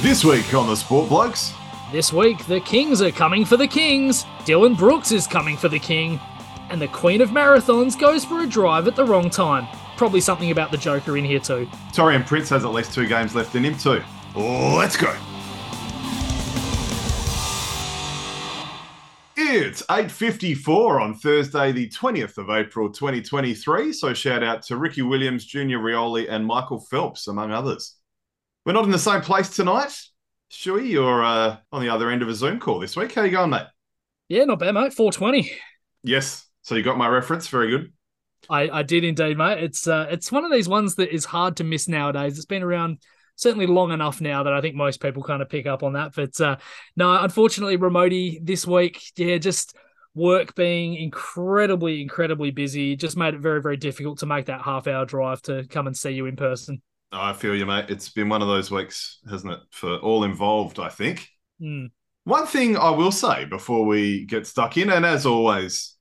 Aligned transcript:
This 0.00 0.24
week 0.24 0.54
on 0.54 0.68
the 0.68 0.76
Sport 0.76 1.08
Blokes. 1.08 1.52
This 1.90 2.12
week, 2.12 2.46
the 2.46 2.60
Kings 2.60 3.02
are 3.02 3.10
coming 3.10 3.44
for 3.44 3.56
the 3.56 3.66
Kings. 3.66 4.24
Dillon 4.44 4.74
Brooks 4.74 5.10
is 5.10 5.26
coming 5.26 5.56
for 5.56 5.68
the 5.68 5.80
King. 5.80 6.20
And 6.70 6.80
the 6.80 6.86
Queen 6.86 7.20
of 7.20 7.30
Marathons 7.30 7.98
goes 7.98 8.24
for 8.24 8.42
a 8.42 8.46
drive 8.46 8.86
at 8.86 8.94
the 8.94 9.04
wrong 9.04 9.28
time. 9.28 9.66
Probably 9.96 10.20
something 10.20 10.52
about 10.52 10.70
the 10.70 10.76
Joker 10.76 11.16
in 11.16 11.24
here 11.24 11.40
too. 11.40 11.66
Taurean 11.92 12.24
Prince 12.24 12.48
has 12.50 12.64
at 12.64 12.70
least 12.70 12.94
two 12.94 13.08
games 13.08 13.34
left 13.34 13.56
in 13.56 13.64
him 13.64 13.76
too. 13.76 14.00
Let's 14.36 14.96
go. 14.96 15.12
It's 19.36 19.82
8.54 19.82 21.00
on 21.00 21.14
Thursday, 21.14 21.72
the 21.72 21.88
20th 21.88 22.38
of 22.38 22.50
April, 22.50 22.88
2023. 22.88 23.92
So 23.92 24.14
shout 24.14 24.44
out 24.44 24.62
to 24.62 24.76
Ricky 24.76 25.02
Williams, 25.02 25.44
Junior 25.44 25.80
Rioli, 25.80 26.28
and 26.30 26.46
Michael 26.46 26.78
Phelps, 26.78 27.26
among 27.26 27.50
others. 27.50 27.97
We're 28.64 28.72
not 28.72 28.84
in 28.84 28.90
the 28.90 28.98
same 28.98 29.20
place 29.20 29.50
tonight. 29.50 29.98
Shui, 30.48 30.90
you're 30.90 31.24
uh, 31.24 31.56
on 31.72 31.82
the 31.82 31.88
other 31.90 32.10
end 32.10 32.22
of 32.22 32.28
a 32.28 32.34
Zoom 32.34 32.58
call 32.58 32.78
this 32.78 32.96
week. 32.96 33.14
How 33.14 33.22
you 33.22 33.30
going, 33.30 33.50
mate? 33.50 33.66
Yeah, 34.28 34.44
not 34.44 34.58
bad, 34.58 34.72
mate. 34.72 34.92
420. 34.92 35.50
Yes. 36.02 36.46
So 36.62 36.74
you 36.74 36.82
got 36.82 36.98
my 36.98 37.08
reference. 37.08 37.48
Very 37.48 37.70
good. 37.70 37.92
I, 38.48 38.68
I 38.70 38.82
did 38.82 39.04
indeed, 39.04 39.36
mate. 39.36 39.62
It's 39.62 39.86
uh, 39.86 40.06
it's 40.10 40.30
one 40.30 40.44
of 40.44 40.52
these 40.52 40.68
ones 40.68 40.94
that 40.96 41.14
is 41.14 41.24
hard 41.24 41.56
to 41.56 41.64
miss 41.64 41.88
nowadays. 41.88 42.36
It's 42.36 42.46
been 42.46 42.62
around 42.62 42.98
certainly 43.36 43.66
long 43.66 43.92
enough 43.92 44.20
now 44.20 44.42
that 44.42 44.52
I 44.52 44.60
think 44.60 44.74
most 44.74 45.00
people 45.00 45.22
kind 45.22 45.42
of 45.42 45.48
pick 45.48 45.66
up 45.66 45.82
on 45.82 45.94
that. 45.94 46.12
But 46.14 46.40
uh, 46.40 46.56
no, 46.96 47.16
unfortunately, 47.22 47.78
Remoti 47.78 48.38
this 48.42 48.66
week, 48.66 49.02
yeah, 49.16 49.38
just 49.38 49.76
work 50.14 50.54
being 50.54 50.94
incredibly, 50.94 52.02
incredibly 52.02 52.50
busy 52.50 52.96
just 52.96 53.16
made 53.16 53.34
it 53.34 53.40
very, 53.40 53.62
very 53.62 53.76
difficult 53.76 54.18
to 54.18 54.26
make 54.26 54.46
that 54.46 54.62
half 54.62 54.86
hour 54.86 55.06
drive 55.06 55.40
to 55.42 55.64
come 55.68 55.86
and 55.86 55.96
see 55.96 56.10
you 56.10 56.26
in 56.26 56.36
person. 56.36 56.82
I 57.10 57.32
feel 57.32 57.54
you, 57.54 57.66
mate. 57.66 57.86
It's 57.88 58.10
been 58.10 58.28
one 58.28 58.42
of 58.42 58.48
those 58.48 58.70
weeks, 58.70 59.18
hasn't 59.28 59.52
it, 59.52 59.60
for 59.70 59.96
all 59.98 60.24
involved, 60.24 60.78
I 60.78 60.88
think. 60.88 61.28
Mm. 61.60 61.90
One 62.24 62.46
thing 62.46 62.76
I 62.76 62.90
will 62.90 63.12
say 63.12 63.46
before 63.46 63.86
we 63.86 64.26
get 64.26 64.46
stuck 64.46 64.76
in, 64.76 64.90
and 64.90 65.06
as 65.06 65.24
always, 65.24 65.96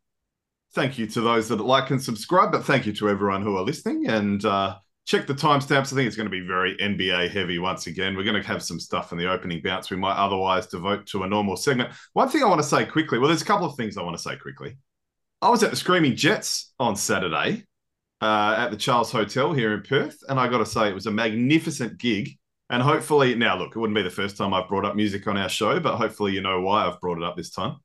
thank 0.73 0.97
you 0.97 1.07
to 1.07 1.21
those 1.21 1.47
that 1.47 1.61
like 1.61 1.89
and 1.89 2.01
subscribe, 2.01 2.51
but 2.51 2.65
thank 2.65 2.85
you 2.85 2.93
to 2.93 3.09
everyone 3.09 3.41
who 3.41 3.55
are 3.55 3.63
listening. 3.63 4.07
And 4.07 4.43
uh, 4.43 4.75
check 5.05 5.25
the 5.25 5.33
timestamps. 5.33 5.93
I 5.93 5.95
think 5.95 6.07
it's 6.07 6.17
going 6.17 6.29
to 6.29 6.29
be 6.29 6.45
very 6.45 6.75
NBA 6.77 7.31
heavy 7.31 7.59
once 7.59 7.87
again. 7.87 8.15
We're 8.15 8.25
going 8.25 8.41
to 8.41 8.47
have 8.47 8.61
some 8.61 8.79
stuff 8.79 9.13
in 9.13 9.17
the 9.17 9.31
opening 9.31 9.61
bounce 9.61 9.89
we 9.89 9.97
might 9.97 10.17
otherwise 10.17 10.67
devote 10.67 11.07
to 11.07 11.23
a 11.23 11.27
normal 11.27 11.55
segment. 11.55 11.91
One 12.13 12.27
thing 12.27 12.43
I 12.43 12.47
want 12.47 12.61
to 12.61 12.67
say 12.67 12.85
quickly 12.85 13.17
well, 13.17 13.29
there's 13.29 13.41
a 13.41 13.45
couple 13.45 13.65
of 13.65 13.77
things 13.77 13.97
I 13.97 14.03
want 14.03 14.17
to 14.17 14.21
say 14.21 14.35
quickly. 14.35 14.77
I 15.41 15.49
was 15.49 15.63
at 15.63 15.69
the 15.69 15.77
Screaming 15.77 16.15
Jets 16.15 16.73
on 16.79 16.95
Saturday 16.95 17.63
uh, 18.21 18.55
at 18.57 18.71
the 18.71 18.77
Charles 18.77 19.11
Hotel 19.11 19.53
here 19.53 19.73
in 19.73 19.81
Perth. 19.83 20.17
And 20.27 20.39
I 20.39 20.47
got 20.47 20.59
to 20.59 20.65
say, 20.65 20.89
it 20.89 20.95
was 20.95 21.05
a 21.05 21.11
magnificent 21.11 21.97
gig. 21.97 22.37
And 22.69 22.81
hopefully, 22.81 23.33
now 23.35 23.57
look, 23.57 23.75
it 23.75 23.79
wouldn't 23.79 23.95
be 23.95 24.01
the 24.01 24.09
first 24.09 24.35
time 24.37 24.53
I've 24.53 24.67
brought 24.67 24.85
up 24.85 24.95
music 24.95 25.25
on 25.27 25.37
our 25.37 25.49
show, 25.49 25.79
but 25.79 25.95
hopefully, 25.95 26.33
you 26.33 26.41
know 26.41 26.59
why 26.61 26.85
I've 26.85 26.99
brought 26.99 27.17
it 27.17 27.23
up 27.23 27.37
this 27.37 27.49
time. 27.49 27.77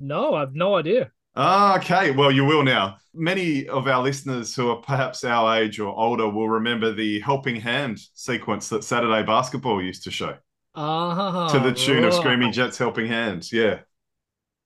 No, 0.00 0.34
I've 0.34 0.54
no 0.54 0.74
idea. 0.74 1.10
Ah, 1.36 1.76
Okay, 1.76 2.10
well, 2.10 2.32
you 2.32 2.44
will 2.44 2.64
now. 2.64 2.96
Many 3.14 3.68
of 3.68 3.86
our 3.86 4.02
listeners 4.02 4.54
who 4.54 4.70
are 4.70 4.76
perhaps 4.76 5.22
our 5.22 5.56
age 5.58 5.78
or 5.78 5.96
older 5.96 6.28
will 6.28 6.48
remember 6.48 6.92
the 6.92 7.20
helping 7.20 7.56
hand 7.56 8.00
sequence 8.14 8.68
that 8.70 8.84
Saturday 8.84 9.22
basketball 9.22 9.82
used 9.82 10.02
to 10.04 10.10
show. 10.10 10.36
Uh, 10.74 11.50
to 11.50 11.58
the 11.58 11.72
tune 11.72 12.02
right. 12.02 12.08
of 12.08 12.14
Screaming 12.14 12.52
Jets 12.52 12.76
helping 12.76 13.06
hands. 13.06 13.52
Yeah. 13.52 13.80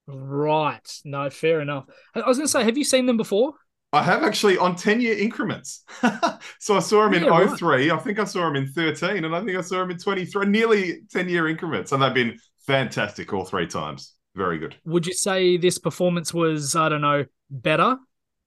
Right. 0.07 1.01
No, 1.05 1.31
fair 1.31 1.61
enough. 1.61 1.87
I 2.15 2.27
was 2.27 2.39
going 2.39 2.47
to 2.47 2.51
say, 2.51 2.65
have 2.65 2.79
you 2.79 2.85
seen 2.85 3.07
them 3.07 3.17
before? 3.17 3.55
I 3.93 4.03
have 4.05 4.23
actually 4.23 4.57
on 4.57 4.77
10 4.77 5.01
year 5.01 5.19
increments. 5.19 5.83
so 6.61 6.77
I 6.77 6.81
saw 6.81 7.07
him 7.07 7.15
in 7.15 7.25
Yeah, 7.25 7.31
right. 7.31 7.59
03. 7.59 7.91
I 7.91 7.97
think 7.99 8.19
I 8.21 8.25
saw 8.25 8.49
him 8.49 8.57
in 8.57 8.69
13, 8.69 9.25
and 9.25 9.35
I 9.35 9.45
think 9.45 9.59
I 9.59 9.63
saw 9.63 9.83
him 9.83 9.91
in 9.91 9.99
23, 9.99 10.47
nearly 10.47 11.01
10 11.11 11.29
year 11.29 11.49
increments. 11.49 11.91
And 11.93 12.03
they've 12.03 12.15
been 12.15 12.39
fantastic 12.67 13.33
all 13.33 13.45
three 13.45 13.67
times. 13.67 14.15
Very 14.37 14.59
good. 14.59 14.77
Would 14.85 15.07
you 15.07 15.13
say 15.13 15.57
this 15.57 15.79
performance 15.79 16.33
was, 16.33 16.77
I 16.77 16.89
don't 16.89 17.01
know, 17.01 17.25
better? 17.51 17.97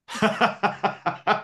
uh, 0.22 1.42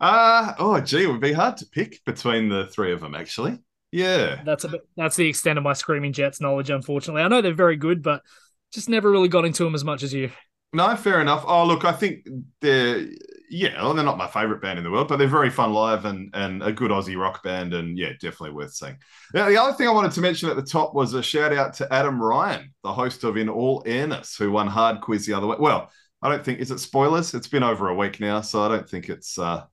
oh, 0.00 0.80
gee, 0.84 1.02
it 1.02 1.08
would 1.08 1.20
be 1.20 1.32
hard 1.32 1.56
to 1.56 1.66
pick 1.66 2.04
between 2.04 2.48
the 2.48 2.66
three 2.68 2.92
of 2.92 3.00
them, 3.00 3.16
actually. 3.16 3.58
Yeah. 3.90 4.42
That's 4.44 4.62
a 4.62 4.68
bit, 4.68 4.82
that's 4.96 5.16
the 5.16 5.28
extent 5.28 5.58
of 5.58 5.64
my 5.64 5.72
Screaming 5.72 6.12
Jets 6.12 6.40
knowledge, 6.40 6.70
unfortunately. 6.70 7.22
I 7.22 7.28
know 7.28 7.42
they're 7.42 7.52
very 7.52 7.76
good, 7.76 8.02
but 8.02 8.22
just 8.72 8.88
never 8.88 9.10
really 9.10 9.28
got 9.28 9.44
into 9.44 9.64
them 9.64 9.74
as 9.74 9.84
much 9.84 10.04
as 10.04 10.12
you. 10.12 10.30
No, 10.72 10.94
fair 10.96 11.20
enough. 11.20 11.44
Oh, 11.46 11.64
look, 11.66 11.84
I 11.84 11.92
think 11.92 12.26
they're 12.60 13.06
yeah, 13.48 13.80
well, 13.80 13.94
they're 13.94 14.04
not 14.04 14.18
my 14.18 14.26
favorite 14.26 14.60
band 14.60 14.78
in 14.78 14.84
the 14.84 14.90
world, 14.90 15.08
but 15.08 15.18
they're 15.18 15.28
very 15.28 15.50
fun 15.50 15.72
live 15.72 16.04
and 16.04 16.30
and 16.34 16.62
a 16.62 16.72
good 16.72 16.90
Aussie 16.90 17.18
rock 17.18 17.42
band, 17.42 17.74
and 17.74 17.96
yeah, 17.96 18.10
definitely 18.12 18.50
worth 18.50 18.74
seeing. 18.74 18.96
Now, 19.32 19.48
the 19.48 19.56
other 19.56 19.72
thing 19.72 19.88
I 19.88 19.92
wanted 19.92 20.12
to 20.12 20.20
mention 20.20 20.50
at 20.50 20.56
the 20.56 20.62
top 20.62 20.94
was 20.94 21.14
a 21.14 21.22
shout 21.22 21.52
out 21.52 21.74
to 21.74 21.92
Adam 21.92 22.20
Ryan, 22.20 22.74
the 22.82 22.92
host 22.92 23.24
of 23.24 23.36
In 23.36 23.48
All 23.48 23.82
Airness, 23.86 24.36
who 24.36 24.50
won 24.50 24.66
Hard 24.66 25.00
Quiz 25.00 25.26
the 25.26 25.34
other 25.34 25.46
way. 25.46 25.56
Well, 25.58 25.90
I 26.22 26.28
don't 26.28 26.44
think 26.44 26.58
is 26.58 26.70
it 26.70 26.80
spoilers. 26.80 27.34
It's 27.34 27.48
been 27.48 27.62
over 27.62 27.88
a 27.88 27.94
week 27.94 28.20
now, 28.20 28.40
so 28.40 28.62
I 28.62 28.68
don't 28.68 28.88
think 28.88 29.08
it's. 29.08 29.38
uh 29.38 29.64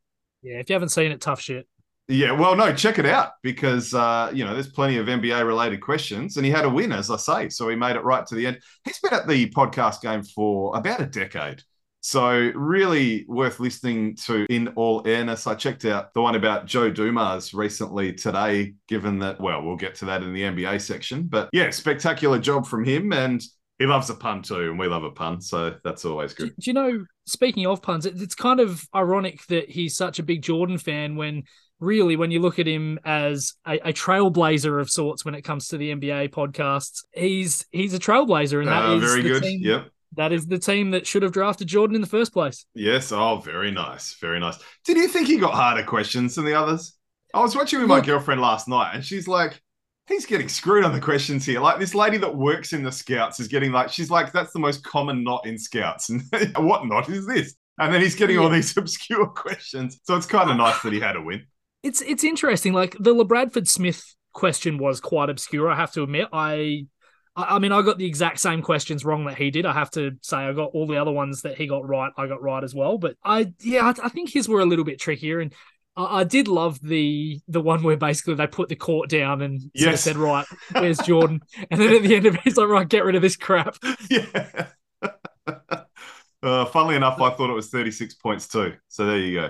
Yeah, 0.43 0.59
if 0.59 0.69
you 0.69 0.73
haven't 0.73 0.89
seen 0.89 1.11
it, 1.11 1.19
tough 1.21 1.41
shit. 1.41 1.67
Yeah, 2.09 2.33
well, 2.33 2.55
no, 2.55 2.73
check 2.73 2.99
it 2.99 3.05
out 3.05 3.31
because 3.43 3.93
uh, 3.93 4.29
you 4.33 4.43
know 4.43 4.53
there's 4.53 4.67
plenty 4.67 4.97
of 4.97 5.07
NBA 5.07 5.45
related 5.47 5.79
questions, 5.79 6.35
and 6.35 6.45
he 6.45 6.51
had 6.51 6.65
a 6.65 6.69
win, 6.69 6.91
as 6.91 7.09
I 7.09 7.15
say, 7.15 7.49
so 7.49 7.69
he 7.69 7.77
made 7.77 7.95
it 7.95 8.03
right 8.03 8.25
to 8.27 8.35
the 8.35 8.45
end. 8.45 8.59
He's 8.83 8.99
been 8.99 9.13
at 9.13 9.27
the 9.27 9.49
podcast 9.51 10.01
game 10.01 10.21
for 10.21 10.75
about 10.75 10.99
a 10.99 11.05
decade, 11.05 11.61
so 12.01 12.51
really 12.55 13.25
worth 13.29 13.61
listening 13.61 14.17
to. 14.25 14.45
In 14.49 14.67
all 14.75 15.01
airness, 15.07 15.47
I 15.47 15.55
checked 15.55 15.85
out 15.85 16.13
the 16.13 16.21
one 16.21 16.35
about 16.35 16.65
Joe 16.65 16.89
Dumars 16.89 17.53
recently 17.53 18.11
today. 18.13 18.73
Given 18.89 19.19
that, 19.19 19.39
well, 19.39 19.63
we'll 19.63 19.77
get 19.77 19.95
to 19.95 20.05
that 20.05 20.23
in 20.23 20.33
the 20.33 20.43
NBA 20.43 20.79
section, 20.79 21.23
but 21.23 21.49
yeah, 21.53 21.69
spectacular 21.69 22.37
job 22.37 22.67
from 22.67 22.83
him, 22.83 23.13
and 23.13 23.41
he 23.79 23.85
loves 23.85 24.09
a 24.09 24.15
pun 24.15 24.41
too, 24.41 24.69
and 24.69 24.77
we 24.77 24.87
love 24.87 25.05
a 25.05 25.11
pun, 25.11 25.39
so 25.39 25.75
that's 25.85 26.03
always 26.03 26.33
Do, 26.37 26.45
good. 26.45 26.55
do 26.59 26.69
you 26.69 26.73
know, 26.73 27.05
speaking 27.25 27.65
of 27.65 27.81
puns, 27.81 28.05
it, 28.05 28.21
it's 28.21 28.35
kind 28.35 28.59
of 28.59 28.83
ironic 28.95 29.45
that 29.47 29.69
he's 29.69 29.95
such 29.95 30.19
a 30.19 30.23
big 30.23 30.41
Jordan 30.41 30.77
fan 30.77 31.15
when 31.15 31.43
really, 31.83 32.15
when 32.15 32.31
you 32.31 32.39
look 32.39 32.59
at 32.59 32.67
him 32.67 32.99
as 33.05 33.53
a, 33.65 33.89
a 33.89 33.93
trailblazer 33.93 34.79
of 34.79 34.89
sorts 34.89 35.25
when 35.25 35.35
it 35.35 35.41
comes 35.43 35.67
to 35.69 35.77
the 35.77 35.93
NBA 35.93 36.29
podcasts, 36.29 37.03
he's 37.13 37.65
he's 37.71 37.93
a 37.93 37.99
trailblazer, 37.99 38.59
and 38.59 38.67
that 38.69 38.85
Uh, 38.85 38.95
is 38.95 39.03
very 39.03 39.21
the 39.21 39.29
good. 39.29 39.43
team- 39.43 39.61
Yep. 39.63 39.89
That 40.15 40.31
is 40.31 40.45
the 40.45 40.59
team 40.59 40.91
that 40.91 41.07
should 41.07 41.23
have 41.23 41.31
drafted 41.31 41.67
Jordan 41.67 41.95
in 41.95 42.01
the 42.01 42.07
first 42.07 42.33
place. 42.33 42.65
Yes. 42.75 43.11
Oh, 43.11 43.37
very 43.37 43.71
nice. 43.71 44.13
Very 44.21 44.39
nice. 44.39 44.57
Did 44.85 44.97
you 44.97 45.07
think 45.07 45.27
he 45.27 45.37
got 45.37 45.55
harder 45.55 45.81
questions 45.83 46.35
than 46.35 46.45
the 46.45 46.53
others? 46.53 46.93
I 47.33 47.39
was 47.39 47.55
watching 47.55 47.79
with 47.79 47.87
my 47.89 47.95
Look- 47.95 48.05
girlfriend 48.05 48.39
last 48.39 48.67
night 48.67 48.91
and 48.93 49.03
she's 49.03 49.27
like, 49.27 49.59
he's 50.07 50.27
getting 50.27 50.49
screwed 50.49 50.83
on 50.85 50.93
the 50.93 51.01
questions 51.01 51.45
here. 51.47 51.59
Like 51.59 51.79
this 51.79 51.95
lady 51.95 52.17
that 52.17 52.35
works 52.35 52.73
in 52.73 52.83
the 52.83 52.91
scouts 52.91 53.39
is 53.39 53.47
getting 53.47 53.71
like, 53.71 53.89
she's 53.89 54.11
like, 54.11 54.31
that's 54.31 54.53
the 54.53 54.59
most 54.59 54.83
common 54.83 55.23
knot 55.23 55.47
in 55.47 55.57
scouts. 55.57 56.09
And 56.31 56.67
what 56.67 56.85
knot 56.85 57.09
is 57.09 57.25
this? 57.25 57.55
And 57.79 57.91
then 57.91 58.01
he's 58.01 58.13
getting 58.13 58.37
all 58.37 58.49
these 58.49 58.77
obscure 58.77 59.25
questions. 59.25 59.99
So 60.03 60.15
it's 60.15 60.27
kind 60.27 60.51
of 60.51 60.57
nice 60.57 60.79
that 60.83 60.93
he 60.93 60.99
had 60.99 61.15
a 61.15 61.21
win. 61.23 61.47
It's 61.83 62.01
it's 62.01 62.23
interesting. 62.23 62.73
Like 62.73 62.95
the 62.99 63.13
LaBradford 63.13 63.67
Smith 63.67 64.03
question 64.33 64.77
was 64.77 64.99
quite 64.99 65.29
obscure. 65.29 65.69
I 65.69 65.75
have 65.75 65.91
to 65.93 66.03
admit. 66.03 66.29
I, 66.33 66.87
I 67.35 67.55
I 67.55 67.59
mean, 67.59 67.71
I 67.71 67.81
got 67.81 67.97
the 67.97 68.05
exact 68.05 68.39
same 68.39 68.61
questions 68.61 69.03
wrong 69.05 69.25
that 69.25 69.37
he 69.37 69.51
did. 69.51 69.65
I 69.65 69.73
have 69.73 69.91
to 69.91 70.11
say, 70.21 70.37
I 70.37 70.53
got 70.53 70.71
all 70.73 70.87
the 70.87 70.97
other 70.97 71.11
ones 71.11 71.41
that 71.41 71.57
he 71.57 71.67
got 71.67 71.87
right. 71.87 72.11
I 72.17 72.27
got 72.27 72.41
right 72.41 72.63
as 72.63 72.73
well. 72.73 72.97
But 72.97 73.15
I, 73.23 73.53
yeah, 73.59 73.85
I, 73.85 74.05
I 74.05 74.09
think 74.09 74.31
his 74.31 74.47
were 74.47 74.61
a 74.61 74.65
little 74.65 74.85
bit 74.85 74.99
trickier. 74.99 75.39
And 75.39 75.53
I, 75.95 76.21
I 76.21 76.23
did 76.23 76.47
love 76.47 76.79
the 76.81 77.39
the 77.47 77.61
one 77.61 77.83
where 77.83 77.97
basically 77.97 78.35
they 78.35 78.47
put 78.47 78.69
the 78.69 78.75
court 78.75 79.09
down 79.09 79.41
and 79.41 79.61
Yes. 79.73 80.03
said, 80.03 80.15
right, 80.17 80.45
where's 80.71 80.99
Jordan? 80.99 81.41
and 81.69 81.81
then 81.81 81.93
at 81.95 82.01
the 82.03 82.15
end 82.15 82.25
of 82.25 82.35
it, 82.35 82.41
he's 82.43 82.57
like, 82.57 82.67
right, 82.69 82.87
get 82.87 83.03
rid 83.05 83.15
of 83.15 83.21
this 83.21 83.35
crap. 83.35 83.75
yeah. 84.09 84.67
uh, 86.43 86.65
funnily 86.65 86.95
enough, 86.95 87.19
I 87.21 87.31
thought 87.31 87.49
it 87.49 87.53
was 87.53 87.69
36 87.69 88.15
points 88.15 88.47
too. 88.47 88.73
So 88.87 89.05
there 89.05 89.17
you 89.17 89.39
go. 89.41 89.49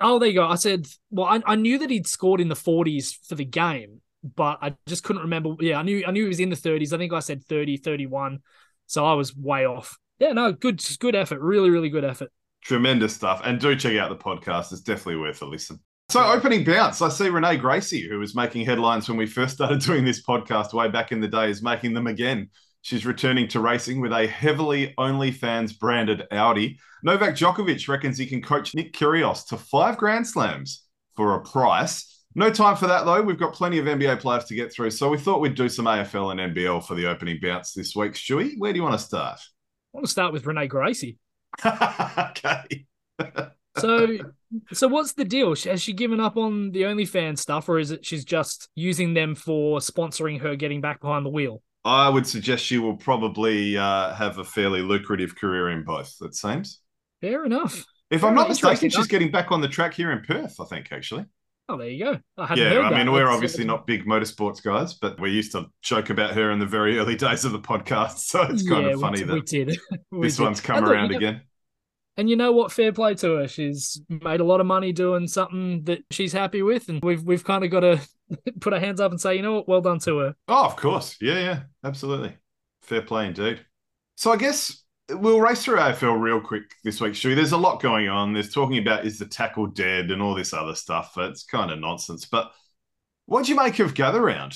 Oh, 0.00 0.18
there 0.18 0.28
you 0.28 0.34
go. 0.34 0.46
I 0.46 0.54
said, 0.54 0.86
well, 1.10 1.26
I, 1.26 1.42
I 1.44 1.56
knew 1.56 1.78
that 1.78 1.90
he'd 1.90 2.06
scored 2.06 2.40
in 2.40 2.48
the 2.48 2.54
40s 2.54 3.26
for 3.26 3.34
the 3.34 3.44
game, 3.44 4.00
but 4.36 4.58
I 4.62 4.74
just 4.86 5.02
couldn't 5.02 5.22
remember. 5.22 5.54
Yeah, 5.60 5.78
I 5.78 5.82
knew 5.82 6.04
I 6.06 6.10
knew 6.10 6.22
he 6.22 6.28
was 6.28 6.40
in 6.40 6.50
the 6.50 6.56
30s. 6.56 6.92
I 6.92 6.98
think 6.98 7.12
I 7.12 7.20
said 7.20 7.44
30, 7.44 7.78
31. 7.78 8.40
So 8.86 9.04
I 9.04 9.14
was 9.14 9.36
way 9.36 9.66
off. 9.66 9.98
Yeah, 10.18 10.32
no, 10.32 10.52
good 10.52 10.82
good 10.98 11.14
effort. 11.14 11.40
Really, 11.40 11.70
really 11.70 11.90
good 11.90 12.04
effort. 12.04 12.30
Tremendous 12.62 13.14
stuff. 13.14 13.40
And 13.44 13.60
do 13.60 13.76
check 13.76 13.96
out 13.96 14.08
the 14.08 14.16
podcast. 14.16 14.72
It's 14.72 14.80
definitely 14.80 15.16
worth 15.16 15.42
a 15.42 15.46
listen. 15.46 15.80
So, 16.10 16.24
opening 16.24 16.64
bounce, 16.64 17.02
I 17.02 17.10
see 17.10 17.28
Renee 17.28 17.58
Gracie, 17.58 18.08
who 18.08 18.18
was 18.18 18.34
making 18.34 18.64
headlines 18.64 19.08
when 19.08 19.18
we 19.18 19.26
first 19.26 19.54
started 19.54 19.80
doing 19.80 20.04
this 20.04 20.24
podcast 20.24 20.72
way 20.72 20.88
back 20.88 21.12
in 21.12 21.20
the 21.20 21.28
day, 21.28 21.50
is 21.50 21.62
making 21.62 21.92
them 21.92 22.06
again. 22.06 22.48
She's 22.88 23.04
returning 23.04 23.48
to 23.48 23.60
racing 23.60 24.00
with 24.00 24.14
a 24.14 24.26
heavily 24.26 24.94
OnlyFans 24.96 25.78
branded 25.78 26.26
Audi. 26.30 26.78
Novak 27.02 27.34
Djokovic 27.34 27.86
reckons 27.86 28.16
he 28.16 28.24
can 28.24 28.40
coach 28.40 28.74
Nick 28.74 28.94
Kyrgios 28.94 29.46
to 29.48 29.58
five 29.58 29.98
Grand 29.98 30.26
Slams 30.26 30.86
for 31.14 31.34
a 31.34 31.42
price. 31.42 32.24
No 32.34 32.48
time 32.48 32.76
for 32.76 32.86
that 32.86 33.04
though. 33.04 33.20
We've 33.20 33.38
got 33.38 33.52
plenty 33.52 33.76
of 33.76 33.84
NBA 33.84 34.20
players 34.20 34.46
to 34.46 34.54
get 34.54 34.72
through, 34.72 34.92
so 34.92 35.10
we 35.10 35.18
thought 35.18 35.42
we'd 35.42 35.54
do 35.54 35.68
some 35.68 35.84
AFL 35.84 36.32
and 36.32 36.56
NBL 36.56 36.82
for 36.82 36.94
the 36.94 37.04
opening 37.04 37.38
bounce 37.42 37.74
this 37.74 37.94
week. 37.94 38.14
Stewie, 38.14 38.54
where 38.56 38.72
do 38.72 38.78
you 38.78 38.82
want 38.84 38.98
to 38.98 39.04
start? 39.04 39.38
I 39.38 39.98
want 39.98 40.06
to 40.06 40.10
start 40.10 40.32
with 40.32 40.46
Renee 40.46 40.68
Gracie. 40.68 41.18
okay. 41.66 42.86
So 43.76 44.08
So 44.72 44.88
what's 44.88 45.12
the 45.12 45.26
deal? 45.26 45.54
Has 45.54 45.82
she 45.82 45.92
given 45.92 46.20
up 46.20 46.38
on 46.38 46.70
the 46.70 46.82
OnlyFans 46.82 47.38
stuff, 47.38 47.68
or 47.68 47.78
is 47.78 47.90
it 47.90 48.06
she's 48.06 48.24
just 48.24 48.70
using 48.74 49.12
them 49.12 49.34
for 49.34 49.78
sponsoring 49.80 50.40
her 50.40 50.56
getting 50.56 50.80
back 50.80 51.02
behind 51.02 51.26
the 51.26 51.30
wheel? 51.30 51.62
I 51.84 52.08
would 52.08 52.26
suggest 52.26 52.64
she 52.64 52.78
will 52.78 52.96
probably 52.96 53.76
uh, 53.76 54.14
have 54.14 54.38
a 54.38 54.44
fairly 54.44 54.82
lucrative 54.82 55.36
career 55.36 55.70
in 55.70 55.84
both. 55.84 56.14
It 56.20 56.34
seems. 56.34 56.80
Fair 57.20 57.44
enough. 57.44 57.84
If 58.10 58.24
I'm 58.24 58.34
not 58.34 58.48
mistaken, 58.48 58.90
she's 58.90 59.06
getting 59.06 59.30
back 59.30 59.52
on 59.52 59.60
the 59.60 59.68
track 59.68 59.94
here 59.94 60.10
in 60.12 60.22
Perth. 60.22 60.60
I 60.60 60.64
think 60.64 60.92
actually. 60.92 61.26
Oh, 61.70 61.76
there 61.76 61.88
you 61.88 62.02
go. 62.02 62.18
I 62.38 62.54
yeah, 62.54 62.80
I 62.80 62.96
mean, 62.96 63.12
we're 63.12 63.28
obviously 63.28 63.64
not 63.64 63.86
big 63.86 64.06
motorsports 64.06 64.62
guys, 64.62 64.94
but 64.94 65.20
we 65.20 65.30
used 65.30 65.52
to 65.52 65.66
joke 65.82 66.08
about 66.08 66.32
her 66.32 66.50
in 66.50 66.58
the 66.58 66.66
very 66.66 66.98
early 66.98 67.14
days 67.14 67.44
of 67.44 67.52
the 67.52 67.60
podcast. 67.60 68.18
So 68.28 68.42
it's 68.42 68.66
kind 68.66 68.86
yeah, 68.86 68.92
of 68.92 69.00
funny 69.00 69.20
we, 69.20 69.24
that 69.24 69.34
we 69.34 69.40
did. 69.42 69.78
we 70.10 70.26
this 70.26 70.36
did. 70.36 70.42
one's 70.44 70.62
come 70.62 70.82
around 70.82 71.12
you 71.12 71.20
know, 71.20 71.28
again. 71.28 71.42
And 72.16 72.30
you 72.30 72.36
know 72.36 72.52
what? 72.52 72.72
Fair 72.72 72.92
play 72.92 73.14
to 73.16 73.36
her. 73.36 73.48
She's 73.48 74.00
made 74.08 74.40
a 74.40 74.44
lot 74.44 74.60
of 74.60 74.66
money 74.66 74.92
doing 74.92 75.28
something 75.28 75.84
that 75.84 76.00
she's 76.10 76.32
happy 76.32 76.62
with, 76.62 76.88
and 76.88 77.02
we've 77.02 77.22
we've 77.22 77.44
kind 77.44 77.64
of 77.64 77.70
got 77.70 77.80
to 77.80 78.00
put 78.60 78.72
our 78.72 78.80
hands 78.80 79.00
up 79.00 79.10
and 79.10 79.20
say, 79.20 79.36
you 79.36 79.42
know 79.42 79.54
what? 79.54 79.68
Well 79.68 79.80
done 79.80 79.98
to 80.00 80.18
her. 80.18 80.34
Oh, 80.48 80.64
of 80.64 80.76
course. 80.76 81.16
Yeah, 81.20 81.38
yeah, 81.38 81.60
absolutely. 81.84 82.36
Fair 82.82 83.02
play 83.02 83.26
indeed. 83.26 83.64
So 84.16 84.32
I 84.32 84.36
guess 84.36 84.84
we'll 85.10 85.40
race 85.40 85.64
through 85.64 85.78
AFL 85.78 86.20
real 86.20 86.40
quick 86.40 86.64
this 86.84 87.00
week, 87.00 87.14
Stu. 87.14 87.34
There's 87.34 87.52
a 87.52 87.56
lot 87.56 87.82
going 87.82 88.08
on. 88.08 88.32
There's 88.32 88.52
talking 88.52 88.78
about 88.78 89.06
is 89.06 89.18
the 89.18 89.26
tackle 89.26 89.66
dead 89.66 90.10
and 90.10 90.22
all 90.22 90.34
this 90.34 90.52
other 90.52 90.74
stuff. 90.74 91.14
It's 91.16 91.44
kind 91.44 91.70
of 91.70 91.78
nonsense. 91.78 92.26
But 92.26 92.50
what 93.26 93.44
do 93.44 93.52
you 93.52 93.56
make 93.56 93.78
of 93.78 93.94
Gather 93.94 94.22
Round? 94.22 94.54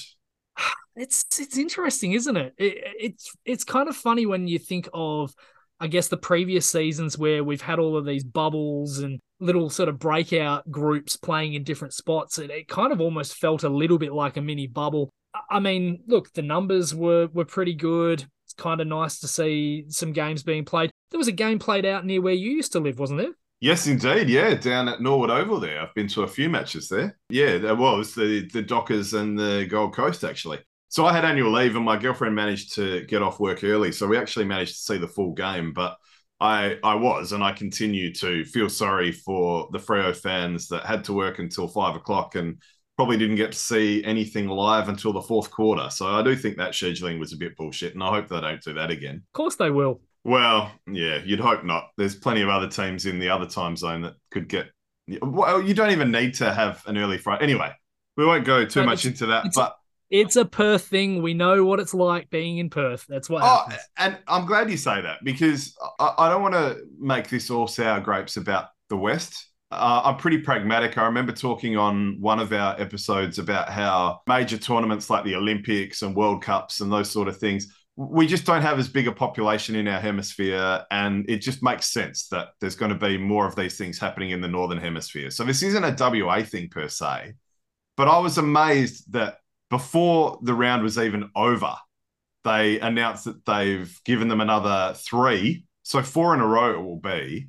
It's 0.95 1.25
it's 1.41 1.57
interesting, 1.57 2.13
isn't 2.13 2.37
it? 2.37 2.53
it? 2.59 2.85
It's 3.01 3.33
it's 3.47 3.65
kind 3.65 3.89
of 3.89 3.97
funny 3.97 4.27
when 4.27 4.47
you 4.47 4.59
think 4.59 4.91
of, 4.93 5.35
I 5.81 5.87
guess, 5.87 6.09
the 6.09 6.19
previous 6.19 6.69
seasons 6.69 7.17
where 7.17 7.43
we've 7.43 7.63
had 7.63 7.79
all 7.79 7.97
of 7.97 8.05
these 8.05 8.25
bubbles 8.25 8.99
and 8.99 9.19
little 9.43 9.69
sort 9.69 9.89
of 9.89 9.99
breakout 9.99 10.71
groups 10.71 11.17
playing 11.17 11.55
in 11.55 11.65
different 11.65 11.95
spots. 11.95 12.39
It, 12.39 12.51
it 12.51 12.69
kind 12.69 12.93
of 12.93 13.01
almost 13.01 13.35
felt 13.35 13.65
a 13.65 13.69
little 13.69 13.99
bit 13.99 14.13
like 14.13 14.37
a 14.37 14.43
mini 14.43 14.67
bubble. 14.67 15.11
I 15.51 15.61
mean, 15.61 16.03
look, 16.07 16.33
the 16.33 16.43
numbers 16.43 16.95
were 16.95 17.29
were 17.33 17.45
pretty 17.45 17.75
good 17.75 18.27
it's 18.53 18.63
kind 18.63 18.81
of 18.81 18.87
nice 18.87 19.19
to 19.21 19.29
see 19.29 19.87
some 19.89 20.13
games 20.13 20.43
being 20.43 20.65
played. 20.65 20.91
There 21.11 21.19
was 21.19 21.29
a 21.29 21.33
game 21.33 21.59
played 21.59 21.87
out 21.87 22.05
near 22.05 22.21
where 22.21 22.35
you 22.35 22.51
used 22.51 22.73
to 22.73 22.81
live, 22.81 22.99
wasn't 22.99 23.21
there? 23.21 23.33
Yes, 23.61 23.87
indeed. 23.87 24.29
Yeah, 24.29 24.55
down 24.55 24.89
at 24.89 25.01
Norwood 25.01 25.31
Oval 25.31 25.61
there. 25.61 25.81
I've 25.81 25.95
been 25.95 26.09
to 26.09 26.23
a 26.23 26.29
few 26.29 26.51
matches 26.51 26.89
there. 26.89 27.17
Yeah, 27.31 27.59
there 27.59 27.77
was 27.77 28.15
the 28.15 28.49
the 28.53 28.63
Dockers 28.63 29.15
and 29.15 29.39
the 29.39 29.67
Gold 29.71 29.95
Coast 29.95 30.25
actually. 30.25 30.59
So 30.89 31.07
I 31.07 31.13
had 31.15 31.25
annual 31.25 31.53
leave, 31.53 31.77
and 31.77 31.85
my 31.85 31.97
girlfriend 31.97 32.35
managed 32.35 32.75
to 32.75 33.07
get 33.07 33.23
off 33.23 33.41
work 33.41 33.65
early, 33.65 33.93
so 33.93 34.07
we 34.07 34.19
actually 34.19 34.45
managed 34.45 34.75
to 34.75 34.81
see 34.81 34.99
the 34.99 35.09
full 35.09 35.33
game. 35.33 35.73
But 35.73 35.97
I 36.43 36.77
I 36.83 36.97
was, 36.97 37.33
and 37.33 37.43
I 37.43 37.53
continue 37.53 38.13
to 38.15 38.45
feel 38.45 38.69
sorry 38.69 39.13
for 39.13 39.69
the 39.73 39.79
Freo 39.79 40.15
fans 40.15 40.67
that 40.69 40.85
had 40.85 41.05
to 41.05 41.13
work 41.13 41.39
until 41.39 41.69
five 41.69 41.95
o'clock 41.95 42.35
and 42.35 42.61
probably 42.97 43.17
didn't 43.17 43.37
get 43.37 43.53
to 43.53 43.59
see 43.59 44.05
anything 44.05 44.49
live 44.49 44.89
until 44.89 45.13
the 45.13 45.23
fourth 45.23 45.51
quarter. 45.51 45.89
So 45.91 46.07
I 46.07 46.23
do 46.23 46.35
think 46.35 46.57
that 46.57 46.73
scheduling 46.73 47.21
was 47.21 47.33
a 47.33 47.37
bit 47.37 47.57
bullshit, 47.57 47.95
and 47.95 48.03
I 48.03 48.09
hope 48.09 48.29
they 48.29 48.41
don't 48.41 48.61
do 48.61 48.75
that 48.75 48.91
again. 48.91 49.17
Of 49.17 49.33
course 49.33 49.55
they 49.55 49.71
will. 49.71 50.01
Well, 50.25 50.73
yeah, 50.87 51.21
you'd 51.25 51.41
hope 51.41 51.65
not. 51.65 51.91
There's 51.97 52.17
plenty 52.17 52.43
of 52.43 52.49
other 52.49 52.69
teams 52.69 53.07
in 53.07 53.21
the 53.21 53.29
other 53.29 53.47
time 53.47 53.77
zone 53.77 54.03
that 54.03 54.15
could 54.33 54.49
get. 54.49 54.67
Well, 55.21 55.63
you 55.63 55.75
don't 55.75 55.91
even 55.91 56.11
need 56.11 56.35
to 56.35 56.53
have 56.53 56.83
an 56.87 56.99
early 56.99 57.19
Friday. 57.19 57.45
Anyway, 57.45 57.73
we 58.17 58.27
won't 58.27 58.45
go 58.45 58.65
too 58.65 58.81
no, 58.81 58.87
much 58.87 59.07
into 59.07 59.27
that, 59.27 59.47
but. 59.55 59.77
It's 60.13 60.37
a 60.37 60.45
Perth 60.45 60.85
thing. 60.85 61.23
We 61.23 61.35
know 61.35 61.65
what 61.65 61.81
it's 61.81 61.95
like 61.95 62.31
being 62.31 62.59
in 62.59 62.71
Perth. 62.71 63.07
That's 63.09 63.29
what. 63.29 63.43
Oh, 63.43 63.65
happens. 63.65 63.81
and 63.97 64.19
I'm 64.29 64.47
glad 64.47 64.71
you 64.71 64.77
say 64.77 65.01
that 65.01 65.25
because 65.25 65.75
I, 65.99 66.15
I 66.19 66.29
don't 66.29 66.43
want 66.43 66.55
to 66.55 66.83
make 67.01 67.29
this 67.29 67.51
all 67.51 67.67
sour 67.67 68.01
grapes 68.01 68.37
about 68.37 68.69
the 68.89 68.97
West 68.97 69.49
uh, 69.73 70.03
I'm 70.05 70.17
pretty 70.19 70.39
pragmatic. 70.39 70.99
I 70.99 71.07
remember 71.07 71.33
talking 71.33 71.79
on 71.79 72.21
one 72.21 72.39
of 72.39 72.53
our 72.53 72.79
episodes 72.79 73.39
about 73.39 73.71
how 73.71 74.21
major 74.29 74.59
tournaments 74.59 75.09
like 75.09 75.25
the 75.25 75.35
Olympics 75.35 76.03
and 76.03 76.15
World 76.15 76.43
Cups 76.43 76.81
and 76.81 76.93
those 76.93 77.11
sort 77.11 77.27
of 77.27 77.39
things, 77.39 77.75
we 77.97 78.27
just 78.27 78.45
don't 78.45 78.61
have 78.61 78.79
as 78.79 78.89
big 78.89 79.09
a 79.09 79.13
population 79.13 79.75
in 79.75 79.89
our 79.89 79.99
hemisphere. 79.99 80.85
And 80.91 81.25
it 81.29 81.39
just 81.39 81.63
makes 81.63 81.87
sense 81.87 82.29
that 82.29 82.49
there's 82.61 82.75
going 82.75 82.93
to 82.93 82.99
be 82.99 83.17
more 83.17 83.47
of 83.47 83.57
these 83.57 83.79
things 83.79 83.99
happening 83.99 84.31
in 84.31 84.43
the 84.43 84.49
Northern 84.49 84.79
Hemisphere. 84.79 85.31
So 85.31 85.43
this 85.43 85.63
isn't 85.63 85.85
a 85.85 85.97
WA 85.99 86.43
thing 86.43 86.69
per 86.69 86.89
se. 86.89 87.33
But 87.97 88.09
I 88.09 88.19
was 88.19 88.37
amazed 88.37 89.11
that 89.13 89.39
before 89.73 90.39
the 90.43 90.53
round 90.53 90.83
was 90.83 90.99
even 90.99 91.31
over, 91.35 91.75
they 92.45 92.79
announced 92.79 93.25
that 93.25 93.45
they've 93.47 93.99
given 94.05 94.29
them 94.29 94.43
another 94.43 94.93
three. 94.95 95.65
So 95.83 96.03
four 96.03 96.35
in 96.35 96.41
a 96.41 96.47
row 96.47 96.75
it 96.75 96.83
will 96.85 97.01
be 97.01 97.49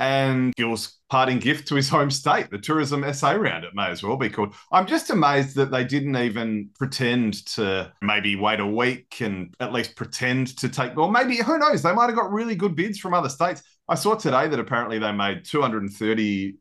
and 0.00 0.54
Gill's 0.56 0.96
parting 1.10 1.38
gift 1.38 1.68
to 1.68 1.74
his 1.74 1.88
home 1.96 2.10
state, 2.10 2.50
the 2.50 2.58
Tourism 2.58 3.04
SA 3.12 3.32
round, 3.32 3.64
it 3.64 3.74
may 3.74 3.86
as 3.86 4.02
well 4.02 4.16
be 4.16 4.30
called. 4.30 4.54
I'm 4.72 4.86
just 4.86 5.10
amazed 5.10 5.54
that 5.56 5.70
they 5.70 5.84
didn't 5.84 6.16
even 6.16 6.70
pretend 6.78 7.46
to 7.54 7.92
maybe 8.02 8.34
wait 8.34 8.60
a 8.60 8.66
week 8.66 9.20
and 9.20 9.54
at 9.60 9.72
least 9.72 9.94
pretend 9.94 10.56
to 10.58 10.68
take, 10.68 10.96
or 10.96 11.12
maybe, 11.12 11.36
who 11.36 11.58
knows, 11.58 11.82
they 11.82 11.92
might 11.92 12.06
have 12.06 12.16
got 12.16 12.32
really 12.32 12.56
good 12.56 12.74
bids 12.74 12.98
from 12.98 13.14
other 13.14 13.28
states. 13.28 13.62
I 13.88 13.94
saw 13.94 14.14
today 14.14 14.48
that 14.48 14.58
apparently 14.58 14.98
they 14.98 15.12
made 15.12 15.44
$230 15.44 16.54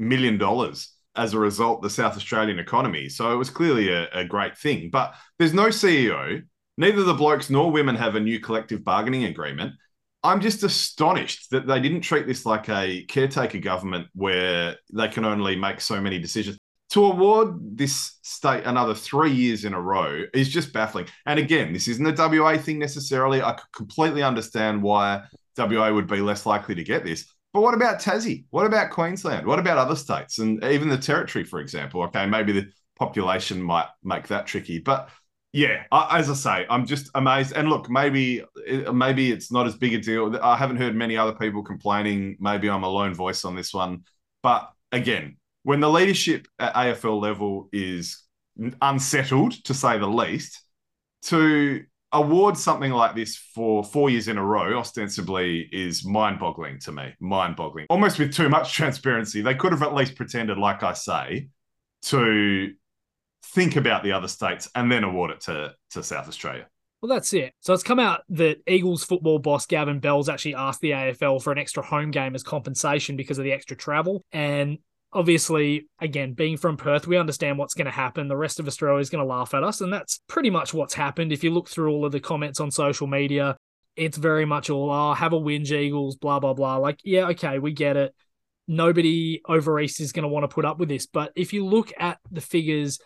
million 0.00 0.74
as 1.16 1.34
a 1.34 1.38
result, 1.38 1.82
the 1.82 1.90
South 1.90 2.16
Australian 2.16 2.58
economy. 2.58 3.08
So 3.08 3.32
it 3.32 3.36
was 3.36 3.50
clearly 3.50 3.88
a, 3.88 4.08
a 4.12 4.24
great 4.24 4.56
thing. 4.56 4.90
But 4.90 5.14
there's 5.38 5.54
no 5.54 5.68
CEO. 5.68 6.42
Neither 6.76 7.02
the 7.02 7.14
blokes 7.14 7.50
nor 7.50 7.70
women 7.70 7.96
have 7.96 8.14
a 8.14 8.20
new 8.20 8.40
collective 8.40 8.84
bargaining 8.84 9.24
agreement. 9.24 9.74
I'm 10.22 10.40
just 10.40 10.62
astonished 10.62 11.50
that 11.50 11.66
they 11.66 11.80
didn't 11.80 12.02
treat 12.02 12.26
this 12.26 12.44
like 12.44 12.68
a 12.68 13.04
caretaker 13.04 13.58
government 13.58 14.08
where 14.14 14.76
they 14.92 15.08
can 15.08 15.24
only 15.24 15.56
make 15.56 15.80
so 15.80 16.00
many 16.00 16.18
decisions. 16.18 16.58
To 16.90 17.04
award 17.04 17.76
this 17.76 18.18
state 18.22 18.64
another 18.64 18.94
three 18.94 19.30
years 19.32 19.64
in 19.64 19.74
a 19.74 19.80
row 19.80 20.24
is 20.34 20.48
just 20.48 20.72
baffling. 20.72 21.06
And 21.24 21.38
again, 21.38 21.72
this 21.72 21.86
isn't 21.88 22.06
a 22.06 22.28
WA 22.28 22.58
thing 22.58 22.78
necessarily. 22.78 23.40
I 23.40 23.52
could 23.52 23.72
completely 23.72 24.22
understand 24.22 24.82
why 24.82 25.22
WA 25.56 25.92
would 25.92 26.08
be 26.08 26.20
less 26.20 26.46
likely 26.46 26.74
to 26.74 26.84
get 26.84 27.04
this. 27.04 27.32
But 27.52 27.62
what 27.62 27.74
about 27.74 28.00
Tassie? 28.00 28.44
What 28.50 28.66
about 28.66 28.90
Queensland? 28.90 29.46
What 29.46 29.58
about 29.58 29.78
other 29.78 29.96
states? 29.96 30.38
And 30.38 30.62
even 30.64 30.88
the 30.88 30.98
territory, 30.98 31.44
for 31.44 31.60
example. 31.60 32.02
Okay, 32.04 32.26
maybe 32.26 32.52
the 32.52 32.70
population 32.96 33.60
might 33.60 33.88
make 34.04 34.28
that 34.28 34.46
tricky. 34.46 34.78
But 34.78 35.10
yeah, 35.52 35.84
as 35.90 36.30
I 36.30 36.34
say, 36.34 36.66
I'm 36.70 36.86
just 36.86 37.10
amazed. 37.14 37.54
And 37.56 37.68
look, 37.68 37.90
maybe 37.90 38.42
uh, 38.42 38.92
maybe 38.92 39.32
it's 39.32 39.50
not 39.50 39.66
as 39.66 39.74
big 39.74 39.94
a 39.94 39.98
deal. 39.98 40.38
I 40.40 40.56
haven't 40.56 40.76
heard 40.76 40.94
many 40.94 41.16
other 41.16 41.32
people 41.32 41.64
complaining. 41.64 42.36
Maybe 42.38 42.70
I'm 42.70 42.84
a 42.84 42.88
lone 42.88 43.14
voice 43.14 43.44
on 43.44 43.56
this 43.56 43.74
one. 43.74 44.04
But 44.44 44.70
again, 44.92 45.38
when 45.64 45.80
the 45.80 45.90
leadership 45.90 46.46
at 46.60 46.74
AFL 46.74 47.20
level 47.20 47.68
is 47.72 48.22
unsettled, 48.80 49.52
to 49.64 49.74
say 49.74 49.98
the 49.98 50.06
least, 50.06 50.62
to 51.22 51.84
award 52.12 52.56
something 52.56 52.90
like 52.90 53.14
this 53.14 53.36
for 53.36 53.84
four 53.84 54.10
years 54.10 54.28
in 54.28 54.38
a 54.38 54.44
row, 54.44 54.78
ostensibly, 54.78 55.68
is 55.72 56.04
mind 56.04 56.38
boggling 56.38 56.78
to 56.80 56.92
me. 56.92 57.14
Mind 57.20 57.56
boggling. 57.56 57.86
Almost 57.88 58.18
with 58.18 58.34
too 58.34 58.48
much 58.48 58.72
transparency. 58.74 59.42
They 59.42 59.54
could 59.54 59.72
have 59.72 59.82
at 59.82 59.94
least 59.94 60.16
pretended, 60.16 60.58
like 60.58 60.82
I 60.82 60.92
say, 60.92 61.48
to 62.02 62.72
think 63.42 63.76
about 63.76 64.02
the 64.02 64.12
other 64.12 64.28
states 64.28 64.68
and 64.74 64.90
then 64.90 65.04
award 65.04 65.30
it 65.30 65.40
to, 65.42 65.74
to 65.90 66.02
South 66.02 66.28
Australia. 66.28 66.66
Well, 67.00 67.08
that's 67.08 67.32
it. 67.32 67.54
So 67.60 67.72
it's 67.72 67.82
come 67.82 67.98
out 67.98 68.22
that 68.30 68.58
Eagles 68.66 69.04
football 69.04 69.38
boss 69.38 69.64
Gavin 69.64 70.00
Bell's 70.00 70.28
actually 70.28 70.54
asked 70.54 70.82
the 70.82 70.90
AFL 70.90 71.42
for 71.42 71.50
an 71.50 71.58
extra 71.58 71.82
home 71.82 72.10
game 72.10 72.34
as 72.34 72.42
compensation 72.42 73.16
because 73.16 73.38
of 73.38 73.44
the 73.44 73.52
extra 73.52 73.74
travel. 73.74 74.22
And 74.32 74.78
obviously, 75.12 75.88
again, 76.00 76.34
being 76.34 76.56
from 76.56 76.76
Perth, 76.76 77.06
we 77.06 77.16
understand 77.16 77.58
what's 77.58 77.74
going 77.74 77.86
to 77.86 77.90
happen. 77.90 78.28
The 78.28 78.36
rest 78.36 78.60
of 78.60 78.66
Australia 78.66 79.00
is 79.00 79.10
going 79.10 79.24
to 79.24 79.28
laugh 79.28 79.54
at 79.54 79.64
us. 79.64 79.80
And 79.80 79.92
that's 79.92 80.20
pretty 80.28 80.50
much 80.50 80.72
what's 80.74 80.94
happened. 80.94 81.32
If 81.32 81.44
you 81.44 81.50
look 81.50 81.68
through 81.68 81.90
all 81.92 82.04
of 82.04 82.12
the 82.12 82.20
comments 82.20 82.60
on 82.60 82.70
social 82.70 83.06
media, 83.06 83.56
it's 83.96 84.18
very 84.18 84.44
much 84.44 84.70
all, 84.70 84.90
oh, 84.90 85.14
have 85.14 85.32
a 85.32 85.40
whinge, 85.40 85.72
Eagles, 85.72 86.16
blah, 86.16 86.40
blah, 86.40 86.54
blah. 86.54 86.76
Like, 86.76 87.00
yeah, 87.04 87.28
okay, 87.28 87.58
we 87.58 87.72
get 87.72 87.96
it. 87.96 88.14
Nobody 88.68 89.42
over 89.48 89.80
East 89.80 90.00
is 90.00 90.12
going 90.12 90.22
to 90.22 90.28
want 90.28 90.44
to 90.44 90.54
put 90.54 90.64
up 90.64 90.78
with 90.78 90.88
this. 90.88 91.06
But 91.06 91.32
if 91.34 91.52
you 91.52 91.66
look 91.66 91.92
at 91.98 92.18
the 92.30 92.40
figures, 92.40 93.00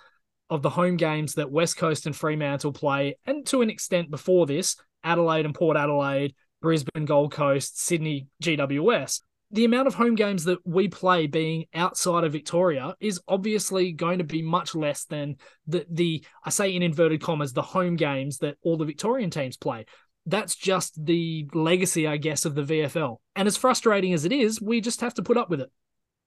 of 0.50 0.62
the 0.62 0.70
home 0.70 0.96
games 0.96 1.34
that 1.34 1.50
West 1.50 1.76
Coast 1.76 2.06
and 2.06 2.14
Fremantle 2.14 2.72
play, 2.72 3.16
and 3.26 3.46
to 3.46 3.62
an 3.62 3.70
extent 3.70 4.10
before 4.10 4.46
this, 4.46 4.76
Adelaide 5.02 5.46
and 5.46 5.54
Port 5.54 5.76
Adelaide, 5.76 6.34
Brisbane, 6.60 7.04
Gold 7.04 7.32
Coast, 7.32 7.80
Sydney, 7.80 8.28
GWS. 8.42 9.20
The 9.54 9.64
amount 9.64 9.86
of 9.86 9.94
home 9.94 10.16
games 10.16 10.42
that 10.44 10.58
we 10.64 10.88
play 10.88 11.28
being 11.28 11.66
outside 11.72 12.24
of 12.24 12.32
Victoria 12.32 12.96
is 12.98 13.20
obviously 13.28 13.92
going 13.92 14.18
to 14.18 14.24
be 14.24 14.42
much 14.42 14.74
less 14.74 15.04
than 15.04 15.36
the 15.68 15.86
the 15.88 16.24
I 16.42 16.50
say 16.50 16.74
in 16.74 16.82
inverted 16.82 17.22
commas 17.22 17.52
the 17.52 17.62
home 17.62 17.94
games 17.94 18.38
that 18.38 18.56
all 18.62 18.76
the 18.76 18.84
Victorian 18.84 19.30
teams 19.30 19.56
play. 19.56 19.86
That's 20.26 20.56
just 20.56 20.92
the 21.06 21.48
legacy, 21.54 22.08
I 22.08 22.16
guess, 22.16 22.44
of 22.44 22.56
the 22.56 22.64
VFL. 22.64 23.18
And 23.36 23.46
as 23.46 23.56
frustrating 23.56 24.12
as 24.12 24.24
it 24.24 24.32
is, 24.32 24.60
we 24.60 24.80
just 24.80 25.02
have 25.02 25.14
to 25.14 25.22
put 25.22 25.36
up 25.36 25.50
with 25.50 25.60
it. 25.60 25.70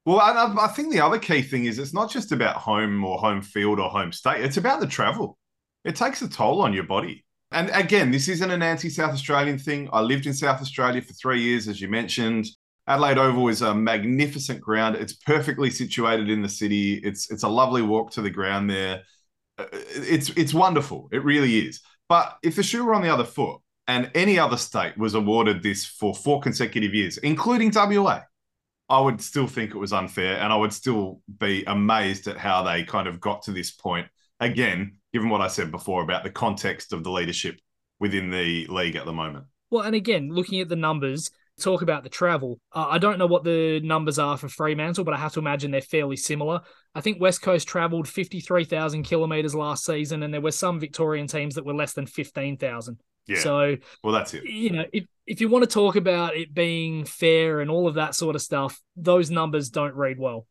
Well, 0.05 0.21
I, 0.21 0.55
I, 0.57 0.67
think 0.67 0.93
the 0.93 1.01
other 1.01 1.19
key 1.19 1.41
thing 1.41 1.65
is 1.65 1.79
it's 1.79 1.93
not 1.93 2.09
just 2.09 2.31
about 2.31 2.55
home 2.55 3.03
or 3.03 3.17
home 3.17 3.41
field 3.41 3.77
or 3.77 3.89
home 3.89 4.13
state. 4.13 4.45
It's 4.45 4.55
about 4.55 4.79
the 4.79 4.87
travel. 4.87 5.37
It 5.83 5.97
takes 5.97 6.21
a 6.21 6.29
toll 6.29 6.61
on 6.61 6.71
your 6.71 6.85
body. 6.85 7.25
And 7.51 7.69
again, 7.73 8.09
this 8.09 8.29
isn't 8.29 8.51
an 8.51 8.61
anti 8.61 8.89
South 8.89 9.11
Australian 9.11 9.57
thing. 9.57 9.89
I 9.91 9.99
lived 9.99 10.27
in 10.27 10.33
South 10.33 10.61
Australia 10.61 11.01
for 11.01 11.11
three 11.11 11.41
years, 11.41 11.67
as 11.67 11.81
you 11.81 11.89
mentioned. 11.89 12.47
Adelaide 12.87 13.17
Oval 13.17 13.49
is 13.49 13.61
a 13.61 13.75
magnificent 13.75 14.61
ground. 14.61 14.95
It's 14.95 15.13
perfectly 15.13 15.69
situated 15.69 16.29
in 16.29 16.41
the 16.41 16.49
city. 16.49 16.95
It's 16.95 17.29
it's 17.29 17.43
a 17.43 17.49
lovely 17.49 17.81
walk 17.81 18.11
to 18.11 18.21
the 18.21 18.29
ground 18.29 18.69
there. 18.69 19.03
Uh, 19.57 19.65
it's 19.71 20.29
it's 20.29 20.53
wonderful. 20.53 21.09
It 21.11 21.23
really 21.23 21.59
is. 21.59 21.81
But 22.07 22.37
if 22.41 22.55
the 22.55 22.63
shoe 22.63 22.85
were 22.85 22.93
on 22.93 23.01
the 23.01 23.13
other 23.13 23.25
foot 23.25 23.59
and 23.87 24.09
any 24.15 24.39
other 24.39 24.57
state 24.57 24.97
was 24.97 25.13
awarded 25.13 25.61
this 25.61 25.85
for 25.85 26.15
four 26.15 26.39
consecutive 26.39 26.93
years, 26.93 27.17
including 27.17 27.71
WA, 27.73 28.21
I 28.89 29.01
would 29.01 29.21
still 29.21 29.47
think 29.47 29.71
it 29.71 29.77
was 29.77 29.91
unfair 29.91 30.37
and 30.37 30.53
I 30.53 30.55
would 30.55 30.71
still 30.71 31.21
be 31.39 31.65
amazed 31.65 32.27
at 32.27 32.37
how 32.37 32.63
they 32.63 32.83
kind 32.83 33.07
of 33.07 33.19
got 33.19 33.41
to 33.43 33.51
this 33.51 33.71
point. 33.71 34.07
Again, 34.39 34.99
given 35.11 35.29
what 35.29 35.41
I 35.41 35.47
said 35.47 35.71
before 35.71 36.03
about 36.03 36.23
the 36.23 36.29
context 36.29 36.93
of 36.93 37.03
the 37.03 37.11
leadership 37.11 37.59
within 37.99 38.29
the 38.29 38.65
league 38.67 38.95
at 38.95 39.05
the 39.05 39.13
moment. 39.13 39.45
Well, 39.69 39.83
and 39.83 39.95
again, 39.95 40.29
looking 40.29 40.61
at 40.61 40.69
the 40.69 40.75
numbers, 40.77 41.31
talk 41.59 41.81
about 41.81 42.03
the 42.03 42.09
travel. 42.09 42.59
Uh, 42.71 42.87
I 42.89 42.97
don't 42.97 43.17
know 43.17 43.27
what 43.27 43.43
the 43.43 43.79
numbers 43.81 44.19
are 44.19 44.37
for 44.37 44.47
Fremantle, 44.47 45.03
but 45.03 45.13
I 45.13 45.17
have 45.17 45.33
to 45.33 45.39
imagine 45.39 45.71
they're 45.71 45.81
fairly 45.81 46.15
similar. 46.15 46.61
I 46.93 47.01
think 47.01 47.19
West 47.19 47.41
Coast 47.41 47.67
travelled 47.67 48.07
53,000 48.07 49.03
kilometres 49.03 49.55
last 49.55 49.85
season, 49.85 50.23
and 50.23 50.33
there 50.33 50.41
were 50.41 50.51
some 50.51 50.79
Victorian 50.79 51.27
teams 51.27 51.55
that 51.55 51.65
were 51.65 51.73
less 51.73 51.93
than 51.93 52.05
15,000. 52.05 52.99
Yeah. 53.27 53.39
So, 53.39 53.75
well, 54.03 54.13
that's 54.13 54.33
it. 54.33 54.45
You 54.45 54.71
know, 54.71 54.85
if, 54.93 55.05
if 55.25 55.41
you 55.41 55.49
want 55.49 55.63
to 55.63 55.69
talk 55.69 55.95
about 55.95 56.35
it 56.35 56.53
being 56.53 57.03
fair 57.05 57.59
and 57.59 57.69
all 57.69 57.87
of 57.87 57.95
that 57.95 58.15
sort 58.15 58.35
of 58.35 58.41
stuff, 58.41 58.79
those 58.95 59.29
numbers 59.29 59.69
don't 59.69 59.95
read 59.95 60.17
well. 60.17 60.47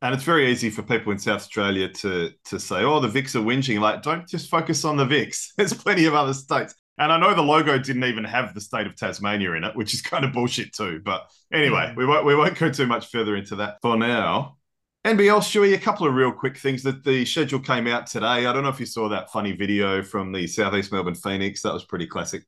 And 0.00 0.14
it's 0.14 0.24
very 0.24 0.50
easy 0.50 0.70
for 0.70 0.82
people 0.82 1.12
in 1.12 1.18
South 1.18 1.36
Australia 1.36 1.88
to 1.88 2.30
to 2.46 2.60
say, 2.60 2.82
"Oh, 2.82 3.00
the 3.00 3.08
Vics 3.08 3.34
are 3.36 3.40
whinging." 3.40 3.80
Like, 3.80 4.02
don't 4.02 4.28
just 4.28 4.50
focus 4.50 4.84
on 4.84 4.98
the 4.98 5.06
Vics. 5.06 5.48
There's 5.56 5.72
plenty 5.72 6.04
of 6.04 6.12
other 6.12 6.34
states. 6.34 6.74
And 6.96 7.10
I 7.12 7.18
know 7.18 7.34
the 7.34 7.42
logo 7.42 7.76
didn't 7.78 8.04
even 8.04 8.24
have 8.24 8.54
the 8.54 8.60
state 8.60 8.86
of 8.86 8.94
Tasmania 8.94 9.52
in 9.52 9.64
it, 9.64 9.74
which 9.74 9.94
is 9.94 10.02
kind 10.02 10.24
of 10.24 10.32
bullshit 10.32 10.72
too. 10.72 11.00
But 11.04 11.28
anyway, 11.52 11.92
we 11.96 12.06
won't 12.06 12.24
we 12.24 12.36
won't 12.36 12.58
go 12.58 12.70
too 12.70 12.86
much 12.86 13.10
further 13.10 13.36
into 13.36 13.56
that 13.56 13.78
for 13.82 13.96
now. 13.96 14.56
NBL, 15.04 15.40
Stewie, 15.40 15.74
a 15.74 15.78
couple 15.78 16.06
of 16.06 16.14
real 16.14 16.32
quick 16.32 16.56
things 16.56 16.82
that 16.84 17.04
the 17.04 17.26
schedule 17.26 17.60
came 17.60 17.86
out 17.86 18.06
today. 18.06 18.46
I 18.46 18.52
don't 18.52 18.62
know 18.62 18.70
if 18.70 18.80
you 18.80 18.86
saw 18.86 19.08
that 19.10 19.30
funny 19.30 19.52
video 19.52 20.02
from 20.02 20.32
the 20.32 20.46
Southeast 20.46 20.92
Melbourne 20.92 21.14
Phoenix. 21.14 21.60
That 21.62 21.74
was 21.74 21.84
pretty 21.84 22.06
classic. 22.06 22.44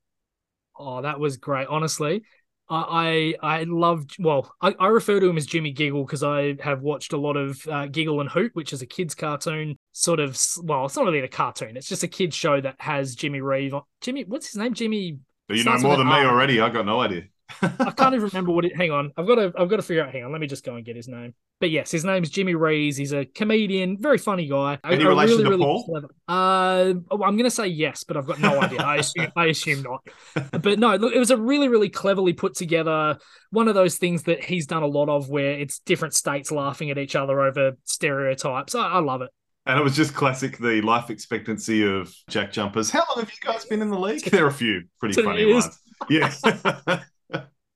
Oh, 0.78 1.02
that 1.02 1.18
was 1.18 1.36
great. 1.36 1.68
Honestly, 1.68 2.22
I 2.68 3.34
I 3.42 3.64
loved. 3.64 4.16
Well, 4.18 4.52
I, 4.60 4.74
I 4.78 4.88
refer 4.88 5.20
to 5.20 5.28
him 5.28 5.36
as 5.36 5.46
Jimmy 5.46 5.72
Giggle 5.72 6.04
because 6.04 6.22
I 6.22 6.56
have 6.60 6.82
watched 6.82 7.12
a 7.12 7.16
lot 7.16 7.36
of 7.36 7.66
uh, 7.68 7.86
Giggle 7.86 8.20
and 8.20 8.30
Hoot, 8.30 8.54
which 8.54 8.72
is 8.72 8.82
a 8.82 8.86
kids' 8.86 9.14
cartoon. 9.14 9.76
Sort 9.92 10.20
of. 10.20 10.40
Well, 10.62 10.86
it's 10.86 10.96
not 10.96 11.04
really 11.04 11.20
a 11.20 11.28
cartoon. 11.28 11.76
It's 11.76 11.88
just 11.88 12.02
a 12.02 12.08
kids' 12.08 12.36
show 12.36 12.60
that 12.60 12.76
has 12.78 13.14
Jimmy 13.14 13.40
Reeve. 13.40 13.74
Jimmy, 14.00 14.24
what's 14.24 14.48
his 14.48 14.56
name? 14.56 14.74
Jimmy. 14.74 15.18
You 15.48 15.62
know 15.62 15.78
more 15.78 15.96
than 15.96 16.08
me 16.08 16.14
already. 16.14 16.60
I 16.60 16.68
got 16.70 16.86
no 16.86 17.00
idea. 17.00 17.22
I 17.62 17.92
can't 17.96 18.14
even 18.14 18.26
remember 18.26 18.52
what 18.52 18.64
it. 18.64 18.76
Hang 18.76 18.90
on, 18.90 19.12
I've 19.16 19.26
got 19.26 19.36
to. 19.36 19.52
I've 19.56 19.68
got 19.68 19.76
to 19.76 19.82
figure 19.82 20.04
out. 20.04 20.12
Hang 20.12 20.24
on, 20.24 20.32
let 20.32 20.40
me 20.40 20.46
just 20.46 20.64
go 20.64 20.74
and 20.74 20.84
get 20.84 20.96
his 20.96 21.08
name. 21.08 21.34
But 21.60 21.70
yes, 21.70 21.90
his 21.90 22.04
name's 22.04 22.28
Jimmy 22.28 22.54
Rees. 22.54 22.96
He's 22.96 23.12
a 23.12 23.24
comedian, 23.24 23.96
very 23.98 24.18
funny 24.18 24.46
guy. 24.46 24.78
Any 24.84 25.04
a, 25.04 25.08
relation 25.08 25.38
really, 25.38 25.44
to 25.44 25.50
really 25.50 25.64
Paul? 25.64 25.84
Clever. 25.84 26.08
Uh, 26.28 26.94
oh, 27.10 27.22
I'm 27.22 27.36
going 27.36 27.44
to 27.44 27.50
say 27.50 27.68
yes, 27.68 28.04
but 28.04 28.16
I've 28.16 28.26
got 28.26 28.40
no 28.40 28.60
idea. 28.60 28.80
I 28.82 28.96
assume. 28.96 29.28
I 29.36 29.46
assume 29.46 29.82
not. 29.82 30.06
But 30.62 30.78
no, 30.78 30.96
look, 30.96 31.14
it 31.14 31.18
was 31.18 31.30
a 31.30 31.36
really, 31.36 31.68
really 31.68 31.88
cleverly 31.88 32.32
put 32.32 32.54
together. 32.54 33.18
One 33.50 33.68
of 33.68 33.74
those 33.74 33.96
things 33.96 34.24
that 34.24 34.44
he's 34.44 34.66
done 34.66 34.82
a 34.82 34.86
lot 34.86 35.08
of, 35.08 35.28
where 35.28 35.52
it's 35.52 35.78
different 35.78 36.14
states 36.14 36.50
laughing 36.50 36.90
at 36.90 36.98
each 36.98 37.16
other 37.16 37.40
over 37.40 37.72
stereotypes. 37.84 38.74
I, 38.74 38.88
I 38.88 38.98
love 38.98 39.22
it. 39.22 39.30
And 39.66 39.78
it 39.78 39.82
was 39.82 39.96
just 39.96 40.14
classic 40.14 40.58
the 40.58 40.80
life 40.82 41.10
expectancy 41.10 41.84
of 41.84 42.14
Jack 42.28 42.52
Jumpers. 42.52 42.90
How 42.90 43.04
long 43.08 43.24
have 43.24 43.30
you 43.30 43.38
guys 43.40 43.64
been 43.64 43.82
in 43.82 43.90
the 43.90 43.98
league? 43.98 44.22
There 44.24 44.44
are 44.44 44.48
a 44.48 44.52
few 44.52 44.84
pretty 45.00 45.20
funny 45.22 45.52
ones. 45.52 45.78
Yeah. 46.08 46.32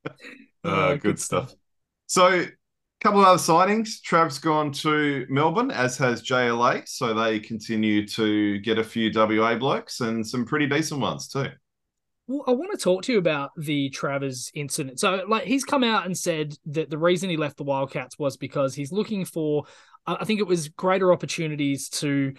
uh, 0.64 0.95
good 0.95 1.19
stuff. 1.19 1.54
So, 2.07 2.45
a 3.00 3.04
couple 3.04 3.21
of 3.21 3.26
other 3.26 3.38
sightings. 3.38 4.00
Trav's 4.00 4.38
gone 4.38 4.73
to 4.73 5.26
Melbourne, 5.30 5.71
as 5.71 5.97
has 5.99 6.23
JLA. 6.23 6.87
So 6.87 7.14
they 7.14 7.40
continue 7.40 8.07
to 8.09 8.59
get 8.59 8.78
a 8.78 8.85
few 8.85 9.11
WA 9.14 9.54
blokes 9.54 10.00
and 10.00 10.26
some 10.26 10.45
pretty 10.45 10.66
decent 10.66 11.00
ones 11.00 11.28
too. 11.28 11.47
Well, 12.26 12.45
I 12.47 12.52
want 12.52 12.71
to 12.73 12.78
talk 12.78 13.02
to 13.04 13.12
you 13.12 13.19
about 13.19 13.50
the 13.57 13.90
Travers 13.90 14.52
incident. 14.54 15.00
So, 15.00 15.25
like, 15.28 15.45
he's 15.45 15.64
come 15.64 15.83
out 15.83 16.07
and 16.07 16.16
said 16.16 16.54
that 16.66 16.90
the 16.90 16.99
reason 16.99 17.30
he 17.30 17.37
left 17.37 17.57
the 17.57 17.64
Wildcats 17.64 18.19
was 18.19 18.37
because 18.37 18.75
he's 18.75 18.92
looking 18.92 19.25
for, 19.25 19.64
I 20.07 20.25
think 20.25 20.38
it 20.38 20.47
was 20.47 20.69
greater 20.69 21.12
opportunities 21.12 21.88
to, 21.88 22.35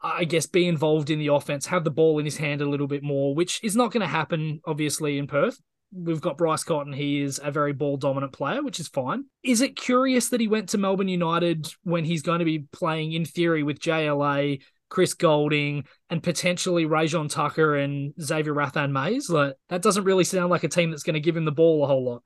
I 0.00 0.24
guess, 0.24 0.46
be 0.46 0.68
involved 0.68 1.10
in 1.10 1.18
the 1.18 1.28
offense, 1.28 1.66
have 1.66 1.82
the 1.82 1.90
ball 1.90 2.20
in 2.20 2.24
his 2.24 2.36
hand 2.36 2.60
a 2.60 2.68
little 2.68 2.86
bit 2.86 3.02
more, 3.02 3.34
which 3.34 3.64
is 3.64 3.74
not 3.74 3.90
going 3.90 4.02
to 4.02 4.06
happen, 4.06 4.60
obviously, 4.64 5.18
in 5.18 5.26
Perth 5.26 5.58
we've 5.92 6.20
got 6.20 6.38
Bryce 6.38 6.64
Cotton. 6.64 6.92
He 6.92 7.20
is 7.20 7.40
a 7.42 7.50
very 7.50 7.72
ball 7.72 7.96
dominant 7.96 8.32
player, 8.32 8.62
which 8.62 8.80
is 8.80 8.88
fine. 8.88 9.24
Is 9.42 9.60
it 9.60 9.76
curious 9.76 10.28
that 10.30 10.40
he 10.40 10.48
went 10.48 10.70
to 10.70 10.78
Melbourne 10.78 11.08
United 11.08 11.72
when 11.84 12.04
he's 12.04 12.22
going 12.22 12.38
to 12.38 12.44
be 12.44 12.60
playing 12.72 13.12
in 13.12 13.24
theory 13.24 13.62
with 13.62 13.78
JLA, 13.78 14.62
Chris 14.88 15.14
Goulding, 15.14 15.84
and 16.10 16.22
potentially 16.22 16.86
Rayjon 16.86 17.30
Tucker 17.30 17.76
and 17.76 18.14
Xavier 18.20 18.54
Rathan-Mayes? 18.54 19.28
Like 19.28 19.54
that 19.68 19.82
doesn't 19.82 20.04
really 20.04 20.24
sound 20.24 20.50
like 20.50 20.64
a 20.64 20.68
team 20.68 20.90
that's 20.90 21.02
going 21.02 21.14
to 21.14 21.20
give 21.20 21.36
him 21.36 21.44
the 21.44 21.52
ball 21.52 21.84
a 21.84 21.86
whole 21.86 22.04
lot. 22.04 22.22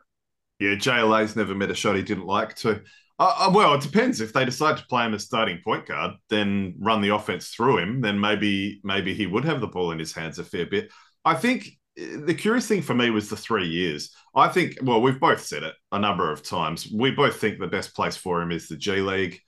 Yeah, 0.59 0.75
JLA's 0.77 1.37
never 1.37 1.55
met 1.55 1.71
a 1.71 1.75
shot 1.75 1.97
he 1.97 2.03
didn't 2.03 2.27
like 2.27 2.55
to. 2.57 2.83
Uh, 3.19 3.35
uh, 3.39 3.51
well, 3.53 3.75
it 3.75 3.81
depends. 3.81 4.21
If 4.21 4.33
they 4.33 4.45
decide 4.45 4.77
to 4.77 4.87
play 4.87 5.05
him 5.07 5.15
as 5.15 5.25
starting 5.25 5.61
point 5.65 5.87
guard, 5.87 6.13
then 6.29 6.75
run 6.79 7.01
the 7.01 7.15
offense 7.15 7.49
through 7.49 7.79
him, 7.79 8.01
then 8.01 8.21
maybe 8.21 8.81
maybe 8.85 9.15
he 9.15 9.27
would 9.27 9.45
have 9.45 9.61
the 9.61 9.67
ball 9.67 9.91
in 9.91 9.99
his 9.99 10.13
hands 10.13 10.39
a 10.39 10.45
fair 10.45 10.67
bit. 10.67 10.91
I 11.25 11.35
think 11.35 11.67
the 11.97 12.35
curious 12.35 12.69
thing 12.69 12.83
for 12.83 12.95
me 12.95 13.11
was 13.11 13.29
the 13.29 13.37
three 13.37 13.67
years. 13.67 14.15
I 14.35 14.49
think, 14.49 14.77
well, 14.83 15.01
we've 15.01 15.21
both 15.21 15.45
said 15.45 15.63
it 15.63 15.75
a 15.93 15.99
number 15.99 16.31
of 16.31 16.43
times. 16.43 16.91
We 16.93 17.11
both 17.11 17.41
think 17.41 17.59
the 17.59 17.67
best 17.67 17.95
place 17.95 18.17
for 18.17 18.43
him 18.43 18.53
is 18.53 18.69
the 18.69 18.77
G 18.77 19.01
League. 19.01 19.41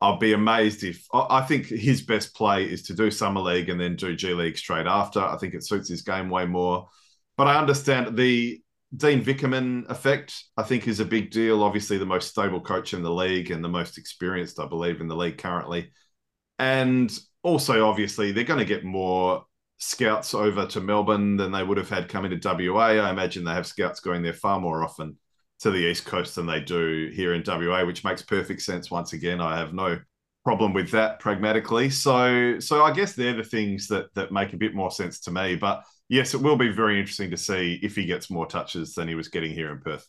I'll 0.00 0.18
be 0.18 0.32
amazed 0.32 0.82
if 0.82 1.06
I 1.12 1.42
think 1.42 1.66
his 1.66 2.00
best 2.00 2.34
play 2.34 2.64
is 2.64 2.84
to 2.84 2.94
do 2.94 3.10
Summer 3.10 3.42
League 3.42 3.68
and 3.68 3.78
then 3.78 3.96
do 3.96 4.16
G 4.16 4.32
League 4.32 4.56
straight 4.56 4.86
after. 4.86 5.20
I 5.20 5.36
think 5.36 5.52
it 5.52 5.66
suits 5.66 5.90
his 5.90 6.00
game 6.00 6.30
way 6.30 6.46
more. 6.46 6.88
But 7.36 7.48
I 7.48 7.58
understand 7.58 8.16
the 8.16 8.62
Dean 8.96 9.22
Vickerman 9.22 9.88
effect, 9.90 10.42
I 10.56 10.62
think, 10.62 10.88
is 10.88 11.00
a 11.00 11.04
big 11.04 11.30
deal. 11.30 11.62
Obviously, 11.62 11.98
the 11.98 12.06
most 12.06 12.28
stable 12.28 12.62
coach 12.62 12.94
in 12.94 13.02
the 13.02 13.12
league 13.12 13.50
and 13.50 13.62
the 13.62 13.68
most 13.68 13.98
experienced, 13.98 14.58
I 14.58 14.66
believe, 14.66 15.02
in 15.02 15.08
the 15.08 15.16
league 15.16 15.36
currently. 15.36 15.92
And 16.58 17.12
also, 17.42 17.86
obviously, 17.86 18.32
they're 18.32 18.44
going 18.44 18.58
to 18.58 18.64
get 18.64 18.84
more 18.84 19.44
scouts 19.80 20.34
over 20.34 20.66
to 20.66 20.80
Melbourne 20.80 21.36
than 21.36 21.50
they 21.50 21.62
would 21.62 21.78
have 21.78 21.88
had 21.88 22.08
coming 22.08 22.38
to 22.38 22.70
WA. 22.70 22.90
I 22.90 23.10
imagine 23.10 23.44
they 23.44 23.52
have 23.52 23.66
scouts 23.66 24.00
going 24.00 24.22
there 24.22 24.34
far 24.34 24.60
more 24.60 24.84
often 24.84 25.16
to 25.60 25.70
the 25.70 25.90
East 25.90 26.04
Coast 26.04 26.34
than 26.34 26.46
they 26.46 26.60
do 26.60 27.10
here 27.12 27.34
in 27.34 27.42
WA, 27.44 27.84
which 27.84 28.04
makes 28.04 28.22
perfect 28.22 28.62
sense. 28.62 28.90
Once 28.90 29.14
again, 29.14 29.40
I 29.40 29.58
have 29.58 29.72
no 29.72 29.98
problem 30.44 30.74
with 30.74 30.90
that 30.90 31.18
pragmatically. 31.18 31.90
So, 31.90 32.60
so 32.60 32.84
I 32.84 32.92
guess 32.92 33.14
they're 33.14 33.36
the 33.36 33.42
things 33.42 33.88
that 33.88 34.14
that 34.14 34.32
make 34.32 34.52
a 34.52 34.58
bit 34.58 34.74
more 34.74 34.90
sense 34.90 35.18
to 35.20 35.30
me. 35.30 35.56
But 35.56 35.82
yes, 36.08 36.34
it 36.34 36.42
will 36.42 36.56
be 36.56 36.68
very 36.68 37.00
interesting 37.00 37.30
to 37.30 37.36
see 37.38 37.80
if 37.82 37.96
he 37.96 38.04
gets 38.04 38.30
more 38.30 38.46
touches 38.46 38.94
than 38.94 39.08
he 39.08 39.14
was 39.14 39.28
getting 39.28 39.52
here 39.52 39.70
in 39.70 39.80
Perth. 39.80 40.06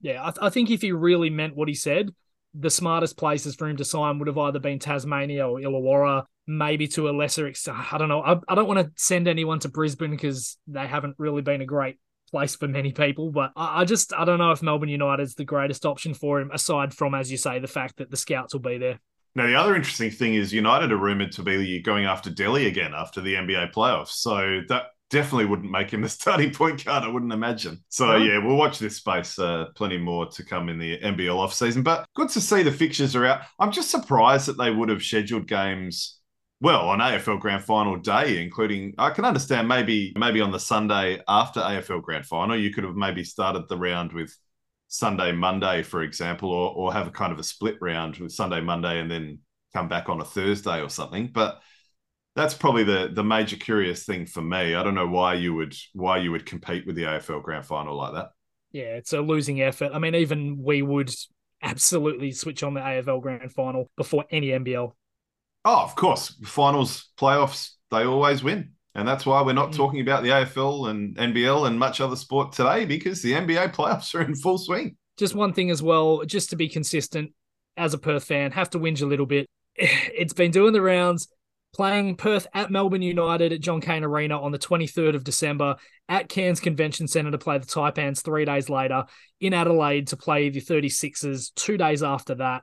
Yeah, 0.00 0.22
I, 0.22 0.30
th- 0.30 0.38
I 0.42 0.50
think 0.50 0.70
if 0.70 0.82
he 0.82 0.92
really 0.92 1.30
meant 1.30 1.56
what 1.56 1.68
he 1.68 1.74
said, 1.74 2.10
the 2.52 2.70
smartest 2.70 3.16
places 3.16 3.54
for 3.54 3.68
him 3.68 3.76
to 3.76 3.84
sign 3.84 4.18
would 4.18 4.28
have 4.28 4.38
either 4.38 4.58
been 4.58 4.78
Tasmania 4.78 5.48
or 5.48 5.58
Illawarra, 5.58 6.24
maybe 6.48 6.88
to 6.88 7.08
a 7.08 7.12
lesser 7.12 7.46
extent. 7.46 7.92
I 7.92 7.98
don't 7.98 8.08
know. 8.08 8.22
I, 8.22 8.40
I 8.48 8.54
don't 8.54 8.66
want 8.66 8.80
to 8.80 8.90
send 8.96 9.28
anyone 9.28 9.60
to 9.60 9.68
Brisbane 9.68 10.10
because 10.10 10.56
they 10.66 10.86
haven't 10.86 11.14
really 11.18 11.42
been 11.42 11.60
a 11.60 11.66
great 11.66 11.98
place 12.30 12.56
for 12.56 12.66
many 12.66 12.92
people. 12.92 13.30
But 13.30 13.52
I, 13.54 13.82
I 13.82 13.84
just 13.84 14.12
I 14.12 14.24
don't 14.24 14.38
know 14.38 14.50
if 14.50 14.62
Melbourne 14.62 14.88
United 14.88 15.22
is 15.22 15.34
the 15.34 15.44
greatest 15.44 15.86
option 15.86 16.14
for 16.14 16.40
him, 16.40 16.50
aside 16.50 16.94
from, 16.94 17.14
as 17.14 17.30
you 17.30 17.36
say, 17.36 17.58
the 17.58 17.68
fact 17.68 17.98
that 17.98 18.10
the 18.10 18.16
scouts 18.16 18.54
will 18.54 18.60
be 18.60 18.78
there. 18.78 18.98
Now, 19.34 19.46
the 19.46 19.54
other 19.54 19.76
interesting 19.76 20.10
thing 20.10 20.34
is 20.34 20.52
United 20.52 20.90
are 20.90 20.96
rumored 20.96 21.32
to 21.32 21.42
be 21.42 21.80
going 21.82 22.06
after 22.06 22.30
Delly 22.30 22.66
again 22.66 22.92
after 22.94 23.20
the 23.20 23.34
NBA 23.34 23.72
playoffs. 23.72 24.08
So 24.08 24.62
that 24.68 24.86
definitely 25.10 25.44
wouldn't 25.44 25.70
make 25.70 25.92
him 25.92 26.02
the 26.02 26.08
starting 26.08 26.52
point 26.52 26.84
guard, 26.84 27.04
I 27.04 27.08
wouldn't 27.08 27.32
imagine. 27.32 27.84
So, 27.88 28.16
yeah, 28.16 28.38
we'll 28.38 28.56
watch 28.56 28.78
this 28.78 28.96
space. 28.96 29.38
Uh, 29.38 29.66
plenty 29.74 29.98
more 29.98 30.26
to 30.26 30.44
come 30.44 30.68
in 30.68 30.78
the 30.78 30.98
NBL 30.98 31.36
off 31.36 31.54
season. 31.54 31.82
But 31.82 32.06
good 32.16 32.30
to 32.30 32.40
see 32.40 32.62
the 32.62 32.72
fixtures 32.72 33.14
are 33.14 33.26
out. 33.26 33.42
I'm 33.58 33.70
just 33.70 33.90
surprised 33.90 34.46
that 34.46 34.58
they 34.58 34.70
would 34.70 34.88
have 34.88 35.02
scheduled 35.02 35.46
games 35.46 36.17
well, 36.60 36.88
on 36.88 36.98
AFL 36.98 37.40
Grand 37.40 37.62
Final 37.62 37.96
day, 37.96 38.42
including 38.42 38.94
I 38.98 39.10
can 39.10 39.24
understand 39.24 39.68
maybe 39.68 40.12
maybe 40.16 40.40
on 40.40 40.50
the 40.50 40.58
Sunday 40.58 41.20
after 41.28 41.60
AFL 41.60 42.02
Grand 42.02 42.26
Final, 42.26 42.58
you 42.58 42.72
could 42.72 42.84
have 42.84 42.96
maybe 42.96 43.22
started 43.24 43.68
the 43.68 43.76
round 43.76 44.12
with 44.12 44.36
Sunday, 44.88 45.32
Monday, 45.32 45.82
for 45.82 46.02
example, 46.02 46.50
or 46.50 46.72
or 46.72 46.92
have 46.92 47.06
a 47.06 47.12
kind 47.12 47.32
of 47.32 47.38
a 47.38 47.44
split 47.44 47.76
round 47.80 48.16
with 48.16 48.32
Sunday, 48.32 48.60
Monday, 48.60 49.00
and 49.00 49.10
then 49.10 49.38
come 49.72 49.88
back 49.88 50.08
on 50.08 50.20
a 50.20 50.24
Thursday 50.24 50.80
or 50.82 50.88
something. 50.90 51.30
But 51.32 51.60
that's 52.34 52.54
probably 52.54 52.84
the 52.84 53.10
the 53.12 53.24
major 53.24 53.56
curious 53.56 54.04
thing 54.04 54.26
for 54.26 54.42
me. 54.42 54.74
I 54.74 54.82
don't 54.82 54.94
know 54.94 55.08
why 55.08 55.34
you 55.34 55.54
would 55.54 55.76
why 55.92 56.18
you 56.18 56.32
would 56.32 56.46
compete 56.46 56.86
with 56.86 56.96
the 56.96 57.02
AFL 57.02 57.42
Grand 57.42 57.66
Final 57.66 57.96
like 57.96 58.14
that. 58.14 58.30
Yeah, 58.72 58.96
it's 58.96 59.12
a 59.12 59.20
losing 59.20 59.62
effort. 59.62 59.92
I 59.94 59.98
mean, 59.98 60.14
even 60.14 60.62
we 60.62 60.82
would 60.82 61.14
absolutely 61.62 62.32
switch 62.32 62.62
on 62.62 62.74
the 62.74 62.80
AFL 62.80 63.22
Grand 63.22 63.52
Final 63.52 63.90
before 63.96 64.24
any 64.30 64.48
NBL 64.48 64.92
Oh, 65.70 65.82
of 65.82 65.94
course. 65.96 66.34
Finals, 66.44 67.10
playoffs, 67.20 67.72
they 67.90 68.04
always 68.04 68.42
win. 68.42 68.70
And 68.94 69.06
that's 69.06 69.26
why 69.26 69.42
we're 69.42 69.52
not 69.52 69.72
mm. 69.72 69.76
talking 69.76 70.00
about 70.00 70.22
the 70.22 70.30
AFL 70.30 70.88
and 70.88 71.14
NBL 71.14 71.66
and 71.66 71.78
much 71.78 72.00
other 72.00 72.16
sport 72.16 72.52
today 72.52 72.86
because 72.86 73.20
the 73.20 73.32
NBA 73.32 73.74
playoffs 73.74 74.14
are 74.14 74.22
in 74.22 74.34
full 74.34 74.56
swing. 74.56 74.96
just 75.18 75.34
one 75.34 75.52
thing 75.52 75.70
as 75.70 75.82
well, 75.82 76.24
just 76.24 76.48
to 76.50 76.56
be 76.56 76.70
consistent 76.70 77.34
as 77.76 77.92
a 77.92 77.98
Perth 77.98 78.24
fan, 78.24 78.52
have 78.52 78.70
to 78.70 78.78
whinge 78.78 79.02
a 79.02 79.06
little 79.06 79.26
bit. 79.26 79.46
It's 79.76 80.32
been 80.32 80.52
doing 80.52 80.72
the 80.72 80.80
rounds, 80.80 81.28
playing 81.74 82.16
Perth 82.16 82.46
at 82.54 82.70
Melbourne 82.70 83.02
United 83.02 83.52
at 83.52 83.60
John 83.60 83.82
Cain 83.82 84.04
Arena 84.04 84.40
on 84.40 84.52
the 84.52 84.58
23rd 84.58 85.16
of 85.16 85.22
December, 85.22 85.76
at 86.08 86.30
Cairns 86.30 86.60
Convention 86.60 87.08
Centre 87.08 87.30
to 87.30 87.36
play 87.36 87.58
the 87.58 87.66
Taipans 87.66 88.22
three 88.22 88.46
days 88.46 88.70
later, 88.70 89.04
in 89.38 89.52
Adelaide 89.52 90.06
to 90.08 90.16
play 90.16 90.48
the 90.48 90.62
36ers 90.62 91.52
two 91.54 91.76
days 91.76 92.02
after 92.02 92.36
that, 92.36 92.62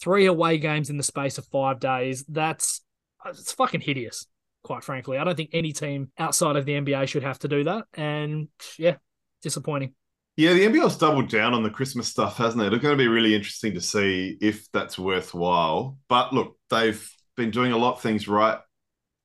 three 0.00 0.26
away 0.26 0.58
games 0.58 0.90
in 0.90 0.96
the 0.96 1.02
space 1.02 1.38
of 1.38 1.46
five 1.46 1.80
days. 1.80 2.24
That's 2.28 2.80
it's 3.26 3.52
fucking 3.52 3.80
hideous, 3.80 4.26
quite 4.64 4.84
frankly. 4.84 5.18
I 5.18 5.24
don't 5.24 5.36
think 5.36 5.50
any 5.52 5.72
team 5.72 6.10
outside 6.18 6.56
of 6.56 6.64
the 6.64 6.72
NBA 6.72 7.08
should 7.08 7.22
have 7.22 7.38
to 7.40 7.48
do 7.48 7.64
that. 7.64 7.84
And 7.94 8.48
yeah, 8.78 8.96
disappointing. 9.42 9.94
Yeah, 10.36 10.54
the 10.54 10.66
NBL's 10.66 10.96
doubled 10.96 11.28
down 11.28 11.52
on 11.52 11.62
the 11.62 11.70
Christmas 11.70 12.08
stuff, 12.08 12.38
hasn't 12.38 12.62
it? 12.62 12.72
It's 12.72 12.82
going 12.82 12.96
to 12.96 13.02
be 13.02 13.08
really 13.08 13.34
interesting 13.34 13.74
to 13.74 13.82
see 13.82 14.38
if 14.40 14.70
that's 14.72 14.98
worthwhile. 14.98 15.98
But 16.08 16.32
look, 16.32 16.56
they've 16.70 17.06
been 17.36 17.50
doing 17.50 17.72
a 17.72 17.76
lot 17.76 17.96
of 17.96 18.00
things 18.00 18.28
right 18.28 18.58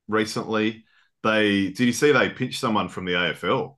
recently. 0.09 0.83
They 1.23 1.69
did 1.69 1.79
you 1.79 1.93
see 1.93 2.11
they 2.11 2.29
pinched 2.29 2.59
someone 2.59 2.89
from 2.89 3.05
the 3.05 3.13
AFL? 3.13 3.77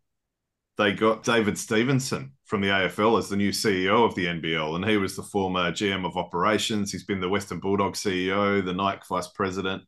They 0.77 0.93
got 0.93 1.24
David 1.24 1.58
Stevenson 1.58 2.34
from 2.50 2.62
the 2.62 2.68
AFL 2.68 3.20
as 3.20 3.29
the 3.29 3.36
new 3.36 3.51
CEO 3.51 4.03
of 4.03 4.15
the 4.15 4.25
NBL, 4.25 4.75
and 4.75 4.84
he 4.84 4.98
was 4.98 5.15
the 5.15 5.22
former 5.22 5.72
GM 5.72 6.03
of 6.03 6.18
operations. 6.18 6.91
He's 6.91 7.03
been 7.03 7.20
the 7.20 7.29
Western 7.29 7.60
Bulldogs 7.60 8.01
CEO, 8.01 8.65
the 8.65 8.74
Nike 8.74 9.03
vice 9.08 9.27
president, 9.27 9.84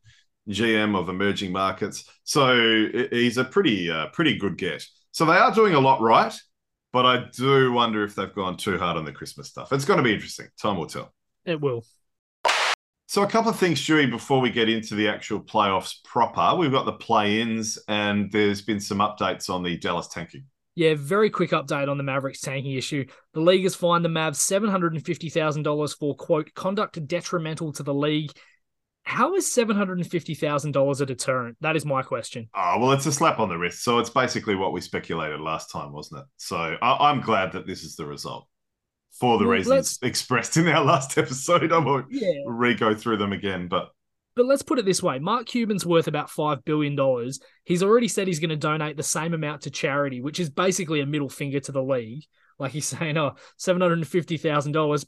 GM 0.48 0.96
of 0.96 1.08
emerging 1.08 1.50
markets. 1.50 2.08
So 2.22 2.86
he's 3.10 3.36
a 3.36 3.44
pretty 3.44 3.90
uh, 3.90 4.06
pretty 4.12 4.38
good 4.38 4.56
get. 4.56 4.84
So 5.10 5.24
they 5.24 5.36
are 5.36 5.52
doing 5.52 5.74
a 5.74 5.80
lot 5.80 6.00
right, 6.00 6.32
but 6.92 7.04
I 7.04 7.24
do 7.36 7.72
wonder 7.72 8.04
if 8.04 8.14
they've 8.14 8.32
gone 8.32 8.56
too 8.56 8.78
hard 8.78 8.96
on 8.96 9.04
the 9.04 9.12
Christmas 9.12 9.48
stuff. 9.48 9.72
It's 9.72 9.84
going 9.84 9.96
to 9.96 10.04
be 10.04 10.14
interesting. 10.14 10.46
Time 10.56 10.76
will 10.76 10.86
tell. 10.86 11.12
It 11.44 11.60
will. 11.60 11.84
So 13.08 13.24
a 13.24 13.26
couple 13.26 13.50
of 13.50 13.58
things, 13.58 13.80
Stewie, 13.80 14.08
before 14.08 14.40
we 14.40 14.50
get 14.50 14.68
into 14.68 14.94
the 14.94 15.08
actual 15.08 15.40
playoffs 15.40 15.96
proper. 16.04 16.56
We've 16.56 16.72
got 16.72 16.86
the 16.86 16.92
play-ins, 16.92 17.76
and 17.88 18.30
there's 18.32 18.62
been 18.62 18.80
some 18.80 18.98
updates 18.98 19.50
on 19.50 19.64
the 19.64 19.76
Dallas 19.76 20.08
tanking. 20.08 20.44
Yeah, 20.74 20.94
very 20.96 21.28
quick 21.28 21.50
update 21.50 21.90
on 21.90 21.98
the 21.98 22.04
Mavericks 22.04 22.40
tanking 22.40 22.72
issue. 22.72 23.04
The 23.34 23.40
league 23.40 23.64
has 23.64 23.74
fined 23.74 24.04
the 24.04 24.08
Mavs 24.08 24.36
$750,000 24.36 25.98
for, 25.98 26.16
quote, 26.16 26.54
conduct 26.54 27.06
detrimental 27.06 27.72
to 27.74 27.82
the 27.82 27.92
league. 27.92 28.30
How 29.04 29.34
is 29.34 29.46
$750,000 29.46 31.00
a 31.00 31.06
deterrent? 31.06 31.56
That 31.60 31.76
is 31.76 31.84
my 31.84 32.02
question. 32.02 32.48
Oh, 32.54 32.78
well, 32.78 32.92
it's 32.92 33.04
a 33.04 33.12
slap 33.12 33.38
on 33.38 33.48
the 33.48 33.58
wrist. 33.58 33.82
So 33.82 33.98
it's 33.98 34.10
basically 34.10 34.54
what 34.54 34.72
we 34.72 34.80
speculated 34.80 35.40
last 35.40 35.70
time, 35.70 35.92
wasn't 35.92 36.20
it? 36.20 36.26
So 36.36 36.76
I- 36.80 37.10
am 37.10 37.20
glad 37.20 37.52
that 37.52 37.66
this 37.66 37.82
is 37.82 37.96
the 37.96 38.06
result 38.06 38.46
for 39.10 39.38
the 39.38 39.44
well, 39.44 39.58
reasons 39.58 39.98
expressed 40.02 40.56
in 40.56 40.68
our 40.68 40.84
last 40.84 41.18
episode. 41.18 41.72
I 41.72 41.78
won't 41.78 42.06
yeah. 42.10 42.32
re 42.46 42.74
go 42.74 42.94
through 42.94 43.18
them 43.18 43.32
again, 43.32 43.68
but 43.68 43.90
but 44.34 44.46
let's 44.46 44.62
put 44.62 44.78
it 44.78 44.84
this 44.84 45.02
way 45.02 45.18
Mark 45.18 45.46
Cuban's 45.46 45.86
worth 45.86 46.08
about 46.08 46.30
$5 46.30 46.64
billion. 46.64 46.96
He's 47.64 47.82
already 47.82 48.08
said 48.08 48.26
he's 48.26 48.40
going 48.40 48.50
to 48.50 48.56
donate 48.56 48.96
the 48.96 49.02
same 49.02 49.34
amount 49.34 49.62
to 49.62 49.70
charity, 49.70 50.20
which 50.20 50.40
is 50.40 50.50
basically 50.50 51.00
a 51.00 51.06
middle 51.06 51.28
finger 51.28 51.60
to 51.60 51.72
the 51.72 51.82
league. 51.82 52.24
Like 52.58 52.72
he's 52.72 52.86
saying, 52.86 53.16
oh, 53.16 53.34
$750,000, 53.60 55.04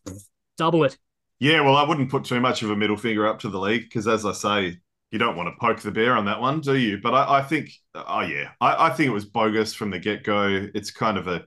double 0.58 0.84
it. 0.84 0.98
Yeah, 1.40 1.60
well, 1.60 1.76
I 1.76 1.86
wouldn't 1.86 2.10
put 2.10 2.24
too 2.24 2.40
much 2.40 2.62
of 2.62 2.70
a 2.70 2.76
middle 2.76 2.96
finger 2.96 3.26
up 3.26 3.40
to 3.40 3.48
the 3.48 3.58
league 3.58 3.82
because, 3.82 4.08
as 4.08 4.24
I 4.24 4.32
say, 4.32 4.78
you 5.10 5.18
don't 5.18 5.36
want 5.36 5.48
to 5.48 5.60
poke 5.60 5.80
the 5.80 5.90
bear 5.90 6.16
on 6.16 6.24
that 6.24 6.40
one, 6.40 6.60
do 6.60 6.76
you? 6.76 6.98
But 7.02 7.14
I, 7.14 7.38
I 7.38 7.42
think, 7.42 7.70
oh, 7.94 8.22
yeah, 8.22 8.50
I, 8.60 8.86
I 8.86 8.90
think 8.90 9.08
it 9.08 9.12
was 9.12 9.24
bogus 9.24 9.74
from 9.74 9.90
the 9.90 9.98
get 9.98 10.24
go. 10.24 10.68
It's 10.74 10.90
kind 10.90 11.18
of 11.18 11.28
a, 11.28 11.44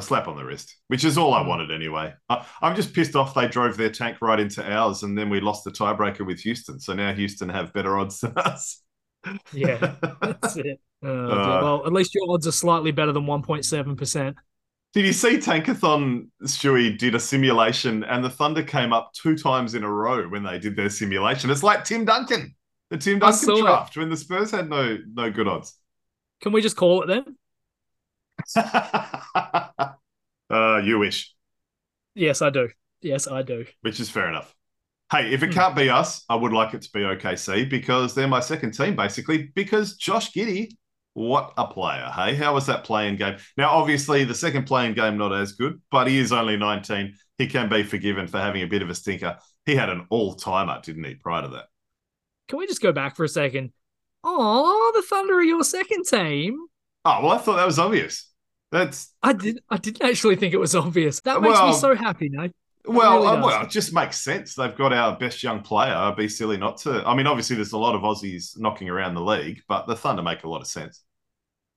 a 0.00 0.02
slap 0.02 0.28
on 0.28 0.36
the 0.36 0.44
wrist, 0.44 0.76
which 0.88 1.04
is 1.04 1.16
all 1.16 1.34
I 1.34 1.42
hmm. 1.42 1.48
wanted 1.48 1.70
anyway. 1.70 2.12
I, 2.28 2.44
am 2.62 2.74
just 2.74 2.94
pissed 2.94 3.14
off 3.14 3.34
they 3.34 3.46
drove 3.46 3.76
their 3.76 3.90
tank 3.90 4.18
right 4.20 4.40
into 4.40 4.68
ours 4.68 5.02
and 5.02 5.16
then 5.16 5.30
we 5.30 5.40
lost 5.40 5.64
the 5.64 5.70
tiebreaker 5.70 6.26
with 6.26 6.40
Houston. 6.40 6.80
So 6.80 6.94
now 6.94 7.12
Houston 7.12 7.48
have 7.48 7.72
better 7.72 7.98
odds 7.98 8.20
than 8.20 8.32
us. 8.36 8.82
yeah, 9.52 9.94
that's 10.20 10.56
it. 10.56 10.80
Uh, 11.04 11.08
uh, 11.08 11.60
well, 11.62 11.86
at 11.86 11.92
least 11.92 12.14
your 12.14 12.24
odds 12.30 12.46
are 12.46 12.52
slightly 12.52 12.90
better 12.90 13.12
than 13.12 13.24
1.7%. 13.24 14.34
Did 14.92 15.06
you 15.06 15.12
see 15.12 15.38
Tankathon, 15.38 16.26
Stewie, 16.42 16.98
did 16.98 17.14
a 17.14 17.20
simulation 17.20 18.02
and 18.04 18.24
the 18.24 18.30
Thunder 18.30 18.62
came 18.62 18.92
up 18.92 19.12
two 19.12 19.36
times 19.36 19.74
in 19.74 19.84
a 19.84 19.90
row 19.90 20.28
when 20.28 20.42
they 20.42 20.58
did 20.58 20.74
their 20.74 20.90
simulation? 20.90 21.48
It's 21.48 21.62
like 21.62 21.84
Tim 21.84 22.04
Duncan, 22.04 22.56
the 22.90 22.98
Tim 22.98 23.20
Duncan 23.20 23.60
draft 23.60 23.96
it. 23.96 24.00
when 24.00 24.10
the 24.10 24.16
Spurs 24.16 24.50
had 24.50 24.68
no 24.68 24.98
no 25.14 25.30
good 25.30 25.46
odds. 25.46 25.76
Can 26.42 26.52
we 26.52 26.60
just 26.60 26.76
call 26.76 27.02
it 27.02 27.06
then? 27.06 27.36
uh, 30.50 30.80
you 30.82 30.98
wish. 30.98 31.34
Yes, 32.14 32.42
I 32.42 32.50
do. 32.50 32.68
Yes, 33.02 33.28
I 33.28 33.42
do. 33.42 33.66
Which 33.82 34.00
is 34.00 34.10
fair 34.10 34.28
enough. 34.28 34.54
Hey, 35.10 35.32
if 35.32 35.42
it 35.42 35.48
hmm. 35.48 35.52
can't 35.52 35.76
be 35.76 35.90
us, 35.90 36.24
I 36.28 36.36
would 36.36 36.52
like 36.52 36.74
it 36.74 36.82
to 36.82 36.90
be 36.92 37.00
OKC 37.00 37.68
because 37.68 38.14
they're 38.14 38.28
my 38.28 38.40
second 38.40 38.72
team, 38.72 38.94
basically. 38.94 39.50
Because 39.54 39.96
Josh 39.96 40.32
Giddey, 40.32 40.70
what 41.14 41.52
a 41.56 41.66
player, 41.66 42.08
hey? 42.14 42.34
How 42.34 42.54
was 42.54 42.66
that 42.66 42.84
playing 42.84 43.16
game? 43.16 43.38
Now, 43.56 43.70
obviously, 43.70 44.24
the 44.24 44.34
second 44.34 44.66
playing 44.66 44.94
game 44.94 45.18
not 45.18 45.32
as 45.32 45.52
good, 45.52 45.80
but 45.90 46.06
he 46.06 46.18
is 46.18 46.32
only 46.32 46.56
19. 46.56 47.14
He 47.38 47.46
can 47.48 47.68
be 47.68 47.82
forgiven 47.82 48.28
for 48.28 48.38
having 48.38 48.62
a 48.62 48.66
bit 48.66 48.82
of 48.82 48.90
a 48.90 48.94
stinker. 48.94 49.36
He 49.66 49.74
had 49.74 49.88
an 49.88 50.06
all 50.10 50.34
timer, 50.34 50.80
didn't 50.82 51.04
he, 51.04 51.16
prior 51.16 51.42
to 51.42 51.48
that? 51.48 51.64
Can 52.48 52.58
we 52.58 52.66
just 52.66 52.82
go 52.82 52.92
back 52.92 53.16
for 53.16 53.24
a 53.24 53.28
second? 53.28 53.72
Oh, 54.22 54.92
the 54.94 55.02
Thunder 55.02 55.34
are 55.34 55.42
your 55.42 55.64
second 55.64 56.04
team. 56.04 56.58
Oh, 57.04 57.20
well, 57.22 57.32
I 57.32 57.38
thought 57.38 57.56
that 57.56 57.66
was 57.66 57.78
obvious. 57.78 58.29
That's 58.70 59.12
I 59.22 59.32
did 59.32 59.60
I 59.68 59.76
didn't 59.76 60.02
actually 60.02 60.36
think 60.36 60.54
it 60.54 60.60
was 60.60 60.74
obvious. 60.74 61.20
That 61.20 61.40
makes 61.40 61.54
well, 61.54 61.68
me 61.68 61.74
so 61.74 61.94
happy, 61.94 62.28
no. 62.28 62.48
Well, 62.86 63.24
really 63.24 63.26
uh, 63.26 63.44
well, 63.44 63.62
it 63.62 63.70
just 63.70 63.92
makes 63.92 64.20
sense. 64.20 64.54
They've 64.54 64.74
got 64.74 64.92
our 64.92 65.16
best 65.16 65.42
young 65.42 65.60
player. 65.60 65.92
I'd 65.92 66.16
be 66.16 66.28
silly 66.28 66.56
not 66.56 66.78
to. 66.78 67.06
I 67.06 67.14
mean, 67.14 67.26
obviously, 67.26 67.56
there's 67.56 67.72
a 67.72 67.78
lot 67.78 67.94
of 67.94 68.02
Aussies 68.02 68.58
knocking 68.58 68.88
around 68.88 69.14
the 69.14 69.22
league, 69.22 69.60
but 69.68 69.86
the 69.86 69.96
Thunder 69.96 70.22
make 70.22 70.44
a 70.44 70.48
lot 70.48 70.62
of 70.62 70.66
sense. 70.66 71.02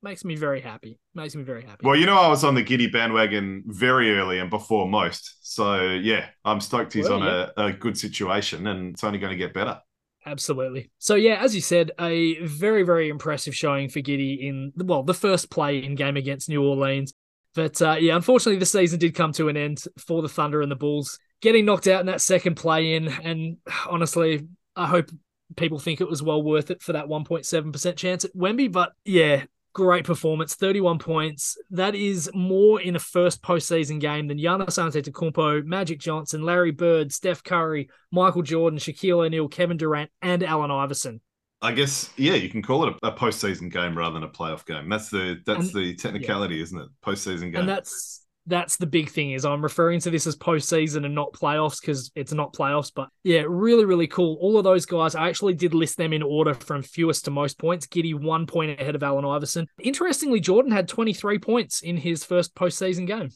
Makes 0.02 0.26
me 0.26 0.36
very 0.36 0.60
happy. 0.60 1.00
Makes 1.16 1.36
me 1.36 1.44
very 1.44 1.64
happy. 1.64 1.86
Well, 1.86 1.96
you 1.96 2.06
know, 2.06 2.18
I 2.18 2.28
was 2.28 2.44
on 2.44 2.56
the 2.56 2.64
Giddey 2.64 2.92
bandwagon 2.92 3.64
very 3.68 4.18
early 4.18 4.40
and 4.40 4.50
before 4.50 4.88
most. 4.88 5.38
So, 5.42 5.92
yeah, 5.92 6.26
I'm 6.44 6.60
stoked 6.60 6.92
he's 6.92 7.08
well, 7.08 7.22
on 7.22 7.24
yeah. 7.24 7.48
a, 7.56 7.66
a 7.68 7.72
good 7.72 7.98
situation 7.98 8.68
and 8.68 8.94
it's 8.94 9.04
only 9.06 9.18
going 9.18 9.32
to 9.32 9.38
get 9.38 9.54
better. 9.54 9.80
Absolutely. 10.26 10.90
So 11.00 11.16
yeah, 11.16 11.42
as 11.42 11.54
you 11.54 11.62
said, 11.62 11.92
a 12.00 12.40
very 12.46 12.84
very 12.84 13.10
impressive 13.10 13.56
showing 13.56 13.90
for 13.90 14.00
Giddey 14.00 14.40
in 14.42 14.72
well 14.78 15.04
the 15.04 15.14
first 15.14 15.50
play 15.50 15.84
in 15.84 15.96
game 15.96 16.18
against 16.18 16.50
New 16.50 16.64
Orleans. 16.64 17.14
But 17.56 17.82
uh, 17.82 17.98
yeah, 18.00 18.16
unfortunately, 18.16 18.60
the 18.60 18.66
season 18.66 19.00
did 19.00 19.16
come 19.16 19.32
to 19.34 19.48
an 19.48 19.58
end 19.58 19.84
for 19.98 20.22
the 20.22 20.30
Thunder 20.30 20.62
and 20.62 20.72
the 20.72 20.76
Bulls, 20.76 21.20
getting 21.42 21.66
knocked 21.66 21.88
out 21.88 22.00
in 22.00 22.08
that 22.08 22.22
second 22.22 22.56
play 22.56 22.96
in. 22.96 23.08
And 23.08 23.58
honestly, 23.88 24.48
I 24.76 24.88
hope 24.88 25.12
people 25.56 25.78
think 25.78 26.02
it 26.02 26.10
was 26.10 26.24
well 26.24 26.42
worth 26.42 26.72
it 26.72 26.82
for 26.82 26.94
that 26.94 27.06
1.7% 27.06 27.96
chance 27.96 28.26
at 28.26 28.36
Wemby. 28.36 28.72
But 28.72 28.94
yeah, 29.06 29.44
great 29.74 30.06
performance, 30.06 30.56
31 30.56 31.00
points. 31.00 31.58
That 31.72 31.96
is 31.96 32.30
more 32.34 32.80
in 32.80 32.96
a 32.96 33.00
first 33.00 33.42
postseason 33.42 34.00
game 34.00 34.28
than 34.28 34.38
Giannis 34.38 34.78
Antetokounmpo, 34.78 35.66
Magic 35.66 36.00
Johnson, 36.00 36.44
Larry 36.44 36.72
Bird, 36.72 37.12
Steph 37.12 37.44
Curry, 37.44 37.90
Michael 38.12 38.44
Jordan, 38.44 38.80
Shaquille 38.80 39.26
O'Neal, 39.26 39.48
Kevin 39.48 39.78
Durant, 39.78 40.12
and 40.22 40.44
Allen 40.44 40.72
Iverson. 40.72 41.22
I 41.62 41.72
guess 41.72 42.12
yeah, 42.18 42.34
you 42.34 42.50
can 42.50 42.62
call 42.62 42.88
it 42.88 42.96
a, 43.02 43.08
a 43.08 43.12
postseason 43.16 43.72
game 43.72 43.98
rather 43.98 44.16
than 44.16 44.24
a 44.24 44.30
playoff 44.30 44.66
game. 44.66 44.90
That's 44.90 45.10
the 45.10 45.42
that's 45.46 45.74
and, 45.74 45.74
the 45.74 45.96
technicality, 45.96 46.56
yeah. 46.56 46.64
isn't 46.64 46.80
it? 46.80 46.90
Postseason 47.04 47.54
game. 47.54 47.62
And 47.62 47.70
that's 47.70 48.23
that's 48.46 48.78
the 48.78 48.86
big 48.86 49.10
thing 49.10 49.32
is 49.32 49.46
I'm 49.46 49.62
referring 49.62 50.00
to 50.02 50.10
this 50.10 50.28
as 50.28 50.36
postseason 50.36 51.06
and 51.06 51.16
not 51.16 51.34
playoffs 51.34 51.80
because 51.80 52.12
it's 52.16 52.34
not 52.34 52.54
playoffs. 52.54 52.92
But 52.94 53.10
yeah, 53.24 53.44
really, 53.48 53.86
really 53.86 54.08
cool. 54.08 54.38
All 54.42 54.58
of 54.58 54.64
those 54.64 54.86
guys, 54.86 55.16
I 55.16 55.30
actually 55.30 55.54
did 55.54 55.74
list 55.74 55.98
them 55.98 56.14
in 56.14 56.24
order 56.24 56.54
from 56.54 56.84
fewest 56.84 57.26
to 57.26 57.32
most 57.32 57.58
points. 57.58 57.88
Giddey 57.88 58.20
one 58.20 58.46
point 58.46 58.80
ahead 58.80 58.96
of 58.96 59.04
Allen 59.04 59.26
Iverson. 59.26 59.68
Interestingly, 59.82 60.40
Jordan 60.40 60.72
had 60.72 60.88
23 60.88 61.40
points 61.40 61.82
in 61.82 61.98
his 61.98 62.24
first 62.24 62.54
postseason 62.56 63.08
game. 63.08 63.30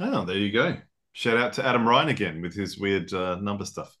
Oh, 0.00 0.24
there 0.24 0.36
you 0.36 0.52
go. 0.52 0.76
Shout 1.12 1.36
out 1.36 1.52
to 1.54 1.66
Adam 1.66 1.86
Ryan 1.86 2.08
again 2.08 2.42
with 2.42 2.54
his 2.54 2.78
weird 2.78 3.12
uh, 3.12 3.36
number 3.40 3.64
stuff. 3.64 3.94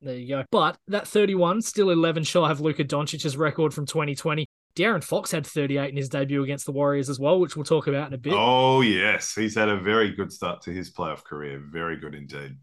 There 0.00 0.16
you 0.16 0.28
go. 0.28 0.44
But 0.50 0.78
that 0.88 1.08
31, 1.08 1.62
still 1.62 1.90
11 1.90 2.24
shy 2.24 2.50
of 2.50 2.60
Luka 2.60 2.84
Doncic's 2.84 3.36
record 3.36 3.72
from 3.72 3.86
2020. 3.86 4.46
De'Aaron 4.76 5.02
Fox 5.02 5.30
had 5.30 5.46
38 5.46 5.90
in 5.90 5.96
his 5.96 6.10
debut 6.10 6.42
against 6.42 6.66
the 6.66 6.72
Warriors 6.72 7.08
as 7.08 7.18
well, 7.18 7.40
which 7.40 7.56
we'll 7.56 7.64
talk 7.64 7.86
about 7.86 8.08
in 8.08 8.14
a 8.14 8.18
bit. 8.18 8.34
Oh, 8.36 8.82
yes. 8.82 9.34
He's 9.34 9.54
had 9.54 9.70
a 9.70 9.80
very 9.80 10.12
good 10.12 10.30
start 10.30 10.60
to 10.62 10.70
his 10.70 10.92
playoff 10.92 11.24
career. 11.24 11.62
Very 11.72 11.96
good 11.96 12.14
indeed. 12.14 12.58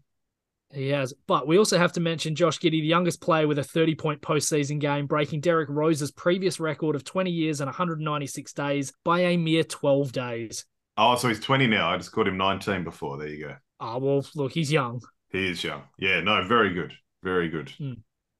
He 0.72 0.88
has. 0.88 1.12
But 1.26 1.46
we 1.46 1.58
also 1.58 1.76
have 1.76 1.92
to 1.92 2.00
mention 2.00 2.34
Josh 2.34 2.58
Giddey, 2.58 2.80
the 2.80 2.86
youngest 2.86 3.20
player 3.20 3.48
with 3.48 3.58
a 3.58 3.64
30 3.64 3.96
point 3.96 4.22
postseason 4.22 4.78
game, 4.78 5.06
breaking 5.06 5.40
Derrick 5.40 5.68
Rose's 5.68 6.12
previous 6.12 6.60
record 6.60 6.94
of 6.94 7.04
20 7.04 7.30
years 7.30 7.60
and 7.60 7.66
196 7.66 8.52
days 8.52 8.92
by 9.04 9.20
a 9.20 9.36
mere 9.36 9.64
12 9.64 10.12
days. 10.12 10.64
Oh, 10.96 11.16
so 11.16 11.28
he's 11.28 11.40
20 11.40 11.66
now. 11.66 11.90
I 11.90 11.96
just 11.96 12.12
called 12.12 12.28
him 12.28 12.36
19 12.36 12.84
before. 12.84 13.18
There 13.18 13.28
you 13.28 13.48
go. 13.48 13.56
Oh, 13.80 13.98
well, 13.98 14.26
look, 14.36 14.52
he's 14.52 14.70
young. 14.70 15.00
He 15.30 15.50
is 15.50 15.64
young. 15.64 15.82
Yeah, 15.98 16.20
no, 16.20 16.46
very 16.46 16.72
good. 16.72 16.92
Very 17.24 17.48
good. 17.48 17.72
Mm. 17.80 17.98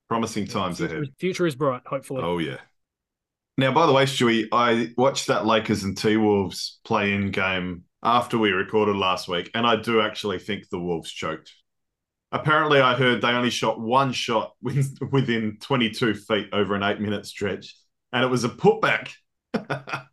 Promising 0.08 0.46
times 0.46 0.78
future, 0.78 0.98
ahead. 0.98 1.08
Future 1.18 1.46
is 1.46 1.56
bright, 1.56 1.82
hopefully. 1.86 2.22
Oh, 2.22 2.38
yeah. 2.38 2.58
Now, 3.56 3.72
by 3.72 3.86
the 3.86 3.92
way, 3.92 4.04
Stewie, 4.04 4.48
I 4.50 4.92
watched 4.96 5.28
that 5.28 5.46
Lakers 5.46 5.84
and 5.84 5.96
T 5.96 6.16
Wolves 6.16 6.80
play 6.84 7.12
in 7.12 7.30
game 7.30 7.84
after 8.02 8.36
we 8.36 8.50
recorded 8.50 8.96
last 8.96 9.28
week, 9.28 9.50
and 9.54 9.66
I 9.66 9.76
do 9.76 10.00
actually 10.00 10.38
think 10.38 10.68
the 10.68 10.80
Wolves 10.80 11.10
choked. 11.10 11.52
Apparently, 12.32 12.80
I 12.80 12.94
heard 12.94 13.22
they 13.22 13.28
only 13.28 13.50
shot 13.50 13.80
one 13.80 14.12
shot 14.12 14.54
within 14.60 15.58
22 15.60 16.14
feet 16.14 16.48
over 16.52 16.74
an 16.74 16.82
eight 16.82 17.00
minute 17.00 17.26
stretch, 17.26 17.76
and 18.12 18.24
it 18.24 18.28
was 18.28 18.42
a 18.42 18.48
putback. 18.48 19.12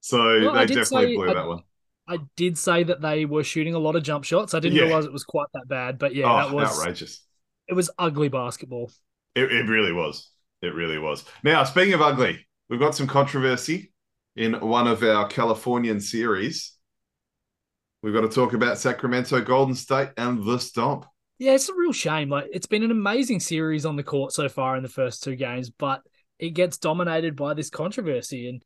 so 0.00 0.18
well, 0.18 0.54
they 0.54 0.66
definitely 0.66 0.84
say, 0.86 1.14
blew 1.16 1.30
I, 1.30 1.34
that 1.34 1.46
one. 1.46 1.60
I 2.08 2.18
did 2.36 2.56
say 2.56 2.82
that 2.84 3.02
they 3.02 3.26
were 3.26 3.44
shooting 3.44 3.74
a 3.74 3.78
lot 3.78 3.96
of 3.96 4.04
jump 4.04 4.24
shots. 4.24 4.54
I 4.54 4.60
didn't 4.60 4.78
yeah. 4.78 4.84
realize 4.84 5.04
it 5.04 5.12
was 5.12 5.24
quite 5.24 5.48
that 5.52 5.68
bad, 5.68 5.98
but 5.98 6.14
yeah, 6.14 6.32
oh, 6.32 6.36
that 6.36 6.54
was 6.54 6.78
outrageous. 6.78 7.22
It 7.68 7.74
was 7.74 7.90
ugly 7.98 8.28
basketball. 8.28 8.90
It, 9.34 9.52
it 9.52 9.68
really 9.68 9.92
was. 9.92 10.30
It 10.62 10.74
really 10.74 10.98
was. 10.98 11.24
Now, 11.42 11.64
speaking 11.64 11.92
of 11.92 12.00
ugly, 12.00 12.45
we've 12.68 12.80
got 12.80 12.94
some 12.94 13.06
controversy 13.06 13.92
in 14.36 14.54
one 14.54 14.86
of 14.86 15.02
our 15.02 15.26
Californian 15.28 16.00
series. 16.00 16.72
We've 18.02 18.14
got 18.14 18.22
to 18.22 18.28
talk 18.28 18.52
about 18.52 18.78
Sacramento 18.78 19.40
Golden 19.40 19.74
State 19.74 20.10
and 20.16 20.44
the 20.44 20.58
Stomp. 20.58 21.06
Yeah, 21.38 21.52
it's 21.52 21.68
a 21.68 21.74
real 21.74 21.92
shame. 21.92 22.28
Like 22.28 22.46
it's 22.52 22.66
been 22.66 22.82
an 22.82 22.90
amazing 22.90 23.40
series 23.40 23.84
on 23.84 23.96
the 23.96 24.02
court 24.02 24.32
so 24.32 24.48
far 24.48 24.76
in 24.76 24.82
the 24.82 24.88
first 24.88 25.22
two 25.22 25.36
games, 25.36 25.70
but 25.70 26.02
it 26.38 26.50
gets 26.50 26.78
dominated 26.78 27.36
by 27.36 27.54
this 27.54 27.70
controversy. 27.70 28.48
And 28.48 28.62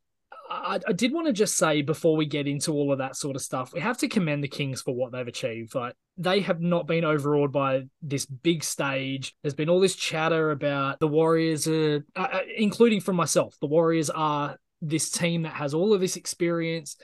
I, 0.51 0.79
I, 0.87 0.91
did 0.91 1.13
want 1.13 1.27
to 1.27 1.33
just 1.33 1.55
say 1.55 1.81
before 1.81 2.17
we 2.17 2.25
get 2.25 2.47
into 2.47 2.73
all 2.73 2.91
of 2.91 2.97
that 2.97 3.15
sort 3.15 3.35
of 3.35 3.41
stuff, 3.41 3.73
we 3.73 3.79
have 3.79 3.97
to 3.99 4.07
commend 4.07 4.43
the 4.43 4.47
Kings 4.47 4.81
for 4.81 4.93
what 4.93 5.11
they've 5.11 5.27
achieved. 5.27 5.73
Like 5.75 5.95
they 6.17 6.41
have 6.41 6.59
not 6.59 6.87
been 6.87 7.05
overawed 7.05 7.51
by 7.51 7.83
this 8.01 8.25
big 8.25 8.63
stage. 8.63 9.33
There's 9.41 9.53
been 9.53 9.69
all 9.69 9.79
this 9.79 9.95
chatter 9.95 10.51
about 10.51 10.99
the 10.99 11.07
Warriors, 11.07 11.67
are, 11.67 12.03
uh, 12.15 12.19
uh, 12.19 12.39
including 12.57 13.01
from 13.01 13.15
myself. 13.15 13.55
The 13.61 13.67
Warriors 13.67 14.09
are 14.09 14.57
this 14.81 15.09
team 15.09 15.43
that 15.43 15.53
has 15.53 15.73
all 15.73 15.93
of 15.93 16.01
this 16.01 16.17
experience. 16.17 16.97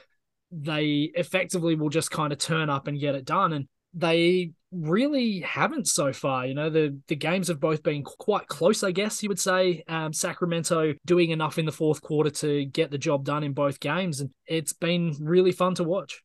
They 0.51 1.11
effectively 1.15 1.75
will 1.75 1.89
just 1.89 2.11
kind 2.11 2.33
of 2.33 2.39
turn 2.39 2.69
up 2.69 2.87
and 2.87 2.99
get 2.99 3.15
it 3.15 3.25
done. 3.25 3.53
And 3.53 3.67
they 3.93 4.51
really 4.71 5.39
haven't 5.41 5.87
so 5.87 6.11
far. 6.13 6.45
You 6.45 6.53
know, 6.53 6.69
the 6.69 6.99
the 7.07 7.15
games 7.15 7.47
have 7.47 7.59
both 7.59 7.83
been 7.83 8.03
quite 8.03 8.47
close, 8.47 8.83
I 8.83 8.91
guess 8.91 9.23
you 9.23 9.29
would 9.29 9.39
say. 9.39 9.83
Um, 9.87 10.13
Sacramento 10.13 10.93
doing 11.05 11.31
enough 11.31 11.57
in 11.57 11.65
the 11.65 11.71
fourth 11.71 12.01
quarter 12.01 12.29
to 12.29 12.65
get 12.65 12.91
the 12.91 12.97
job 12.97 13.23
done 13.25 13.43
in 13.43 13.53
both 13.53 13.79
games, 13.79 14.19
and 14.19 14.29
it's 14.45 14.73
been 14.73 15.15
really 15.19 15.51
fun 15.51 15.75
to 15.75 15.83
watch. 15.83 16.21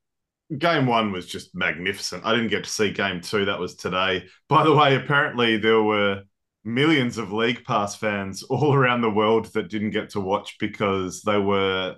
Game 0.58 0.86
one 0.86 1.12
was 1.12 1.26
just 1.26 1.54
magnificent. 1.54 2.26
I 2.26 2.32
didn't 2.32 2.50
get 2.50 2.64
to 2.64 2.70
see 2.70 2.90
game 2.90 3.20
two. 3.20 3.46
That 3.46 3.58
was 3.58 3.74
today. 3.74 4.24
By 4.48 4.64
the 4.64 4.74
way, 4.74 4.96
apparently 4.96 5.56
there 5.56 5.82
were 5.82 6.22
millions 6.64 7.18
of 7.18 7.32
League 7.32 7.64
Pass 7.64 7.96
fans 7.96 8.42
all 8.42 8.74
around 8.74 9.00
the 9.00 9.10
world 9.10 9.46
that 9.54 9.70
didn't 9.70 9.90
get 9.90 10.10
to 10.10 10.20
watch 10.20 10.56
because 10.58 11.22
they 11.22 11.38
were 11.38 11.96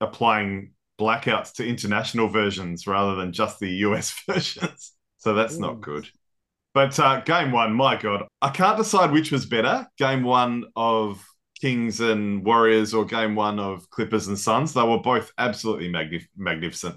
applying 0.00 0.72
blackouts 0.98 1.52
to 1.54 1.66
international 1.66 2.28
versions 2.28 2.86
rather 2.86 3.16
than 3.16 3.32
just 3.32 3.58
the 3.58 3.68
US 3.68 4.14
versions. 4.28 4.92
So 5.18 5.34
that's 5.34 5.56
Ooh. 5.56 5.60
not 5.60 5.80
good. 5.80 6.08
But 6.74 6.98
uh, 7.00 7.20
game 7.20 7.52
one, 7.52 7.72
my 7.72 7.96
God, 7.96 8.24
I 8.42 8.50
can't 8.50 8.76
decide 8.76 9.10
which 9.10 9.32
was 9.32 9.46
better. 9.46 9.86
Game 9.96 10.22
one 10.22 10.64
of 10.76 11.24
Kings 11.60 12.00
and 12.00 12.44
Warriors 12.44 12.92
or 12.92 13.04
game 13.06 13.34
one 13.34 13.58
of 13.58 13.88
Clippers 13.88 14.28
and 14.28 14.38
Suns. 14.38 14.74
They 14.74 14.82
were 14.82 14.98
both 14.98 15.32
absolutely 15.38 15.88
magnif- 15.88 16.28
magnificent. 16.36 16.96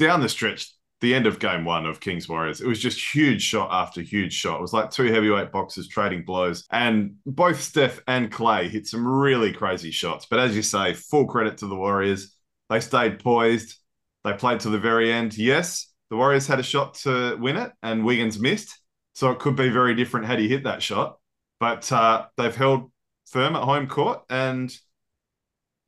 Down 0.00 0.20
the 0.20 0.28
stretch, 0.28 0.72
the 1.00 1.14
end 1.14 1.26
of 1.26 1.38
game 1.38 1.64
one 1.64 1.86
of 1.86 2.00
Kings 2.00 2.28
Warriors, 2.28 2.60
it 2.60 2.66
was 2.66 2.80
just 2.80 3.14
huge 3.14 3.42
shot 3.42 3.68
after 3.70 4.00
huge 4.00 4.32
shot. 4.32 4.58
It 4.58 4.62
was 4.62 4.72
like 4.72 4.90
two 4.90 5.12
heavyweight 5.12 5.52
boxers 5.52 5.86
trading 5.86 6.24
blows. 6.24 6.66
And 6.72 7.14
both 7.24 7.60
Steph 7.60 8.00
and 8.08 8.32
Klay 8.32 8.68
hit 8.68 8.86
some 8.86 9.06
really 9.06 9.52
crazy 9.52 9.92
shots. 9.92 10.26
But 10.28 10.40
as 10.40 10.56
you 10.56 10.62
say, 10.62 10.94
full 10.94 11.26
credit 11.26 11.58
to 11.58 11.66
the 11.66 11.76
Warriors. 11.76 12.34
They 12.68 12.80
stayed 12.80 13.20
poised. 13.20 13.76
They 14.24 14.32
played 14.32 14.60
to 14.60 14.70
the 14.70 14.78
very 14.78 15.12
end. 15.12 15.38
Yes, 15.38 15.89
the 16.10 16.16
Warriors 16.16 16.46
had 16.46 16.60
a 16.60 16.64
shot 16.64 16.94
to 16.94 17.36
win 17.36 17.56
it, 17.56 17.72
and 17.82 18.04
Wiggins 18.04 18.38
missed. 18.38 18.76
So 19.14 19.30
it 19.30 19.38
could 19.38 19.56
be 19.56 19.68
very 19.68 19.94
different 19.94 20.26
had 20.26 20.38
he 20.38 20.48
hit 20.48 20.64
that 20.64 20.82
shot. 20.82 21.18
But 21.58 21.90
uh, 21.92 22.26
they've 22.36 22.54
held 22.54 22.90
firm 23.26 23.56
at 23.56 23.62
home 23.62 23.86
court, 23.86 24.22
and 24.28 24.74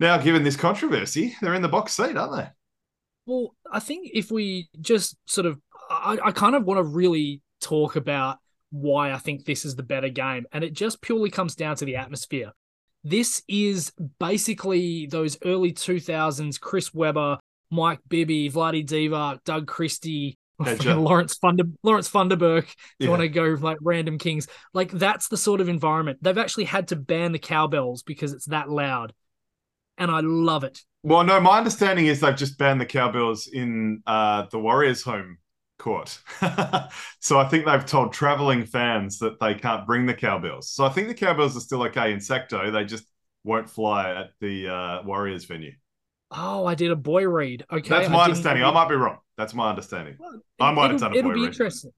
now, 0.03 0.19
given 0.19 0.43
this 0.43 0.57
controversy, 0.57 1.37
they're 1.41 1.55
in 1.55 1.63
the 1.63 1.69
box 1.69 1.93
seat, 1.93 2.17
aren't 2.17 2.37
they? 2.37 2.49
Well, 3.25 3.55
I 3.71 3.79
think 3.79 4.11
if 4.13 4.33
we 4.33 4.69
just 4.81 5.17
sort 5.27 5.47
of, 5.47 5.61
I, 5.89 6.19
I 6.25 6.33
kind 6.33 6.57
of 6.57 6.65
want 6.65 6.79
to 6.79 6.83
really 6.83 7.41
talk 7.61 7.95
about 7.95 8.39
why 8.71 9.13
I 9.13 9.19
think 9.19 9.45
this 9.45 9.65
is 9.65 9.77
the 9.77 9.85
better 9.85 10.09
game, 10.09 10.47
and 10.51 10.65
it 10.65 10.73
just 10.73 11.01
purely 11.03 11.31
comes 11.31 11.55
down 11.55 11.77
to 11.77 11.85
the 11.85 11.95
atmosphere. 11.95 12.51
This 13.05 13.43
is 13.47 13.93
basically 14.19 15.07
those 15.07 15.39
early 15.45 15.73
2000s 15.73 16.61
Chris 16.61 16.93
Webber, 16.93 17.39
Mike 17.73 18.01
Bibby, 18.09 18.51
Vlade 18.51 18.87
Divac, 18.87 19.43
Doug 19.45 19.67
Christie, 19.67 20.39
Lawrence 20.59 21.39
Funder, 21.39 21.73
Lawrence 21.83 22.11
Funderburke. 22.11 22.65
If 22.65 22.77
yeah. 22.99 23.05
you 23.07 23.11
want 23.11 23.23
to 23.23 23.29
go 23.29 23.57
like 23.61 23.79
random 23.81 24.19
kings, 24.19 24.47
like 24.75 24.93
that's 24.93 25.29
the 25.29 25.37
sort 25.37 25.61
of 25.61 25.69
environment 25.69 26.19
they've 26.23 26.39
actually 26.39 26.65
had 26.65 26.89
to 26.89 26.97
ban 26.97 27.33
the 27.33 27.39
cowbells 27.39 28.03
because 28.03 28.33
it's 28.33 28.47
that 28.47 28.69
loud, 28.69 29.13
and 29.99 30.11
I 30.11 30.21
love 30.21 30.65
it. 30.65 30.81
Well, 31.03 31.25
no, 31.25 31.41
my 31.41 31.59
understanding 31.59 32.07
is 32.07 32.21
they've 32.21 32.37
just 32.37 32.59
banned 32.59 32.81
the 32.81 32.87
cowbells 32.87 33.49
in 33.49 34.03
uh, 34.07 34.47
the 34.53 34.61
Warriors' 34.61 35.03
home 35.03 35.39
court. 35.79 36.21
so 37.19 37.39
I 37.39 37.49
think 37.49 37.67
they've 37.67 37.85
told 37.85 38.13
traveling 38.13 38.65
fans 38.65 39.19
that 39.19 39.41
they 39.41 39.55
can't 39.55 39.85
bring 39.85 40.07
the 40.07 40.15
cowbells. 40.15 40.71
So 40.71 40.85
I 40.85 40.91
think 40.91 41.09
the 41.09 41.15
cowbells 41.15 41.57
are 41.57 41.61
still 41.61 41.83
okay 41.85 42.13
in 42.13 42.19
Sacto. 42.19 42.71
They 42.71 42.85
just 42.85 43.05
won't 43.43 43.69
fly 43.69 44.15
at 44.15 44.31
the 44.41 44.69
uh, 44.69 45.03
Warriors 45.03 45.45
venue. 45.45 45.73
Oh, 46.35 46.65
I 46.67 46.75
did 46.75 46.91
a 46.91 46.97
boy 46.97 47.27
read. 47.29 47.65
Okay, 47.71 47.89
that's 47.89 48.09
my 48.09 48.25
understanding. 48.25 48.65
I 48.65 48.71
might 48.71 48.89
be 48.89 48.95
wrong. 48.95 49.19
That's 49.37 49.55
my 49.55 49.71
understanding. 49.71 50.17
Well, 50.19 50.41
I 50.61 50.73
might 50.73 50.91
have 50.91 51.01
done 51.01 51.11
a 51.11 51.15
boy 51.15 51.19
it'll 51.19 51.33
be 51.33 51.41
read. 51.41 51.49
Interesting. 51.49 51.93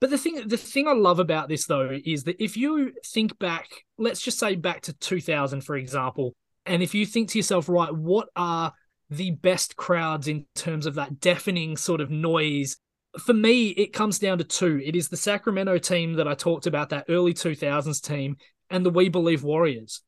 But 0.00 0.10
the 0.10 0.18
thing, 0.18 0.46
the 0.46 0.56
thing 0.56 0.86
I 0.86 0.92
love 0.92 1.18
about 1.18 1.48
this 1.48 1.66
though 1.66 1.98
is 2.04 2.24
that 2.24 2.42
if 2.42 2.56
you 2.56 2.92
think 3.04 3.38
back, 3.38 3.68
let's 3.98 4.20
just 4.20 4.38
say 4.38 4.54
back 4.54 4.82
to 4.82 4.92
2000, 4.92 5.62
for 5.62 5.76
example, 5.76 6.34
and 6.66 6.82
if 6.82 6.94
you 6.94 7.06
think 7.06 7.30
to 7.30 7.38
yourself, 7.38 7.68
right, 7.68 7.94
what 7.94 8.28
are 8.36 8.72
the 9.08 9.30
best 9.30 9.76
crowds 9.76 10.28
in 10.28 10.44
terms 10.54 10.84
of 10.86 10.96
that 10.96 11.20
deafening 11.20 11.76
sort 11.76 12.00
of 12.00 12.10
noise? 12.10 12.76
For 13.18 13.32
me, 13.32 13.68
it 13.68 13.94
comes 13.94 14.18
down 14.18 14.38
to 14.38 14.44
two. 14.44 14.82
It 14.84 14.94
is 14.94 15.08
the 15.08 15.16
Sacramento 15.16 15.78
team 15.78 16.14
that 16.14 16.28
I 16.28 16.34
talked 16.34 16.66
about, 16.66 16.90
that 16.90 17.06
early 17.08 17.32
2000s 17.32 18.02
team, 18.02 18.36
and 18.68 18.84
the 18.84 18.90
We 18.90 19.08
Believe 19.08 19.42
Warriors. 19.42 20.02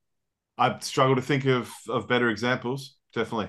I 0.59 0.79
struggle 0.81 1.14
to 1.14 1.23
think 1.23 1.47
of, 1.47 1.73
of 1.88 2.09
better 2.09 2.29
examples 2.29 2.97
definitely. 3.14 3.49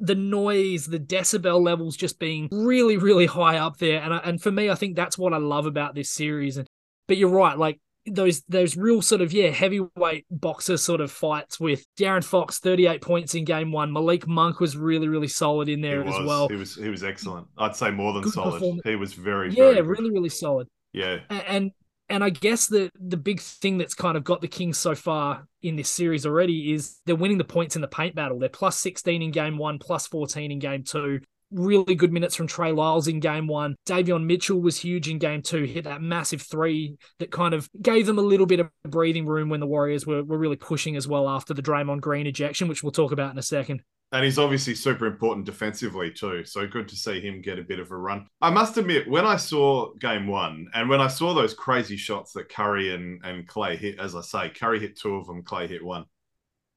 The 0.00 0.14
noise, 0.14 0.86
the 0.86 1.00
decibel 1.00 1.60
levels 1.60 1.96
just 1.96 2.20
being 2.20 2.48
really, 2.52 2.96
really 2.96 3.26
high 3.26 3.58
up 3.58 3.78
there, 3.78 4.00
and 4.00 4.12
and 4.12 4.40
for 4.40 4.52
me, 4.52 4.70
I 4.70 4.76
think 4.76 4.94
that's 4.94 5.18
what 5.18 5.34
I 5.34 5.38
love 5.38 5.66
about 5.66 5.94
this 5.94 6.10
series. 6.10 6.56
And 6.56 6.68
but 7.08 7.16
you're 7.16 7.30
right, 7.30 7.58
like 7.58 7.80
those 8.06 8.42
those 8.48 8.76
real 8.76 9.02
sort 9.02 9.20
of 9.20 9.32
yeah 9.32 9.50
heavyweight 9.50 10.24
boxer 10.30 10.76
sort 10.76 11.00
of 11.00 11.10
fights 11.10 11.58
with 11.58 11.84
De'Aaron 11.98 12.24
Fox 12.24 12.58
38 12.58 13.00
points 13.02 13.34
in 13.34 13.44
game 13.44 13.72
one. 13.72 13.92
Malik 13.92 14.26
Monk 14.26 14.60
was 14.60 14.76
really 14.76 15.08
really 15.08 15.28
solid 15.28 15.68
in 15.68 15.80
there 15.80 16.04
as 16.04 16.24
well. 16.24 16.48
He 16.48 16.56
was 16.56 16.74
he 16.76 16.88
was 16.88 17.04
excellent. 17.04 17.46
I'd 17.58 17.76
say 17.76 17.90
more 17.90 18.12
than 18.12 18.22
Good 18.22 18.32
solid. 18.32 18.80
He 18.84 18.96
was 18.96 19.14
very 19.14 19.50
yeah 19.50 19.72
very 19.72 19.82
really 19.82 20.10
really 20.10 20.28
solid. 20.28 20.68
Yeah, 20.92 21.18
and 21.28 21.42
and 21.46 21.70
I 22.10 22.30
guess 22.30 22.66
the 22.66 22.90
the 22.98 23.16
big 23.16 23.40
thing 23.40 23.78
that's 23.78 23.94
kind 23.94 24.16
of 24.16 24.24
got 24.24 24.40
the 24.40 24.48
Kings 24.48 24.78
so 24.78 24.94
far 24.94 25.46
in 25.62 25.76
this 25.76 25.90
series 25.90 26.24
already 26.24 26.72
is 26.72 27.00
they're 27.04 27.16
winning 27.16 27.38
the 27.38 27.44
points 27.44 27.76
in 27.76 27.82
the 27.82 27.88
paint 27.88 28.14
battle. 28.14 28.38
They're 28.38 28.48
plus 28.48 28.78
16 28.78 29.22
in 29.22 29.30
game 29.30 29.58
one, 29.58 29.78
plus 29.78 30.06
14 30.06 30.50
in 30.50 30.58
game 30.58 30.84
two. 30.84 31.20
Really 31.50 31.94
good 31.94 32.12
minutes 32.12 32.34
from 32.34 32.46
Trey 32.46 32.72
Lyles 32.72 33.08
in 33.08 33.20
game 33.20 33.46
one. 33.46 33.74
Davion 33.86 34.24
Mitchell 34.24 34.60
was 34.60 34.78
huge 34.78 35.08
in 35.08 35.18
game 35.18 35.42
two, 35.42 35.64
hit 35.64 35.84
that 35.84 36.02
massive 36.02 36.42
three 36.42 36.96
that 37.18 37.30
kind 37.30 37.54
of 37.54 37.68
gave 37.80 38.06
them 38.06 38.18
a 38.18 38.22
little 38.22 38.46
bit 38.46 38.60
of 38.60 38.70
breathing 38.84 39.26
room 39.26 39.48
when 39.48 39.60
the 39.60 39.66
Warriors 39.66 40.06
were, 40.06 40.22
were 40.22 40.38
really 40.38 40.56
pushing 40.56 40.96
as 40.96 41.08
well 41.08 41.28
after 41.28 41.54
the 41.54 41.62
Draymond 41.62 42.02
Green 42.02 42.26
ejection, 42.26 42.68
which 42.68 42.82
we'll 42.82 42.92
talk 42.92 43.12
about 43.12 43.32
in 43.32 43.38
a 43.38 43.42
second. 43.42 43.82
And 44.10 44.24
he's 44.24 44.38
obviously 44.38 44.74
super 44.74 45.06
important 45.06 45.44
defensively 45.44 46.10
too. 46.10 46.44
So 46.44 46.66
good 46.66 46.88
to 46.88 46.96
see 46.96 47.20
him 47.20 47.42
get 47.42 47.58
a 47.58 47.62
bit 47.62 47.78
of 47.78 47.90
a 47.90 47.96
run. 47.96 48.26
I 48.40 48.48
must 48.48 48.78
admit, 48.78 49.06
when 49.06 49.26
I 49.26 49.36
saw 49.36 49.92
game 49.94 50.26
one 50.26 50.68
and 50.72 50.88
when 50.88 51.00
I 51.00 51.08
saw 51.08 51.34
those 51.34 51.52
crazy 51.52 51.98
shots 51.98 52.32
that 52.32 52.48
Curry 52.48 52.94
and, 52.94 53.22
and 53.22 53.46
Klay 53.46 53.76
hit, 53.76 54.00
as 54.00 54.16
I 54.16 54.22
say, 54.22 54.48
Curry 54.48 54.80
hit 54.80 54.98
two 54.98 55.16
of 55.16 55.26
them, 55.26 55.42
Klay 55.42 55.68
hit 55.68 55.84
one. 55.84 56.06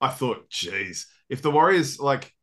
I 0.02 0.10
thought, 0.10 0.50
geez, 0.50 1.08
if 1.30 1.42
the 1.42 1.52
Warriors 1.52 2.00
like, 2.00 2.34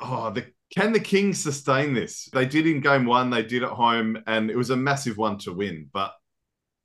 oh, 0.00 0.30
the, 0.30 0.46
can 0.74 0.92
the 0.92 1.00
Kings 1.00 1.42
sustain 1.42 1.92
this? 1.92 2.30
They 2.32 2.46
did 2.46 2.66
in 2.66 2.80
game 2.80 3.04
one, 3.04 3.28
they 3.28 3.42
did 3.42 3.62
at 3.62 3.70
home, 3.70 4.22
and 4.26 4.50
it 4.50 4.56
was 4.56 4.70
a 4.70 4.76
massive 4.76 5.18
one 5.18 5.38
to 5.38 5.52
win. 5.52 5.90
But 5.92 6.14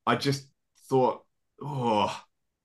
I 0.05 0.17
just 0.17 0.47
thought, 0.89 1.23
oh, 1.61 2.21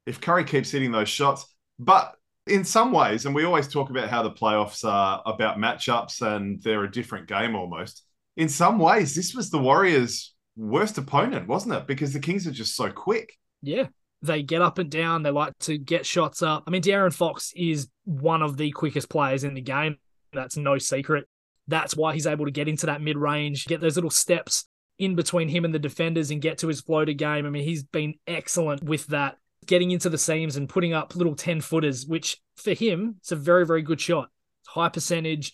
if 0.07 0.21
Curry 0.21 0.45
keeps 0.45 0.71
hitting 0.71 0.91
those 0.91 1.09
shots, 1.09 1.47
but 1.79 2.15
in 2.49 2.65
some 2.65 2.93
ways, 2.93 3.27
and 3.27 3.35
we 3.35 3.45
always 3.45 3.69
talk 3.69 3.91
about 3.91 4.09
how 4.09 4.23
the 4.23 4.31
playoffs 4.31 4.85
are 4.85 5.23
about 5.27 5.59
matchups 5.59 6.23
and 6.23 6.63
they're 6.63 6.85
a 6.85 6.91
different 6.91 7.29
game 7.29 7.55
almost. 7.55 8.05
In 8.37 8.49
some 8.49 8.79
ways, 8.79 9.15
this 9.15 9.35
was 9.35 9.51
the 9.51 9.59
Warriors' 9.59 10.35
worst 10.57 10.99
opponent, 10.99 11.49
wasn't 11.49 11.75
it? 11.75 11.87
Because 11.87 12.13
the 12.13 12.21
Kings 12.21 12.47
are 12.47 12.53
just 12.53 12.77
so 12.77 12.91
quick. 12.91 13.33
Yeah. 13.63 13.89
They 14.23 14.43
get 14.43 14.63
up 14.63 14.79
and 14.79 14.91
down. 14.91 15.23
They 15.23 15.31
like 15.31 15.57
to 15.61 15.79
get 15.79 16.05
shots 16.05 16.43
up. 16.43 16.65
I 16.67 16.71
mean, 16.71 16.83
De'Aaron 16.83 17.13
Fox 17.13 17.53
is 17.55 17.89
one 18.05 18.43
of 18.43 18.57
the 18.57 18.73
quickest 18.73 19.09
players 19.09 19.45
in 19.45 19.55
the 19.55 19.61
game. 19.61 19.99
That's 20.33 20.57
no 20.57 20.79
secret. 20.79 21.27
That's 21.69 21.97
why 21.97 22.15
he's 22.15 22.27
able 22.27 22.47
to 22.47 22.51
get 22.51 22.67
into 22.67 22.87
that 22.87 23.01
mid 23.01 23.17
range, 23.17 23.67
get 23.67 23.81
those 23.81 23.97
little 23.97 24.11
steps 24.11 24.67
in 24.99 25.15
between 25.15 25.49
him 25.49 25.65
and 25.65 25.73
the 25.73 25.79
defenders 25.79 26.31
and 26.31 26.43
get 26.43 26.59
to 26.59 26.69
his 26.69 26.81
floater 26.81 27.13
game. 27.13 27.47
I 27.47 27.51
mean, 27.51 27.63
he's 27.63 27.85
been 27.85 28.15
excellent 28.27 28.83
with 28.83 29.07
that, 29.09 29.37
getting 29.69 29.93
into 29.93 30.09
the 30.09 30.19
seams 30.19 30.57
and 30.57 30.69
putting 30.69 30.93
up 30.93 31.15
little 31.15 31.37
10 31.37 31.61
footers, 31.61 32.07
which 32.07 32.39
for 32.57 32.73
him, 32.73 33.17
it's 33.19 33.31
a 33.31 33.37
very, 33.37 33.65
very 33.65 33.83
good 33.83 34.01
shot. 34.01 34.31
High 34.67 34.89
percentage. 34.89 35.53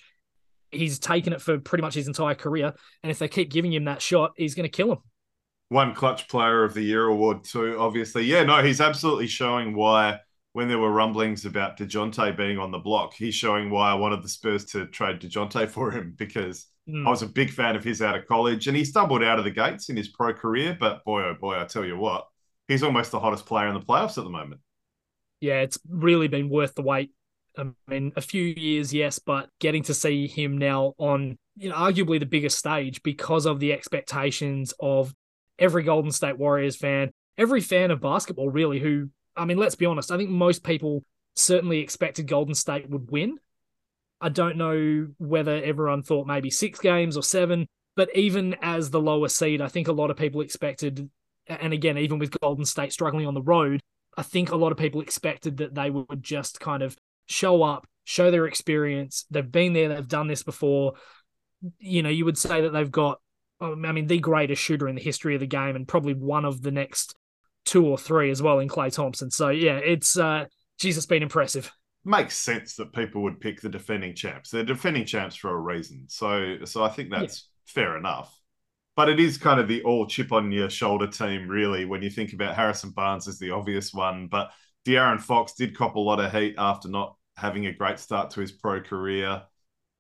He's 0.70 0.98
taken 0.98 1.32
it 1.32 1.42
for 1.42 1.58
pretty 1.58 1.82
much 1.82 1.94
his 1.94 2.08
entire 2.08 2.34
career. 2.34 2.72
And 3.02 3.10
if 3.10 3.18
they 3.18 3.28
keep 3.28 3.50
giving 3.50 3.72
him 3.72 3.84
that 3.84 4.00
shot, 4.00 4.32
he's 4.36 4.54
going 4.54 4.64
to 4.64 4.74
kill 4.74 4.92
him. 4.92 4.98
One 5.68 5.94
clutch 5.94 6.28
player 6.28 6.64
of 6.64 6.74
the 6.74 6.82
year 6.82 7.06
award, 7.06 7.44
too, 7.44 7.76
obviously. 7.78 8.24
Yeah, 8.24 8.44
no, 8.44 8.62
he's 8.62 8.80
absolutely 8.80 9.26
showing 9.26 9.74
why 9.74 10.20
when 10.52 10.68
there 10.68 10.78
were 10.78 10.92
rumblings 10.92 11.44
about 11.44 11.76
Dejounte 11.76 12.36
being 12.36 12.58
on 12.58 12.70
the 12.70 12.78
block, 12.78 13.14
he's 13.14 13.34
showing 13.34 13.70
why 13.70 13.90
I 13.90 13.94
wanted 13.94 14.22
the 14.22 14.28
Spurs 14.28 14.64
to 14.66 14.86
trade 14.86 15.20
Dejounte 15.20 15.68
for 15.68 15.90
him 15.90 16.14
because 16.16 16.66
mm. 16.88 17.04
I 17.04 17.10
was 17.10 17.22
a 17.22 17.26
big 17.26 17.50
fan 17.50 17.74
of 17.74 17.82
his 17.82 18.00
out 18.00 18.16
of 18.16 18.26
college 18.26 18.68
and 18.68 18.76
he 18.76 18.84
stumbled 18.84 19.24
out 19.24 19.38
of 19.38 19.44
the 19.44 19.50
gates 19.50 19.88
in 19.88 19.96
his 19.96 20.08
pro 20.08 20.32
career. 20.32 20.76
But 20.78 21.04
boy, 21.04 21.22
oh 21.22 21.34
boy, 21.40 21.60
I 21.60 21.64
tell 21.64 21.84
you 21.84 21.96
what, 21.96 22.28
he's 22.68 22.82
almost 22.82 23.10
the 23.10 23.20
hottest 23.20 23.46
player 23.46 23.68
in 23.68 23.74
the 23.74 23.80
playoffs 23.80 24.18
at 24.18 24.24
the 24.24 24.30
moment. 24.30 24.60
Yeah, 25.40 25.60
it's 25.60 25.78
really 25.88 26.28
been 26.28 26.48
worth 26.48 26.74
the 26.74 26.82
wait. 26.82 27.10
I 27.56 27.66
mean, 27.86 28.12
a 28.16 28.20
few 28.20 28.42
years, 28.42 28.92
yes, 28.92 29.18
but 29.18 29.48
getting 29.60 29.82
to 29.84 29.94
see 29.94 30.26
him 30.26 30.58
now 30.58 30.94
on, 30.98 31.38
you 31.56 31.68
know, 31.68 31.76
arguably 31.76 32.18
the 32.18 32.26
biggest 32.26 32.58
stage 32.58 33.02
because 33.02 33.46
of 33.46 33.60
the 33.60 33.72
expectations 33.72 34.74
of 34.80 35.14
every 35.58 35.84
Golden 35.84 36.10
State 36.10 36.38
Warriors 36.38 36.76
fan, 36.76 37.10
every 37.38 37.60
fan 37.60 37.90
of 37.90 38.00
basketball, 38.00 38.48
really, 38.50 38.80
who 38.80 39.10
I 39.36 39.44
mean, 39.44 39.58
let's 39.58 39.74
be 39.74 39.86
honest. 39.86 40.10
I 40.10 40.16
think 40.16 40.30
most 40.30 40.62
people 40.62 41.04
certainly 41.34 41.80
expected 41.80 42.28
Golden 42.28 42.54
State 42.54 42.88
would 42.88 43.10
win. 43.10 43.38
I 44.20 44.28
don't 44.28 44.56
know 44.56 45.08
whether 45.18 45.62
everyone 45.62 46.02
thought 46.02 46.26
maybe 46.26 46.50
six 46.50 46.78
games 46.78 47.16
or 47.16 47.22
seven, 47.22 47.66
but 47.96 48.14
even 48.16 48.56
as 48.62 48.90
the 48.90 49.00
lower 49.00 49.28
seed, 49.28 49.60
I 49.60 49.68
think 49.68 49.88
a 49.88 49.92
lot 49.92 50.10
of 50.10 50.16
people 50.16 50.40
expected, 50.40 51.10
and 51.46 51.72
again, 51.72 51.98
even 51.98 52.18
with 52.18 52.38
Golden 52.40 52.64
State 52.64 52.92
struggling 52.92 53.26
on 53.26 53.34
the 53.34 53.42
road, 53.42 53.80
I 54.16 54.22
think 54.22 54.50
a 54.50 54.56
lot 54.56 54.72
of 54.72 54.78
people 54.78 55.00
expected 55.00 55.58
that 55.58 55.74
they 55.74 55.90
would 55.90 56.22
just 56.22 56.60
kind 56.60 56.82
of 56.82 56.96
show 57.26 57.62
up, 57.62 57.86
show 58.04 58.30
their 58.30 58.46
experience. 58.46 59.26
They've 59.30 59.50
been 59.50 59.72
there, 59.72 59.88
they've 59.88 60.08
done 60.08 60.28
this 60.28 60.42
before. 60.42 60.94
You 61.78 62.02
know, 62.02 62.10
you 62.10 62.24
would 62.24 62.38
say 62.38 62.60
that 62.62 62.70
they've 62.70 62.90
got, 62.90 63.20
I 63.60 63.74
mean, 63.74 64.06
the 64.06 64.18
greatest 64.18 64.62
shooter 64.62 64.88
in 64.88 64.94
the 64.94 65.02
history 65.02 65.34
of 65.34 65.40
the 65.40 65.46
game 65.46 65.76
and 65.76 65.88
probably 65.88 66.14
one 66.14 66.44
of 66.44 66.62
the 66.62 66.70
next 66.70 67.14
two 67.64 67.86
or 67.86 67.98
three 67.98 68.30
as 68.30 68.42
well 68.42 68.58
in 68.58 68.68
Klay 68.68 68.92
Thompson. 68.92 69.30
So 69.30 69.48
yeah, 69.48 69.78
it's 69.78 70.18
uh 70.18 70.46
Jesus 70.78 71.06
been 71.06 71.22
impressive. 71.22 71.72
Makes 72.04 72.36
sense 72.36 72.76
that 72.76 72.92
people 72.92 73.22
would 73.22 73.40
pick 73.40 73.60
the 73.60 73.70
defending 73.70 74.14
champs. 74.14 74.50
They're 74.50 74.64
defending 74.64 75.06
champs 75.06 75.36
for 75.36 75.50
a 75.50 75.58
reason. 75.58 76.04
So 76.08 76.58
so 76.64 76.84
I 76.84 76.88
think 76.90 77.10
that's 77.10 77.48
yeah. 77.66 77.72
fair 77.72 77.96
enough. 77.96 78.38
But 78.96 79.08
it 79.08 79.18
is 79.18 79.38
kind 79.38 79.58
of 79.58 79.66
the 79.66 79.82
all 79.82 80.06
chip 80.06 80.32
on 80.32 80.52
your 80.52 80.70
shoulder 80.70 81.08
team, 81.08 81.48
really, 81.48 81.84
when 81.84 82.02
you 82.02 82.10
think 82.10 82.32
about 82.32 82.54
Harrison 82.54 82.90
Barnes 82.90 83.26
as 83.26 83.38
the 83.38 83.50
obvious 83.50 83.92
one. 83.92 84.28
But 84.28 84.52
De'Aaron 84.86 85.20
Fox 85.20 85.54
did 85.54 85.76
cop 85.76 85.96
a 85.96 86.00
lot 86.00 86.20
of 86.20 86.32
heat 86.32 86.54
after 86.58 86.88
not 86.88 87.16
having 87.36 87.66
a 87.66 87.72
great 87.72 87.98
start 87.98 88.30
to 88.30 88.40
his 88.40 88.52
pro 88.52 88.80
career. 88.80 89.42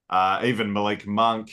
Uh, 0.08 0.42
even 0.44 0.72
Malik 0.72 1.06
Monk. 1.06 1.52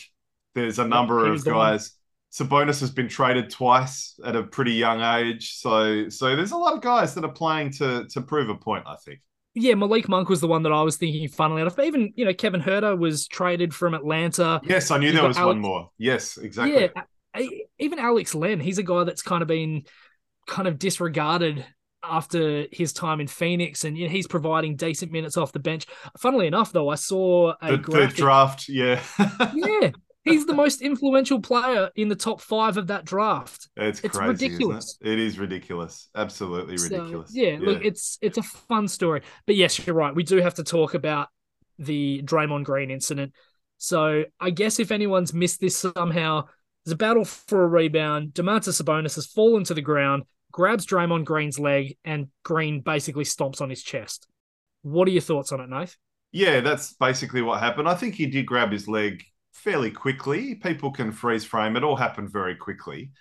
There's 0.53 0.79
a 0.79 0.87
number 0.87 1.25
of 1.25 1.43
guys. 1.45 1.95
Sabonis 2.31 2.79
has 2.79 2.91
been 2.91 3.09
traded 3.09 3.49
twice 3.49 4.19
at 4.25 4.35
a 4.35 4.43
pretty 4.43 4.73
young 4.73 5.01
age, 5.01 5.55
so 5.55 6.07
so 6.09 6.35
there's 6.35 6.51
a 6.51 6.57
lot 6.57 6.73
of 6.73 6.81
guys 6.81 7.13
that 7.15 7.25
are 7.25 7.31
playing 7.31 7.71
to 7.73 8.05
to 8.09 8.21
prove 8.21 8.49
a 8.49 8.55
point. 8.55 8.83
I 8.85 8.95
think. 9.03 9.19
Yeah, 9.53 9.75
Malik 9.75 10.07
Monk 10.07 10.29
was 10.29 10.39
the 10.39 10.47
one 10.47 10.63
that 10.63 10.71
I 10.71 10.81
was 10.81 10.95
thinking, 10.95 11.27
funnily 11.27 11.61
enough. 11.61 11.75
But 11.75 11.85
even 11.85 12.13
you 12.15 12.23
know 12.23 12.33
Kevin 12.33 12.61
Huerter 12.61 12.97
was 12.97 13.27
traded 13.27 13.73
from 13.73 13.93
Atlanta. 13.93 14.61
Yes, 14.63 14.91
I 14.91 14.97
knew 14.97 15.11
there 15.11 15.27
was 15.27 15.37
Alex, 15.37 15.55
one 15.55 15.59
more. 15.59 15.89
Yes, 15.97 16.37
exactly. 16.37 16.81
Yeah, 16.81 17.03
even 17.79 17.99
Alex 17.99 18.35
Len, 18.35 18.59
he's 18.59 18.77
a 18.77 18.83
guy 18.83 19.03
that's 19.03 19.21
kind 19.21 19.41
of 19.41 19.47
been 19.47 19.83
kind 20.47 20.67
of 20.67 20.79
disregarded 20.79 21.65
after 22.03 22.65
his 22.71 22.93
time 22.93 23.21
in 23.21 23.27
Phoenix, 23.27 23.83
and 23.83 23.97
you 23.97 24.07
know, 24.07 24.11
he's 24.11 24.27
providing 24.27 24.75
decent 24.75 25.11
minutes 25.11 25.37
off 25.37 25.51
the 25.51 25.59
bench. 25.59 25.85
Funnily 26.17 26.47
enough, 26.47 26.71
though, 26.71 26.89
I 26.89 26.95
saw 26.95 27.53
a 27.61 27.71
the, 27.71 27.77
graphic, 27.77 28.15
the 28.15 28.21
draft. 28.21 28.69
Yeah, 28.69 29.01
yeah, 29.53 29.91
He's 30.23 30.45
the 30.45 30.53
most 30.53 30.81
influential 30.81 31.39
player 31.39 31.89
in 31.95 32.07
the 32.07 32.15
top 32.15 32.41
five 32.41 32.77
of 32.77 32.87
that 32.87 33.05
draft. 33.05 33.69
It's, 33.75 34.01
it's 34.01 34.17
crazy, 34.17 34.45
ridiculous. 34.45 34.97
It? 35.01 35.13
it 35.13 35.19
is 35.19 35.39
ridiculous. 35.39 36.09
Absolutely 36.15 36.75
ridiculous. 36.75 37.31
So, 37.31 37.39
yeah, 37.39 37.53
yeah, 37.53 37.59
look, 37.59 37.83
it's 37.83 38.19
it's 38.21 38.37
a 38.37 38.43
fun 38.43 38.87
story. 38.87 39.21
But 39.47 39.55
yes, 39.55 39.85
you're 39.85 39.95
right. 39.95 40.13
We 40.13 40.23
do 40.23 40.37
have 40.37 40.55
to 40.55 40.63
talk 40.63 40.93
about 40.93 41.29
the 41.79 42.21
Draymond 42.23 42.65
Green 42.65 42.91
incident. 42.91 43.33
So 43.77 44.25
I 44.39 44.51
guess 44.51 44.79
if 44.79 44.91
anyone's 44.91 45.33
missed 45.33 45.59
this 45.59 45.75
somehow, 45.75 46.45
there's 46.83 46.93
a 46.93 46.97
battle 46.97 47.25
for 47.25 47.63
a 47.63 47.67
rebound. 47.67 48.33
Domantas 48.33 48.81
Sabonis 48.81 49.15
has 49.15 49.25
fallen 49.25 49.63
to 49.65 49.73
the 49.73 49.81
ground, 49.81 50.23
grabs 50.51 50.85
Draymond 50.85 51.25
Green's 51.25 51.59
leg, 51.59 51.97
and 52.03 52.27
Green 52.43 52.81
basically 52.81 53.23
stomps 53.23 53.61
on 53.61 53.69
his 53.69 53.83
chest. 53.83 54.27
What 54.81 55.07
are 55.07 55.11
your 55.11 55.21
thoughts 55.21 55.51
on 55.51 55.59
it, 55.59 55.69
Nath? 55.69 55.95
Yeah, 56.31 56.61
that's 56.61 56.93
basically 56.93 57.41
what 57.41 57.59
happened. 57.59 57.87
I 57.87 57.95
think 57.95 58.15
he 58.15 58.25
did 58.25 58.45
grab 58.45 58.71
his 58.71 58.87
leg 58.87 59.23
fairly 59.51 59.91
quickly. 59.91 60.55
People 60.55 60.91
can 60.91 61.11
freeze 61.11 61.43
frame. 61.43 61.75
It 61.75 61.83
all 61.83 61.95
happened 61.95 62.31
very 62.31 62.55
quickly. 62.55 63.11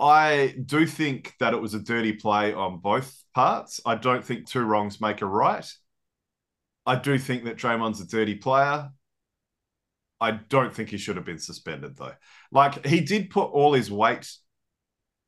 I 0.00 0.54
do 0.64 0.86
think 0.86 1.34
that 1.40 1.54
it 1.54 1.60
was 1.60 1.74
a 1.74 1.80
dirty 1.80 2.12
play 2.12 2.52
on 2.52 2.78
both 2.78 3.14
parts. 3.34 3.80
I 3.86 3.94
don't 3.94 4.24
think 4.24 4.46
two 4.46 4.62
wrongs 4.62 5.00
make 5.00 5.22
a 5.22 5.26
right. 5.26 5.70
I 6.84 6.96
do 6.96 7.18
think 7.18 7.44
that 7.44 7.56
Draymond's 7.56 8.00
a 8.00 8.06
dirty 8.06 8.34
player. 8.34 8.90
I 10.20 10.32
don't 10.32 10.74
think 10.74 10.88
he 10.88 10.98
should 10.98 11.16
have 11.16 11.24
been 11.24 11.38
suspended 11.38 11.96
though. 11.96 12.14
Like 12.50 12.86
he 12.86 13.00
did 13.00 13.30
put 13.30 13.50
all 13.50 13.72
his 13.72 13.90
weight 13.90 14.30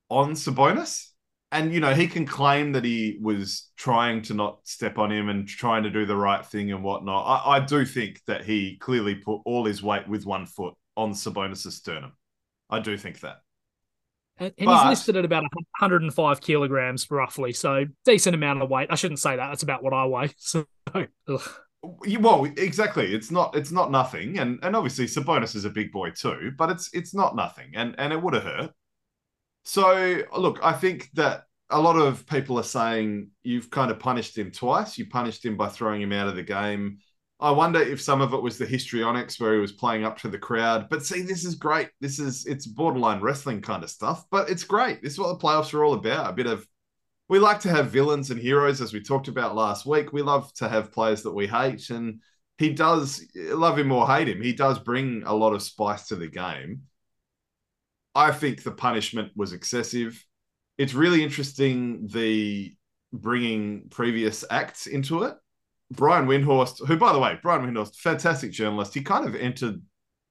on 0.09 0.33
Sabonis 0.33 1.09
and 1.51 1.73
you 1.73 1.81
know 1.81 1.95
he 1.95 2.09
can 2.09 2.27
claim 2.27 2.73
that 2.73 2.85
he 2.85 3.19
was 3.21 3.71
trying 3.77 4.23
to 4.23 4.35
not 4.35 4.61
step 4.65 4.99
on 4.99 5.11
him 5.11 5.29
and 5.29 5.47
trying 5.49 5.83
to 5.83 5.91
do 5.91 6.07
the 6.07 6.17
right 6.17 6.45
thing 6.45 6.73
and 6.73 6.83
whatnot. 6.83 7.25
I, 7.27 7.57
I 7.57 7.61
do 7.61 7.85
think 7.85 8.21
that 8.27 8.45
he 8.45 8.77
clearly 8.77 9.15
put 9.15 9.41
all 9.45 9.65
his 9.65 9.83
weight 9.83 10.09
with 10.09 10.27
one 10.27 10.47
foot 10.47 10.75
on 10.97 11.13
Sabonis' 11.13 11.73
sternum. 11.73 12.13
I 12.69 12.81
do 12.81 12.97
think 12.97 13.21
that. 13.21 13.39
And, 14.37 14.53
and 14.59 14.67
but, 14.67 14.83
he's 14.83 14.91
listed 14.91 15.17
at 15.17 15.25
about 15.25 15.43
105 15.43 16.41
kilograms 16.41 17.11
roughly, 17.11 17.53
so 17.53 17.87
decent 18.05 18.35
amount 18.35 18.63
of 18.63 18.71
weight. 18.71 18.89
I 18.91 18.95
shouldn't 18.95 19.21
say 19.21 19.37
that. 19.37 19.49
That's 19.49 19.63
about 19.63 19.83
what 19.83 19.93
I 19.93 20.05
weigh. 20.07 20.31
So, 20.39 20.67
well, 21.83 22.45
exactly. 22.45 23.15
It's 23.15 23.31
not. 23.31 23.57
It's 23.57 23.71
not 23.71 23.91
nothing, 23.91 24.39
and 24.39 24.59
and 24.63 24.75
obviously 24.75 25.07
Sabonis 25.07 25.55
is 25.55 25.65
a 25.65 25.71
big 25.71 25.93
boy 25.93 26.11
too, 26.11 26.53
but 26.57 26.71
it's 26.71 26.91
it's 26.93 27.15
not 27.15 27.37
nothing, 27.37 27.73
and 27.75 27.95
and 27.99 28.13
it 28.13 28.21
would 28.21 28.35
have 28.35 28.43
hurt. 28.45 28.71
So, 29.65 30.23
look, 30.37 30.59
I 30.63 30.73
think 30.73 31.11
that 31.15 31.45
a 31.71 31.81
lot 31.81 31.97
of 31.97 32.27
people 32.27 32.59
are 32.59 32.65
saying 32.65 33.31
you've 33.43 33.71
kind 33.71 33.91
of 33.91 33.99
punished 33.99 34.37
him 34.37 34.51
twice. 34.51 34.97
You 34.97 35.07
punished 35.07 35.45
him 35.45 35.57
by 35.57 35.69
throwing 35.69 36.01
him 36.01 36.13
out 36.13 36.29
of 36.29 36.37
the 36.37 36.43
game. 36.43 36.99
I 37.41 37.51
wonder 37.53 37.81
if 37.81 38.01
some 38.01 38.21
of 38.21 38.33
it 38.35 38.43
was 38.43 38.59
the 38.59 38.67
histrionics 38.67 39.39
where 39.39 39.55
he 39.55 39.61
was 39.61 39.73
playing 39.73 40.05
up 40.05 40.19
to 40.19 40.29
the 40.29 40.39
crowd. 40.39 40.89
But 40.89 41.05
see, 41.05 41.23
this 41.23 41.45
is 41.45 41.55
great. 41.55 41.91
This 42.01 42.19
is 42.19 42.47
it's 42.47 42.67
borderline 42.67 43.21
wrestling 43.21 43.61
kind 43.61 43.85
of 43.85 43.91
stuff, 43.91 44.25
but 44.31 44.51
it's 44.51 44.65
great. 44.65 45.03
This 45.03 45.13
is 45.13 45.19
what 45.19 45.29
the 45.29 45.47
playoffs 45.47 45.73
are 45.75 45.85
all 45.85 45.95
about. 45.95 46.31
A 46.31 46.33
bit 46.33 46.47
of 46.47 46.67
we 47.29 47.39
like 47.39 47.61
to 47.61 47.69
have 47.69 47.91
villains 47.91 48.31
and 48.31 48.41
heroes, 48.41 48.81
as 48.81 48.93
we 48.93 49.01
talked 49.01 49.29
about 49.29 49.55
last 49.55 49.85
week. 49.85 50.13
We 50.13 50.23
love 50.23 50.53
to 50.55 50.69
have 50.69 50.93
players 50.93 51.23
that 51.23 51.35
we 51.35 51.47
hate, 51.47 51.91
and 51.91 52.21
he 52.57 52.73
does 52.73 53.25
love 53.35 53.79
him 53.79 53.93
or 53.93 54.07
hate 54.07 54.29
him. 54.29 54.43
He 54.43 54.53
does 54.53 54.79
bring 54.79 55.23
a 55.27 55.35
lot 55.35 55.53
of 55.53 55.63
spice 55.63 56.09
to 56.09 56.17
the 56.17 56.29
game. 56.29 56.83
I 58.15 58.33
think 58.33 58.63
the 58.63 58.73
punishment 58.73 59.33
was 59.37 59.53
excessive. 59.53 60.25
It's 60.79 60.95
really 60.95 61.23
interesting 61.23 62.09
the 62.09 62.75
bringing 63.13 63.89
previous 63.91 64.45
acts 64.51 64.87
into 64.87 65.25
it. 65.25 65.35
Brian 65.91 66.27
Windhorst, 66.27 66.87
who 66.87 66.97
by 66.97 67.13
the 67.13 67.19
way, 67.19 67.39
Brian 67.43 67.63
Windhorst, 67.63 67.97
fantastic 67.97 68.53
journalist. 68.53 68.95
He 68.95 69.03
kind 69.03 69.27
of 69.27 69.35
entered 69.35 69.83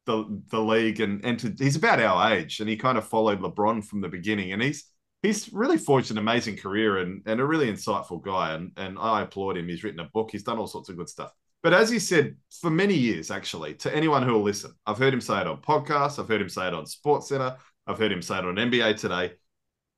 the 0.05 0.41
the 0.49 0.61
league 0.61 0.99
and 0.99 1.23
entered. 1.23 1.59
He's 1.59 1.75
about 1.75 1.99
our 1.99 2.33
age, 2.33 2.59
and 2.59 2.69
he 2.69 2.75
kind 2.75 2.97
of 2.97 3.07
followed 3.07 3.39
LeBron 3.39 3.85
from 3.85 4.01
the 4.01 4.09
beginning. 4.09 4.51
And 4.51 4.61
he's 4.61 4.85
he's 5.23 5.51
really 5.51 5.77
forged 5.77 6.11
an 6.11 6.17
amazing 6.17 6.57
career 6.57 6.97
and, 6.97 7.21
and 7.25 7.39
a 7.39 7.45
really 7.45 7.71
insightful 7.71 8.21
guy. 8.21 8.53
And 8.53 8.71
and 8.77 8.97
I 8.99 9.21
applaud 9.21 9.57
him. 9.57 9.67
He's 9.67 9.83
written 9.83 9.99
a 9.99 10.09
book. 10.13 10.29
He's 10.31 10.43
done 10.43 10.57
all 10.57 10.67
sorts 10.67 10.89
of 10.89 10.97
good 10.97 11.09
stuff. 11.09 11.31
But 11.63 11.73
as 11.73 11.89
he 11.89 11.99
said, 11.99 12.35
for 12.61 12.69
many 12.69 12.93
years, 12.93 13.31
actually, 13.31 13.73
to 13.75 13.95
anyone 13.95 14.23
who 14.23 14.33
will 14.33 14.43
listen, 14.43 14.71
I've 14.85 14.99
heard 14.99 15.13
him 15.13 15.21
say 15.21 15.41
it 15.41 15.47
on 15.47 15.61
podcasts. 15.61 16.19
I've 16.19 16.29
heard 16.29 16.41
him 16.41 16.49
say 16.49 16.67
it 16.67 16.73
on 16.73 16.85
Sports 16.85 17.29
Center. 17.29 17.57
I've 17.87 17.97
heard 17.99 18.11
him 18.11 18.21
say 18.21 18.37
it 18.37 18.45
on 18.45 18.55
NBA 18.55 18.97
today. 18.97 19.33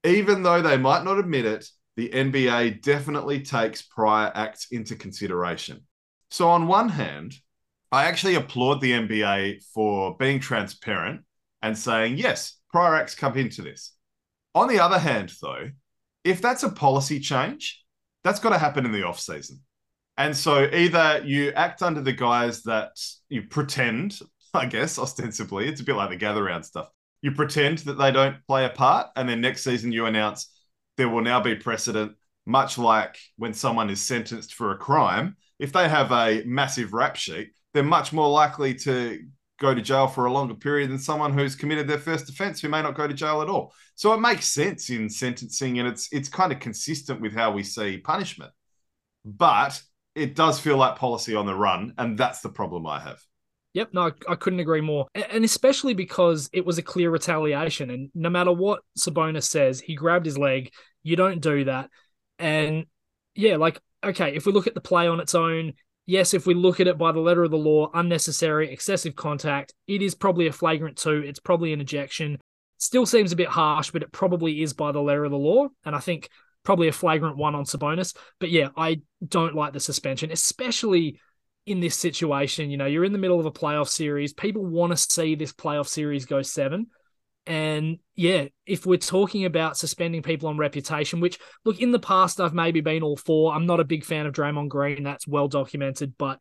Even 0.06 0.42
though 0.42 0.62
they 0.62 0.78
might 0.78 1.04
not 1.04 1.20
admit 1.20 1.46
it, 1.46 1.68
the 1.98 2.10
NBA 2.10 2.82
definitely 2.82 3.42
takes 3.42 3.82
prior 3.82 4.32
acts 4.34 4.68
into 4.72 4.96
consideration. 4.96 5.86
So, 6.32 6.50
on 6.50 6.68
one 6.68 6.88
hand, 6.88 7.36
I 7.92 8.06
actually 8.06 8.36
applaud 8.36 8.80
the 8.80 8.94
NBA 8.94 9.64
for 9.74 10.16
being 10.18 10.40
transparent 10.40 11.22
and 11.62 11.78
saying, 11.78 12.18
yes, 12.18 12.58
prior 12.72 12.96
acts 12.96 13.16
come 13.16 13.38
into 13.38 13.62
this. 13.62 13.94
On 14.60 14.68
the 14.68 14.80
other 14.80 15.00
hand, 15.00 15.32
though, 15.42 15.70
if 16.24 16.42
that's 16.42 16.64
a 16.64 16.70
policy 16.70 17.20
change, 17.20 17.84
that's 18.24 18.40
got 18.40 18.50
to 18.50 18.58
happen 18.58 18.86
in 18.86 18.92
the 18.92 19.04
off 19.04 19.20
season. 19.20 19.62
And 20.18 20.36
so 20.36 20.70
either 20.74 21.24
you 21.26 21.52
act 21.54 21.82
under 21.82 22.02
the 22.02 22.12
guise 22.12 22.64
that 22.64 22.92
you 23.30 23.44
pretend 23.44 24.20
I 24.54 24.66
guess, 24.66 24.98
ostensibly. 24.98 25.68
It's 25.68 25.82
a 25.82 25.84
bit 25.84 25.96
like 25.96 26.10
the 26.10 26.16
gather 26.16 26.44
round 26.44 26.66
stuff. 26.66 26.90
You 27.22 27.32
pretend 27.32 27.80
that 27.80 27.98
they 27.98 28.12
don't 28.12 28.38
play 28.48 28.66
a 28.66 28.70
part, 28.70 29.08
and 29.16 29.28
then 29.28 29.42
next 29.42 29.64
season 29.64 29.92
you 29.92 30.06
announce 30.06 30.52
there 30.98 31.10
will 31.10 31.22
now 31.22 31.42
be 31.42 31.56
precedent, 31.56 32.14
much 32.46 32.78
like 32.78 33.18
when 33.38 33.54
someone 33.54 33.90
is 33.90 34.02
sentenced 34.02 34.54
for 34.54 34.72
a 34.72 34.78
crime. 34.78 35.36
If 35.60 35.74
they 35.74 35.88
have 35.88 36.12
a 36.12 36.44
massive 36.46 36.94
rap 36.94 37.16
sheet, 37.16 37.52
they're 37.74 37.84
much 37.84 38.14
more 38.14 38.30
likely 38.30 38.74
to 38.76 39.20
go 39.60 39.74
to 39.74 39.82
jail 39.82 40.08
for 40.08 40.26
a 40.26 40.32
longer 40.32 40.56
period 40.56 40.90
than 40.90 41.00
someone 41.00 41.34
who's 41.34 41.56
committed 41.56 41.88
their 41.88 42.00
first 42.00 42.30
offense 42.30 42.62
who 42.62 42.70
may 42.70 42.82
not 42.82 42.96
go 42.96 43.08
to 43.08 43.14
jail 43.14 43.42
at 43.42 43.50
all. 43.50 43.74
So 43.96 44.14
it 44.14 44.20
makes 44.20 44.48
sense 44.48 44.90
in 44.90 45.10
sentencing 45.10 45.80
and 45.80 45.88
it's 45.88 46.08
it's 46.12 46.30
kind 46.30 46.52
of 46.52 46.60
consistent 46.60 47.22
with 47.22 47.34
how 47.34 47.52
we 47.52 47.64
see 47.64 47.98
punishment. 47.98 48.52
But 49.26 49.82
it 50.16 50.36
does 50.36 50.60
feel 50.60 50.78
like 50.78 50.96
policy 50.96 51.36
on 51.36 51.46
the 51.46 51.56
run 51.56 51.94
and 51.98 52.18
that's 52.18 52.42
the 52.42 52.50
problem 52.50 52.88
I 52.88 53.00
have. 53.00 53.20
Yep, 53.74 53.90
no, 53.94 54.12
I 54.28 54.36
couldn't 54.36 54.60
agree 54.60 54.82
more. 54.82 55.08
And 55.14 55.46
especially 55.46 55.94
because 55.94 56.50
it 56.52 56.66
was 56.66 56.80
a 56.80 56.84
clear 56.84 57.12
retaliation. 57.12 57.92
And 57.92 58.10
no 58.16 58.30
matter 58.30 58.52
what 58.52 58.82
Sabonis 58.98 59.44
says, 59.44 59.80
he 59.80 59.94
grabbed 59.94 60.26
his 60.26 60.40
leg. 60.40 60.72
You 61.04 61.16
don't 61.16 61.40
do 61.40 61.66
that. 61.66 61.90
And 62.40 62.86
yeah, 63.36 63.58
like, 63.58 63.80
okay, 64.04 64.36
if 64.36 64.48
we 64.48 64.54
look 64.54 64.66
at 64.66 64.74
the 64.74 64.82
play 64.82 65.08
on 65.08 65.20
its 65.20 65.36
own, 65.36 65.74
yes, 66.10 66.34
if 66.34 66.48
we 66.48 66.56
look 66.56 66.80
at 66.80 66.88
it 66.88 66.98
by 66.98 67.12
the 67.12 67.20
letter 67.20 67.44
of 67.44 67.52
the 67.52 67.58
law, 67.58 67.92
unnecessary, 67.94 68.72
excessive 68.72 69.16
contact, 69.16 69.74
it 69.88 70.02
is 70.02 70.16
probably 70.16 70.48
a 70.48 70.52
flagrant 70.52 70.98
two. 70.98 71.24
It's 71.24 71.40
probably 71.40 71.72
an 71.72 71.82
ejection. 71.82 72.40
Still 72.80 73.06
seems 73.06 73.32
a 73.32 73.36
bit 73.36 73.48
harsh, 73.48 73.92
but 73.92 74.02
it 74.02 74.12
probably 74.12 74.64
is 74.64 74.74
by 74.74 74.92
the 74.92 75.02
letter 75.02 75.24
of 75.24 75.32
the 75.32 75.38
law. 75.38 75.68
And 75.86 75.96
I 75.96 76.00
think 76.00 76.30
probably 76.64 76.88
a 76.88 76.94
flagrant 76.94 77.38
one 77.38 77.54
on 77.54 77.64
Sabonis. 77.64 78.16
But 78.40 78.50
yeah, 78.50 78.70
I 78.76 79.02
don't 79.26 79.54
like 79.54 79.74
the 79.74 79.80
suspension, 79.80 80.32
especially 80.32 81.20
in 81.68 81.80
this 81.80 81.96
situation. 81.96 82.72
You 82.72 82.78
know, 82.78 82.88
you're 82.88 83.06
in 83.06 83.14
the 83.14 83.20
middle 83.20 83.40
of 83.40 83.46
a 83.46 83.52
playoff 83.52 83.90
series. 83.90 84.34
People 84.34 84.66
want 84.66 84.92
to 84.92 84.98
see 84.98 85.36
this 85.36 85.54
playoff 85.54 85.88
series 85.88 86.26
go 86.26 86.42
seven. 86.42 86.88
And 87.46 88.00
yeah, 88.16 88.46
if 88.66 88.86
we're 88.86 88.98
talking 88.98 89.46
about 89.46 89.78
suspending 89.78 90.22
people 90.22 90.50
on 90.50 90.58
reputation, 90.58 91.20
which 91.20 91.40
look 91.66 91.82
in 91.82 91.92
the 91.92 92.00
past 92.00 92.40
I've 92.40 92.54
maybe 92.54 92.82
been 92.82 93.04
all 93.04 93.18
for. 93.18 93.54
I'm 93.54 93.66
not 93.66 93.80
a 93.80 93.86
big 93.86 94.06
fan 94.06 94.26
of 94.26 94.34
Draymond 94.34 94.70
Green. 94.70 95.04
That's 95.04 95.28
well 95.28 95.48
documented, 95.48 96.14
but 96.18 96.40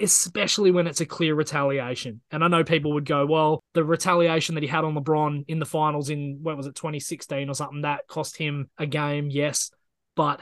especially 0.00 0.70
when 0.70 0.86
it's 0.86 1.00
a 1.00 1.06
clear 1.06 1.34
retaliation. 1.34 2.20
And 2.30 2.44
I 2.44 2.48
know 2.48 2.64
people 2.64 2.92
would 2.94 3.04
go, 3.04 3.26
well, 3.26 3.62
the 3.74 3.84
retaliation 3.84 4.54
that 4.54 4.62
he 4.62 4.68
had 4.68 4.84
on 4.84 4.94
LeBron 4.94 5.44
in 5.48 5.58
the 5.58 5.66
finals 5.66 6.10
in 6.10 6.40
what 6.42 6.56
was 6.56 6.66
it, 6.66 6.74
2016 6.74 7.48
or 7.48 7.54
something, 7.54 7.82
that 7.82 8.06
cost 8.08 8.36
him 8.36 8.68
a 8.76 8.86
game, 8.86 9.30
yes. 9.30 9.70
But 10.16 10.40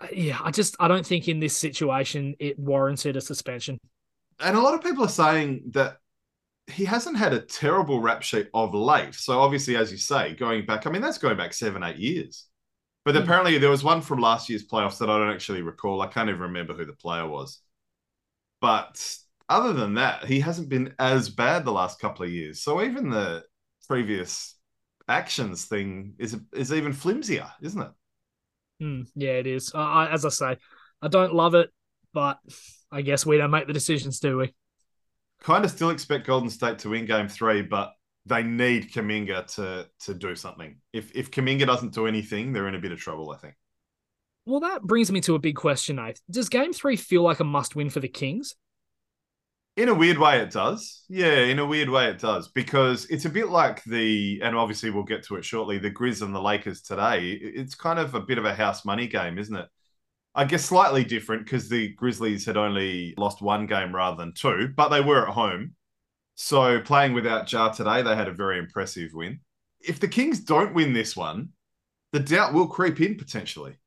uh, 0.00 0.06
yeah, 0.12 0.38
I 0.42 0.50
just 0.50 0.76
I 0.78 0.88
don't 0.88 1.06
think 1.06 1.28
in 1.28 1.40
this 1.40 1.56
situation 1.56 2.34
it 2.38 2.58
warranted 2.58 3.16
a 3.16 3.20
suspension. 3.20 3.78
And 4.38 4.56
a 4.56 4.60
lot 4.60 4.74
of 4.74 4.82
people 4.82 5.04
are 5.04 5.08
saying 5.08 5.62
that 5.70 5.98
he 6.68 6.84
hasn't 6.84 7.16
had 7.16 7.32
a 7.32 7.40
terrible 7.40 8.00
rap 8.00 8.22
sheet 8.22 8.48
of 8.54 8.74
late. 8.74 9.14
So 9.14 9.40
obviously, 9.40 9.76
as 9.76 9.90
you 9.90 9.98
say, 9.98 10.34
going 10.34 10.66
back, 10.66 10.86
I 10.86 10.90
mean, 10.90 11.02
that's 11.02 11.18
going 11.18 11.36
back 11.36 11.52
seven, 11.52 11.82
eight 11.82 11.96
years. 11.96 12.46
But 13.04 13.14
mm. 13.14 13.22
apparently 13.22 13.58
there 13.58 13.70
was 13.70 13.84
one 13.84 14.02
from 14.02 14.20
last 14.20 14.48
year's 14.48 14.66
playoffs 14.66 14.98
that 14.98 15.08
I 15.08 15.18
don't 15.18 15.32
actually 15.32 15.62
recall. 15.62 16.02
I 16.02 16.08
can't 16.08 16.28
even 16.28 16.42
remember 16.42 16.74
who 16.74 16.84
the 16.84 16.92
player 16.92 17.26
was. 17.26 17.60
But 18.60 19.02
other 19.48 19.72
than 19.72 19.94
that, 19.94 20.24
he 20.24 20.40
hasn't 20.40 20.68
been 20.68 20.94
as 20.98 21.30
bad 21.30 21.64
the 21.64 21.72
last 21.72 22.00
couple 22.00 22.24
of 22.24 22.32
years. 22.32 22.62
So 22.62 22.82
even 22.82 23.08
the 23.08 23.44
previous 23.86 24.54
actions 25.08 25.64
thing 25.64 26.14
is 26.18 26.36
is 26.52 26.72
even 26.72 26.92
flimsier, 26.92 27.50
isn't 27.62 27.80
it? 27.80 27.90
Mm, 28.82 29.08
yeah, 29.14 29.32
it 29.32 29.46
is. 29.46 29.72
Uh, 29.74 30.08
as 30.10 30.24
I 30.24 30.28
say, 30.28 30.56
I 31.00 31.08
don't 31.08 31.34
love 31.34 31.54
it, 31.54 31.70
but 32.12 32.38
I 32.92 33.02
guess 33.02 33.24
we 33.24 33.38
don't 33.38 33.50
make 33.50 33.66
the 33.66 33.72
decisions, 33.72 34.20
do 34.20 34.36
we? 34.36 34.54
Kind 35.40 35.64
of 35.64 35.70
still 35.70 35.90
expect 35.90 36.26
Golden 36.26 36.50
State 36.50 36.80
to 36.80 36.90
win 36.90 37.06
game 37.06 37.28
three, 37.28 37.62
but 37.62 37.92
they 38.26 38.42
need 38.42 38.92
Kuminga 38.92 39.46
to 39.54 39.88
to 40.04 40.14
do 40.14 40.34
something. 40.34 40.76
If 40.92 41.12
if 41.14 41.30
Kuminga 41.30 41.66
doesn't 41.66 41.94
do 41.94 42.06
anything, 42.06 42.52
they're 42.52 42.68
in 42.68 42.74
a 42.74 42.80
bit 42.80 42.92
of 42.92 42.98
trouble, 42.98 43.30
I 43.30 43.36
think. 43.38 43.54
Well, 44.46 44.60
that 44.60 44.82
brings 44.82 45.12
me 45.12 45.20
to 45.22 45.34
a 45.34 45.38
big 45.38 45.56
question, 45.56 45.96
Nate. 45.96 46.20
Does 46.30 46.48
game 46.48 46.72
three 46.72 46.96
feel 46.96 47.22
like 47.22 47.40
a 47.40 47.44
must 47.44 47.76
win 47.76 47.90
for 47.90 48.00
the 48.00 48.08
Kings? 48.08 48.56
In 49.76 49.88
a 49.88 49.94
weird 49.94 50.18
way, 50.18 50.40
it 50.40 50.50
does. 50.50 51.04
Yeah, 51.08 51.40
in 51.40 51.60
a 51.60 51.66
weird 51.66 51.88
way, 51.88 52.08
it 52.08 52.18
does 52.18 52.48
because 52.48 53.04
it's 53.10 53.26
a 53.26 53.30
bit 53.30 53.48
like 53.48 53.84
the, 53.84 54.40
and 54.42 54.56
obviously 54.56 54.90
we'll 54.90 55.04
get 55.04 55.22
to 55.24 55.36
it 55.36 55.44
shortly. 55.44 55.78
The 55.78 55.90
Grizz 55.90 56.22
and 56.22 56.34
the 56.34 56.40
Lakers 56.40 56.82
today. 56.82 57.30
It's 57.30 57.76
kind 57.76 58.00
of 58.00 58.14
a 58.14 58.20
bit 58.20 58.38
of 58.38 58.44
a 58.44 58.54
house 58.54 58.84
money 58.84 59.06
game, 59.06 59.38
isn't 59.38 59.54
it? 59.54 59.68
I 60.38 60.44
guess 60.44 60.64
slightly 60.64 61.02
different 61.02 61.44
because 61.44 61.68
the 61.68 61.88
Grizzlies 61.94 62.46
had 62.46 62.56
only 62.56 63.12
lost 63.18 63.42
one 63.42 63.66
game 63.66 63.92
rather 63.92 64.16
than 64.16 64.32
two, 64.32 64.68
but 64.76 64.88
they 64.88 65.00
were 65.00 65.26
at 65.26 65.34
home. 65.34 65.74
So 66.36 66.80
playing 66.80 67.12
without 67.12 67.50
Ja 67.50 67.70
today, 67.70 68.02
they 68.02 68.14
had 68.14 68.28
a 68.28 68.32
very 68.32 68.60
impressive 68.60 69.10
win. 69.12 69.40
If 69.80 69.98
the 69.98 70.06
Kings 70.06 70.38
don't 70.38 70.74
win 70.74 70.92
this 70.92 71.16
one, 71.16 71.48
the 72.12 72.20
doubt 72.20 72.54
will 72.54 72.68
creep 72.68 73.00
in 73.00 73.16
potentially. 73.16 73.78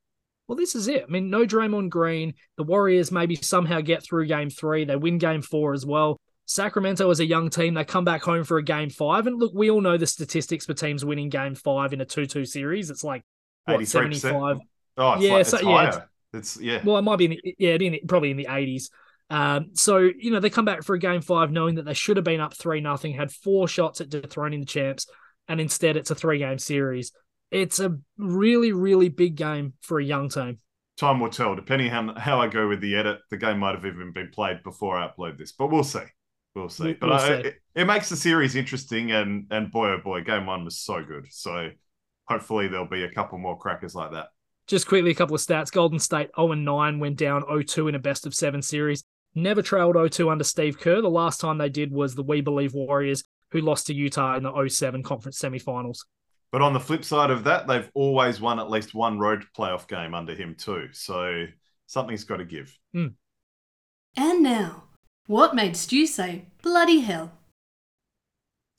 Well, 0.49 0.57
this 0.57 0.75
is 0.75 0.89
it. 0.89 1.05
I 1.07 1.09
mean, 1.09 1.29
no 1.29 1.45
Draymond 1.45 1.89
Green. 1.89 2.33
The 2.57 2.63
Warriors 2.63 3.13
maybe 3.13 3.37
somehow 3.37 3.79
get 3.79 4.03
through 4.03 4.27
game 4.27 4.49
three. 4.49 4.83
They 4.83 4.97
win 4.97 5.19
game 5.19 5.41
four 5.41 5.71
as 5.71 5.85
well. 5.85 6.19
Sacramento 6.47 7.09
is 7.11 7.21
a 7.21 7.25
young 7.25 7.49
team, 7.49 7.75
they 7.75 7.85
come 7.85 8.03
back 8.03 8.23
home 8.23 8.43
for 8.43 8.57
a 8.57 8.63
game 8.63 8.89
five. 8.89 9.25
And 9.25 9.39
look, 9.39 9.53
we 9.55 9.71
all 9.71 9.79
know 9.79 9.97
the 9.97 10.05
statistics 10.05 10.65
for 10.65 10.73
teams 10.73 11.05
winning 11.05 11.29
game 11.29 11.55
five 11.55 11.93
in 11.93 12.01
a 12.01 12.05
2 12.05 12.25
2 12.25 12.43
series. 12.43 12.89
It's 12.89 13.05
like, 13.05 13.23
what, 13.63 13.87
75? 13.87 14.57
Oh, 14.97 15.13
it's 15.13 15.23
yeah, 15.23 15.31
like, 15.31 15.45
so, 15.45 15.57
higher. 15.63 15.85
Yeah, 15.85 16.01
it's 16.33 16.59
yeah. 16.59 16.81
Well, 16.83 16.97
it 16.97 17.01
might 17.01 17.17
be 17.17 17.25
in 17.25 17.31
the, 17.31 17.55
yeah, 17.57 17.73
in 17.73 17.91
the, 17.93 18.01
probably 18.07 18.31
in 18.31 18.37
the 18.37 18.47
eighties. 18.49 18.89
Um, 19.29 19.69
so 19.73 19.97
you 19.97 20.31
know 20.31 20.39
they 20.39 20.49
come 20.49 20.65
back 20.65 20.83
for 20.83 20.95
a 20.95 20.99
game 20.99 21.21
five, 21.21 21.51
knowing 21.51 21.75
that 21.75 21.85
they 21.85 21.93
should 21.93 22.17
have 22.17 22.25
been 22.25 22.41
up 22.41 22.55
three 22.55 22.81
nothing, 22.81 23.13
had 23.13 23.31
four 23.31 23.67
shots 23.67 24.01
at 24.01 24.09
dethroning 24.09 24.59
the 24.59 24.65
champs, 24.65 25.07
and 25.47 25.61
instead 25.61 25.97
it's 25.97 26.11
a 26.11 26.15
three 26.15 26.39
game 26.39 26.59
series. 26.59 27.11
It's 27.49 27.79
a 27.79 27.97
really, 28.17 28.71
really 28.71 29.09
big 29.09 29.35
game 29.35 29.73
for 29.81 29.99
a 29.99 30.03
young 30.03 30.29
team. 30.29 30.59
Time 30.97 31.19
will 31.19 31.29
tell. 31.29 31.55
Depending 31.55 31.89
how 31.89 32.13
how 32.17 32.39
I 32.39 32.47
go 32.47 32.67
with 32.67 32.81
the 32.81 32.95
edit, 32.95 33.19
the 33.29 33.37
game 33.37 33.59
might 33.59 33.75
have 33.75 33.85
even 33.85 34.11
been 34.13 34.29
played 34.31 34.63
before 34.63 34.97
I 34.97 35.07
upload 35.07 35.37
this, 35.37 35.51
but 35.51 35.67
we'll 35.67 35.83
see. 35.83 36.03
We'll 36.55 36.69
see. 36.69 36.83
We'll, 36.83 36.95
but 36.99 37.09
we'll 37.09 37.19
I, 37.19 37.27
see. 37.27 37.47
It, 37.47 37.55
it 37.75 37.85
makes 37.85 38.09
the 38.09 38.17
series 38.17 38.55
interesting, 38.55 39.11
and 39.11 39.47
and 39.51 39.71
boy 39.71 39.89
oh 39.89 40.01
boy, 40.03 40.23
game 40.23 40.45
one 40.45 40.65
was 40.65 40.77
so 40.77 41.03
good. 41.03 41.27
So 41.29 41.69
hopefully 42.25 42.67
there'll 42.67 42.87
be 42.87 43.03
a 43.03 43.11
couple 43.11 43.37
more 43.37 43.57
crackers 43.57 43.95
like 43.95 44.11
that. 44.11 44.27
Just 44.67 44.87
quickly, 44.87 45.11
a 45.11 45.15
couple 45.15 45.35
of 45.35 45.41
stats. 45.41 45.71
Golden 45.71 45.99
State 45.99 46.29
0 46.35 46.53
9 46.53 46.99
went 46.99 47.17
down 47.17 47.43
0 47.43 47.63
2 47.63 47.87
in 47.87 47.95
a 47.95 47.99
best 47.99 48.25
of 48.25 48.33
seven 48.33 48.61
series. 48.61 49.03
Never 49.35 49.61
trailed 49.61 49.95
0 49.95 50.07
2 50.07 50.29
under 50.29 50.43
Steve 50.43 50.79
Kerr. 50.79 51.01
The 51.01 51.09
last 51.09 51.39
time 51.39 51.57
they 51.57 51.69
did 51.69 51.91
was 51.91 52.15
the 52.15 52.23
We 52.23 52.41
Believe 52.41 52.73
Warriors, 52.73 53.23
who 53.51 53.61
lost 53.61 53.87
to 53.87 53.93
Utah 53.93 54.37
in 54.37 54.43
the 54.43 54.67
07 54.69 55.03
conference 55.03 55.39
semifinals. 55.39 55.99
But 56.51 56.61
on 56.61 56.73
the 56.73 56.79
flip 56.79 57.05
side 57.05 57.31
of 57.31 57.45
that, 57.45 57.67
they've 57.67 57.89
always 57.93 58.41
won 58.41 58.59
at 58.59 58.69
least 58.69 58.93
one 58.93 59.17
road 59.17 59.45
playoff 59.57 59.87
game 59.87 60.13
under 60.13 60.35
him, 60.35 60.55
too. 60.55 60.89
So 60.91 61.45
something's 61.87 62.25
got 62.25 62.37
to 62.37 62.45
give. 62.45 62.77
Mm. 62.93 63.13
And 64.17 64.43
now, 64.43 64.83
what 65.27 65.55
made 65.55 65.77
Stu 65.77 66.05
say 66.05 66.45
bloody 66.61 66.99
hell? 66.99 67.31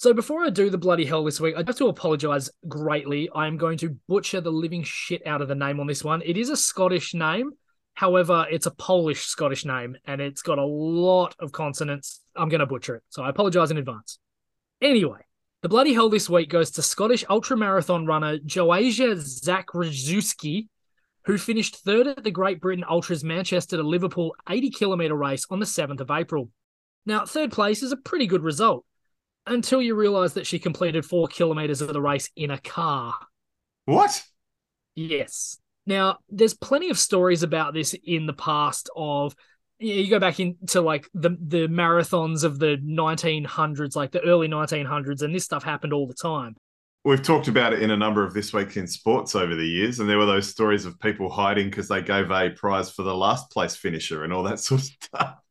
So 0.03 0.13
before 0.13 0.43
I 0.43 0.51
do 0.51 0.69
the 0.69 0.79
bloody 0.79 1.05
hell 1.05 1.23
this 1.23 1.41
week, 1.41 1.55
I 1.55 1.63
have 1.65 1.77
to 1.77 1.87
apologise 1.87 2.51
greatly. 2.67 3.31
I 3.37 3.47
am 3.47 3.57
going 3.57 3.79
to 3.79 3.97
butcher 4.09 4.41
the 4.41 4.51
living 4.51 4.83
shit 4.83 5.25
out 5.25 5.41
of 5.41 5.47
the 5.47 5.55
name 5.55 5.79
on 5.79 5.87
this 5.87 6.03
one. 6.03 6.23
It 6.25 6.37
is 6.37 6.51
a 6.51 6.57
Scottish 6.57 7.15
name. 7.15 7.53
However, 7.95 8.45
it's 8.51 8.67
a 8.67 8.73
Polish 8.73 9.27
Scottish 9.27 9.65
name 9.65 9.97
and 10.05 10.21
it's 10.21 10.43
got 10.43 10.59
a 10.59 10.67
lot 10.67 11.37
of 11.39 11.53
consonants. 11.53 12.21
I'm 12.35 12.49
going 12.49 12.59
to 12.59 12.67
butcher 12.67 12.97
it. 12.97 13.05
So 13.11 13.23
I 13.23 13.29
apologise 13.29 13.71
in 13.71 13.77
advance. 13.77 14.19
Anyway, 14.81 15.21
the 15.61 15.69
bloody 15.69 15.95
hell 15.95 16.09
this 16.09 16.29
week 16.29 16.51
goes 16.51 16.73
to 16.73 16.83
Scottish 16.83 17.25
ultramarathon 17.27 18.05
runner 18.05 18.39
Joasia 18.39 19.15
Zakrzewski, 19.15 20.67
who 21.27 21.39
finished 21.39 21.77
third 21.77 22.09
at 22.09 22.25
the 22.25 22.33
Great 22.33 22.61
Britain 22.61 22.85
Ultras 22.91 23.23
Manchester 23.23 23.77
to 23.77 23.85
Liverpool 23.85 24.35
80 24.51 24.71
kilometre 24.71 25.15
race 25.15 25.47
on 25.49 25.61
the 25.61 25.65
7th 25.65 26.01
of 26.01 26.11
April. 26.11 26.51
Now, 27.07 27.25
third 27.25 27.53
place 27.53 27.85
is 27.85 27.93
a 27.93 27.97
pretty 27.97 28.27
good 28.27 28.43
result 28.43 28.85
until 29.47 29.83
you 29.83 29.95
realize 29.95 30.35
that 30.35 30.47
she 30.47 30.59
completed 30.59 31.05
four 31.05 31.29
kilometers 31.29 31.81
of 31.81 31.93
the 31.93 32.01
race 32.01 32.31
in 32.37 32.51
a 32.51 32.59
car. 32.59 33.15
What? 33.85 34.23
Yes. 34.95 35.59
Now, 35.87 36.19
there's 36.29 36.55
plenty 36.55 36.91
of 36.91 36.99
stories 36.99 37.43
about 37.43 37.75
this 37.75 37.95
in 38.05 38.27
the 38.27 38.33
past 38.33 38.89
of 38.95 39.35
you 39.83 40.09
go 40.09 40.21
back 40.21 40.39
into 40.39 40.81
like 40.81 41.09
the 41.13 41.31
the 41.41 41.67
marathons 41.67 42.45
of 42.45 42.59
the 42.59 42.77
1900s, 42.77 43.97
like 43.97 44.13
the 44.13 44.23
early 44.23 44.49
1900s, 44.49 45.23
and 45.23 45.35
this 45.35 45.45
stuff 45.45 45.65
happened 45.65 45.93
all 45.93 46.07
the 46.07 46.15
time. 46.15 46.57
We've 47.05 47.23
talked 47.23 47.49
about 47.49 47.73
it 47.73 47.83
in 47.83 47.91
a 47.91 47.97
number 47.97 48.25
of 48.25 48.33
this 48.33 48.53
week 48.53 48.77
in 48.77 48.87
sports 48.87 49.35
over 49.35 49.57
the 49.57 49.67
years, 49.67 49.99
and 49.99 50.09
there 50.09 50.19
were 50.19 50.27
those 50.27 50.49
stories 50.49 50.87
of 50.87 51.01
people 51.01 51.29
hiding 51.29 51.69
because 51.69 51.89
they 51.89 52.01
gave 52.01 52.31
a 52.31 52.51
prize 52.51 52.93
for 52.93 53.03
the 53.03 53.15
last 53.15 53.51
place 53.51 53.75
finisher 53.75 54.23
and 54.23 54.33
all 54.33 54.45
that 54.45 54.61
sort 54.61 54.83
of 54.83 54.87
stuff. 54.87 55.42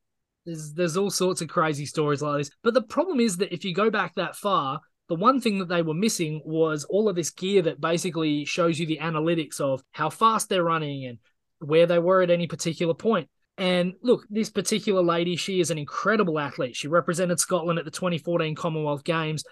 There's 0.45 0.73
there's 0.73 0.97
all 0.97 1.11
sorts 1.11 1.41
of 1.41 1.47
crazy 1.47 1.85
stories 1.85 2.21
like 2.21 2.39
this. 2.39 2.51
But 2.63 2.73
the 2.73 2.81
problem 2.81 3.19
is 3.19 3.37
that 3.37 3.53
if 3.53 3.63
you 3.63 3.73
go 3.73 3.89
back 3.89 4.15
that 4.15 4.35
far, 4.35 4.79
the 5.09 5.15
one 5.15 5.41
thing 5.41 5.59
that 5.59 5.67
they 5.67 5.81
were 5.81 5.93
missing 5.93 6.41
was 6.45 6.85
all 6.85 7.09
of 7.09 7.15
this 7.15 7.31
gear 7.31 7.61
that 7.63 7.81
basically 7.81 8.45
shows 8.45 8.79
you 8.79 8.87
the 8.87 8.99
analytics 9.01 9.59
of 9.59 9.83
how 9.91 10.09
fast 10.09 10.49
they're 10.49 10.63
running 10.63 11.05
and 11.05 11.17
where 11.59 11.85
they 11.85 11.99
were 11.99 12.21
at 12.21 12.31
any 12.31 12.47
particular 12.47 12.93
point. 12.93 13.29
And 13.57 13.93
look, 14.01 14.25
this 14.29 14.49
particular 14.49 15.03
lady, 15.03 15.35
she 15.35 15.59
is 15.59 15.69
an 15.69 15.77
incredible 15.77 16.39
athlete. 16.39 16.75
She 16.75 16.87
represented 16.87 17.39
Scotland 17.39 17.77
at 17.77 17.85
the 17.85 17.91
2014 17.91 18.55
Commonwealth 18.55 19.03
Games. 19.03 19.43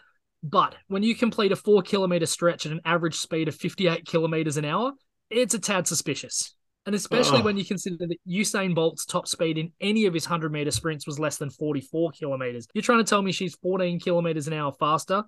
But 0.41 0.75
when 0.87 1.03
you 1.03 1.15
complete 1.15 1.51
a 1.51 1.55
four 1.55 1.81
kilometer 1.81 2.25
stretch 2.25 2.65
at 2.65 2.71
an 2.71 2.81
average 2.85 3.15
speed 3.15 3.47
of 3.47 3.55
58 3.55 4.05
kilometers 4.05 4.57
an 4.57 4.65
hour, 4.65 4.93
it's 5.29 5.53
a 5.53 5.59
tad 5.59 5.87
suspicious. 5.87 6.55
And 6.89 6.95
especially 6.95 7.41
Oh. 7.41 7.43
when 7.43 7.55
you 7.55 7.63
consider 7.63 7.97
that 7.97 8.17
Usain 8.27 8.73
Bolt's 8.73 9.05
top 9.05 9.27
speed 9.27 9.59
in 9.59 9.71
any 9.79 10.07
of 10.07 10.13
his 10.15 10.25
100 10.25 10.51
meter 10.51 10.71
sprints 10.71 11.05
was 11.05 11.19
less 11.19 11.37
than 11.37 11.51
44 11.51 12.13
kilometers. 12.17 12.65
You're 12.73 12.81
trying 12.81 12.97
to 12.97 13.07
tell 13.07 13.21
me 13.21 13.31
she's 13.31 13.53
14 13.57 13.99
kilometers 13.99 14.47
an 14.47 14.53
hour 14.53 14.71
faster? 14.71 15.23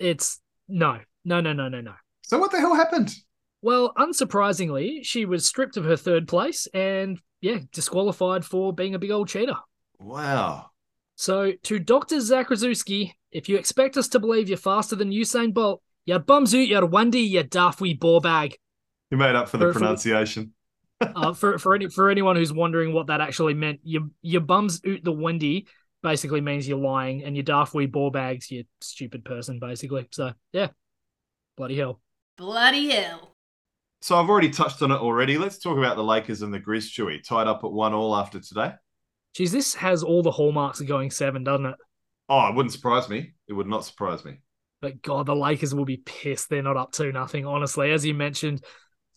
It's 0.00 0.40
no, 0.66 0.98
no, 1.24 1.40
no, 1.40 1.52
no, 1.52 1.68
no, 1.68 1.80
no. 1.80 1.92
So 2.22 2.36
what 2.36 2.50
the 2.50 2.58
hell 2.58 2.74
happened? 2.74 3.14
Well, 3.60 3.94
unsurprisingly, 3.94 5.04
she 5.06 5.24
was 5.24 5.46
stripped 5.46 5.76
of 5.76 5.84
her 5.84 5.96
third 5.96 6.26
place 6.26 6.66
and, 6.74 7.20
yeah, 7.40 7.58
disqualified 7.70 8.44
for 8.44 8.72
being 8.72 8.96
a 8.96 8.98
big 8.98 9.12
old 9.12 9.28
cheater. 9.28 9.54
Wow. 10.00 10.70
So, 11.14 11.52
to 11.62 11.78
Dr. 11.78 12.16
Zakrzewski, 12.16 13.12
if 13.30 13.48
you 13.48 13.56
expect 13.56 13.96
us 13.96 14.08
to 14.08 14.18
believe 14.18 14.48
you're 14.48 14.58
faster 14.58 14.96
than 14.96 15.12
Usain 15.12 15.54
Bolt, 15.54 15.80
you 16.06 16.18
bums 16.18 16.52
out 16.56 16.66
your 16.66 16.86
Wendy, 16.86 17.20
you 17.20 17.44
wee 17.78 17.94
ball 17.94 18.18
bag. 18.18 18.56
You 19.12 19.16
made 19.16 19.36
up 19.36 19.48
for 19.48 19.58
the 19.58 19.66
for- 19.66 19.74
pronunciation. 19.78 20.54
Uh, 21.14 21.32
for 21.32 21.58
for 21.58 21.74
any 21.74 21.88
for 21.88 22.10
anyone 22.10 22.36
who's 22.36 22.52
wondering 22.52 22.92
what 22.92 23.08
that 23.08 23.20
actually 23.20 23.54
meant, 23.54 23.80
your 23.82 24.02
your 24.20 24.40
bums 24.40 24.80
out 24.86 25.02
the 25.02 25.12
windy 25.12 25.66
basically 26.02 26.40
means 26.40 26.66
you're 26.66 26.78
lying, 26.78 27.24
and 27.24 27.36
your 27.36 27.44
daft 27.44 27.74
wee 27.74 27.86
ball 27.86 28.10
bags, 28.10 28.50
you 28.50 28.64
stupid 28.80 29.24
person, 29.24 29.58
basically. 29.58 30.08
So 30.10 30.32
yeah, 30.52 30.68
bloody 31.56 31.76
hell. 31.76 32.00
Bloody 32.36 32.90
hell. 32.90 33.36
So 34.00 34.16
I've 34.16 34.28
already 34.28 34.50
touched 34.50 34.82
on 34.82 34.90
it 34.90 34.96
already. 34.96 35.38
Let's 35.38 35.58
talk 35.58 35.78
about 35.78 35.96
the 35.96 36.02
Lakers 36.02 36.42
and 36.42 36.52
the 36.52 36.58
Grizz 36.58 36.90
Chewy, 36.90 37.22
tied 37.22 37.46
up 37.46 37.62
at 37.62 37.70
one 37.70 37.94
all 37.94 38.16
after 38.16 38.40
today. 38.40 38.72
Geez, 39.34 39.52
this 39.52 39.74
has 39.76 40.02
all 40.02 40.22
the 40.22 40.30
hallmarks 40.32 40.80
of 40.80 40.88
going 40.88 41.10
seven, 41.10 41.44
doesn't 41.44 41.66
it? 41.66 41.76
Oh, 42.28 42.48
it 42.48 42.54
wouldn't 42.54 42.72
surprise 42.72 43.08
me. 43.08 43.34
It 43.48 43.52
would 43.52 43.68
not 43.68 43.84
surprise 43.84 44.24
me. 44.24 44.38
But 44.80 45.00
God, 45.00 45.26
the 45.26 45.36
Lakers 45.36 45.72
will 45.72 45.84
be 45.84 45.98
pissed. 45.98 46.50
They're 46.50 46.62
not 46.62 46.76
up 46.76 46.92
to 46.92 47.12
nothing, 47.12 47.46
honestly. 47.46 47.92
As 47.92 48.04
you 48.04 48.14
mentioned, 48.14 48.64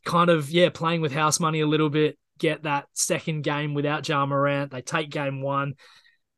kind 0.06 0.30
of, 0.30 0.50
yeah, 0.50 0.70
playing 0.70 1.02
with 1.02 1.12
house 1.12 1.40
money 1.40 1.60
a 1.60 1.68
little 1.68 1.90
bit, 1.90 2.18
get 2.40 2.64
that 2.64 2.86
second 2.94 3.44
game 3.44 3.74
without 3.74 4.08
Ja 4.08 4.26
Morant. 4.26 4.72
They 4.72 4.82
take 4.82 5.10
game 5.10 5.42
one. 5.42 5.74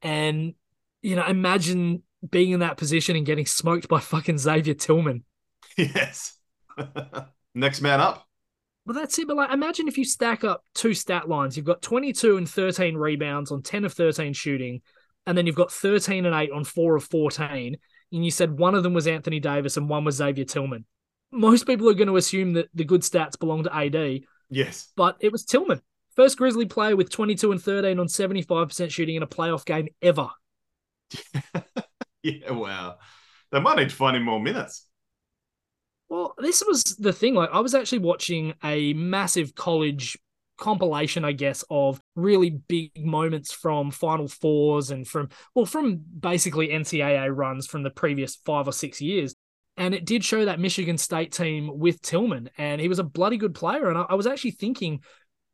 And, 0.01 0.55
you 1.01 1.15
know, 1.15 1.25
imagine 1.25 2.03
being 2.27 2.51
in 2.51 2.61
that 2.61 2.77
position 2.77 3.15
and 3.15 3.25
getting 3.25 3.45
smoked 3.45 3.87
by 3.87 3.99
fucking 4.01 4.37
Xavier 4.37 4.73
Tillman. 4.73 5.23
yes. 5.77 6.37
Next 7.55 7.81
man 7.81 7.99
up. 7.99 8.27
Well, 8.85 8.95
that's 8.95 9.19
it. 9.19 9.27
But 9.27 9.35
like, 9.35 9.51
imagine 9.51 9.87
if 9.87 9.97
you 9.97 10.05
stack 10.05 10.43
up 10.43 10.63
two 10.73 10.93
stat 10.93 11.27
lines. 11.27 11.57
You've 11.57 11.65
got 11.65 11.81
22 11.81 12.37
and 12.37 12.49
13 12.49 12.95
rebounds 12.95 13.51
on 13.51 13.61
10 13.61 13.83
of 13.83 13.93
13 13.93 14.31
shooting, 14.31 14.81
and 15.25 15.37
then 15.37 15.45
you've 15.45 15.55
got 15.55 15.73
13 15.73 16.25
and 16.25 16.33
8 16.33 16.51
on 16.51 16.63
4 16.63 16.95
of 16.95 17.03
14. 17.03 17.75
And 18.13 18.25
you 18.25 18.31
said 18.31 18.57
one 18.57 18.75
of 18.75 18.83
them 18.83 18.93
was 18.93 19.07
Anthony 19.07 19.41
Davis 19.41 19.75
and 19.75 19.89
one 19.89 20.05
was 20.05 20.15
Xavier 20.15 20.45
Tillman. 20.45 20.85
Most 21.31 21.67
people 21.67 21.89
are 21.89 21.93
going 21.93 22.07
to 22.07 22.17
assume 22.17 22.53
that 22.53 22.69
the 22.73 22.85
good 22.85 23.01
stats 23.01 23.37
belong 23.37 23.63
to 23.63 23.75
AD, 23.75 24.21
Yes. 24.49 24.91
but 24.95 25.17
it 25.19 25.31
was 25.31 25.43
Tillman. 25.43 25.81
First 26.15 26.37
Grizzly 26.37 26.65
player 26.65 26.95
with 26.95 27.09
22 27.09 27.51
and 27.51 27.61
13 27.61 27.99
on 27.99 28.07
75% 28.07 28.89
shooting 28.91 29.15
in 29.15 29.23
a 29.23 29.27
playoff 29.27 29.65
game 29.65 29.87
ever. 30.01 30.29
Yeah, 32.23 32.51
wow. 32.51 32.97
They 33.51 33.59
might 33.61 33.77
need 33.77 33.89
to 33.89 33.95
find 33.95 34.17
him 34.17 34.23
more 34.23 34.39
minutes. 34.41 34.85
Well, 36.09 36.33
this 36.37 36.63
was 36.65 36.83
the 36.99 37.13
thing. 37.13 37.35
Like, 37.35 37.51
I 37.53 37.59
was 37.59 37.75
actually 37.75 37.99
watching 37.99 38.53
a 38.63 38.93
massive 38.93 39.55
college 39.55 40.17
compilation, 40.57 41.23
I 41.23 41.31
guess, 41.33 41.63
of 41.69 42.01
really 42.15 42.49
big 42.49 43.05
moments 43.05 43.53
from 43.53 43.91
Final 43.91 44.27
Fours 44.27 44.89
and 44.91 45.07
from, 45.07 45.29
well, 45.53 45.65
from 45.65 46.01
basically 46.19 46.69
NCAA 46.69 47.33
runs 47.33 47.67
from 47.67 47.83
the 47.83 47.91
previous 47.91 48.35
five 48.35 48.67
or 48.67 48.73
six 48.73 48.99
years. 48.99 49.35
And 49.77 49.93
it 49.93 50.05
did 50.05 50.25
show 50.25 50.45
that 50.45 50.59
Michigan 50.59 50.97
State 50.97 51.31
team 51.31 51.69
with 51.77 52.01
Tillman, 52.01 52.49
and 52.57 52.81
he 52.81 52.87
was 52.87 52.99
a 52.99 53.03
bloody 53.03 53.37
good 53.37 53.53
player. 53.53 53.89
And 53.89 53.97
I, 53.97 54.05
I 54.09 54.15
was 54.15 54.27
actually 54.27 54.51
thinking, 54.51 55.01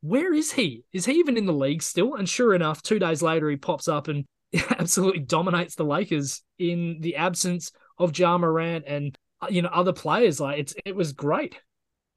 where 0.01 0.33
is 0.33 0.51
he? 0.51 0.83
Is 0.93 1.05
he 1.05 1.13
even 1.13 1.37
in 1.37 1.45
the 1.45 1.53
league 1.53 1.81
still? 1.81 2.15
And 2.15 2.27
sure 2.27 2.53
enough, 2.53 2.81
two 2.81 2.99
days 2.99 3.21
later, 3.21 3.49
he 3.49 3.57
pops 3.57 3.87
up 3.87 4.07
and 4.07 4.25
absolutely 4.69 5.21
dominates 5.21 5.75
the 5.75 5.85
Lakers 5.85 6.41
in 6.57 6.97
the 7.01 7.15
absence 7.15 7.71
of 7.97 8.17
Ja 8.17 8.37
Morant 8.37 8.85
and 8.87 9.17
uh, 9.41 9.47
you 9.49 9.61
know 9.61 9.69
other 9.69 9.93
players. 9.93 10.39
Like 10.39 10.59
it's 10.59 10.75
it 10.85 10.95
was 10.95 11.13
great. 11.13 11.59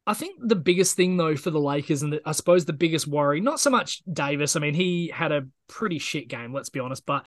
I 0.06 0.14
think 0.14 0.38
the 0.40 0.56
biggest 0.56 0.96
thing 0.96 1.16
though 1.16 1.36
for 1.36 1.50
the 1.50 1.60
Lakers, 1.60 2.02
and 2.02 2.12
the, 2.12 2.20
I 2.24 2.32
suppose 2.32 2.64
the 2.64 2.72
biggest 2.72 3.08
worry, 3.08 3.40
not 3.40 3.58
so 3.58 3.70
much 3.70 4.02
Davis. 4.10 4.54
I 4.54 4.60
mean, 4.60 4.74
he 4.74 5.10
had 5.12 5.32
a 5.32 5.46
pretty 5.68 5.98
shit 5.98 6.28
game, 6.28 6.52
let's 6.52 6.68
be 6.68 6.80
honest. 6.80 7.04
But 7.04 7.26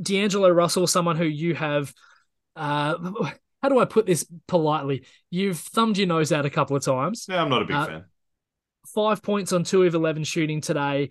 D'Angelo 0.00 0.50
Russell, 0.50 0.86
someone 0.86 1.16
who 1.16 1.24
you 1.24 1.54
have, 1.54 1.92
uh, 2.54 2.96
how 3.62 3.68
do 3.68 3.78
I 3.78 3.84
put 3.84 4.06
this 4.06 4.26
politely? 4.48 5.04
You've 5.30 5.58
thumbed 5.58 5.98
your 5.98 6.08
nose 6.08 6.32
out 6.32 6.46
a 6.46 6.50
couple 6.50 6.76
of 6.76 6.84
times. 6.84 7.26
Yeah, 7.28 7.42
I'm 7.42 7.48
not 7.48 7.62
a 7.62 7.64
big 7.66 7.76
Uh, 7.76 7.86
fan. 7.86 8.04
Five 8.94 9.22
points 9.22 9.52
on 9.52 9.64
two 9.64 9.84
of 9.84 9.94
eleven 9.94 10.24
shooting 10.24 10.60
today, 10.60 11.10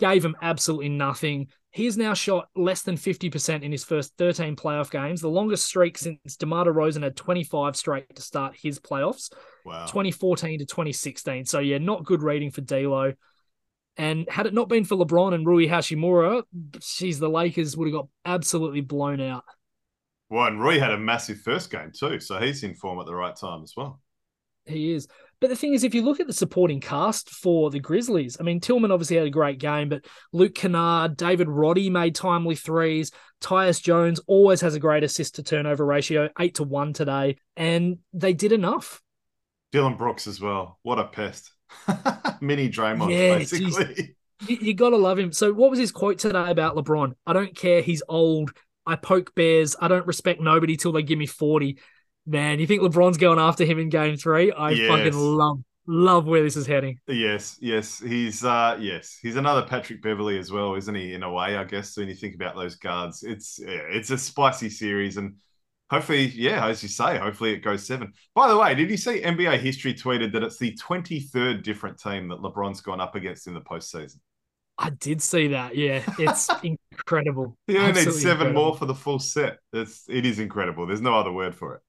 gave 0.00 0.24
him 0.24 0.36
absolutely 0.40 0.88
nothing. 0.88 1.48
He's 1.70 1.96
now 1.96 2.12
shot 2.12 2.48
less 2.54 2.82
than 2.82 2.96
50% 2.96 3.62
in 3.62 3.72
his 3.72 3.82
first 3.82 4.12
13 4.18 4.56
playoff 4.56 4.90
games, 4.90 5.22
the 5.22 5.28
longest 5.28 5.64
streak 5.66 5.96
since 5.96 6.36
DeMar 6.36 6.66
DeRozan 6.66 7.02
had 7.02 7.16
25 7.16 7.76
straight 7.76 8.14
to 8.14 8.20
start 8.20 8.54
his 8.60 8.78
playoffs. 8.78 9.32
Wow. 9.64 9.86
2014 9.86 10.58
to 10.58 10.66
2016. 10.66 11.46
So 11.46 11.60
yeah, 11.60 11.78
not 11.78 12.04
good 12.04 12.22
rating 12.22 12.50
for 12.50 12.60
D'Lo. 12.60 13.14
And 13.96 14.28
had 14.28 14.46
it 14.46 14.52
not 14.52 14.68
been 14.68 14.84
for 14.84 14.96
LeBron 14.96 15.32
and 15.32 15.46
Rui 15.46 15.66
Hachimura, 15.66 16.42
geez, 16.78 17.18
the 17.18 17.30
Lakers 17.30 17.74
would 17.76 17.88
have 17.88 17.94
got 17.94 18.08
absolutely 18.24 18.80
blown 18.82 19.20
out. 19.20 19.44
Well, 20.32 20.46
and 20.46 20.58
Roy 20.58 20.80
had 20.80 20.92
a 20.92 20.98
massive 20.98 21.42
first 21.42 21.70
game 21.70 21.92
too, 21.92 22.18
so 22.18 22.40
he's 22.40 22.62
in 22.62 22.74
form 22.74 22.98
at 22.98 23.04
the 23.04 23.14
right 23.14 23.36
time 23.36 23.62
as 23.62 23.74
well. 23.76 24.00
He 24.64 24.92
is. 24.94 25.06
But 25.42 25.50
the 25.50 25.56
thing 25.56 25.74
is, 25.74 25.84
if 25.84 25.94
you 25.94 26.00
look 26.00 26.20
at 26.20 26.26
the 26.26 26.32
supporting 26.32 26.80
cast 26.80 27.28
for 27.28 27.68
the 27.68 27.80
Grizzlies, 27.80 28.38
I 28.40 28.42
mean, 28.42 28.58
Tillman 28.58 28.90
obviously 28.90 29.18
had 29.18 29.26
a 29.26 29.30
great 29.30 29.58
game, 29.58 29.90
but 29.90 30.06
Luke 30.32 30.54
Kennard, 30.54 31.18
David 31.18 31.50
Roddy 31.50 31.90
made 31.90 32.14
timely 32.14 32.54
threes. 32.54 33.10
Tyus 33.42 33.82
Jones 33.82 34.20
always 34.26 34.62
has 34.62 34.74
a 34.74 34.80
great 34.80 35.04
assist 35.04 35.34
to 35.34 35.42
turnover 35.42 35.84
ratio, 35.84 36.30
eight 36.40 36.54
to 36.54 36.62
one 36.62 36.94
today. 36.94 37.36
And 37.54 37.98
they 38.14 38.32
did 38.32 38.52
enough. 38.52 39.02
Dillon 39.70 39.98
Brooks 39.98 40.26
as 40.26 40.40
well. 40.40 40.78
What 40.80 40.98
a 40.98 41.04
pest. 41.04 41.52
Mini 42.40 42.70
Draymond, 42.70 43.10
Yeah, 43.10 43.36
basically. 43.36 44.16
You, 44.48 44.56
you 44.60 44.74
got 44.74 44.90
to 44.90 44.96
love 44.96 45.20
him. 45.20 45.30
So, 45.30 45.52
what 45.52 45.70
was 45.70 45.78
his 45.78 45.92
quote 45.92 46.18
today 46.18 46.50
about 46.50 46.74
LeBron? 46.74 47.12
I 47.24 47.32
don't 47.32 47.54
care. 47.54 47.80
He's 47.80 48.02
old. 48.08 48.52
I 48.86 48.96
poke 48.96 49.34
bears. 49.34 49.76
I 49.80 49.88
don't 49.88 50.06
respect 50.06 50.40
nobody 50.40 50.76
till 50.76 50.92
they 50.92 51.02
give 51.02 51.18
me 51.18 51.26
40. 51.26 51.78
Man, 52.26 52.60
you 52.60 52.66
think 52.66 52.82
LeBron's 52.82 53.16
going 53.18 53.38
after 53.38 53.64
him 53.64 53.78
in 53.78 53.88
game 53.88 54.16
three? 54.16 54.52
I 54.52 54.70
Yes. 54.70 54.88
fucking 54.88 55.18
love, 55.18 55.58
love 55.86 56.26
where 56.26 56.42
this 56.42 56.56
is 56.56 56.66
heading. 56.66 56.98
Yes, 57.08 57.56
yes. 57.60 57.98
He's 57.98 58.44
uh 58.44 58.76
yes, 58.80 59.18
he's 59.20 59.36
another 59.36 59.62
Patrick 59.66 60.02
Beverley 60.02 60.38
as 60.38 60.50
well, 60.52 60.74
isn't 60.74 60.94
he, 60.94 61.14
in 61.14 61.22
a 61.22 61.32
way, 61.32 61.56
I 61.56 61.64
guess, 61.64 61.96
when 61.96 62.08
you 62.08 62.14
think 62.14 62.34
about 62.34 62.54
those 62.54 62.76
guards. 62.76 63.22
It's 63.22 63.58
yeah, 63.60 63.80
it's 63.88 64.10
a 64.10 64.18
spicy 64.18 64.70
series 64.70 65.16
and 65.16 65.36
hopefully, 65.90 66.26
yeah, 66.26 66.66
as 66.68 66.82
you 66.82 66.88
say, 66.88 67.18
hopefully 67.18 67.52
it 67.52 67.58
goes 67.58 67.86
seven. 67.86 68.12
By 68.34 68.48
the 68.48 68.56
way, 68.56 68.74
did 68.74 68.88
you 68.90 68.96
see 68.96 69.20
NBA 69.20 69.58
history 69.58 69.92
tweeted 69.94 70.32
that 70.32 70.42
it's 70.42 70.58
the 70.58 70.74
23rd 70.76 71.62
different 71.62 71.98
team 71.98 72.28
that 72.28 72.38
LeBron's 72.38 72.80
gone 72.80 73.00
up 73.00 73.14
against 73.14 73.46
in 73.46 73.54
the 73.54 73.60
postseason? 73.60 74.18
I 74.78 74.90
did 74.90 75.22
see 75.22 75.48
that. 75.48 75.76
Yeah, 75.76 76.02
it's 76.18 76.48
incredible. 76.92 77.56
He 77.66 77.76
only 77.78 77.92
needs 77.92 78.20
seven 78.20 78.48
incredible. 78.48 78.52
more 78.52 78.76
for 78.76 78.86
the 78.86 78.94
full 78.94 79.18
set. 79.18 79.58
It's 79.72 80.04
it 80.08 80.26
is 80.26 80.38
incredible. 80.38 80.86
There's 80.86 81.00
no 81.00 81.14
other 81.14 81.32
word 81.32 81.54
for 81.54 81.74
it. 81.74 81.80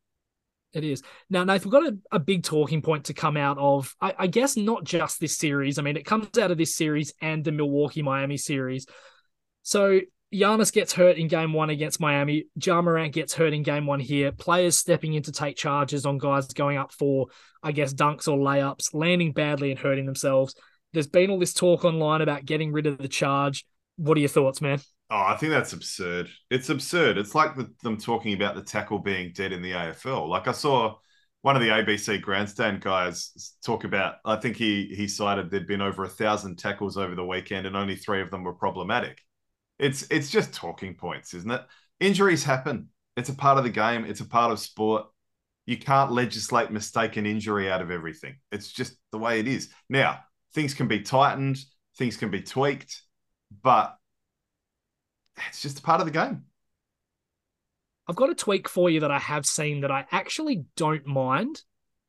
It 0.73 0.83
is. 0.83 1.03
Now, 1.29 1.43
Nathan, 1.43 1.69
we've 1.69 1.81
got 1.81 1.93
a, 1.93 1.97
a 2.13 2.19
big 2.19 2.43
talking 2.43 2.81
point 2.81 3.05
to 3.05 3.13
come 3.13 3.37
out 3.37 3.59
of, 3.59 3.95
I, 4.01 4.15
I 4.17 4.27
guess, 4.27 4.57
not 4.57 4.83
just 4.83 5.19
this 5.19 5.37
series. 5.37 5.77
I 5.77 5.83
mean, 5.83 5.97
it 5.97 6.05
comes 6.05 6.35
out 6.39 6.49
of 6.49 6.57
this 6.57 6.75
series 6.75 7.13
and 7.21 7.43
the 7.43 7.51
Milwaukee 7.51 8.01
Miami 8.01 8.37
series. 8.37 8.87
So 9.61 9.99
Giannis 10.33 10.73
gets 10.73 10.91
hurt 10.91 11.17
in 11.17 11.27
game 11.27 11.53
one 11.53 11.69
against 11.69 11.99
Miami. 11.99 12.45
Ja 12.55 12.81
Morant 12.81 13.13
gets 13.13 13.35
hurt 13.35 13.53
in 13.53 13.61
game 13.61 13.85
one 13.85 13.99
here. 13.99 14.31
Players 14.31 14.79
stepping 14.79 15.13
in 15.13 15.21
to 15.23 15.31
take 15.31 15.55
charges 15.55 16.07
on 16.07 16.17
guys 16.17 16.47
going 16.47 16.77
up 16.77 16.91
for, 16.91 17.27
I 17.61 17.71
guess, 17.71 17.93
dunks 17.93 18.27
or 18.27 18.37
layups, 18.37 18.95
landing 18.95 19.31
badly 19.31 19.69
and 19.69 19.79
hurting 19.79 20.07
themselves. 20.07 20.55
There's 20.93 21.07
been 21.07 21.29
all 21.29 21.39
this 21.39 21.53
talk 21.53 21.83
online 21.83 22.21
about 22.21 22.45
getting 22.45 22.71
rid 22.71 22.85
of 22.85 22.97
the 22.97 23.07
charge. 23.07 23.65
What 23.97 24.17
are 24.17 24.21
your 24.21 24.29
thoughts, 24.29 24.61
man? 24.61 24.79
Oh, 25.09 25.25
I 25.27 25.35
think 25.35 25.51
that's 25.51 25.73
absurd. 25.73 26.29
It's 26.49 26.69
absurd. 26.69 27.17
It's 27.17 27.35
like 27.35 27.55
the, 27.55 27.71
them 27.83 27.97
talking 27.97 28.33
about 28.33 28.55
the 28.55 28.63
tackle 28.63 28.99
being 28.99 29.31
dead 29.33 29.51
in 29.51 29.61
the 29.61 29.71
AFL. 29.71 30.27
Like 30.27 30.47
I 30.47 30.51
saw 30.53 30.95
one 31.41 31.55
of 31.55 31.61
the 31.61 31.69
ABC 31.69 32.21
grandstand 32.21 32.81
guys 32.81 33.55
talk 33.65 33.83
about. 33.83 34.15
I 34.25 34.37
think 34.37 34.55
he 34.55 34.93
he 34.95 35.07
cited 35.07 35.51
there'd 35.51 35.67
been 35.67 35.81
over 35.81 36.03
a 36.03 36.09
thousand 36.09 36.57
tackles 36.57 36.97
over 36.97 37.15
the 37.15 37.25
weekend, 37.25 37.67
and 37.67 37.75
only 37.75 37.95
three 37.95 38.21
of 38.21 38.31
them 38.31 38.43
were 38.43 38.53
problematic. 38.53 39.19
It's 39.77 40.03
it's 40.09 40.31
just 40.31 40.53
talking 40.53 40.95
points, 40.95 41.33
isn't 41.33 41.51
it? 41.51 41.61
Injuries 41.99 42.43
happen. 42.43 42.89
It's 43.17 43.29
a 43.29 43.35
part 43.35 43.57
of 43.57 43.63
the 43.65 43.69
game. 43.69 44.05
It's 44.05 44.21
a 44.21 44.25
part 44.25 44.51
of 44.51 44.59
sport. 44.59 45.05
You 45.65 45.77
can't 45.77 46.11
legislate 46.11 46.71
mistaken 46.71 47.25
injury 47.25 47.71
out 47.71 47.81
of 47.81 47.91
everything. 47.91 48.35
It's 48.51 48.71
just 48.71 48.95
the 49.11 49.17
way 49.19 49.39
it 49.39 49.47
is. 49.47 49.69
Now 49.89 50.19
things 50.53 50.73
can 50.73 50.87
be 50.87 51.01
tightened. 51.01 51.57
Things 51.97 52.17
can 52.17 52.31
be 52.31 52.41
tweaked 52.41 53.03
but 53.61 53.97
it's 55.47 55.61
just 55.61 55.79
a 55.79 55.81
part 55.81 55.99
of 55.99 56.05
the 56.05 56.11
game. 56.11 56.43
I've 58.07 58.15
got 58.15 58.29
a 58.29 58.35
tweak 58.35 58.67
for 58.67 58.89
you 58.89 59.01
that 59.01 59.11
I 59.11 59.19
have 59.19 59.45
seen 59.45 59.81
that 59.81 59.91
I 59.91 60.05
actually 60.11 60.65
don't 60.75 61.05
mind, 61.05 61.61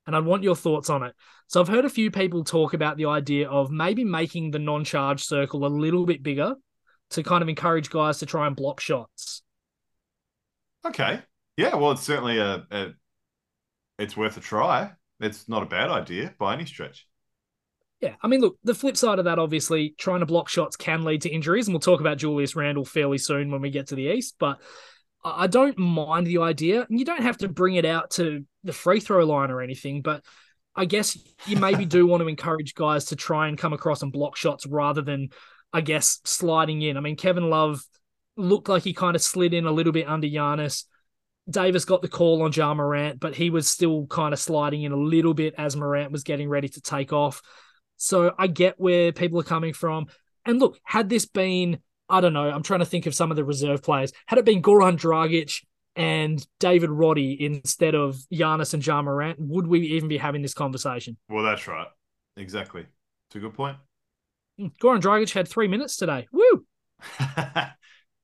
and 0.07 0.16
I 0.16 0.20
want 0.20 0.42
your 0.42 0.57
thoughts 0.57 0.90
on 0.90 1.03
it. 1.03 1.14
So 1.47 1.61
I've 1.61 1.68
heard 1.68 1.84
a 1.84 1.90
few 1.90 2.11
people 2.11 2.42
talk 2.42 2.74
about 2.74 2.97
the 2.97 3.07
idea 3.07 3.49
of 3.49 3.70
maybe 3.70 4.05
making 4.05 4.51
the 4.51 4.59
non-charge 4.59 5.22
circle 5.22 5.64
a 5.64 5.68
little 5.68 6.05
bit 6.05 6.22
bigger 6.22 6.55
to 7.11 7.22
kind 7.22 7.42
of 7.42 7.49
encourage 7.49 7.90
guys 7.90 8.18
to 8.18 8.26
try 8.26 8.47
and 8.47 8.57
block 8.57 8.80
shots. 8.80 9.42
Okay. 10.84 11.20
Yeah, 11.57 11.76
well, 11.76 11.92
it's 11.92 12.03
certainly 12.03 12.38
a, 12.38 12.66
a 12.70 12.92
it's 13.99 14.16
worth 14.16 14.36
a 14.36 14.40
try. 14.40 14.90
It's 15.20 15.49
not 15.49 15.62
a 15.62 15.66
bad 15.66 15.90
idea 15.90 16.34
by 16.38 16.55
any 16.55 16.66
stretch. 16.66 17.07
Yeah, 18.05 18.16
I 18.20 18.28
mean, 18.28 18.42
look, 18.42 18.59
the 18.62 18.74
flip 18.74 18.98
side 18.98 19.18
of 19.18 19.24
that, 19.24 19.38
obviously, 19.38 19.94
trying 19.96 20.20
to 20.20 20.26
block 20.26 20.50
shots 20.50 20.76
can 20.76 21.05
lead 21.05 21.22
to 21.22 21.30
injuries, 21.30 21.66
and 21.66 21.74
we'll 21.74 21.80
talk 21.80 22.00
about 22.00 22.18
Julius 22.18 22.55
Randle 22.55 22.84
fairly 22.84 23.16
soon 23.16 23.50
when 23.50 23.62
we 23.62 23.70
get 23.70 23.86
to 23.86 23.94
the 23.94 24.09
East. 24.09 24.34
But 24.38 24.61
I 25.24 25.46
don't 25.46 25.78
mind 25.78 26.26
the 26.26 26.38
idea, 26.38 26.84
and 26.86 26.98
you 26.98 27.07
don't 27.07 27.22
have 27.22 27.38
to 27.38 27.48
bring 27.48 27.76
it 27.76 27.86
out 27.86 28.11
to 28.12 28.44
the 28.62 28.74
free 28.74 29.00
throw 29.00 29.24
line 29.24 29.50
or 29.50 29.62
anything. 29.62 30.02
But 30.02 30.22
I 30.76 30.84
guess 30.84 31.16
you 31.46 31.57
maybe 31.57 31.86
do 31.86 32.07
want 32.07 32.20
to 32.20 32.28
encourage 32.28 32.74
guys 32.74 33.07
to 33.07 33.16
try 33.16 33.48
and 33.48 33.57
come 33.57 33.72
across 33.72 34.02
and 34.02 34.12
block 34.12 34.36
shots 34.36 34.66
rather 34.66 35.00
than, 35.00 35.30
I 35.72 35.80
guess, 35.80 36.20
sliding 36.24 36.82
in. 36.82 36.98
I 36.98 37.00
mean, 37.00 37.16
Kevin 37.16 37.48
Love 37.48 37.80
looked 38.36 38.68
like 38.68 38.82
he 38.82 38.92
kind 38.92 39.16
of 39.16 39.22
slid 39.22 39.55
in 39.55 39.64
a 39.64 39.72
little 39.72 39.94
bit 39.94 40.07
under 40.07 40.26
Giannis. 40.26 40.84
Davis 41.48 41.86
got 41.86 42.02
the 42.02 42.09
call 42.09 42.42
on 42.42 42.52
Ja 42.52 42.74
Morant, 42.74 43.18
but 43.18 43.34
he 43.34 43.48
was 43.48 43.66
still 43.66 44.07
kind 44.09 44.34
of 44.34 44.38
sliding 44.38 44.82
in 44.82 44.92
a 44.92 44.96
little 44.96 45.32
bit 45.32 45.55
as 45.57 45.74
Morant 45.74 46.12
was 46.12 46.22
getting 46.22 46.50
ready 46.50 46.68
to 46.68 46.82
take 46.82 47.11
off. 47.11 47.40
So 48.05 48.34
I 48.38 48.46
get 48.46 48.78
where 48.78 49.12
people 49.12 49.40
are 49.40 49.44
coming 49.44 49.72
from. 49.72 50.07
And 50.44 50.61
look, 50.61 50.78
had 50.84 51.09
this 51.09 51.26
been, 51.26 51.78
I 52.09 52.20
don't 52.20 52.32
know, 52.32 52.50
I'm 52.50 52.62
trying 52.62 52.80
to 52.80 52.86
think 52.86 53.07
of 53.07 53.14
some 53.14 53.30
of 53.30 53.36
the 53.36 53.44
reserve 53.44 53.82
players. 53.82 54.12
Had 54.26 54.38
it 54.38 54.44
been 54.44 54.62
Goran 54.62 54.98
Dragic 54.98 55.64
and 55.96 56.44
David 56.61 56.90
Roddy 56.90 57.42
instead 57.44 57.94
of 57.94 58.16
Giannis 58.32 58.74
and 58.74 58.84
Ja 58.84 59.00
Morant, 59.00 59.38
would 59.40 59.66
we 59.66 59.80
even 59.88 60.09
be 60.09 60.18
having 60.18 60.42
this 60.42 60.55
conversation? 60.55 61.16
Well, 61.28 61.44
that's 61.44 61.66
right. 61.66 61.86
Exactly. 62.36 62.82
It's 62.82 63.36
a 63.36 63.38
good 63.38 63.55
point. 63.55 63.76
Hmm, 64.59 64.66
Goran 64.82 65.00
Dragic 65.00 65.32
had 65.32 65.48
three 65.48 65.68
minutes 65.68 65.96
today. 65.96 66.28
Woo! 66.30 66.66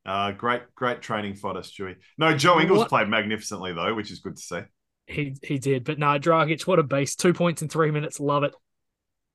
uh, 0.05 0.33
great, 0.33 0.63
great 0.75 1.01
training 1.01 1.35
fodder, 1.37 1.61
Stewie. 1.61 1.97
No, 2.19 2.37
Joe 2.37 2.61
Ingles 2.61 2.81
what? 2.81 2.89
played 2.89 3.09
magnificently 3.09 3.73
though, 3.73 3.95
which 3.95 4.11
is 4.11 4.21
good 4.21 4.37
to 4.37 4.43
see. 4.43 4.61
He 5.07 5.35
he 5.43 5.59
did, 5.59 5.85
but 5.85 5.99
no, 5.99 6.19
Dragic, 6.19 6.67
what 6.67 6.79
a 6.79 6.85
beast! 6.85 7.19
Two 7.19 7.33
points 7.33 7.63
in 7.63 7.69
three 7.69 7.91
minutes, 7.91 8.21
love 8.21 8.45
it. 8.45 8.55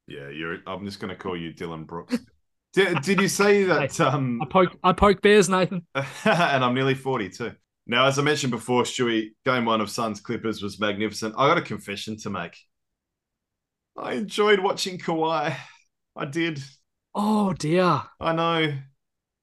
Yeah, 0.07 0.29
you're. 0.29 0.57
I'm 0.67 0.85
just 0.85 0.99
going 0.99 1.09
to 1.09 1.15
call 1.15 1.35
you 1.35 1.53
Dillon 1.53 1.83
Brooks. 1.85 2.17
did, 2.73 3.01
did 3.01 3.21
you 3.21 3.27
say 3.27 3.63
that? 3.65 3.99
Um, 3.99 4.41
I 4.41 4.45
poke. 4.45 4.77
I 4.83 4.93
poke 4.93 5.21
bears, 5.21 5.49
Nathan. 5.49 5.85
and 5.95 6.63
I'm 6.63 6.73
nearly 6.73 6.95
forty 6.95 7.29
too. 7.29 7.53
Now, 7.87 8.05
as 8.07 8.17
I 8.17 8.23
mentioned 8.23 8.51
before, 8.51 8.83
Stewie, 8.83 9.29
game 9.45 9.65
one 9.65 9.81
of 9.81 9.89
Suns 9.89 10.19
Clippers 10.19 10.61
was 10.61 10.79
magnificent. 10.79 11.35
I 11.37 11.47
got 11.47 11.57
a 11.57 11.61
confession 11.61 12.17
to 12.17 12.29
make. 12.29 12.57
I 13.97 14.13
enjoyed 14.13 14.59
watching 14.59 14.97
Kawhi. 14.97 15.55
I 16.15 16.25
did. 16.25 16.61
Oh 17.13 17.53
dear. 17.53 18.01
I 18.19 18.33
know. 18.33 18.73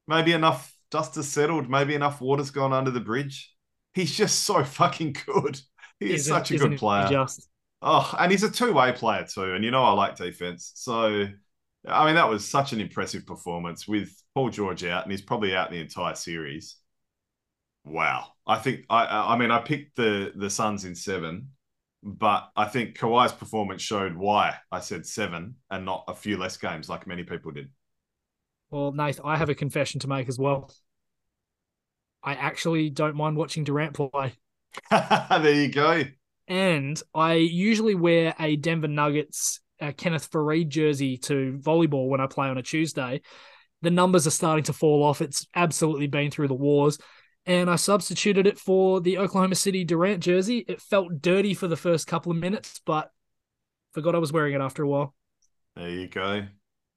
Maybe 0.08 0.32
enough 0.32 0.74
dust 0.90 1.14
has 1.14 1.28
settled. 1.28 1.70
Maybe 1.70 1.94
enough 1.94 2.20
water's 2.20 2.50
gone 2.50 2.72
under 2.72 2.90
the 2.90 3.00
bridge. 3.00 3.52
He's 3.94 4.14
just 4.16 4.44
so 4.44 4.64
fucking 4.64 5.16
good. 5.26 5.60
He's 6.00 6.26
such 6.26 6.50
a 6.50 6.58
good 6.58 6.78
player. 6.78 7.08
Just 7.08 7.48
Oh, 7.84 8.14
and 8.18 8.30
he's 8.30 8.44
a 8.44 8.50
two-way 8.50 8.92
player 8.92 9.26
too, 9.28 9.54
and 9.54 9.64
you 9.64 9.72
know 9.72 9.82
I 9.82 9.92
like 9.92 10.14
defense. 10.16 10.70
So, 10.76 11.26
I 11.86 12.06
mean, 12.06 12.14
that 12.14 12.28
was 12.28 12.48
such 12.48 12.72
an 12.72 12.80
impressive 12.80 13.26
performance 13.26 13.88
with 13.88 14.14
Paul 14.34 14.50
George 14.50 14.84
out, 14.84 15.02
and 15.02 15.10
he's 15.10 15.20
probably 15.20 15.54
out 15.56 15.70
the 15.72 15.80
entire 15.80 16.14
series. 16.14 16.76
Wow, 17.84 18.28
I 18.46 18.58
think 18.60 18.84
I, 18.88 19.32
I 19.34 19.36
mean, 19.36 19.50
I 19.50 19.58
picked 19.58 19.96
the 19.96 20.32
the 20.36 20.48
Suns 20.48 20.84
in 20.84 20.94
seven, 20.94 21.48
but 22.04 22.48
I 22.54 22.66
think 22.66 22.96
Kawhi's 22.96 23.32
performance 23.32 23.82
showed 23.82 24.16
why 24.16 24.58
I 24.70 24.78
said 24.78 25.04
seven 25.04 25.56
and 25.68 25.84
not 25.84 26.04
a 26.06 26.14
few 26.14 26.36
less 26.36 26.56
games 26.56 26.88
like 26.88 27.08
many 27.08 27.24
people 27.24 27.50
did. 27.50 27.68
Well, 28.70 28.92
Nath, 28.92 29.20
I 29.24 29.36
have 29.36 29.48
a 29.50 29.56
confession 29.56 29.98
to 30.00 30.08
make 30.08 30.28
as 30.28 30.38
well. 30.38 30.70
I 32.22 32.34
actually 32.34 32.90
don't 32.90 33.16
mind 33.16 33.36
watching 33.36 33.64
Durant 33.64 33.94
play. 33.94 34.34
there 34.90 35.52
you 35.54 35.68
go 35.68 36.04
and 36.52 37.02
I 37.14 37.36
usually 37.36 37.94
wear 37.94 38.34
a 38.38 38.56
Denver 38.56 38.86
Nuggets 38.86 39.58
uh, 39.80 39.92
Kenneth 39.96 40.30
Faried 40.30 40.68
jersey 40.68 41.16
to 41.16 41.58
volleyball 41.62 42.10
when 42.10 42.20
I 42.20 42.26
play 42.26 42.48
on 42.48 42.58
a 42.58 42.62
Tuesday. 42.62 43.22
The 43.80 43.90
numbers 43.90 44.26
are 44.26 44.32
starting 44.32 44.64
to 44.64 44.74
fall 44.74 45.02
off. 45.02 45.22
It's 45.22 45.46
absolutely 45.54 46.08
been 46.08 46.30
through 46.30 46.48
the 46.48 46.54
wars. 46.54 46.98
And 47.46 47.70
I 47.70 47.76
substituted 47.76 48.46
it 48.46 48.58
for 48.58 49.00
the 49.00 49.16
Oklahoma 49.16 49.54
City 49.54 49.82
Durant 49.82 50.22
jersey. 50.22 50.58
It 50.68 50.82
felt 50.82 51.22
dirty 51.22 51.54
for 51.54 51.68
the 51.68 51.76
first 51.76 52.06
couple 52.06 52.30
of 52.30 52.36
minutes, 52.36 52.82
but 52.84 53.10
forgot 53.94 54.14
I 54.14 54.18
was 54.18 54.30
wearing 54.30 54.52
it 54.52 54.60
after 54.60 54.82
a 54.82 54.88
while. 54.88 55.14
There 55.74 55.88
you 55.88 56.06
go. 56.06 56.44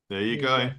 There 0.09 0.21
you 0.21 0.41
go. 0.41 0.71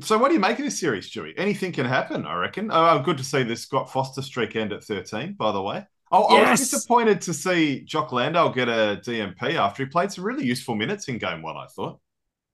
So, 0.00 0.16
what 0.16 0.28
do 0.28 0.34
you 0.34 0.40
make 0.40 0.60
of 0.60 0.64
this 0.64 0.78
series, 0.78 1.10
Stewie? 1.10 1.34
Anything 1.36 1.72
can 1.72 1.86
happen, 1.86 2.24
I 2.24 2.36
reckon. 2.36 2.70
Oh, 2.72 3.00
good 3.00 3.18
to 3.18 3.24
see 3.24 3.42
this 3.42 3.62
Scott 3.62 3.92
Foster 3.92 4.22
streak 4.22 4.54
end 4.54 4.72
at 4.72 4.84
13, 4.84 5.32
by 5.32 5.50
the 5.50 5.60
way. 5.60 5.84
Oh, 6.10 6.36
yes. 6.36 6.46
I 6.46 6.50
was 6.50 6.60
disappointed 6.60 7.20
to 7.22 7.34
see 7.34 7.82
Jock 7.82 8.12
Landale 8.12 8.50
get 8.50 8.68
a 8.68 9.00
DMP 9.04 9.54
after 9.54 9.84
he 9.84 9.88
played 9.88 10.10
some 10.10 10.24
really 10.24 10.44
useful 10.44 10.74
minutes 10.74 11.08
in 11.08 11.18
game 11.18 11.42
one, 11.42 11.56
I 11.56 11.66
thought. 11.66 12.00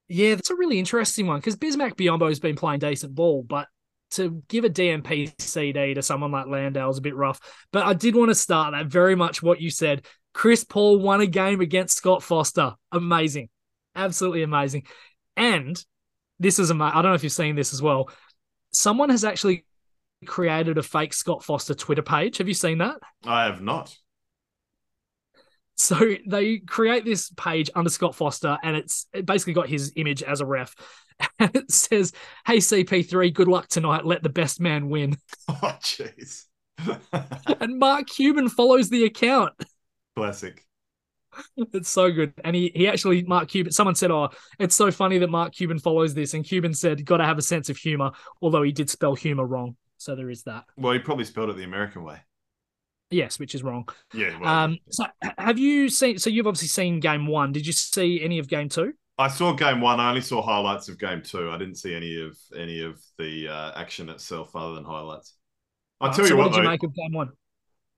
Yeah, 0.08 0.34
that's 0.34 0.50
a 0.50 0.56
really 0.56 0.78
interesting 0.78 1.26
one 1.26 1.38
because 1.38 1.56
Bismack 1.56 1.94
Biyombo 1.94 2.28
has 2.28 2.38
been 2.38 2.54
playing 2.54 2.80
decent 2.80 3.14
ball, 3.14 3.42
but 3.42 3.66
to 4.12 4.42
give 4.48 4.64
a 4.64 4.70
DMP 4.70 5.32
CD 5.40 5.94
to 5.94 6.02
someone 6.02 6.30
like 6.30 6.46
Landale 6.46 6.90
is 6.90 6.98
a 6.98 7.02
bit 7.02 7.16
rough. 7.16 7.40
But 7.72 7.86
I 7.86 7.94
did 7.94 8.14
want 8.14 8.30
to 8.30 8.34
start 8.34 8.72
that 8.72 8.86
very 8.86 9.14
much 9.14 9.42
what 9.42 9.60
you 9.60 9.70
said. 9.70 10.06
Chris 10.32 10.64
Paul 10.64 10.98
won 10.98 11.22
a 11.22 11.26
game 11.26 11.60
against 11.60 11.96
Scott 11.96 12.22
Foster. 12.22 12.74
Amazing. 12.92 13.48
Absolutely 13.94 14.42
amazing. 14.42 14.86
And 15.36 15.82
this 16.38 16.58
is 16.58 16.70
amazing. 16.70 16.92
I 16.92 17.02
don't 17.02 17.10
know 17.10 17.14
if 17.14 17.24
you've 17.24 17.32
seen 17.32 17.56
this 17.56 17.72
as 17.72 17.82
well. 17.82 18.10
Someone 18.70 19.08
has 19.08 19.24
actually 19.24 19.64
created 20.24 20.78
a 20.78 20.82
fake 20.82 21.12
Scott 21.12 21.44
Foster 21.44 21.74
Twitter 21.74 22.02
page. 22.02 22.38
Have 22.38 22.48
you 22.48 22.54
seen 22.54 22.78
that? 22.78 22.96
I 23.24 23.44
have 23.44 23.60
not. 23.60 23.96
So 25.76 26.14
they 26.26 26.58
create 26.58 27.04
this 27.04 27.30
page 27.36 27.70
under 27.74 27.90
Scott 27.90 28.14
Foster, 28.14 28.56
and 28.62 28.76
it's 28.76 29.06
it 29.12 29.26
basically 29.26 29.52
got 29.52 29.68
his 29.68 29.92
image 29.96 30.22
as 30.22 30.40
a 30.40 30.46
ref. 30.46 30.74
And 31.38 31.54
it 31.56 31.70
says, 31.70 32.12
Hey, 32.46 32.58
CP3, 32.58 33.32
good 33.32 33.48
luck 33.48 33.68
tonight. 33.68 34.04
Let 34.04 34.22
the 34.22 34.28
best 34.28 34.60
man 34.60 34.90
win. 34.90 35.16
Oh, 35.48 35.76
jeez. 35.80 36.44
and 37.58 37.78
Mark 37.78 38.06
Cuban 38.06 38.50
follows 38.50 38.90
the 38.90 39.04
account. 39.04 39.54
Classic. 40.14 40.62
It's 41.56 41.88
so 41.88 42.10
good. 42.12 42.34
And 42.44 42.54
he, 42.54 42.70
he 42.74 42.86
actually, 42.86 43.22
Mark 43.22 43.48
Cuban, 43.48 43.72
someone 43.72 43.94
said, 43.94 44.10
Oh, 44.10 44.28
it's 44.58 44.74
so 44.74 44.90
funny 44.90 45.16
that 45.18 45.30
Mark 45.30 45.54
Cuban 45.54 45.78
follows 45.78 46.12
this. 46.12 46.34
And 46.34 46.44
Cuban 46.44 46.74
said, 46.74 47.04
Got 47.04 47.18
to 47.18 47.24
have 47.24 47.38
a 47.38 47.42
sense 47.42 47.70
of 47.70 47.78
humor, 47.78 48.10
although 48.42 48.62
he 48.62 48.72
did 48.72 48.90
spell 48.90 49.14
humor 49.14 49.46
wrong. 49.46 49.76
So 50.06 50.14
there 50.14 50.30
is 50.30 50.44
that. 50.44 50.66
Well, 50.76 50.92
he 50.92 51.00
probably 51.00 51.24
spelled 51.24 51.50
it 51.50 51.56
the 51.56 51.64
American 51.64 52.04
way. 52.04 52.20
Yes, 53.10 53.40
which 53.40 53.56
is 53.56 53.64
wrong. 53.64 53.88
Yeah. 54.14 54.38
Well, 54.38 54.48
um. 54.48 54.78
So 54.88 55.04
have 55.36 55.58
you 55.58 55.88
seen? 55.88 56.18
So 56.18 56.30
you've 56.30 56.46
obviously 56.46 56.68
seen 56.68 57.00
game 57.00 57.26
one. 57.26 57.50
Did 57.50 57.66
you 57.66 57.72
see 57.72 58.22
any 58.22 58.38
of 58.38 58.46
game 58.46 58.68
two? 58.68 58.92
I 59.18 59.26
saw 59.26 59.52
game 59.52 59.80
one. 59.80 59.98
I 59.98 60.10
only 60.10 60.20
saw 60.20 60.42
highlights 60.42 60.88
of 60.88 61.00
game 61.00 61.22
two. 61.22 61.50
I 61.50 61.58
didn't 61.58 61.74
see 61.74 61.92
any 61.92 62.20
of 62.24 62.38
any 62.56 62.82
of 62.82 63.02
the 63.18 63.48
uh, 63.48 63.72
action 63.74 64.08
itself, 64.08 64.54
other 64.54 64.76
than 64.76 64.84
highlights. 64.84 65.34
I'll 66.00 66.12
tell 66.12 66.24
so 66.24 66.30
you 66.30 66.36
what. 66.36 66.44
What 66.44 66.52
did 66.52 66.58
you 66.58 66.62
though, 66.62 66.70
make 66.70 66.82
of 66.84 66.94
game 66.94 67.12
one? 67.12 67.30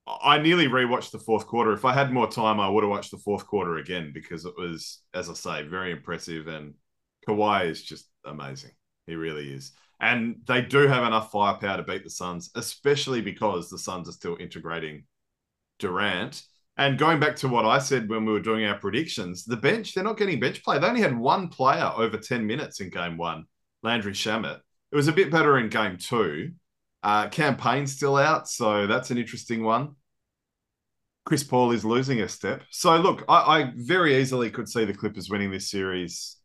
I 0.06 0.38
nearly 0.38 0.68
rewatched 0.68 1.10
the 1.10 1.18
fourth 1.18 1.46
quarter. 1.46 1.74
If 1.74 1.84
I 1.84 1.92
had 1.92 2.10
more 2.10 2.30
time, 2.30 2.58
I 2.58 2.70
would 2.70 2.84
have 2.84 2.90
watched 2.90 3.10
the 3.10 3.18
fourth 3.18 3.46
quarter 3.46 3.76
again 3.76 4.12
because 4.14 4.46
it 4.46 4.54
was, 4.56 5.02
as 5.12 5.28
I 5.28 5.34
say, 5.34 5.62
very 5.64 5.92
impressive. 5.92 6.48
And 6.48 6.72
Kawhi 7.28 7.68
is 7.68 7.82
just 7.82 8.08
amazing. 8.24 8.70
He 9.06 9.14
really 9.14 9.52
is. 9.52 9.72
And 10.00 10.36
they 10.46 10.62
do 10.62 10.86
have 10.86 11.04
enough 11.04 11.32
firepower 11.32 11.78
to 11.78 11.82
beat 11.82 12.04
the 12.04 12.10
Suns, 12.10 12.50
especially 12.54 13.20
because 13.20 13.68
the 13.68 13.78
Suns 13.78 14.08
are 14.08 14.12
still 14.12 14.36
integrating 14.38 15.04
Durant. 15.78 16.42
And 16.76 16.96
going 16.96 17.18
back 17.18 17.34
to 17.36 17.48
what 17.48 17.64
I 17.66 17.80
said 17.80 18.08
when 18.08 18.24
we 18.24 18.32
were 18.32 18.40
doing 18.40 18.64
our 18.64 18.78
predictions, 18.78 19.44
the 19.44 19.56
bench, 19.56 19.94
they're 19.94 20.04
not 20.04 20.16
getting 20.16 20.38
bench 20.38 20.62
play. 20.62 20.78
They 20.78 20.86
only 20.86 21.00
had 21.00 21.18
one 21.18 21.48
player 21.48 21.90
over 21.96 22.16
10 22.16 22.46
minutes 22.46 22.80
in 22.80 22.90
game 22.90 23.16
one, 23.16 23.46
Landry 23.82 24.12
Shamet. 24.12 24.60
It 24.92 24.96
was 24.96 25.08
a 25.08 25.12
bit 25.12 25.32
better 25.32 25.58
in 25.58 25.68
game 25.68 25.96
two. 25.98 26.52
Uh, 27.02 27.28
Cam 27.28 27.56
Payne's 27.56 27.92
still 27.92 28.16
out, 28.16 28.48
so 28.48 28.86
that's 28.86 29.10
an 29.10 29.18
interesting 29.18 29.64
one. 29.64 29.96
Chris 31.24 31.44
Paul 31.44 31.72
is 31.72 31.84
losing 31.84 32.20
a 32.20 32.28
step. 32.28 32.62
So, 32.70 32.96
look, 32.96 33.24
I, 33.28 33.60
I 33.60 33.72
very 33.76 34.16
easily 34.16 34.50
could 34.50 34.68
see 34.68 34.84
the 34.84 34.94
Clippers 34.94 35.28
winning 35.28 35.50
this 35.50 35.70
series. 35.70 36.36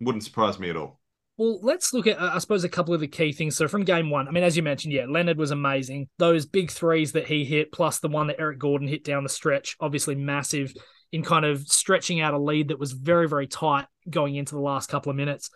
Wouldn't 0.00 0.24
surprise 0.24 0.58
me 0.58 0.68
at 0.68 0.76
all. 0.76 0.99
Well, 1.36 1.58
let's 1.62 1.94
look 1.94 2.06
at, 2.06 2.18
uh, 2.18 2.32
I 2.34 2.38
suppose, 2.38 2.64
a 2.64 2.68
couple 2.68 2.92
of 2.92 3.00
the 3.00 3.08
key 3.08 3.32
things. 3.32 3.56
So, 3.56 3.66
from 3.66 3.84
game 3.84 4.10
one, 4.10 4.28
I 4.28 4.30
mean, 4.30 4.44
as 4.44 4.56
you 4.56 4.62
mentioned, 4.62 4.92
yeah, 4.92 5.06
Leonard 5.08 5.38
was 5.38 5.52
amazing. 5.52 6.08
Those 6.18 6.44
big 6.44 6.70
threes 6.70 7.12
that 7.12 7.26
he 7.26 7.44
hit, 7.44 7.72
plus 7.72 7.98
the 7.98 8.08
one 8.08 8.26
that 8.26 8.38
Eric 8.38 8.58
Gordon 8.58 8.88
hit 8.88 9.04
down 9.04 9.22
the 9.22 9.30
stretch, 9.30 9.76
obviously 9.80 10.14
massive 10.14 10.74
in 11.12 11.22
kind 11.22 11.44
of 11.44 11.66
stretching 11.66 12.20
out 12.20 12.34
a 12.34 12.38
lead 12.38 12.68
that 12.68 12.78
was 12.78 12.92
very, 12.92 13.28
very 13.28 13.46
tight 13.46 13.86
going 14.08 14.36
into 14.36 14.54
the 14.54 14.60
last 14.60 14.88
couple 14.88 15.10
of 15.10 15.16
minutes. 15.16 15.50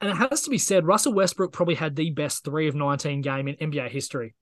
And 0.00 0.10
it 0.10 0.16
has 0.16 0.42
to 0.42 0.50
be 0.50 0.58
said, 0.58 0.86
Russell 0.86 1.12
Westbrook 1.12 1.52
probably 1.52 1.74
had 1.74 1.96
the 1.96 2.10
best 2.10 2.44
three 2.44 2.68
of 2.68 2.74
19 2.74 3.20
game 3.20 3.48
in 3.48 3.56
NBA 3.56 3.90
history. 3.90 4.34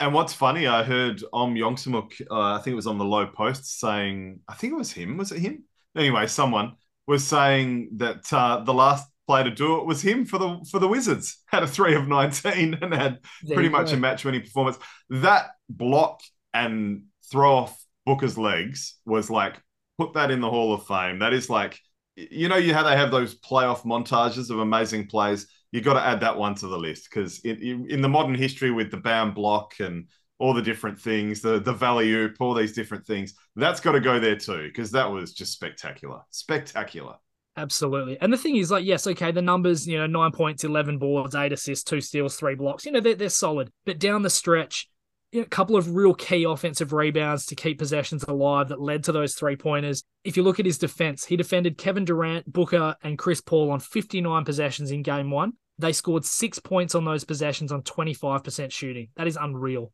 And 0.00 0.12
what's 0.12 0.34
funny, 0.34 0.66
I 0.66 0.82
heard 0.82 1.22
Ohm 1.32 1.54
Youngmisuk, 1.54 2.20
uh, 2.30 2.54
I 2.54 2.58
think 2.58 2.72
it 2.72 2.76
was 2.76 2.88
on 2.88 2.98
the 2.98 3.04
Lowe 3.04 3.26
Post, 3.26 3.78
saying, 3.78 4.40
I 4.48 4.54
think 4.54 4.72
it 4.72 4.76
was 4.76 4.92
him. 4.92 5.16
Was 5.16 5.32
it 5.32 5.38
him? 5.38 5.64
Anyway, 5.96 6.26
someone 6.26 6.74
was 7.06 7.24
saying 7.24 7.90
that 7.96 8.30
uh, 8.32 8.64
the 8.64 8.74
last 8.74 9.08
player 9.26 9.44
to 9.44 9.50
do 9.50 9.78
it 9.78 9.86
was 9.86 10.02
him 10.02 10.24
for 10.24 10.38
the 10.38 10.64
for 10.70 10.78
the 10.78 10.88
Wizards. 10.88 11.38
Had 11.46 11.62
a 11.62 11.66
three 11.66 11.94
of 11.94 12.08
19 12.08 12.78
and 12.82 12.92
had 12.94 13.18
There 13.42 13.54
pretty 13.54 13.68
much 13.68 13.90
go. 13.90 13.92
a 13.92 13.96
match 13.96 14.24
winning 14.24 14.42
performance. 14.42 14.78
That 15.10 15.50
block 15.68 16.20
and 16.52 17.04
throw 17.30 17.54
off 17.54 17.84
Booker's 18.06 18.36
legs 18.38 18.96
was 19.06 19.30
like, 19.30 19.60
put 19.98 20.14
that 20.14 20.30
in 20.30 20.40
the 20.40 20.50
Hall 20.50 20.74
of 20.74 20.86
Fame. 20.86 21.20
That 21.20 21.32
is 21.32 21.48
like, 21.48 21.78
you 22.16 22.48
know, 22.48 22.56
you 22.56 22.74
how 22.74 22.82
they 22.82 22.96
have 22.96 23.10
those 23.10 23.38
playoff 23.40 23.82
montages 23.82 24.50
of 24.50 24.58
amazing 24.58 25.06
plays. 25.06 25.46
You 25.72 25.80
got 25.80 25.94
to 25.94 26.00
add 26.06 26.20
that 26.20 26.36
one 26.36 26.54
to 26.56 26.68
the 26.68 26.78
list 26.78 27.08
because 27.10 27.40
in, 27.40 27.86
in 27.90 28.00
the 28.00 28.08
modern 28.08 28.34
history 28.36 28.70
with 28.70 28.90
the 28.90 28.98
bound 28.98 29.34
block 29.34 29.74
and 29.80 30.06
all 30.38 30.54
the 30.54 30.62
different 30.62 31.00
things, 31.00 31.40
the 31.40 31.58
the 31.60 31.72
valley 31.72 32.10
oop, 32.12 32.36
all 32.40 32.54
these 32.54 32.72
different 32.72 33.06
things, 33.06 33.34
that's 33.56 33.80
got 33.80 33.92
to 33.92 34.00
go 34.00 34.20
there 34.20 34.36
too 34.36 34.64
because 34.68 34.90
that 34.92 35.10
was 35.10 35.32
just 35.32 35.52
spectacular, 35.52 36.20
spectacular. 36.30 37.16
Absolutely. 37.56 38.18
And 38.20 38.32
the 38.32 38.36
thing 38.36 38.56
is, 38.56 38.70
like, 38.70 38.84
yes, 38.84 39.06
okay, 39.06 39.30
the 39.30 39.42
numbers, 39.42 39.86
you 39.86 39.96
know, 39.96 40.06
nine 40.06 40.32
points, 40.32 40.64
11 40.64 40.98
boards, 40.98 41.34
eight 41.34 41.52
assists, 41.52 41.84
two 41.84 42.00
steals, 42.00 42.36
three 42.36 42.56
blocks, 42.56 42.84
you 42.84 42.92
know, 42.92 43.00
they're, 43.00 43.14
they're 43.14 43.28
solid. 43.28 43.70
But 43.84 44.00
down 44.00 44.22
the 44.22 44.30
stretch, 44.30 44.88
you 45.30 45.40
know, 45.40 45.44
a 45.46 45.48
couple 45.48 45.76
of 45.76 45.94
real 45.94 46.14
key 46.14 46.44
offensive 46.44 46.92
rebounds 46.92 47.46
to 47.46 47.54
keep 47.54 47.78
possessions 47.78 48.24
alive 48.24 48.68
that 48.68 48.80
led 48.80 49.04
to 49.04 49.12
those 49.12 49.34
three 49.34 49.56
pointers. 49.56 50.02
If 50.24 50.36
you 50.36 50.42
look 50.42 50.58
at 50.58 50.66
his 50.66 50.78
defense, 50.78 51.24
he 51.24 51.36
defended 51.36 51.78
Kevin 51.78 52.04
Durant, 52.04 52.52
Booker, 52.52 52.96
and 53.02 53.18
Chris 53.18 53.40
Paul 53.40 53.70
on 53.70 53.80
59 53.80 54.44
possessions 54.44 54.90
in 54.90 55.02
game 55.02 55.30
one. 55.30 55.52
They 55.78 55.92
scored 55.92 56.24
six 56.24 56.58
points 56.58 56.94
on 56.94 57.04
those 57.04 57.24
possessions 57.24 57.72
on 57.72 57.82
25% 57.82 58.70
shooting. 58.72 59.08
That 59.16 59.26
is 59.26 59.36
unreal. 59.40 59.92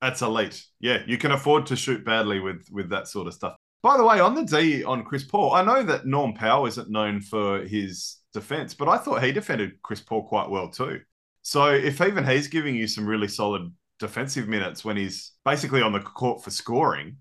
That's 0.00 0.22
elite. 0.22 0.64
Yeah, 0.80 1.02
you 1.06 1.18
can 1.18 1.30
afford 1.30 1.66
to 1.66 1.76
shoot 1.76 2.04
badly 2.04 2.40
with 2.40 2.66
with 2.72 2.90
that 2.90 3.06
sort 3.06 3.26
of 3.26 3.34
stuff. 3.34 3.54
By 3.82 3.96
the 3.96 4.04
way, 4.04 4.20
on 4.20 4.34
the 4.34 4.44
D 4.44 4.84
on 4.84 5.04
Chris 5.04 5.24
Paul, 5.24 5.52
I 5.54 5.64
know 5.64 5.82
that 5.82 6.06
Norm 6.06 6.34
Powell 6.34 6.66
isn't 6.66 6.90
known 6.90 7.20
for 7.20 7.62
his 7.64 8.18
defense, 8.32 8.74
but 8.74 8.88
I 8.88 8.98
thought 8.98 9.22
he 9.22 9.32
defended 9.32 9.80
Chris 9.82 10.00
Paul 10.00 10.26
quite 10.26 10.50
well 10.50 10.68
too. 10.68 11.00
So 11.42 11.68
if 11.68 12.00
even 12.00 12.26
he's 12.26 12.48
giving 12.48 12.74
you 12.74 12.86
some 12.86 13.06
really 13.06 13.28
solid 13.28 13.72
defensive 13.98 14.48
minutes 14.48 14.84
when 14.84 14.96
he's 14.96 15.32
basically 15.44 15.80
on 15.80 15.92
the 15.92 16.00
court 16.00 16.44
for 16.44 16.50
scoring, 16.50 17.16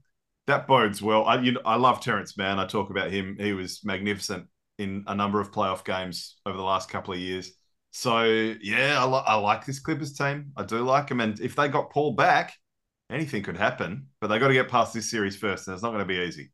that 0.48 0.68
bodes 0.68 1.02
well. 1.02 1.26
I 1.26 1.40
you 1.40 1.54
know, 1.54 1.62
I 1.64 1.76
love 1.76 2.02
Terance 2.02 2.38
Mann. 2.38 2.60
I 2.60 2.66
talk 2.66 2.90
about 2.90 3.12
him. 3.12 3.38
He 3.40 3.54
was 3.54 3.82
magnificent 3.86 4.48
in 4.78 5.04
a 5.08 5.16
number 5.16 5.40
of 5.40 5.52
playoff 5.52 5.86
games 5.86 6.38
over 6.46 6.58
the 6.58 6.64
last 6.64 6.90
couple 6.90 7.14
of 7.14 7.20
years. 7.20 7.54
So 7.92 8.24
yeah, 8.62 9.04
I, 9.04 9.08
I 9.08 9.36
like 9.36 9.66
this 9.66 9.80
Clippers 9.80 10.14
team. 10.14 10.52
I 10.58 10.64
do 10.64 10.80
like 10.80 11.08
them, 11.08 11.22
and 11.22 11.40
if 11.40 11.56
they 11.56 11.70
got 11.70 11.92
Paul 11.92 12.14
back, 12.14 12.54
anything 13.10 13.44
could 13.44 13.58
happen. 13.58 14.08
But 14.22 14.28
they 14.28 14.40
got 14.40 14.50
to 14.50 14.54
get 14.54 14.70
past 14.70 14.94
this 14.94 15.10
series 15.10 15.36
first, 15.36 15.68
and 15.68 15.74
it's 15.74 15.84
not 15.84 15.90
going 15.90 16.00
to 16.00 16.06
be 16.06 16.20
easy. 16.20 16.52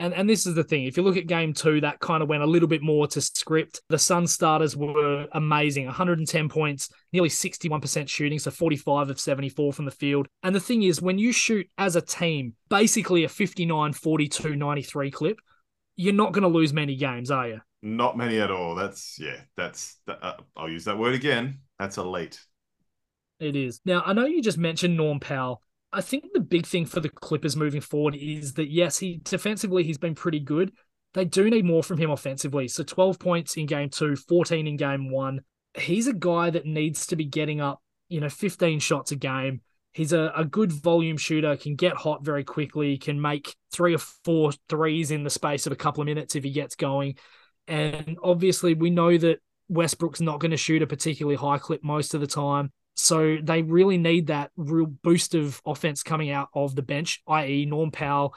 And 0.00 0.14
and 0.14 0.28
this 0.28 0.46
is 0.46 0.54
the 0.54 0.64
thing. 0.64 0.86
If 0.86 0.96
you 0.96 1.02
look 1.02 1.18
at 1.18 1.26
game 1.26 1.52
two, 1.52 1.82
that 1.82 2.00
kind 2.00 2.22
of 2.22 2.28
went 2.28 2.42
a 2.42 2.46
little 2.46 2.68
bit 2.68 2.82
more 2.82 3.06
to 3.08 3.20
script. 3.20 3.82
The 3.90 3.98
Sun 3.98 4.26
starters 4.28 4.74
were 4.74 5.28
amazing 5.32 5.84
110 5.84 6.48
points, 6.48 6.88
nearly 7.12 7.28
61% 7.28 8.08
shooting, 8.08 8.38
so 8.38 8.50
45 8.50 9.10
of 9.10 9.20
74 9.20 9.74
from 9.74 9.84
the 9.84 9.90
field. 9.90 10.26
And 10.42 10.54
the 10.54 10.60
thing 10.60 10.84
is, 10.84 11.02
when 11.02 11.18
you 11.18 11.32
shoot 11.32 11.68
as 11.76 11.96
a 11.96 12.00
team, 12.00 12.54
basically 12.70 13.24
a 13.24 13.28
59 13.28 13.92
42 13.92 14.56
93 14.56 15.10
clip, 15.10 15.38
you're 15.96 16.14
not 16.14 16.32
going 16.32 16.44
to 16.44 16.48
lose 16.48 16.72
many 16.72 16.96
games, 16.96 17.30
are 17.30 17.48
you? 17.48 17.60
Not 17.82 18.16
many 18.16 18.40
at 18.40 18.50
all. 18.50 18.74
That's 18.74 19.18
yeah. 19.20 19.40
That's 19.56 19.98
uh, 20.08 20.34
I'll 20.56 20.70
use 20.70 20.84
that 20.86 20.98
word 20.98 21.14
again. 21.14 21.60
That's 21.78 21.98
elite. 21.98 22.40
It 23.40 23.56
is. 23.56 23.80
Now, 23.86 24.02
I 24.04 24.12
know 24.12 24.26
you 24.26 24.42
just 24.42 24.58
mentioned 24.58 24.96
Norm 24.96 25.18
Powell. 25.18 25.62
I 25.92 26.02
think 26.02 26.26
the 26.32 26.40
big 26.40 26.66
thing 26.66 26.86
for 26.86 27.00
the 27.00 27.08
Clippers 27.08 27.56
moving 27.56 27.80
forward 27.80 28.14
is 28.14 28.52
that, 28.54 28.70
yes, 28.70 28.98
he 28.98 29.20
defensively, 29.24 29.82
he's 29.82 29.98
been 29.98 30.14
pretty 30.14 30.38
good. 30.38 30.72
They 31.14 31.24
do 31.24 31.50
need 31.50 31.64
more 31.64 31.82
from 31.82 31.98
him 31.98 32.10
offensively. 32.10 32.68
So 32.68 32.84
12 32.84 33.18
points 33.18 33.56
in 33.56 33.66
game 33.66 33.88
two, 33.88 34.14
14 34.14 34.66
in 34.66 34.76
game 34.76 35.10
one. 35.10 35.40
He's 35.74 36.06
a 36.06 36.12
guy 36.12 36.50
that 36.50 36.66
needs 36.66 37.06
to 37.06 37.16
be 37.16 37.24
getting 37.24 37.60
up, 37.60 37.82
you 38.08 38.20
know, 38.20 38.28
15 38.28 38.78
shots 38.78 39.10
a 39.10 39.16
game. 39.16 39.62
He's 39.92 40.12
a, 40.12 40.32
a 40.36 40.44
good 40.44 40.70
volume 40.70 41.16
shooter, 41.16 41.56
can 41.56 41.74
get 41.74 41.94
hot 41.94 42.24
very 42.24 42.44
quickly, 42.44 42.96
can 42.98 43.20
make 43.20 43.56
three 43.72 43.94
or 43.94 43.98
four 43.98 44.52
threes 44.68 45.10
in 45.10 45.24
the 45.24 45.30
space 45.30 45.66
of 45.66 45.72
a 45.72 45.76
couple 45.76 46.02
of 46.02 46.06
minutes 46.06 46.36
if 46.36 46.44
he 46.44 46.52
gets 46.52 46.76
going. 46.76 47.16
And 47.66 48.16
obviously, 48.22 48.74
we 48.74 48.90
know 48.90 49.16
that 49.16 49.38
Westbrook's 49.68 50.20
not 50.20 50.38
going 50.38 50.52
to 50.52 50.56
shoot 50.56 50.82
a 50.82 50.86
particularly 50.86 51.36
high 51.36 51.58
clip 51.58 51.82
most 51.82 52.14
of 52.14 52.20
the 52.20 52.26
time. 52.28 52.70
So 53.02 53.38
they 53.42 53.62
really 53.62 53.98
need 53.98 54.28
that 54.28 54.50
real 54.56 54.86
boost 54.86 55.34
of 55.34 55.60
offense 55.64 56.02
coming 56.02 56.30
out 56.30 56.48
of 56.54 56.74
the 56.74 56.82
bench, 56.82 57.22
i.e., 57.26 57.66
Norm 57.66 57.90
Powell. 57.90 58.34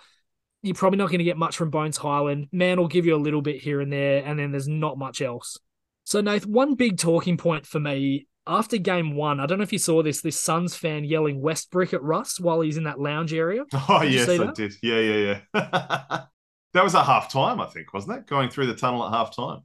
You're 0.61 0.75
probably 0.75 0.97
not 0.97 1.09
going 1.09 1.19
to 1.19 1.25
get 1.25 1.37
much 1.37 1.57
from 1.57 1.69
Bones 1.69 1.97
Hyland. 1.97 2.47
Mann 2.51 2.79
will 2.79 2.87
give 2.87 3.05
you 3.05 3.15
a 3.15 3.17
little 3.17 3.41
bit 3.41 3.61
here 3.61 3.81
and 3.81 3.91
there, 3.91 4.23
and 4.23 4.39
then 4.39 4.51
there's 4.51 4.67
not 4.67 4.97
much 4.97 5.21
else. 5.21 5.57
So, 6.05 6.21
Nath, 6.21 6.45
one 6.45 6.75
big 6.75 6.97
talking 6.97 7.37
point 7.37 7.65
for 7.65 7.79
me 7.79 8.27
after 8.45 8.77
game 8.77 9.15
one, 9.15 9.39
I 9.39 9.45
don't 9.45 9.57
know 9.57 9.63
if 9.63 9.73
you 9.73 9.79
saw 9.79 10.03
this, 10.03 10.21
this 10.21 10.39
Suns 10.39 10.75
fan 10.75 11.03
yelling 11.03 11.41
Westbrook 11.41 11.93
at 11.93 12.03
Russ 12.03 12.39
while 12.39 12.61
he's 12.61 12.77
in 12.77 12.83
that 12.83 12.99
lounge 12.99 13.33
area. 13.33 13.63
Oh 13.89 14.01
Did 14.01 14.13
yes, 14.13 14.29
I 14.29 14.37
that? 14.37 14.55
did. 14.55 14.73
Yeah, 14.81 14.99
yeah, 14.99 15.39
yeah. 15.53 16.23
that 16.73 16.83
was 16.83 16.95
at 16.95 17.05
half 17.05 17.31
time, 17.31 17.61
I 17.61 17.65
think, 17.67 17.93
wasn't 17.93 18.17
it? 18.17 18.27
Going 18.27 18.49
through 18.49 18.67
the 18.67 18.75
tunnel 18.75 19.05
at 19.05 19.13
half 19.13 19.35
time. 19.35 19.61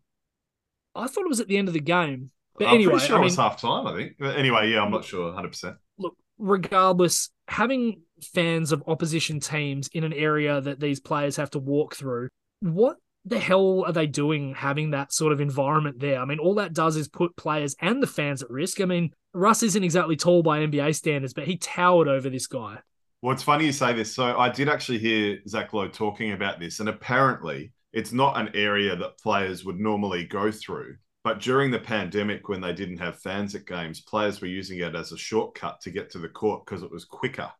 I 0.94 1.06
thought 1.06 1.24
it 1.24 1.28
was 1.28 1.40
at 1.40 1.48
the 1.48 1.56
end 1.56 1.68
of 1.68 1.74
the 1.74 1.80
game. 1.80 2.30
But 2.58 2.68
I'm 2.68 2.74
anyway, 2.74 2.92
pretty 2.92 3.06
sure 3.06 3.16
I 3.16 3.18
it 3.18 3.22
mean, 3.22 3.26
was 3.26 3.36
half 3.36 3.60
time. 3.60 3.86
I 3.86 3.96
think. 3.96 4.16
But 4.18 4.36
anyway, 4.36 4.70
yeah, 4.70 4.82
I'm 4.82 4.90
not 4.90 5.04
sure 5.04 5.26
100. 5.26 5.48
percent 5.48 5.76
look, 5.98 6.16
regardless, 6.38 7.30
having 7.48 8.02
fans 8.32 8.72
of 8.72 8.82
opposition 8.86 9.40
teams 9.40 9.88
in 9.88 10.04
an 10.04 10.12
area 10.12 10.60
that 10.60 10.80
these 10.80 11.00
players 11.00 11.36
have 11.36 11.50
to 11.50 11.58
walk 11.58 11.94
through, 11.94 12.28
what 12.60 12.96
the 13.24 13.38
hell 13.38 13.84
are 13.86 13.92
they 13.92 14.06
doing 14.06 14.54
having 14.54 14.90
that 14.90 15.12
sort 15.12 15.32
of 15.32 15.40
environment 15.40 16.00
there? 16.00 16.20
I 16.20 16.24
mean, 16.24 16.38
all 16.38 16.54
that 16.54 16.72
does 16.72 16.96
is 16.96 17.08
put 17.08 17.36
players 17.36 17.76
and 17.80 18.02
the 18.02 18.06
fans 18.06 18.42
at 18.42 18.50
risk. 18.50 18.80
I 18.80 18.86
mean, 18.86 19.12
Russ 19.34 19.62
isn't 19.62 19.84
exactly 19.84 20.16
tall 20.16 20.42
by 20.42 20.60
NBA 20.60 20.94
standards, 20.94 21.34
but 21.34 21.44
he 21.44 21.56
towered 21.56 22.08
over 22.08 22.30
this 22.30 22.46
guy. 22.46 22.78
Well, 23.20 23.32
it's 23.32 23.42
funny 23.42 23.66
you 23.66 23.72
say 23.72 23.92
this. 23.92 24.14
So 24.14 24.38
I 24.38 24.48
did 24.48 24.68
actually 24.68 24.98
hear 24.98 25.38
Zach 25.46 25.72
Lowe 25.72 25.88
talking 25.88 26.32
about 26.32 26.60
this, 26.60 26.80
and 26.80 26.88
apparently 26.88 27.72
it's 27.92 28.12
not 28.12 28.38
an 28.38 28.50
area 28.54 28.94
that 28.96 29.18
players 29.18 29.64
would 29.64 29.78
normally 29.78 30.24
go 30.24 30.50
through. 30.52 30.96
But 31.24 31.40
during 31.40 31.70
the 31.70 31.78
pandemic, 31.78 32.48
when 32.48 32.60
they 32.60 32.72
didn't 32.72 32.98
have 32.98 33.20
fans 33.20 33.54
at 33.54 33.66
games, 33.66 34.00
players 34.00 34.40
were 34.40 34.46
using 34.46 34.78
it 34.78 34.94
as 34.94 35.12
a 35.12 35.18
shortcut 35.18 35.80
to 35.82 35.90
get 35.90 36.10
to 36.10 36.18
the 36.18 36.28
court 36.28 36.64
because 36.64 36.82
it 36.82 36.90
was 36.90 37.04
quicker. 37.04 37.50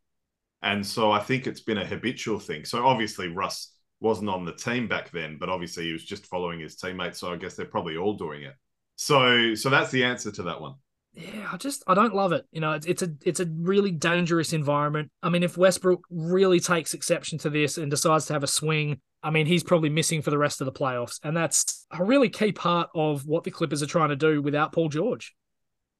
And 0.62 0.84
so 0.84 1.12
I 1.12 1.20
think 1.20 1.46
it's 1.46 1.60
been 1.60 1.78
a 1.78 1.86
habitual 1.86 2.38
thing. 2.38 2.64
So 2.64 2.86
obviously 2.86 3.28
Russ 3.28 3.74
wasn't 4.00 4.30
on 4.30 4.44
the 4.44 4.52
team 4.52 4.88
back 4.88 5.10
then, 5.10 5.36
but 5.38 5.48
obviously 5.48 5.84
he 5.84 5.92
was 5.92 6.04
just 6.04 6.26
following 6.26 6.60
his 6.60 6.76
teammates. 6.76 7.18
So 7.18 7.32
I 7.32 7.36
guess 7.36 7.54
they're 7.54 7.66
probably 7.66 7.96
all 7.96 8.14
doing 8.14 8.42
it. 8.42 8.54
So 8.96 9.54
so 9.54 9.70
that's 9.70 9.90
the 9.90 10.04
answer 10.04 10.32
to 10.32 10.42
that 10.44 10.60
one. 10.60 10.74
Yeah, 11.14 11.48
I 11.52 11.56
just 11.56 11.82
I 11.86 11.94
don't 11.94 12.14
love 12.14 12.32
it. 12.32 12.46
You 12.52 12.60
know, 12.60 12.72
it's 12.72 12.86
it's 12.86 13.02
a 13.02 13.10
it's 13.24 13.40
a 13.40 13.46
really 13.46 13.90
dangerous 13.90 14.52
environment. 14.52 15.10
I 15.22 15.30
mean, 15.30 15.42
if 15.42 15.56
Westbrook 15.56 16.04
really 16.10 16.60
takes 16.60 16.94
exception 16.94 17.38
to 17.38 17.50
this 17.50 17.78
and 17.78 17.90
decides 17.90 18.26
to 18.26 18.32
have 18.34 18.42
a 18.42 18.48
swing, 18.48 19.00
I 19.22 19.30
mean, 19.30 19.46
he's 19.46 19.64
probably 19.64 19.88
missing 19.88 20.22
for 20.22 20.30
the 20.30 20.38
rest 20.38 20.60
of 20.60 20.64
the 20.66 20.72
playoffs, 20.72 21.18
and 21.24 21.36
that's 21.36 21.86
a 21.90 22.04
really 22.04 22.28
key 22.28 22.52
part 22.52 22.88
of 22.94 23.26
what 23.26 23.44
the 23.44 23.50
Clippers 23.50 23.82
are 23.82 23.86
trying 23.86 24.10
to 24.10 24.16
do 24.16 24.40
without 24.40 24.72
Paul 24.72 24.88
George. 24.88 25.34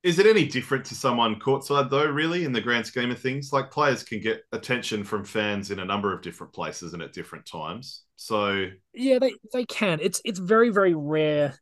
Is 0.05 0.21
it 0.21 0.27
any 0.27 0.47
different 0.47 0.85
to 0.87 0.95
someone 0.95 1.41
courtside 1.41 1.91
though, 1.91 2.07
really, 2.07 2.45
in 2.45 2.53
the 2.53 2.61
grand 2.61 2.87
scheme 2.87 3.11
of 3.11 3.19
things? 3.19 3.53
Like 3.53 3.71
players 3.71 4.05
can 4.05 4.21
get 4.21 4.43
attention 4.53 5.03
from 5.03 5.25
fans 5.25 5.73
in 5.73 5.81
a 5.81 5.85
number 5.85 6.13
of 6.13 6.23
different 6.23 6.53
places 6.53 6.95
and 6.95 7.03
at 7.03 7.13
different 7.13 7.47
times. 7.47 8.05
So 8.15 8.69
Yeah, 8.95 9.19
they 9.19 9.35
they 9.53 9.65
can. 9.65 9.99
It's 10.01 10.21
it's 10.25 10.39
very 10.39 10.71
very 10.71 10.95
rare. 10.95 11.59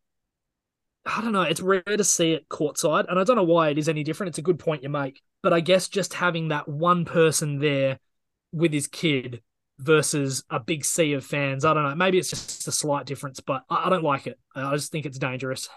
I 1.07 1.23
don't 1.23 1.33
know. 1.33 1.43
It's 1.43 1.61
rare 1.61 1.83
to 1.83 2.05
see 2.05 2.33
it 2.33 2.49
courtside, 2.49 3.07
and 3.09 3.19
I 3.19 3.25
don't 3.25 3.37
know 3.37 3.45
why 3.45 3.71
it 3.71 3.79
is 3.79 3.89
any 3.89 4.03
different. 4.03 4.29
It's 4.29 4.39
a 4.39 4.43
good 4.43 4.59
point 4.59 4.83
you 4.83 4.91
make, 4.91 5.23
but 5.43 5.55
I 5.55 5.61
guess 5.61 5.89
just 5.89 6.13
having 6.13 6.49
that 6.49 6.69
one 6.69 7.07
person 7.07 7.59
there 7.59 8.01
with 8.53 8.73
his 8.73 8.87
kid 8.87 9.41
versus 9.79 10.45
a 10.51 10.59
big 10.61 10.85
sea 10.85 11.12
of 11.14 11.24
fans, 11.24 11.64
I 11.64 11.74
don't 11.74 11.85
know. 11.85 11.95
Maybe 11.95 12.18
it's 12.18 12.31
just 12.31 12.66
a 12.68 12.72
slight 12.72 13.07
difference, 13.07 13.41
but 13.41 13.62
I, 13.68 13.87
I 13.87 13.91
don't 13.91 14.05
like 14.05 14.27
it. 14.27 14.39
I 14.55 14.74
just 14.74 14.91
think 14.93 15.07
it's 15.07 15.18
dangerous. 15.18 15.68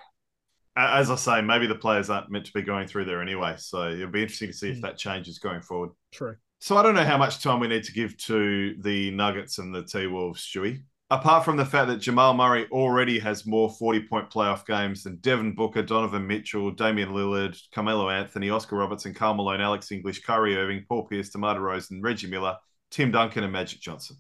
as 0.78 1.12
I 1.12 1.16
say, 1.16 1.42
maybe 1.42 1.68
the 1.68 1.76
players 1.76 2.10
aren't 2.10 2.32
meant 2.32 2.46
to 2.46 2.54
be 2.54 2.62
going 2.62 2.88
through 2.88 3.06
there 3.06 3.22
anyway. 3.22 3.56
So 3.58 3.90
it'll 3.90 4.08
be 4.12 4.22
interesting 4.22 4.50
to 4.50 4.54
see 4.54 4.70
if 4.70 4.78
Mm. 4.78 4.82
that 4.82 4.98
changes 4.98 5.40
going 5.40 5.62
forward. 5.62 5.90
True. 6.14 6.36
So 6.60 6.78
I 6.78 6.84
don't 6.84 6.96
know 6.96 7.04
how 7.06 7.18
much 7.18 7.42
time 7.42 7.60
we 7.60 7.68
need 7.68 7.84
to 7.86 7.94
give 7.94 8.18
to 8.18 8.76
the 8.82 9.12
Nuggets 9.12 9.58
and 9.60 9.74
the 9.74 9.84
T 9.84 10.08
Wolves, 10.08 10.42
Stewie. 10.46 10.84
Apart 11.12 11.44
from 11.44 11.58
the 11.58 11.66
fact 11.66 11.88
that 11.88 11.98
Jamal 11.98 12.36
Murray 12.36 12.68
already 12.72 13.18
has 13.18 13.46
more 13.48 13.70
40 13.70 14.02
point 14.08 14.30
playoff 14.30 14.66
games 14.66 15.04
than 15.04 15.16
Devin 15.22 15.56
Booker, 15.56 15.82
Donovan 15.82 16.28
Mitchell, 16.28 16.70
Damian 16.72 17.10
Lillard, 17.10 17.60
Carmelo 17.74 18.10
Anthony, 18.10 18.50
Oscar 18.52 18.76
Robertson, 18.76 19.14
Karl 19.16 19.34
Malone, 19.34 19.60
Alex 19.62 19.92
English, 19.92 20.22
Kyrie 20.22 20.56
Irving, 20.56 20.86
Paul 20.88 21.08
Pierce, 21.08 21.30
DeMar 21.30 21.56
DeRozan, 21.56 22.00
Reggie 22.04 22.28
Miller, 22.30 22.58
Tim 22.92 23.12
Duncan, 23.12 23.44
and 23.44 23.54
Magic 23.54 23.80
Johnson. 23.80 24.18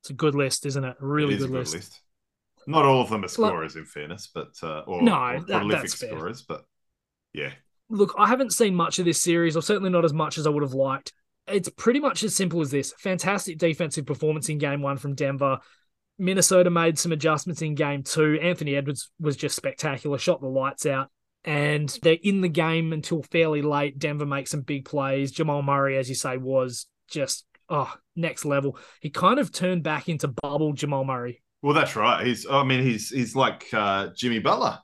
It's 0.00 0.10
a 0.10 0.14
good 0.14 0.34
list, 0.34 0.66
isn't 0.66 0.84
it? 0.84 0.96
A 1.00 1.06
really 1.06 1.34
It 1.34 1.40
is 1.40 1.46
good, 1.46 1.54
a 1.54 1.58
list. 1.58 2.00
Not 2.66 2.84
all 2.84 3.00
of 3.02 3.10
them 3.10 3.24
are 3.24 3.28
scorers, 3.28 3.76
in 3.76 3.84
fairness, 3.84 4.28
but 4.32 4.52
uh, 4.62 4.80
or, 4.80 5.02
No, 5.02 5.14
or 5.14 5.40
that- 5.40 5.46
prolific 5.46 5.82
that's 5.82 5.94
fair. 5.94 6.10
scorers. 6.10 6.42
But 6.42 6.64
yeah, 7.32 7.52
look, 7.88 8.14
I 8.18 8.26
haven't 8.28 8.52
seen 8.52 8.74
much 8.74 8.98
of 8.98 9.04
this 9.04 9.22
series, 9.22 9.56
or 9.56 9.62
certainly 9.62 9.90
not 9.90 10.04
as 10.04 10.12
much 10.12 10.38
as 10.38 10.46
I 10.46 10.50
would 10.50 10.62
have 10.62 10.74
liked. 10.74 11.12
It's 11.48 11.68
pretty 11.70 11.98
much 12.00 12.22
as 12.22 12.36
simple 12.36 12.60
as 12.60 12.70
this 12.70 12.94
fantastic 12.98 13.58
defensive 13.58 14.06
performance 14.06 14.48
in 14.48 14.58
game 14.58 14.80
one 14.80 14.96
from 14.96 15.14
Denver. 15.14 15.58
Minnesota 16.18 16.70
made 16.70 16.98
some 16.98 17.10
adjustments 17.10 17.62
in 17.62 17.74
game 17.74 18.04
two. 18.04 18.38
Anthony 18.40 18.76
Edwards 18.76 19.10
was 19.18 19.36
just 19.36 19.56
spectacular, 19.56 20.18
shot 20.18 20.40
the 20.40 20.46
lights 20.46 20.86
out. 20.86 21.10
And 21.44 21.88
they're 22.02 22.18
in 22.22 22.42
the 22.42 22.48
game 22.48 22.92
until 22.92 23.22
fairly 23.24 23.62
late. 23.62 23.98
Denver 23.98 24.26
makes 24.26 24.52
some 24.52 24.60
big 24.60 24.84
plays. 24.84 25.32
Jamal 25.32 25.62
Murray, 25.62 25.96
as 25.98 26.08
you 26.08 26.14
say, 26.14 26.36
was 26.36 26.86
just 27.08 27.44
oh 27.68 27.92
next 28.16 28.44
level. 28.44 28.78
He 29.00 29.10
kind 29.10 29.38
of 29.38 29.52
turned 29.52 29.82
back 29.82 30.08
into 30.08 30.28
bubble 30.28 30.72
Jamal 30.72 31.04
Murray. 31.04 31.42
well, 31.62 31.74
that's 31.74 31.96
right. 31.96 32.26
He's, 32.26 32.46
I 32.48 32.64
mean, 32.64 32.82
he's 32.82 33.08
he's 33.10 33.34
like 33.36 33.68
uh, 33.72 34.08
Jimmy 34.16 34.38
Butler. 34.40 34.78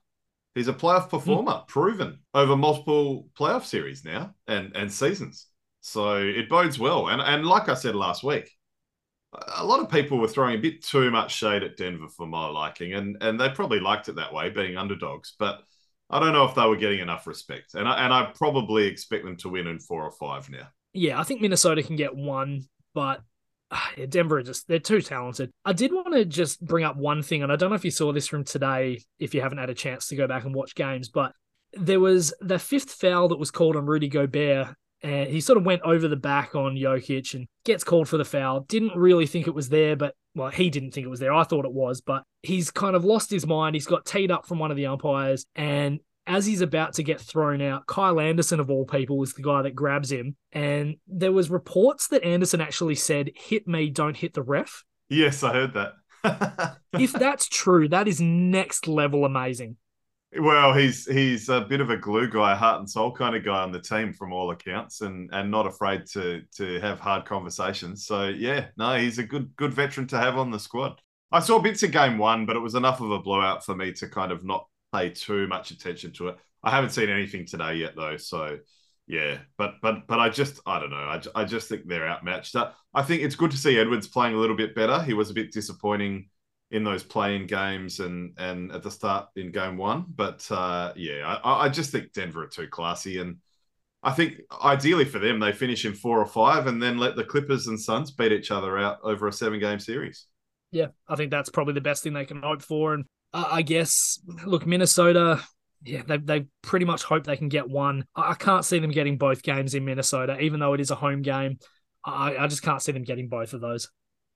He's 0.54 0.68
a 0.68 0.72
playoff 0.72 1.08
performer, 1.08 1.62
proven 1.68 2.18
over 2.34 2.56
multiple 2.56 3.28
playoff 3.38 3.64
series 3.64 4.04
now 4.04 4.34
and 4.46 4.74
and 4.76 4.92
seasons. 4.92 5.46
So 5.80 6.16
it 6.16 6.48
bodes 6.48 6.78
well. 6.78 7.08
And 7.08 7.20
and 7.22 7.46
like 7.46 7.68
I 7.68 7.74
said 7.74 7.94
last 7.94 8.24
week, 8.24 8.50
a 9.56 9.64
lot 9.64 9.80
of 9.80 9.90
people 9.90 10.18
were 10.18 10.28
throwing 10.28 10.54
a 10.56 10.62
bit 10.62 10.82
too 10.82 11.10
much 11.10 11.34
shade 11.34 11.62
at 11.62 11.76
Denver 11.76 12.08
for 12.08 12.26
my 12.26 12.46
liking, 12.48 12.94
and 12.94 13.16
and 13.20 13.38
they 13.40 13.48
probably 13.50 13.80
liked 13.80 14.08
it 14.08 14.16
that 14.16 14.32
way, 14.32 14.50
being 14.50 14.76
underdogs. 14.76 15.34
But 15.38 15.60
I 16.10 16.18
don't 16.18 16.32
know 16.32 16.44
if 16.46 16.54
they 16.54 16.66
were 16.66 16.76
getting 16.76 17.00
enough 17.00 17.26
respect, 17.26 17.74
and 17.74 17.86
I 17.86 18.04
and 18.04 18.12
I 18.12 18.32
probably 18.34 18.86
expect 18.86 19.24
them 19.24 19.36
to 19.38 19.48
win 19.50 19.66
in 19.66 19.78
four 19.78 20.04
or 20.04 20.12
five 20.12 20.48
now. 20.50 20.68
Yeah, 20.92 21.18
I 21.18 21.22
think 21.22 21.40
Minnesota 21.40 21.82
can 21.82 21.96
get 21.96 22.14
one, 22.14 22.62
but 22.94 23.20
ah, 23.70 23.90
yeah, 23.96 24.06
Denver 24.06 24.38
are 24.38 24.42
just 24.42 24.68
they're 24.68 24.78
too 24.78 25.02
talented. 25.02 25.50
I 25.64 25.72
did 25.72 25.92
want 25.92 26.12
to 26.14 26.24
just 26.24 26.64
bring 26.64 26.84
up 26.84 26.96
one 26.96 27.22
thing, 27.22 27.42
and 27.42 27.52
I 27.52 27.56
don't 27.56 27.70
know 27.70 27.76
if 27.76 27.84
you 27.84 27.90
saw 27.90 28.12
this 28.12 28.26
from 28.26 28.44
today, 28.44 29.02
if 29.18 29.34
you 29.34 29.40
haven't 29.40 29.58
had 29.58 29.70
a 29.70 29.74
chance 29.74 30.08
to 30.08 30.16
go 30.16 30.26
back 30.26 30.44
and 30.44 30.54
watch 30.54 30.74
games, 30.74 31.08
but 31.08 31.32
there 31.72 32.00
was 32.00 32.32
the 32.40 32.58
fifth 32.58 32.92
foul 32.92 33.28
that 33.28 33.38
was 33.38 33.50
called 33.50 33.76
on 33.76 33.86
Rudy 33.86 34.08
Gobert. 34.08 34.68
And 35.00 35.28
he 35.28 35.40
sort 35.40 35.58
of 35.58 35.64
went 35.64 35.82
over 35.82 36.08
the 36.08 36.16
back 36.16 36.56
on 36.56 36.74
Jokic 36.74 37.34
and 37.34 37.46
gets 37.64 37.84
called 37.84 38.08
for 38.08 38.16
the 38.16 38.24
foul. 38.24 38.62
Didn't 38.62 38.96
really 38.96 39.28
think 39.28 39.46
it 39.46 39.54
was 39.54 39.68
there, 39.68 39.94
but 39.94 40.16
well, 40.34 40.50
he 40.50 40.70
didn't 40.70 40.90
think 40.90 41.06
it 41.06 41.10
was 41.10 41.20
there. 41.20 41.32
I 41.32 41.44
thought 41.44 41.64
it 41.64 41.72
was, 41.72 42.00
but 42.00 42.24
he's 42.42 42.72
kind 42.72 42.96
of 42.96 43.04
lost 43.04 43.30
his 43.30 43.46
mind. 43.46 43.76
He's 43.76 43.86
got 43.86 44.04
teed 44.04 44.32
up 44.32 44.44
from 44.44 44.58
one 44.58 44.72
of 44.72 44.76
the 44.76 44.86
umpires, 44.86 45.46
and 45.54 46.00
as 46.28 46.46
he's 46.46 46.60
about 46.60 46.92
to 46.94 47.02
get 47.02 47.20
thrown 47.20 47.60
out, 47.60 47.86
Kyle 47.86 48.20
Anderson 48.20 48.60
of 48.60 48.70
all 48.70 48.84
people 48.84 49.22
is 49.22 49.32
the 49.32 49.42
guy 49.42 49.62
that 49.62 49.74
grabs 49.74 50.12
him. 50.12 50.36
And 50.52 50.96
there 51.06 51.32
was 51.32 51.50
reports 51.50 52.08
that 52.08 52.22
Anderson 52.22 52.60
actually 52.60 52.94
said, 52.94 53.32
"Hit 53.34 53.66
me, 53.66 53.90
don't 53.90 54.16
hit 54.16 54.34
the 54.34 54.42
ref." 54.42 54.84
Yes, 55.08 55.42
I 55.42 55.52
heard 55.52 55.74
that. 55.74 55.94
If 56.94 57.12
that's 57.12 57.48
true, 57.48 57.88
that 57.90 58.08
is 58.08 58.20
next 58.20 58.88
level 58.88 59.24
amazing. 59.24 59.76
Well, 60.36 60.74
he's 60.74 61.06
he's 61.06 61.48
a 61.48 61.62
bit 61.62 61.80
of 61.80 61.90
a 61.90 61.96
glue 61.96 62.28
guy, 62.28 62.54
heart 62.54 62.80
and 62.80 62.90
soul 62.90 63.12
kind 63.12 63.36
of 63.36 63.44
guy 63.44 63.62
on 63.62 63.72
the 63.72 63.80
team 63.80 64.12
from 64.12 64.32
all 64.32 64.50
accounts, 64.50 65.00
and 65.00 65.30
and 65.32 65.50
not 65.50 65.66
afraid 65.66 66.06
to 66.12 66.42
to 66.56 66.80
have 66.80 66.98
hard 66.98 67.24
conversations. 67.24 68.06
So 68.06 68.28
yeah, 68.28 68.66
no, 68.76 68.96
he's 68.98 69.18
a 69.18 69.22
good 69.22 69.54
good 69.56 69.72
veteran 69.72 70.06
to 70.08 70.18
have 70.18 70.36
on 70.36 70.50
the 70.50 70.58
squad. 70.58 71.00
I 71.30 71.40
saw 71.40 71.58
bits 71.58 71.82
of 71.82 71.92
game 71.92 72.18
one, 72.18 72.46
but 72.46 72.56
it 72.56 72.60
was 72.60 72.74
enough 72.74 73.00
of 73.00 73.10
a 73.10 73.20
blowout 73.20 73.64
for 73.64 73.74
me 73.74 73.92
to 73.92 74.08
kind 74.08 74.32
of 74.32 74.44
not 74.44 74.66
pay 74.92 75.10
too 75.10 75.46
much 75.46 75.70
attention 75.70 76.12
to 76.14 76.28
it. 76.28 76.36
I 76.62 76.70
haven't 76.70 76.90
seen 76.90 77.08
anything 77.08 77.46
today 77.46 77.74
yet 77.76 77.94
though, 77.96 78.16
so 78.16 78.58
yeah. 79.06 79.38
But 79.56 79.74
but 79.82 80.06
but 80.06 80.20
I 80.20 80.28
just 80.28 80.60
I 80.66 80.80
don't 80.80 80.90
know. 80.90 80.96
I, 80.96 81.20
I 81.34 81.44
just 81.44 81.68
think 81.68 81.86
they're 81.86 82.08
outmatched. 82.08 82.56
Uh, 82.56 82.70
I 82.94 83.02
think 83.02 83.22
it's 83.22 83.36
good 83.36 83.50
to 83.50 83.56
see 83.56 83.78
Edwards 83.78 84.08
playing 84.08 84.34
a 84.34 84.38
little 84.38 84.56
bit 84.56 84.74
better. 84.74 85.02
He 85.02 85.14
was 85.14 85.30
a 85.30 85.34
bit 85.34 85.52
disappointing 85.52 86.28
in 86.70 86.84
those 86.84 87.02
playing 87.02 87.46
games 87.46 88.00
and 88.00 88.34
and 88.38 88.72
at 88.72 88.82
the 88.82 88.90
start 88.90 89.28
in 89.36 89.50
game 89.50 89.76
one. 89.76 90.04
But 90.08 90.46
uh, 90.50 90.92
yeah, 90.96 91.38
I, 91.42 91.66
I 91.66 91.68
just 91.68 91.90
think 91.90 92.12
Denver 92.12 92.42
are 92.42 92.48
too 92.48 92.68
classy, 92.68 93.18
and 93.18 93.38
I 94.02 94.12
think 94.12 94.40
ideally 94.62 95.04
for 95.04 95.18
them 95.18 95.40
they 95.40 95.52
finish 95.52 95.84
in 95.84 95.94
four 95.94 96.20
or 96.20 96.26
five, 96.26 96.66
and 96.66 96.82
then 96.82 96.98
let 96.98 97.16
the 97.16 97.24
Clippers 97.24 97.66
and 97.66 97.80
Suns 97.80 98.10
beat 98.10 98.32
each 98.32 98.50
other 98.50 98.78
out 98.78 98.98
over 99.02 99.26
a 99.26 99.32
seven 99.32 99.60
game 99.60 99.80
series. 99.80 100.26
Yeah, 100.70 100.88
I 101.08 101.16
think 101.16 101.30
that's 101.30 101.48
probably 101.48 101.74
the 101.74 101.80
best 101.80 102.02
thing 102.02 102.12
they 102.12 102.26
can 102.26 102.42
hope 102.42 102.60
for. 102.60 102.92
And 102.92 103.06
uh, 103.32 103.48
I 103.50 103.62
guess, 103.62 104.20
look, 104.46 104.66
Minnesota, 104.66 105.40
yeah, 105.84 106.02
they 106.06 106.18
they 106.18 106.46
pretty 106.62 106.84
much 106.84 107.02
hope 107.02 107.24
they 107.24 107.36
can 107.36 107.48
get 107.48 107.68
one. 107.68 108.04
I, 108.14 108.32
I 108.32 108.34
can't 108.34 108.64
see 108.64 108.78
them 108.78 108.90
getting 108.90 109.18
both 109.18 109.42
games 109.42 109.74
in 109.74 109.84
Minnesota, 109.84 110.40
even 110.40 110.60
though 110.60 110.74
it 110.74 110.80
is 110.80 110.90
a 110.90 110.96
home 110.96 111.22
game. 111.22 111.58
I, 112.04 112.36
I 112.36 112.46
just 112.46 112.62
can't 112.62 112.82
see 112.82 112.92
them 112.92 113.04
getting 113.04 113.28
both 113.28 113.52
of 113.52 113.60
those. 113.60 113.90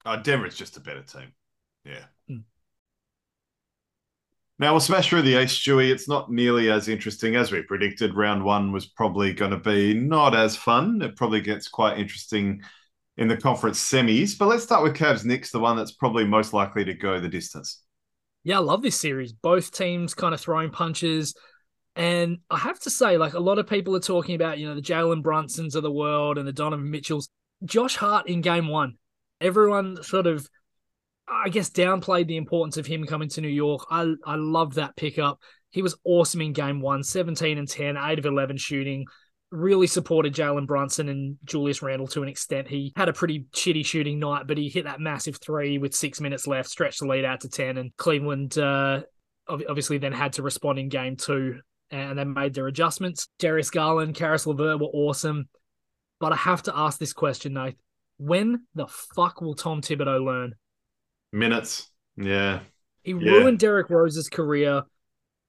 Uh, 0.04 0.16
Denver's 0.16 0.56
just 0.56 0.76
a 0.76 0.80
better 0.80 1.02
team. 1.02 1.32
Yeah. 1.84 2.04
Mm. 2.30 2.42
Now 4.58 4.72
we'll 4.72 4.80
smash 4.80 5.08
through 5.08 5.22
the 5.22 5.42
East, 5.42 5.64
Stewie. 5.64 5.90
It's 5.90 6.08
not 6.08 6.30
nearly 6.30 6.70
as 6.70 6.88
interesting 6.88 7.36
as 7.36 7.50
we 7.50 7.62
predicted. 7.62 8.14
Round 8.14 8.44
one 8.44 8.72
was 8.72 8.86
probably 8.86 9.32
going 9.32 9.50
to 9.50 9.56
be 9.56 9.94
not 9.94 10.34
as 10.34 10.56
fun. 10.56 11.02
It 11.02 11.16
probably 11.16 11.40
gets 11.40 11.68
quite 11.68 11.98
interesting 11.98 12.62
in 13.16 13.28
the 13.28 13.36
conference 13.36 13.80
semis. 13.80 14.38
But 14.38 14.48
let's 14.48 14.62
start 14.62 14.82
with 14.82 14.96
Cavs 14.96 15.24
Knicks, 15.24 15.50
the 15.50 15.58
one 15.58 15.76
that's 15.76 15.92
probably 15.92 16.24
most 16.24 16.52
likely 16.52 16.84
to 16.84 16.94
go 16.94 17.18
the 17.18 17.28
distance. 17.28 17.82
Yeah, 18.44 18.58
I 18.58 18.60
love 18.60 18.82
this 18.82 18.98
series. 18.98 19.32
Both 19.32 19.70
teams 19.70 20.14
kind 20.14 20.34
of 20.34 20.40
throwing 20.40 20.70
punches. 20.70 21.34
And 21.94 22.38
I 22.50 22.58
have 22.58 22.80
to 22.80 22.90
say, 22.90 23.18
like 23.18 23.34
a 23.34 23.40
lot 23.40 23.58
of 23.58 23.68
people 23.68 23.94
are 23.94 24.00
talking 24.00 24.34
about, 24.34 24.58
you 24.58 24.66
know, 24.66 24.74
the 24.74 24.82
Jalen 24.82 25.22
Brunsons 25.22 25.74
of 25.74 25.82
the 25.82 25.92
world 25.92 26.38
and 26.38 26.48
the 26.48 26.52
Donovan 26.52 26.90
Mitchells. 26.90 27.28
Josh 27.64 27.96
Hart 27.96 28.28
in 28.28 28.40
game 28.40 28.68
one. 28.68 28.94
Everyone 29.40 30.02
sort 30.02 30.26
of, 30.26 30.48
I 31.28 31.48
guess, 31.48 31.70
downplayed 31.70 32.26
the 32.26 32.36
importance 32.36 32.76
of 32.76 32.86
him 32.86 33.06
coming 33.06 33.28
to 33.30 33.40
New 33.40 33.48
York. 33.48 33.86
I, 33.90 34.14
I 34.24 34.36
loved 34.36 34.74
that 34.74 34.96
pickup. 34.96 35.40
He 35.70 35.82
was 35.82 35.96
awesome 36.04 36.40
in 36.40 36.52
game 36.52 36.80
one 36.80 37.02
17 37.04 37.58
and 37.58 37.68
10, 37.68 37.96
8 37.96 38.18
of 38.18 38.26
11 38.26 38.56
shooting. 38.56 39.06
Really 39.52 39.86
supported 39.86 40.34
Jalen 40.34 40.66
Brunson 40.66 41.10
and 41.10 41.36
Julius 41.44 41.82
Randle 41.82 42.06
to 42.08 42.22
an 42.22 42.28
extent. 42.28 42.68
He 42.68 42.92
had 42.96 43.10
a 43.10 43.12
pretty 43.12 43.44
shitty 43.54 43.84
shooting 43.84 44.18
night, 44.18 44.46
but 44.46 44.56
he 44.56 44.70
hit 44.70 44.84
that 44.84 44.98
massive 44.98 45.36
three 45.36 45.76
with 45.76 45.94
six 45.94 46.20
minutes 46.22 46.46
left, 46.46 46.70
stretched 46.70 47.00
the 47.00 47.06
lead 47.06 47.26
out 47.26 47.42
to 47.42 47.48
10. 47.50 47.76
And 47.76 47.94
Cleveland 47.98 48.56
uh, 48.56 49.02
obviously 49.46 49.98
then 49.98 50.12
had 50.12 50.32
to 50.34 50.42
respond 50.42 50.78
in 50.78 50.88
game 50.88 51.16
two 51.16 51.60
and 51.90 52.18
they 52.18 52.24
made 52.24 52.54
their 52.54 52.66
adjustments. 52.66 53.28
Darius 53.38 53.68
Garland, 53.68 54.14
Caris 54.14 54.46
LeVert 54.46 54.80
were 54.80 54.86
awesome. 54.86 55.48
But 56.18 56.32
I 56.32 56.36
have 56.36 56.62
to 56.62 56.72
ask 56.74 56.98
this 56.98 57.12
question, 57.12 57.52
Nate. 57.52 57.76
When 58.16 58.62
the 58.74 58.86
fuck 58.86 59.42
will 59.42 59.54
Tom 59.54 59.82
Thibodeau 59.82 60.24
learn? 60.24 60.54
Minutes. 61.32 61.90
Yeah. 62.16 62.60
He 63.02 63.10
Yeah. 63.10 63.32
ruined 63.32 63.58
Derrick 63.58 63.90
Rose's 63.90 64.30
career 64.30 64.84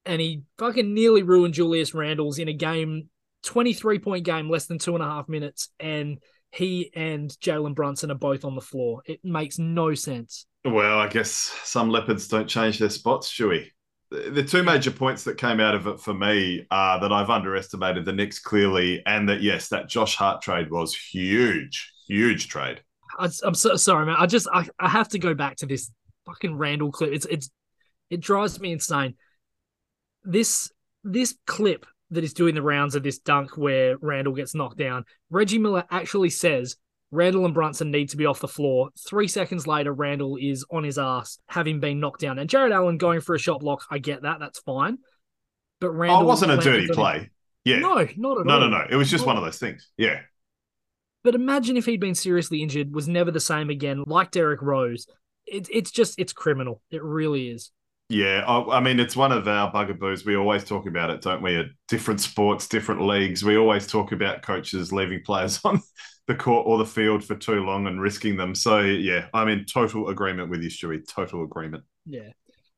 and 0.05 0.19
he 0.19 0.41
fucking 0.57 0.93
nearly 0.93 1.23
ruined 1.23 1.53
Julius 1.53 1.93
Randle's 1.93 2.37
in 2.39 2.49
a 2.49 2.53
game, 2.53 3.09
23 3.43 3.99
point 3.99 4.25
game, 4.25 4.49
less 4.49 4.65
than 4.65 4.79
two 4.79 4.95
and 4.95 5.03
a 5.03 5.07
half 5.07 5.29
minutes. 5.29 5.69
And 5.79 6.19
he 6.51 6.91
and 6.95 7.29
Jalen 7.29 7.75
Brunson 7.75 8.11
are 8.11 8.15
both 8.15 8.45
on 8.45 8.55
the 8.55 8.61
floor. 8.61 9.01
It 9.05 9.19
makes 9.23 9.59
no 9.59 9.93
sense. 9.95 10.45
Well, 10.65 10.99
I 10.99 11.07
guess 11.07 11.29
some 11.63 11.89
leopards 11.89 12.27
don't 12.27 12.47
change 12.47 12.79
their 12.79 12.89
spots, 12.89 13.31
Stewie. 13.31 13.67
The 14.11 14.29
the 14.29 14.43
two 14.43 14.63
major 14.63 14.91
points 14.91 15.23
that 15.23 15.37
came 15.37 15.59
out 15.59 15.75
of 15.75 15.87
it 15.87 15.99
for 15.99 16.13
me 16.13 16.65
are 16.71 16.99
that 16.99 17.11
I've 17.11 17.29
underestimated 17.29 18.05
the 18.05 18.13
Knicks 18.13 18.39
clearly, 18.39 19.01
and 19.05 19.27
that 19.27 19.41
yes, 19.41 19.69
that 19.69 19.89
Josh 19.89 20.15
Hart 20.15 20.41
trade 20.41 20.69
was 20.69 20.95
huge, 20.95 21.91
huge 22.07 22.47
trade. 22.47 22.81
I, 23.17 23.29
I'm 23.43 23.55
so 23.55 23.75
sorry, 23.75 24.05
man. 24.05 24.15
I 24.17 24.25
just 24.25 24.47
I, 24.53 24.67
I 24.79 24.89
have 24.89 25.09
to 25.09 25.19
go 25.19 25.33
back 25.33 25.57
to 25.57 25.65
this 25.65 25.91
fucking 26.25 26.55
Randle 26.55 26.91
clip. 26.91 27.11
It's 27.11 27.25
it's 27.25 27.49
it 28.09 28.21
drives 28.21 28.59
me 28.59 28.71
insane. 28.71 29.15
This 30.23 30.71
this 31.03 31.35
clip 31.45 31.85
that 32.13 32.23
is 32.23 32.33
doing 32.33 32.55
the 32.55 32.61
rounds 32.61 32.95
of 32.95 33.03
this 33.03 33.19
dunk 33.19 33.57
where 33.57 33.97
Randle 34.01 34.33
gets 34.33 34.55
knocked 34.55 34.77
down. 34.77 35.05
Reggie 35.29 35.57
Miller 35.57 35.83
actually 35.89 36.29
says 36.29 36.77
Randle 37.11 37.45
and 37.45 37.53
Brunson 37.53 37.91
need 37.91 38.09
to 38.09 38.17
be 38.17 38.25
off 38.25 38.39
the 38.39 38.47
floor. 38.47 38.89
Three 39.07 39.27
seconds 39.27 39.67
later, 39.67 39.93
Randle 39.93 40.37
is 40.39 40.65
on 40.71 40.83
his 40.83 40.97
ass, 40.97 41.37
having 41.47 41.79
been 41.79 41.99
knocked 41.99 42.21
down. 42.21 42.39
And 42.39 42.49
Jarrett 42.49 42.71
Allen 42.71 42.97
going 42.97 43.21
for 43.21 43.35
a 43.35 43.39
shot 43.39 43.59
block, 43.59 43.83
I 43.89 43.99
get 43.99 44.23
that. 44.23 44.39
That's 44.39 44.59
fine. 44.59 44.97
But 45.79 45.91
Randle 45.91 46.19
oh, 46.19 46.21
it 46.21 46.25
wasn't 46.25 46.51
a 46.51 46.57
dirty 46.57 46.87
play. 46.87 47.29
Yeah. 47.65 47.79
No, 47.79 47.95
not 47.95 48.09
at 48.09 48.17
no, 48.17 48.29
all. 48.29 48.43
no, 48.43 48.59
no. 48.59 48.67
no. 48.69 48.85
It 48.89 48.95
was 48.95 49.09
just 49.09 49.25
one 49.25 49.37
of 49.37 49.43
those 49.43 49.59
things. 49.59 49.89
Yeah. 49.97 50.21
But 51.23 51.35
imagine 51.35 51.77
if 51.77 51.85
he'd 51.85 52.01
been 52.01 52.15
seriously 52.15 52.61
injured, 52.61 52.93
was 52.93 53.07
never 53.07 53.31
the 53.31 53.39
same 53.39 53.69
again, 53.69 54.03
like 54.05 54.31
Derrick 54.31 54.61
Rose. 54.61 55.07
It, 55.45 55.67
it's 55.71 55.91
just, 55.91 56.19
it's 56.19 56.33
criminal. 56.33 56.81
It 56.89 57.03
really 57.03 57.49
is. 57.49 57.71
Yeah, 58.09 58.43
I, 58.45 58.77
I 58.77 58.79
mean, 58.79 58.99
it's 58.99 59.15
one 59.15 59.31
of 59.31 59.47
our 59.47 59.71
bugaboos. 59.71 60.25
We 60.25 60.35
always 60.35 60.63
talk 60.63 60.85
about 60.85 61.09
it, 61.09 61.21
don't 61.21 61.41
we? 61.41 61.57
At 61.57 61.67
different 61.87 62.21
sports, 62.21 62.67
different 62.67 63.01
leagues, 63.01 63.43
we 63.43 63.57
always 63.57 63.87
talk 63.87 64.11
about 64.11 64.41
coaches 64.41 64.91
leaving 64.91 65.21
players 65.23 65.59
on 65.65 65.81
the 66.27 66.35
court 66.35 66.67
or 66.67 66.77
the 66.77 66.85
field 66.85 67.23
for 67.23 67.35
too 67.35 67.63
long 67.63 67.87
and 67.87 67.99
risking 67.99 68.37
them. 68.37 68.53
So, 68.55 68.81
yeah, 68.81 69.27
I'm 69.33 69.47
in 69.47 69.65
total 69.65 70.09
agreement 70.09 70.49
with 70.49 70.61
you, 70.61 70.69
Stewie. 70.69 71.07
Total 71.07 71.43
agreement. 71.43 71.83
Yeah. 72.05 72.29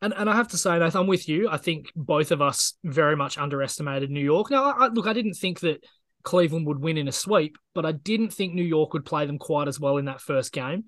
And 0.01 0.13
and 0.15 0.29
I 0.29 0.35
have 0.35 0.49
to 0.49 0.57
say, 0.57 0.71
I'm 0.71 1.07
with 1.07 1.27
you. 1.27 1.49
I 1.49 1.57
think 1.57 1.87
both 1.95 2.31
of 2.31 2.41
us 2.41 2.73
very 2.83 3.15
much 3.15 3.37
underestimated 3.37 4.11
New 4.11 4.23
York. 4.23 4.51
Now, 4.51 4.65
I, 4.71 4.85
I- 4.85 4.89
look, 4.89 5.07
I 5.07 5.13
didn't 5.13 5.33
think 5.35 5.61
that 5.61 5.83
Cleveland 6.23 6.67
would 6.67 6.79
win 6.79 6.97
in 6.97 7.07
a 7.07 7.11
sweep, 7.11 7.57
but 7.73 7.85
I 7.85 7.91
didn't 7.91 8.29
think 8.33 8.53
New 8.53 8.63
York 8.63 8.93
would 8.93 9.05
play 9.05 9.25
them 9.25 9.39
quite 9.39 9.67
as 9.67 9.79
well 9.79 9.97
in 9.97 10.05
that 10.05 10.21
first 10.21 10.51
game. 10.51 10.85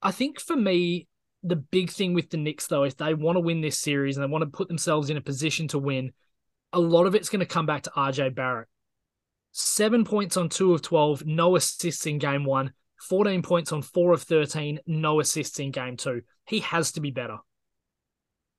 I 0.00 0.12
think 0.12 0.40
for 0.40 0.56
me, 0.56 1.08
The 1.42 1.56
big 1.56 1.90
thing 1.90 2.14
with 2.14 2.30
the 2.30 2.36
Knicks, 2.36 2.66
though, 2.66 2.82
if 2.82 2.96
they 2.96 3.14
want 3.14 3.36
to 3.36 3.40
win 3.40 3.60
this 3.60 3.78
series 3.78 4.16
and 4.16 4.24
they 4.24 4.30
want 4.30 4.42
to 4.42 4.50
put 4.50 4.68
themselves 4.68 5.08
in 5.08 5.16
a 5.16 5.20
position 5.20 5.68
to 5.68 5.78
win, 5.78 6.12
a 6.72 6.80
lot 6.80 7.06
of 7.06 7.14
it's 7.14 7.28
going 7.28 7.40
to 7.40 7.46
come 7.46 7.66
back 7.66 7.82
to 7.82 7.90
RJ 7.90 8.34
Barrett. 8.34 8.68
Seven 9.52 10.04
points 10.04 10.36
on 10.36 10.48
two 10.48 10.74
of 10.74 10.82
12, 10.82 11.24
no 11.24 11.56
assists 11.56 12.06
in 12.06 12.18
game 12.18 12.44
one, 12.44 12.72
14 13.08 13.42
points 13.42 13.72
on 13.72 13.82
four 13.82 14.12
of 14.12 14.22
13, 14.22 14.80
no 14.86 15.20
assists 15.20 15.58
in 15.58 15.70
game 15.70 15.96
two. 15.96 16.22
He 16.46 16.60
has 16.60 16.92
to 16.92 17.00
be 17.00 17.10
better. 17.10 17.38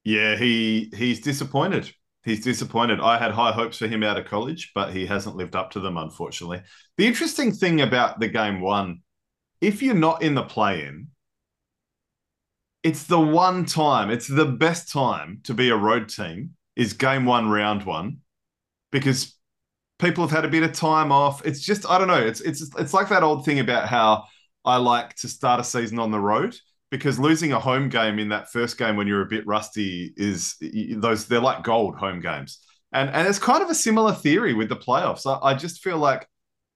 Yeah, 0.04 0.36
he 0.36 0.92
he's 0.96 1.20
disappointed. 1.20 1.92
He's 2.24 2.44
disappointed. 2.44 3.00
I 3.00 3.18
had 3.18 3.32
high 3.32 3.52
hopes 3.52 3.78
for 3.78 3.88
him 3.88 4.04
out 4.04 4.18
of 4.18 4.26
college, 4.26 4.72
but 4.76 4.94
he 4.94 5.06
hasn't 5.06 5.36
lived 5.36 5.56
up 5.56 5.72
to 5.72 5.80
them, 5.80 5.98
unfortunately. 5.98 6.62
The 6.98 7.08
interesting 7.08 7.52
thing 7.52 7.82
about 7.82 8.20
the 8.20 8.28
game 8.28 8.62
one, 8.62 9.02
if 9.62 9.82
you're 9.82 9.96
not 9.96 10.22
in 10.22 10.36
the 10.36 10.44
play 10.44 10.86
in, 10.86 11.08
it's 12.84 13.04
the 13.04 13.20
one 13.20 13.66
time, 13.66 14.10
it's 14.10 14.28
the 14.28 14.46
best 14.46 14.92
time 14.92 15.42
to 15.44 15.54
be 15.54 15.70
a 15.70 15.76
road 15.76 16.10
team 16.10 16.52
is 16.76 16.94
game 16.94 17.26
one, 17.26 17.50
round 17.50 17.84
one, 17.86 18.20
because 18.92 19.36
people 20.00 20.26
have 20.26 20.32
had 20.32 20.46
a 20.46 20.50
bit 20.50 20.64
of 20.64 20.72
time 20.74 21.12
off. 21.12 21.46
It's 21.46 21.60
just, 21.60 21.90
I 21.90 21.98
don't 21.98 22.08
know. 22.08 22.16
It's 22.16 22.42
it's 22.42 22.70
it's 22.78 22.94
like 22.94 23.10
that 23.10 23.24
old 23.24 23.44
thing 23.44 23.60
about 23.60 23.90
how 23.90 24.26
I 24.64 24.78
like 24.78 25.16
to 25.18 25.28
start 25.28 25.60
a 25.60 25.64
season 25.64 26.00
on 26.00 26.12
the 26.12 26.20
road 26.20 26.56
because 26.90 27.20
losing 27.20 27.52
a 27.52 27.60
home 27.60 27.90
game 27.90 28.18
in 28.18 28.30
that 28.30 28.50
first 28.50 28.78
game 28.78 28.96
when 28.96 29.08
you're 29.08 29.22
a 29.22 29.28
bit 29.28 29.46
rusty 29.46 30.14
is 30.16 30.56
those 30.98 31.26
they're 31.26 31.40
like 31.40 31.64
gold 31.64 31.96
home 31.96 32.22
games. 32.22 32.60
And 32.94 33.10
and 33.10 33.28
it's 33.28 33.40
kind 33.40 33.62
of 33.62 33.70
a 33.70 33.76
similar 33.76 34.14
theory 34.14 34.54
with 34.54 34.70
the 34.70 34.76
playoffs. 34.76 35.26
I, 35.26 35.50
I 35.50 35.54
just 35.54 35.84
feel 35.84 35.98
like 35.98 36.28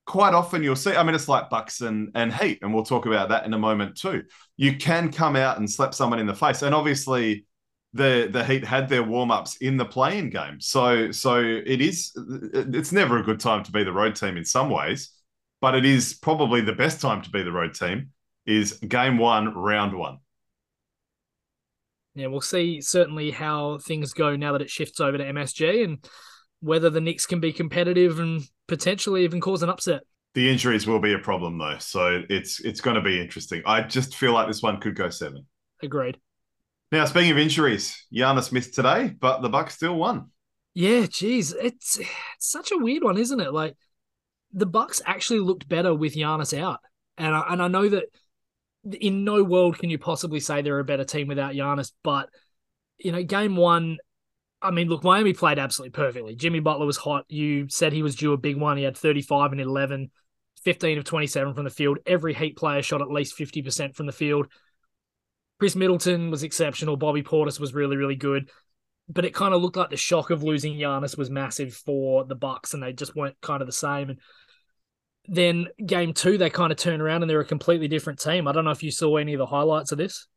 quite 0.05 0.33
often 0.33 0.63
you'll 0.63 0.75
see, 0.75 0.95
I 0.95 1.03
mean, 1.03 1.15
it's 1.15 1.27
like 1.27 1.49
Bucks 1.49 1.81
and, 1.81 2.11
and 2.15 2.33
Heat, 2.33 2.59
and 2.61 2.73
we'll 2.73 2.83
talk 2.83 3.05
about 3.05 3.29
that 3.29 3.45
in 3.45 3.53
a 3.53 3.59
moment 3.59 3.97
too. 3.97 4.23
You 4.57 4.77
can 4.77 5.11
come 5.11 5.35
out 5.35 5.57
and 5.57 5.69
slap 5.69 5.93
someone 5.93 6.19
in 6.19 6.27
the 6.27 6.35
face. 6.35 6.61
And 6.61 6.75
obviously 6.75 7.45
the 7.93 8.27
the 8.31 8.43
Heat 8.43 8.65
had 8.65 8.89
their 8.89 9.03
warm-ups 9.03 9.57
in 9.57 9.77
the 9.77 9.85
playing 9.85 10.31
game. 10.31 10.59
So 10.59 11.11
so 11.11 11.39
it 11.39 11.79
is 11.79 12.11
it's 12.53 12.91
never 12.91 13.19
a 13.19 13.23
good 13.23 13.39
time 13.39 13.63
to 13.63 13.71
be 13.71 13.83
the 13.83 13.93
road 13.93 14.15
team 14.15 14.35
in 14.35 14.45
some 14.45 14.69
ways, 14.69 15.11
but 15.61 15.75
it 15.75 15.85
is 15.85 16.13
probably 16.15 16.61
the 16.61 16.73
best 16.73 17.01
time 17.01 17.21
to 17.21 17.29
be 17.29 17.43
the 17.43 17.51
road 17.51 17.73
team 17.73 18.09
is 18.45 18.73
game 18.73 19.17
one, 19.17 19.53
round 19.53 19.97
one. 19.97 20.17
Yeah, 22.15 22.27
we'll 22.27 22.41
see 22.41 22.81
certainly 22.81 23.31
how 23.31 23.79
things 23.79 24.13
go 24.13 24.35
now 24.35 24.51
that 24.51 24.61
it 24.61 24.69
shifts 24.69 24.99
over 24.99 25.17
to 25.17 25.23
MSG 25.23 25.83
and 25.83 26.05
whether 26.63 26.89
the 26.89 27.01
Knicks 27.01 27.25
can 27.25 27.39
be 27.39 27.51
competitive 27.51 28.19
and 28.19 28.41
potentially 28.67 29.23
even 29.25 29.41
cause 29.41 29.61
an 29.63 29.69
upset. 29.69 30.03
The 30.33 30.49
injuries 30.49 30.87
will 30.87 30.99
be 30.99 31.13
a 31.13 31.19
problem 31.19 31.57
though, 31.57 31.77
so 31.77 32.23
it's 32.29 32.59
it's 32.61 32.81
going 32.81 32.95
to 32.95 33.01
be 33.01 33.21
interesting. 33.21 33.61
I 33.65 33.81
just 33.81 34.15
feel 34.15 34.33
like 34.33 34.47
this 34.47 34.63
one 34.63 34.79
could 34.79 34.95
go 34.95 35.09
seven. 35.09 35.45
Agreed. 35.81 36.17
Now, 36.91 37.05
speaking 37.05 37.31
of 37.31 37.37
injuries, 37.37 38.05
Giannis 38.13 38.51
missed 38.51 38.73
today, 38.73 39.13
but 39.19 39.41
the 39.41 39.49
Bucks 39.49 39.75
still 39.75 39.95
won. 39.95 40.29
Yeah, 40.73 41.05
geez, 41.07 41.53
it's, 41.53 41.99
it's 41.99 42.09
such 42.39 42.71
a 42.71 42.77
weird 42.77 43.03
one, 43.03 43.17
isn't 43.17 43.39
it? 43.39 43.53
Like 43.53 43.75
the 44.53 44.65
Bucks 44.65 45.01
actually 45.05 45.39
looked 45.39 45.67
better 45.67 45.93
with 45.93 46.15
Giannis 46.15 46.57
out, 46.57 46.79
and 47.17 47.35
I, 47.35 47.43
and 47.49 47.61
I 47.61 47.67
know 47.67 47.89
that 47.89 48.05
in 48.99 49.23
no 49.23 49.43
world 49.43 49.77
can 49.77 49.89
you 49.89 49.99
possibly 49.99 50.39
say 50.39 50.61
they're 50.61 50.79
a 50.79 50.83
better 50.83 51.05
team 51.05 51.27
without 51.27 51.53
Giannis. 51.53 51.91
But 52.03 52.29
you 52.97 53.11
know, 53.11 53.23
game 53.23 53.55
one, 53.55 53.97
I 54.63 54.71
mean, 54.71 54.87
look, 54.87 55.03
Miami 55.03 55.33
played 55.33 55.59
absolutely 55.59 55.91
perfectly. 55.91 56.35
Jimmy 56.35 56.59
Butler 56.59 56.85
was 56.85 56.97
hot. 56.97 57.25
You 57.27 57.67
said 57.69 57.91
he 57.91 58.01
was 58.01 58.15
due 58.15 58.33
a 58.33 58.37
big 58.37 58.57
one. 58.57 58.77
He 58.77 58.83
had 58.83 58.97
35 58.97 59.51
and 59.51 59.61
11, 59.61 60.09
15 60.63 60.97
of 60.97 61.03
27 61.03 61.53
from 61.53 61.65
the 61.65 61.69
field. 61.69 61.99
Every 62.05 62.33
Heat 62.33 62.55
player 62.55 62.81
shot 62.81 63.01
at 63.01 63.11
least 63.11 63.37
50% 63.37 63.93
from 63.93 64.05
the 64.05 64.13
field. 64.13 64.47
Khris 65.59 65.75
Middleton 65.75 66.31
was 66.31 66.43
exceptional. 66.43 66.95
Bobby 66.95 67.23
Portis 67.23 67.59
was 67.59 67.73
really, 67.73 67.97
really 67.97 68.15
good. 68.15 68.49
But 69.09 69.25
it 69.25 69.33
kind 69.33 69.53
of 69.53 69.61
looked 69.61 69.75
like 69.75 69.89
the 69.89 69.97
shock 69.97 70.29
of 70.29 70.43
losing 70.43 70.75
Giannis 70.75 71.17
was 71.17 71.29
massive 71.29 71.73
for 71.73 72.23
the 72.23 72.35
Bucks, 72.35 72.73
and 72.73 72.81
they 72.81 72.93
just 72.93 73.15
weren't 73.15 73.39
kind 73.41 73.61
of 73.61 73.67
the 73.67 73.73
same. 73.73 74.11
And 74.11 74.19
then 75.27 75.67
game 75.85 76.13
two, 76.13 76.37
they 76.37 76.49
kind 76.49 76.71
of 76.71 76.77
turn 76.77 77.01
around 77.01 77.21
and 77.21 77.29
they're 77.29 77.39
a 77.39 77.45
completely 77.45 77.87
different 77.87 78.19
team. 78.19 78.47
I 78.47 78.53
don't 78.53 78.65
know 78.65 78.71
if 78.71 78.83
you 78.83 78.91
saw 78.91 79.17
any 79.17 79.33
of 79.33 79.39
the 79.39 79.45
highlights 79.45 79.91
of 79.91 79.97
this. 79.97 80.27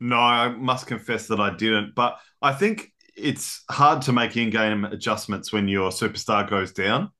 No, 0.00 0.16
I 0.16 0.48
must 0.48 0.88
confess 0.88 1.28
that 1.28 1.40
I 1.40 1.54
didn't. 1.54 1.94
But 1.94 2.18
I 2.40 2.52
think 2.52 2.91
it's 3.22 3.64
hard 3.70 4.02
to 4.02 4.12
make 4.12 4.36
in-game 4.36 4.84
adjustments 4.84 5.52
when 5.52 5.68
your 5.68 5.90
superstar 5.90 6.48
goes 6.48 6.72
down. 6.72 7.10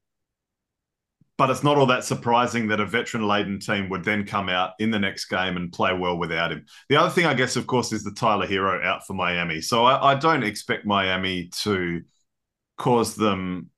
But 1.39 1.51
it's 1.51 1.65
not 1.65 1.79
all 1.79 1.87
that 1.87 2.05
surprising 2.05 2.69
that 2.69 2.79
a 2.79 2.87
veteran-laden 2.87 3.59
team 3.61 3.89
would 3.89 4.05
then 4.05 4.27
come 4.27 4.49
out 4.49 4.73
in 4.79 4.91
the 4.91 4.99
next 4.99 5.25
game 5.25 5.57
and 5.57 5.73
play 5.73 5.93
well 5.95 6.19
without 6.19 6.53
him. 6.53 6.67
The 6.89 6.97
other 6.97 7.11
thing, 7.11 7.27
I 7.27 7.35
guess, 7.35 7.57
of 7.57 7.67
course, 7.67 7.93
is 7.93 8.05
the 8.05 8.13
Tyler 8.13 8.47
Herro 8.47 8.85
out 8.85 9.07
for 9.07 9.15
Miami. 9.15 9.61
So 9.61 9.85
I, 9.85 10.13
I 10.13 10.15
don't 10.15 10.45
expect 10.45 10.87
Miami 10.87 11.49
to 11.63 12.03
cause 12.77 13.17
them 13.17 13.71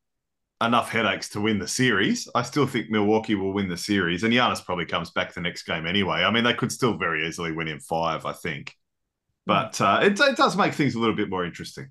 enough 0.61 0.91
headaches 0.91 1.29
to 1.31 1.41
win 1.41 1.59
the 1.59 1.69
series. 1.69 2.29
I 2.35 2.43
still 2.43 2.67
think 2.67 2.91
Milwaukee 2.91 3.35
will 3.35 3.53
win 3.53 3.69
the 3.69 3.77
series, 3.77 4.25
and 4.25 4.33
Giannis 4.33 4.65
probably 4.65 4.87
comes 4.87 5.11
back 5.11 5.33
the 5.33 5.41
next 5.41 5.63
game 5.63 5.87
anyway. 5.87 6.23
I 6.23 6.31
mean, 6.31 6.45
they 6.45 6.55
could 6.55 6.73
still 6.73 6.99
very 6.99 7.27
easily 7.27 7.53
win 7.53 7.69
in 7.69 7.81
five, 7.81 8.27
I 8.27 8.33
think. 8.33 8.75
But 9.47 9.81
uh, 9.81 10.01
it, 10.03 10.19
it 10.19 10.37
does 10.37 10.57
make 10.57 10.75
things 10.75 10.95
a 10.95 10.99
little 10.99 11.17
bit 11.17 11.31
more 11.31 11.45
interesting. 11.45 11.89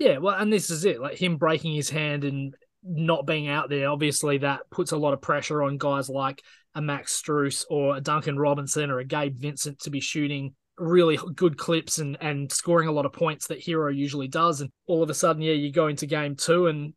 Yeah, 0.00 0.16
well, 0.16 0.34
and 0.34 0.50
this 0.50 0.70
is 0.70 0.86
it. 0.86 0.98
Like 0.98 1.20
him 1.20 1.36
breaking 1.36 1.74
his 1.74 1.90
hand 1.90 2.24
and 2.24 2.54
not 2.82 3.26
being 3.26 3.48
out 3.48 3.68
there, 3.68 3.90
obviously 3.90 4.38
that 4.38 4.62
puts 4.70 4.92
a 4.92 4.96
lot 4.96 5.12
of 5.12 5.20
pressure 5.20 5.62
on 5.62 5.76
guys 5.76 6.08
like 6.08 6.42
a 6.74 6.80
Max 6.80 7.20
Strus 7.20 7.66
or 7.68 7.96
a 7.96 8.00
Duncan 8.00 8.38
Robinson 8.38 8.90
or 8.90 8.98
a 8.98 9.04
Gabe 9.04 9.36
Vincent 9.36 9.78
to 9.80 9.90
be 9.90 10.00
shooting 10.00 10.54
really 10.78 11.18
good 11.34 11.58
clips 11.58 11.98
and 11.98 12.16
and 12.22 12.50
scoring 12.50 12.88
a 12.88 12.92
lot 12.92 13.04
of 13.04 13.12
points 13.12 13.48
that 13.48 13.62
Herro 13.62 13.94
usually 13.94 14.26
does. 14.26 14.62
And 14.62 14.70
all 14.86 15.02
of 15.02 15.10
a 15.10 15.14
sudden, 15.14 15.42
yeah, 15.42 15.52
you 15.52 15.70
go 15.70 15.88
into 15.88 16.06
game 16.06 16.34
two 16.34 16.68
and 16.68 16.94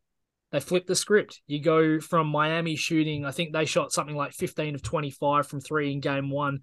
they 0.53 0.61
flip 0.61 0.87
the 0.87 0.95
script. 0.95 1.41
You 1.45 1.61
go 1.61 1.99
from 1.99 2.27
Miami 2.27 2.77
shooting, 2.77 3.25
I 3.25 3.31
think 3.31 3.51
they 3.51 3.65
shot 3.65 3.91
something 3.91 4.15
like 4.15 4.31
15 4.31 4.75
of 4.75 4.81
25 4.81 5.45
from 5.45 5.59
three 5.59 5.91
in 5.91 5.99
game 5.99 6.29
one. 6.29 6.59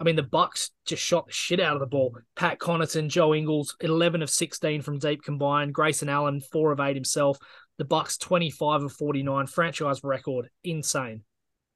I 0.00 0.04
mean, 0.04 0.16
the 0.16 0.22
Bucks 0.22 0.70
just 0.86 1.02
shot 1.02 1.26
the 1.26 1.32
shit 1.32 1.60
out 1.60 1.74
of 1.74 1.80
the 1.80 1.86
ball. 1.86 2.16
Pat 2.34 2.58
Connaughton, 2.58 3.08
Joe 3.08 3.34
Ingles, 3.34 3.76
11 3.80 4.22
of 4.22 4.30
16 4.30 4.80
from 4.80 4.98
deep 4.98 5.22
combined. 5.22 5.74
Grayson 5.74 6.08
Allen, 6.08 6.40
four 6.40 6.72
of 6.72 6.80
eight 6.80 6.96
himself. 6.96 7.38
The 7.76 7.84
Bucks, 7.84 8.16
25 8.16 8.84
of 8.84 8.92
49, 8.92 9.46
franchise 9.46 10.02
record. 10.02 10.48
Insane. 10.64 11.22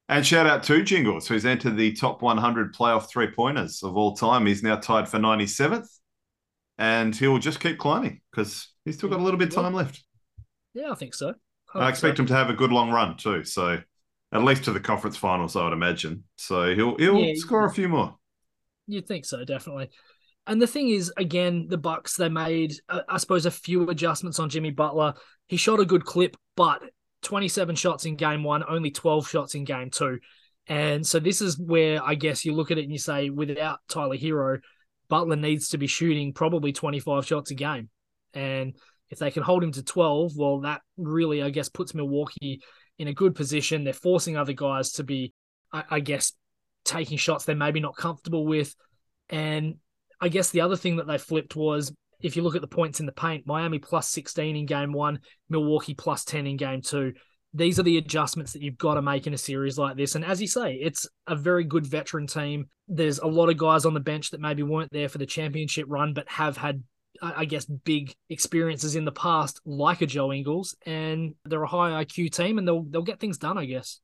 And 0.09 0.25
shout 0.25 0.47
out 0.47 0.63
to 0.63 0.83
Jingles, 0.83 1.27
who's 1.27 1.45
entered 1.45 1.77
the 1.77 1.93
top 1.93 2.23
100 2.23 2.73
playoff 2.73 3.07
three 3.07 3.27
pointers 3.27 3.83
of 3.83 3.95
all 3.95 4.15
time. 4.15 4.47
He's 4.47 4.63
now 4.63 4.75
tied 4.75 5.07
for 5.07 5.17
97th, 5.17 5.87
and 6.79 7.15
he'll 7.15 7.37
just 7.37 7.59
keep 7.59 7.77
climbing 7.77 8.21
because 8.31 8.69
he's 8.85 8.97
still 8.97 9.09
got 9.09 9.19
a 9.19 9.23
little 9.23 9.39
bit 9.39 9.49
of 9.49 9.55
time 9.55 9.73
left. 9.73 10.03
Yeah, 10.73 10.91
I 10.91 10.95
think 10.95 11.13
so. 11.13 11.35
I 11.73 11.89
expect 11.89 12.19
him 12.19 12.25
to 12.27 12.35
have 12.35 12.49
a 12.49 12.53
good 12.53 12.71
long 12.71 12.89
run 12.89 13.17
too. 13.17 13.43
So 13.43 13.79
at 14.35 14.43
least 14.43 14.65
to 14.65 14.73
the 14.73 14.79
conference 14.79 15.15
finals, 15.17 15.55
I 15.55 15.63
would 15.63 15.73
imagine. 15.73 16.23
So 16.35 16.75
he'll 16.75 16.97
he'll 16.97 17.17
yeah, 17.17 17.33
score 17.35 17.65
a 17.65 17.71
few 17.71 17.87
more. 17.87 18.15
You'd 18.87 19.07
think 19.07 19.25
so, 19.25 19.43
definitely. 19.45 19.89
And 20.47 20.61
the 20.61 20.67
thing 20.67 20.89
is, 20.89 21.11
again, 21.17 21.67
the 21.69 21.77
Bucks 21.77 22.17
they 22.17 22.29
made, 22.29 22.73
uh, 22.87 23.01
I 23.09 23.17
suppose, 23.17 23.45
a 23.45 23.51
few 23.51 23.89
adjustments 23.89 24.39
on 24.39 24.49
Jimmy 24.49 24.71
Butler. 24.71 25.15
He 25.47 25.57
shot 25.57 25.79
a 25.79 25.85
good 25.85 26.05
clip, 26.05 26.37
but 26.55 26.83
27 27.23 27.75
shots 27.75 28.05
in 28.05 28.15
game 28.15 28.43
one, 28.43 28.63
only 28.67 28.91
12 28.91 29.27
shots 29.27 29.55
in 29.55 29.63
game 29.63 29.89
two. 29.89 30.19
And 30.67 31.05
so 31.05 31.19
this 31.19 31.41
is 31.41 31.57
where 31.57 32.03
I 32.03 32.15
guess 32.15 32.45
you 32.45 32.53
look 32.53 32.71
at 32.71 32.77
it 32.77 32.83
and 32.83 32.91
you 32.91 32.99
say, 32.99 33.29
without 33.29 33.79
Tyler 33.87 34.17
Herro, 34.17 34.59
Butler 35.07 35.35
needs 35.35 35.69
to 35.69 35.77
be 35.77 35.87
shooting 35.87 36.33
probably 36.33 36.73
25 36.73 37.25
shots 37.25 37.51
a 37.51 37.55
game. 37.55 37.89
And 38.33 38.73
if 39.09 39.19
they 39.19 39.31
can 39.31 39.43
hold 39.43 39.63
him 39.63 39.71
to 39.73 39.83
12, 39.83 40.33
well, 40.35 40.61
that 40.61 40.81
really, 40.97 41.41
I 41.41 41.49
guess, 41.49 41.69
puts 41.69 41.93
Milwaukee 41.93 42.61
in 42.97 43.07
a 43.07 43.13
good 43.13 43.35
position. 43.35 43.83
They're 43.83 43.93
forcing 43.93 44.37
other 44.37 44.53
guys 44.53 44.93
to 44.93 45.03
be, 45.03 45.33
I, 45.71 45.83
I 45.89 45.99
guess, 45.99 46.33
taking 46.83 47.17
shots 47.17 47.45
they're 47.45 47.55
maybe 47.55 47.79
not 47.79 47.97
comfortable 47.97 48.45
with. 48.45 48.75
And 49.29 49.75
I 50.21 50.29
guess 50.29 50.51
the 50.51 50.61
other 50.61 50.75
thing 50.75 50.97
that 50.97 51.07
they 51.07 51.17
flipped 51.17 51.55
was 51.55 51.93
if 52.21 52.35
you 52.35 52.43
look 52.43 52.55
at 52.55 52.61
the 52.61 52.67
points 52.67 52.99
in 52.99 53.05
the 53.05 53.11
paint, 53.11 53.45
Miami 53.45 53.79
plus 53.79 54.09
16 54.09 54.55
in 54.55 54.65
game 54.65 54.93
one, 54.93 55.19
Milwaukee 55.49 55.93
plus 55.93 56.23
10 56.23 56.47
in 56.47 56.57
game 56.57 56.81
two. 56.81 57.13
These 57.53 57.79
are 57.79 57.83
the 57.83 57.97
adjustments 57.97 58.53
that 58.53 58.61
you've 58.61 58.77
got 58.77 58.95
to 58.95 59.01
make 59.01 59.27
in 59.27 59.33
a 59.33 59.37
series 59.37 59.77
like 59.77 59.95
this. 59.95 60.15
And 60.15 60.25
as 60.25 60.41
you 60.41 60.47
say, 60.47 60.73
it's 60.73 61.07
a 61.25 61.35
very 61.35 61.63
good 61.63 61.85
veteran 61.85 62.27
team. 62.27 62.65
There's 62.87 63.19
a 63.19 63.27
lot 63.27 63.49
of 63.49 63.57
guys 63.57 63.85
on 63.85 63.93
the 63.93 64.01
bench 64.01 64.31
that 64.31 64.41
maybe 64.41 64.61
weren't 64.61 64.91
there 64.91 65.07
for 65.07 65.19
the 65.19 65.25
championship 65.25 65.85
run, 65.87 66.13
but 66.13 66.29
have 66.29 66.57
had 66.57 66.83
I 67.21 67.45
guess, 67.45 67.65
big 67.65 68.15
experiences 68.29 68.95
in 68.95 69.05
the 69.05 69.11
past, 69.11 69.61
like 69.65 70.01
a 70.01 70.05
Joe 70.05 70.31
Ingles, 70.31 70.75
and 70.85 71.35
they're 71.45 71.63
a 71.63 71.67
high 71.67 72.03
IQ 72.03 72.31
team, 72.31 72.57
and 72.57 72.67
they'll 72.67 72.83
they'll 72.83 73.01
get 73.01 73.19
things 73.19 73.37
done, 73.37 73.57
I 73.57 73.65
guess. 73.65 73.99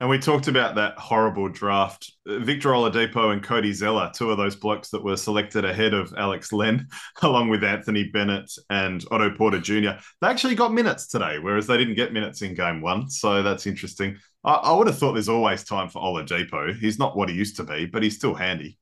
And 0.00 0.08
we 0.08 0.18
talked 0.18 0.48
about 0.48 0.76
that 0.76 0.98
horrible 0.98 1.50
draft. 1.50 2.10
Uh, 2.26 2.38
Victor 2.38 2.70
Oladipo 2.70 3.34
and 3.34 3.42
Cody 3.42 3.74
Zeller, 3.74 4.10
two 4.14 4.30
of 4.30 4.38
those 4.38 4.56
blokes 4.56 4.88
that 4.90 5.04
were 5.04 5.16
selected 5.16 5.66
ahead 5.66 5.92
of 5.92 6.14
Alex 6.16 6.54
Len, 6.54 6.88
along 7.22 7.50
with 7.50 7.62
Anthony 7.62 8.04
Bennett 8.04 8.50
and 8.70 9.04
Otto 9.10 9.30
Porter 9.36 9.60
Jr. 9.60 10.00
They 10.22 10.28
actually 10.28 10.54
got 10.54 10.72
minutes 10.72 11.06
today, 11.06 11.38
whereas 11.38 11.66
they 11.66 11.76
didn't 11.76 11.96
get 11.96 12.14
minutes 12.14 12.40
in 12.40 12.54
game 12.54 12.80
one. 12.80 13.10
So 13.10 13.42
that's 13.42 13.66
interesting. 13.66 14.16
I, 14.42 14.54
I 14.54 14.72
would 14.72 14.86
have 14.86 14.98
thought 14.98 15.12
there's 15.12 15.28
always 15.28 15.64
time 15.64 15.90
for 15.90 16.00
Oladipo. 16.00 16.74
He's 16.74 16.98
not 16.98 17.14
what 17.14 17.28
he 17.28 17.34
used 17.34 17.56
to 17.56 17.64
be, 17.64 17.84
but 17.84 18.02
he's 18.02 18.16
still 18.16 18.34
handy. 18.34 18.78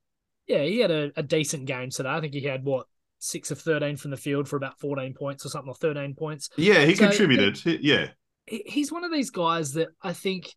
Yeah, 0.47 0.63
he 0.63 0.79
had 0.79 0.89
a, 0.89 1.11
a 1.17 1.23
decent 1.23 1.65
game 1.65 1.89
today. 1.89 2.09
I 2.09 2.21
think 2.21 2.33
he 2.33 2.41
had 2.41 2.63
what 2.63 2.87
six 3.19 3.51
of 3.51 3.59
thirteen 3.59 3.97
from 3.97 4.11
the 4.11 4.17
field 4.17 4.47
for 4.47 4.55
about 4.55 4.79
fourteen 4.79 5.13
points 5.13 5.45
or 5.45 5.49
something, 5.49 5.69
or 5.69 5.75
thirteen 5.75 6.15
points. 6.15 6.49
Yeah, 6.57 6.85
he 6.85 6.95
So, 6.95 7.07
contributed. 7.07 7.57
He- 7.57 7.79
yeah. 7.81 8.09
He's 8.47 8.91
one 8.91 9.03
of 9.03 9.11
these 9.11 9.29
guys 9.29 9.73
that 9.73 9.89
I 10.01 10.13
think 10.13 10.55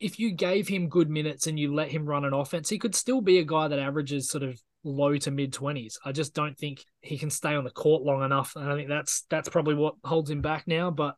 if 0.00 0.18
you 0.18 0.32
gave 0.32 0.66
him 0.66 0.88
good 0.88 1.08
minutes 1.08 1.46
and 1.46 1.56
you 1.56 1.72
let 1.72 1.88
him 1.88 2.04
run 2.04 2.24
an 2.24 2.32
offense, 2.32 2.68
he 2.68 2.78
could 2.78 2.96
still 2.96 3.20
be 3.20 3.38
a 3.38 3.44
guy 3.44 3.68
that 3.68 3.78
averages 3.78 4.28
sort 4.28 4.42
of 4.42 4.60
low 4.82 5.16
to 5.16 5.30
mid 5.30 5.52
twenties. 5.52 5.96
I 6.04 6.10
just 6.10 6.34
don't 6.34 6.58
think 6.58 6.84
he 7.00 7.16
can 7.16 7.30
stay 7.30 7.54
on 7.54 7.62
the 7.62 7.70
court 7.70 8.02
long 8.02 8.24
enough, 8.24 8.56
and 8.56 8.68
I 8.68 8.74
think 8.74 8.88
that's 8.88 9.24
that's 9.30 9.48
probably 9.48 9.76
what 9.76 9.94
holds 10.02 10.28
him 10.30 10.40
back 10.40 10.66
now. 10.66 10.90
But 10.90 11.14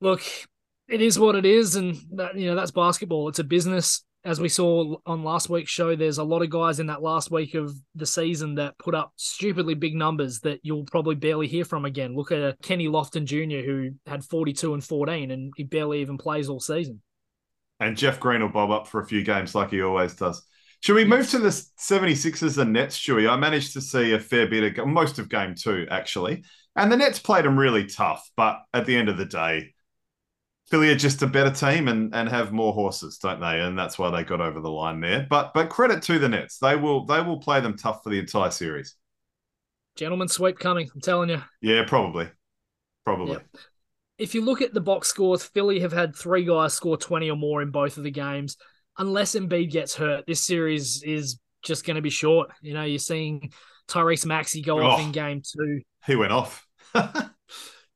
look, 0.00 0.22
it 0.88 1.00
is 1.00 1.18
what 1.18 1.34
it 1.34 1.44
is, 1.44 1.74
and 1.74 1.96
that, 2.12 2.36
you 2.38 2.46
know 2.46 2.54
that's 2.54 2.70
basketball. 2.70 3.28
It's 3.28 3.40
a 3.40 3.44
business. 3.44 4.04
As 4.24 4.40
we 4.40 4.48
saw 4.48 4.96
on 5.04 5.24
last 5.24 5.48
week's 5.48 5.72
show, 5.72 5.96
there's 5.96 6.18
a 6.18 6.24
lot 6.24 6.42
of 6.42 6.50
guys 6.50 6.78
in 6.78 6.86
that 6.86 7.02
last 7.02 7.32
week 7.32 7.54
of 7.54 7.74
the 7.96 8.06
season 8.06 8.54
that 8.54 8.78
put 8.78 8.94
up 8.94 9.12
stupidly 9.16 9.74
big 9.74 9.96
numbers 9.96 10.38
that 10.40 10.60
you'll 10.62 10.84
probably 10.84 11.16
barely 11.16 11.48
hear 11.48 11.64
from 11.64 11.84
again. 11.84 12.14
Look 12.14 12.30
at 12.30 12.62
Kenny 12.62 12.86
Lofton 12.86 13.24
Jr., 13.24 13.66
who 13.66 13.90
had 14.06 14.22
42 14.22 14.74
and 14.74 14.84
14, 14.84 15.32
and 15.32 15.52
he 15.56 15.64
barely 15.64 16.02
even 16.02 16.18
plays 16.18 16.48
all 16.48 16.60
season. 16.60 17.02
And 17.80 17.96
Jeff 17.96 18.20
Green 18.20 18.42
will 18.42 18.48
bob 18.48 18.70
up 18.70 18.86
for 18.86 19.00
a 19.00 19.06
few 19.06 19.24
games 19.24 19.56
like 19.56 19.70
he 19.70 19.82
always 19.82 20.14
does. 20.14 20.40
Should 20.82 20.94
we 20.94 21.04
move 21.04 21.28
to 21.30 21.38
the 21.38 21.48
76ers 21.48 22.58
and 22.58 22.72
Nets, 22.72 22.98
Stewie? 22.98 23.28
I 23.28 23.36
managed 23.36 23.72
to 23.72 23.80
see 23.80 24.12
a 24.12 24.20
fair 24.20 24.46
bit 24.46 24.78
of 24.78 24.86
most 24.86 25.18
of 25.18 25.28
game 25.28 25.56
two, 25.56 25.88
actually. 25.90 26.44
And 26.76 26.90
the 26.90 26.96
Nets 26.96 27.18
played 27.18 27.44
them 27.44 27.58
really 27.58 27.86
tough, 27.86 28.28
but 28.36 28.60
at 28.72 28.86
the 28.86 28.96
end 28.96 29.08
of 29.08 29.16
the 29.16 29.24
day, 29.24 29.74
Philly 30.72 30.88
are 30.88 30.96
just 30.96 31.20
a 31.20 31.26
better 31.26 31.50
team 31.50 31.86
and, 31.88 32.14
and 32.14 32.26
have 32.30 32.50
more 32.50 32.72
horses, 32.72 33.18
don't 33.18 33.40
they? 33.40 33.60
And 33.60 33.78
that's 33.78 33.98
why 33.98 34.08
they 34.08 34.24
got 34.24 34.40
over 34.40 34.58
the 34.58 34.70
line 34.70 35.00
there. 35.00 35.26
But 35.28 35.52
but 35.52 35.68
credit 35.68 36.02
to 36.04 36.18
the 36.18 36.30
Nets. 36.30 36.56
They 36.56 36.76
will 36.76 37.04
they 37.04 37.20
will 37.20 37.36
play 37.40 37.60
them 37.60 37.76
tough 37.76 38.02
for 38.02 38.08
the 38.08 38.18
entire 38.18 38.50
series. 38.50 38.96
Gentlemen 39.96 40.28
sweep 40.28 40.58
coming, 40.58 40.88
I'm 40.94 41.02
telling 41.02 41.28
you. 41.28 41.42
Yeah, 41.60 41.84
probably. 41.86 42.26
Probably. 43.04 43.32
Yep. 43.32 43.46
If 44.16 44.34
you 44.34 44.40
look 44.40 44.62
at 44.62 44.72
the 44.72 44.80
box 44.80 45.08
scores, 45.08 45.44
Philly 45.44 45.80
have 45.80 45.92
had 45.92 46.16
three 46.16 46.46
guys 46.46 46.72
score 46.72 46.96
20 46.96 47.30
or 47.30 47.36
more 47.36 47.60
in 47.60 47.70
both 47.70 47.98
of 47.98 48.02
the 48.02 48.10
games. 48.10 48.56
Unless 48.96 49.34
Embiid 49.34 49.70
gets 49.70 49.94
hurt, 49.94 50.24
this 50.26 50.40
series 50.40 51.02
is 51.02 51.38
just 51.62 51.84
going 51.84 51.96
to 51.96 52.02
be 52.02 52.08
short. 52.08 52.48
You 52.62 52.72
know, 52.72 52.84
you're 52.84 52.98
seeing 52.98 53.52
Tyrese 53.88 54.24
Maxey 54.24 54.62
go 54.62 54.80
off 54.82 55.00
Oh. 55.00 55.04
in 55.04 55.12
game 55.12 55.42
two. 55.42 55.82
He 56.06 56.16
went 56.16 56.32
off. 56.32 56.66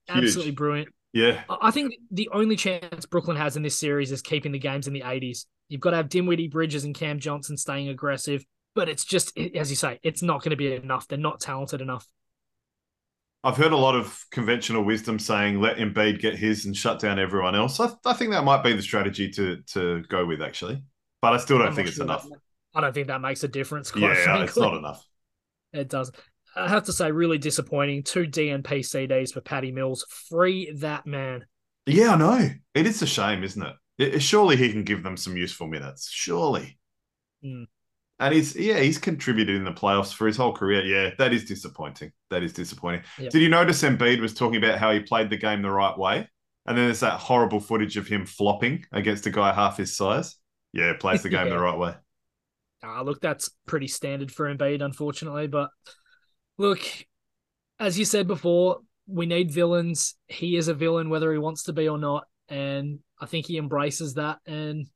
Absolutely 0.08 0.50
brilliant. 0.52 0.90
Yeah. 1.12 1.42
I 1.48 1.70
think 1.70 1.94
the 2.11 2.28
only 2.32 2.57
chance 2.57 3.07
Brooklyn 3.07 3.36
has 3.36 3.57
in 3.57 3.62
this 3.62 3.78
series 3.78 4.12
is 4.12 4.20
keeping 4.22 4.52
the 4.52 4.59
games 4.59 4.86
in 4.86 4.92
the 4.92 5.00
80s. 5.00 5.46
You've 5.68 5.80
got 5.80 5.90
to 5.90 5.96
have 5.96 6.09
Dinwiddie, 6.09 6.48
Bridges, 6.48 6.84
and 6.84 6.94
Cam 6.94 7.18
Johnson 7.18 7.57
staying 7.57 7.88
aggressive. 7.88 8.44
But 8.74 8.88
it's 8.90 9.04
just, 9.04 9.36
as 9.38 9.70
you 9.70 9.76
say, 9.76 9.98
it's 10.02 10.22
not 10.22 10.42
going 10.42 10.50
to 10.50 10.57
be 10.57 10.74
enough. 10.74 11.09
They're 11.09 11.16
not 11.16 11.40
talented 11.40 11.80
enough. 11.80 12.07
I've 13.42 13.57
heard 13.57 13.72
a 13.72 13.76
lot 13.76 13.94
of 13.94 14.24
conventional 14.30 14.82
wisdom 14.82 15.18
saying 15.18 15.61
let 15.61 15.76
Embiid 15.76 16.20
get 16.20 16.34
his 16.36 16.66
and 16.66 16.76
shut 16.76 16.98
down 16.98 17.18
everyone 17.18 17.54
else. 17.54 17.78
I, 17.80 17.90
I 18.04 18.12
think 18.12 18.32
that 18.32 18.44
might 18.44 18.64
be 18.64 18.72
the 18.72 18.82
strategy 18.82 19.30
to 19.30 19.59
to 19.68 20.02
go 20.09 20.26
with 20.26 20.42
actually, 20.42 20.82
but 21.22 21.32
I 21.32 21.36
still 21.36 21.59
don't 21.59 21.68
I'm 21.68 21.74
think 21.74 21.86
it's 21.88 21.96
sure 21.96 22.04
enough. 22.04 22.24
that- 22.24 22.40
I 22.74 22.80
don't 22.82 22.92
think 22.92 23.07
that 23.07 23.20
makes 23.22 23.42
a 23.44 23.48
difference. 23.48 23.90
Yeah, 23.96 24.12
frankly. 24.14 24.44
it's 24.46 24.57
not 24.59 24.74
enough. 24.76 25.02
It 25.72 25.88
does. 25.88 26.11
I 26.57 26.68
have 26.68 26.84
to 26.84 26.92
say, 26.92 27.12
really 27.12 27.38
disappointing. 27.38 28.02
Two 28.02 28.26
DNP 28.26 28.80
CDs 28.80 29.32
for 29.32 29.40
Patty 29.40 29.72
Mills. 29.72 30.07
Free 30.30 30.72
that 30.76 31.07
man. 31.07 31.44
Yeah, 31.86 32.14
I 32.14 32.16
know. 32.16 32.50
It 32.74 32.86
is 32.86 33.02
a 33.02 33.07
shame, 33.07 33.44
isn't 33.44 33.62
it? 33.62 33.74
It- 33.98 34.22
surely 34.22 34.57
he 34.57 34.70
can 34.72 34.84
give 34.84 35.02
them 35.02 35.16
some 35.16 35.36
useful 35.36 35.66
minutes. 35.66 36.11
Surely. 36.11 36.78
Mm. 37.44 37.66
And 38.18 38.34
he's 38.34 38.57
yeah, 38.57 38.78
he's 38.78 38.96
contributed 38.98 39.57
in 39.57 39.64
the 39.64 39.72
playoffs 39.72 40.12
for 40.14 40.26
his 40.26 40.36
whole 40.38 40.52
career. 40.54 40.82
Yeah, 40.84 41.11
that 41.18 41.34
is 41.34 41.44
disappointing. 41.44 42.12
That 42.30 42.42
is 42.42 42.52
disappointing. 42.54 43.02
Yeah. 43.18 43.28
Did 43.28 43.42
you 43.42 43.50
notice 43.50 43.82
Embiid 43.82 44.20
was 44.20 44.32
talking 44.32 44.57
about 44.57 44.78
how 44.78 44.90
he 44.92 45.00
played 45.00 45.28
the 45.28 45.36
game 45.36 45.61
the 45.61 45.70
right 45.70 45.96
way? 45.96 46.28
And 46.66 46.76
then 46.76 46.86
there's 46.86 47.00
that 47.00 47.20
horrible 47.20 47.61
footage 47.61 47.96
of 47.98 48.09
him 48.09 48.24
flopping 48.24 48.84
against 48.90 49.26
a 49.26 49.30
guy 49.30 49.52
half 49.52 49.76
his 49.76 49.96
size. 49.96 50.34
Yeah, 50.72 50.94
plays 50.98 51.22
the 51.22 51.28
game 51.28 51.46
Yeah. 51.48 51.54
the 51.54 51.59
right 51.61 51.76
way. 51.78 51.94
Ah, 52.82 53.02
look, 53.02 53.20
that's 53.20 53.50
pretty 53.66 53.86
standard 53.88 54.32
for 54.32 54.52
Embiid, 54.52 54.82
unfortunately. 54.82 55.46
But 55.46 55.70
look, 56.59 56.80
as 57.78 57.98
you 57.98 58.04
said 58.04 58.26
before, 58.26 58.80
we 59.07 59.26
need 59.26 59.50
villains. 59.50 60.14
He 60.26 60.57
is 60.57 60.68
a 60.68 60.74
villain, 60.74 61.11
whether 61.11 61.32
he 61.32 61.38
wants 61.38 61.64
to 61.64 61.72
be 61.72 61.88
or 61.88 61.98
not. 61.98 62.24
And 62.48 63.00
I 63.20 63.26
think 63.26 63.46
he 63.46 63.59
embraces 63.59 64.14
that. 64.14 64.38
And 64.46 64.86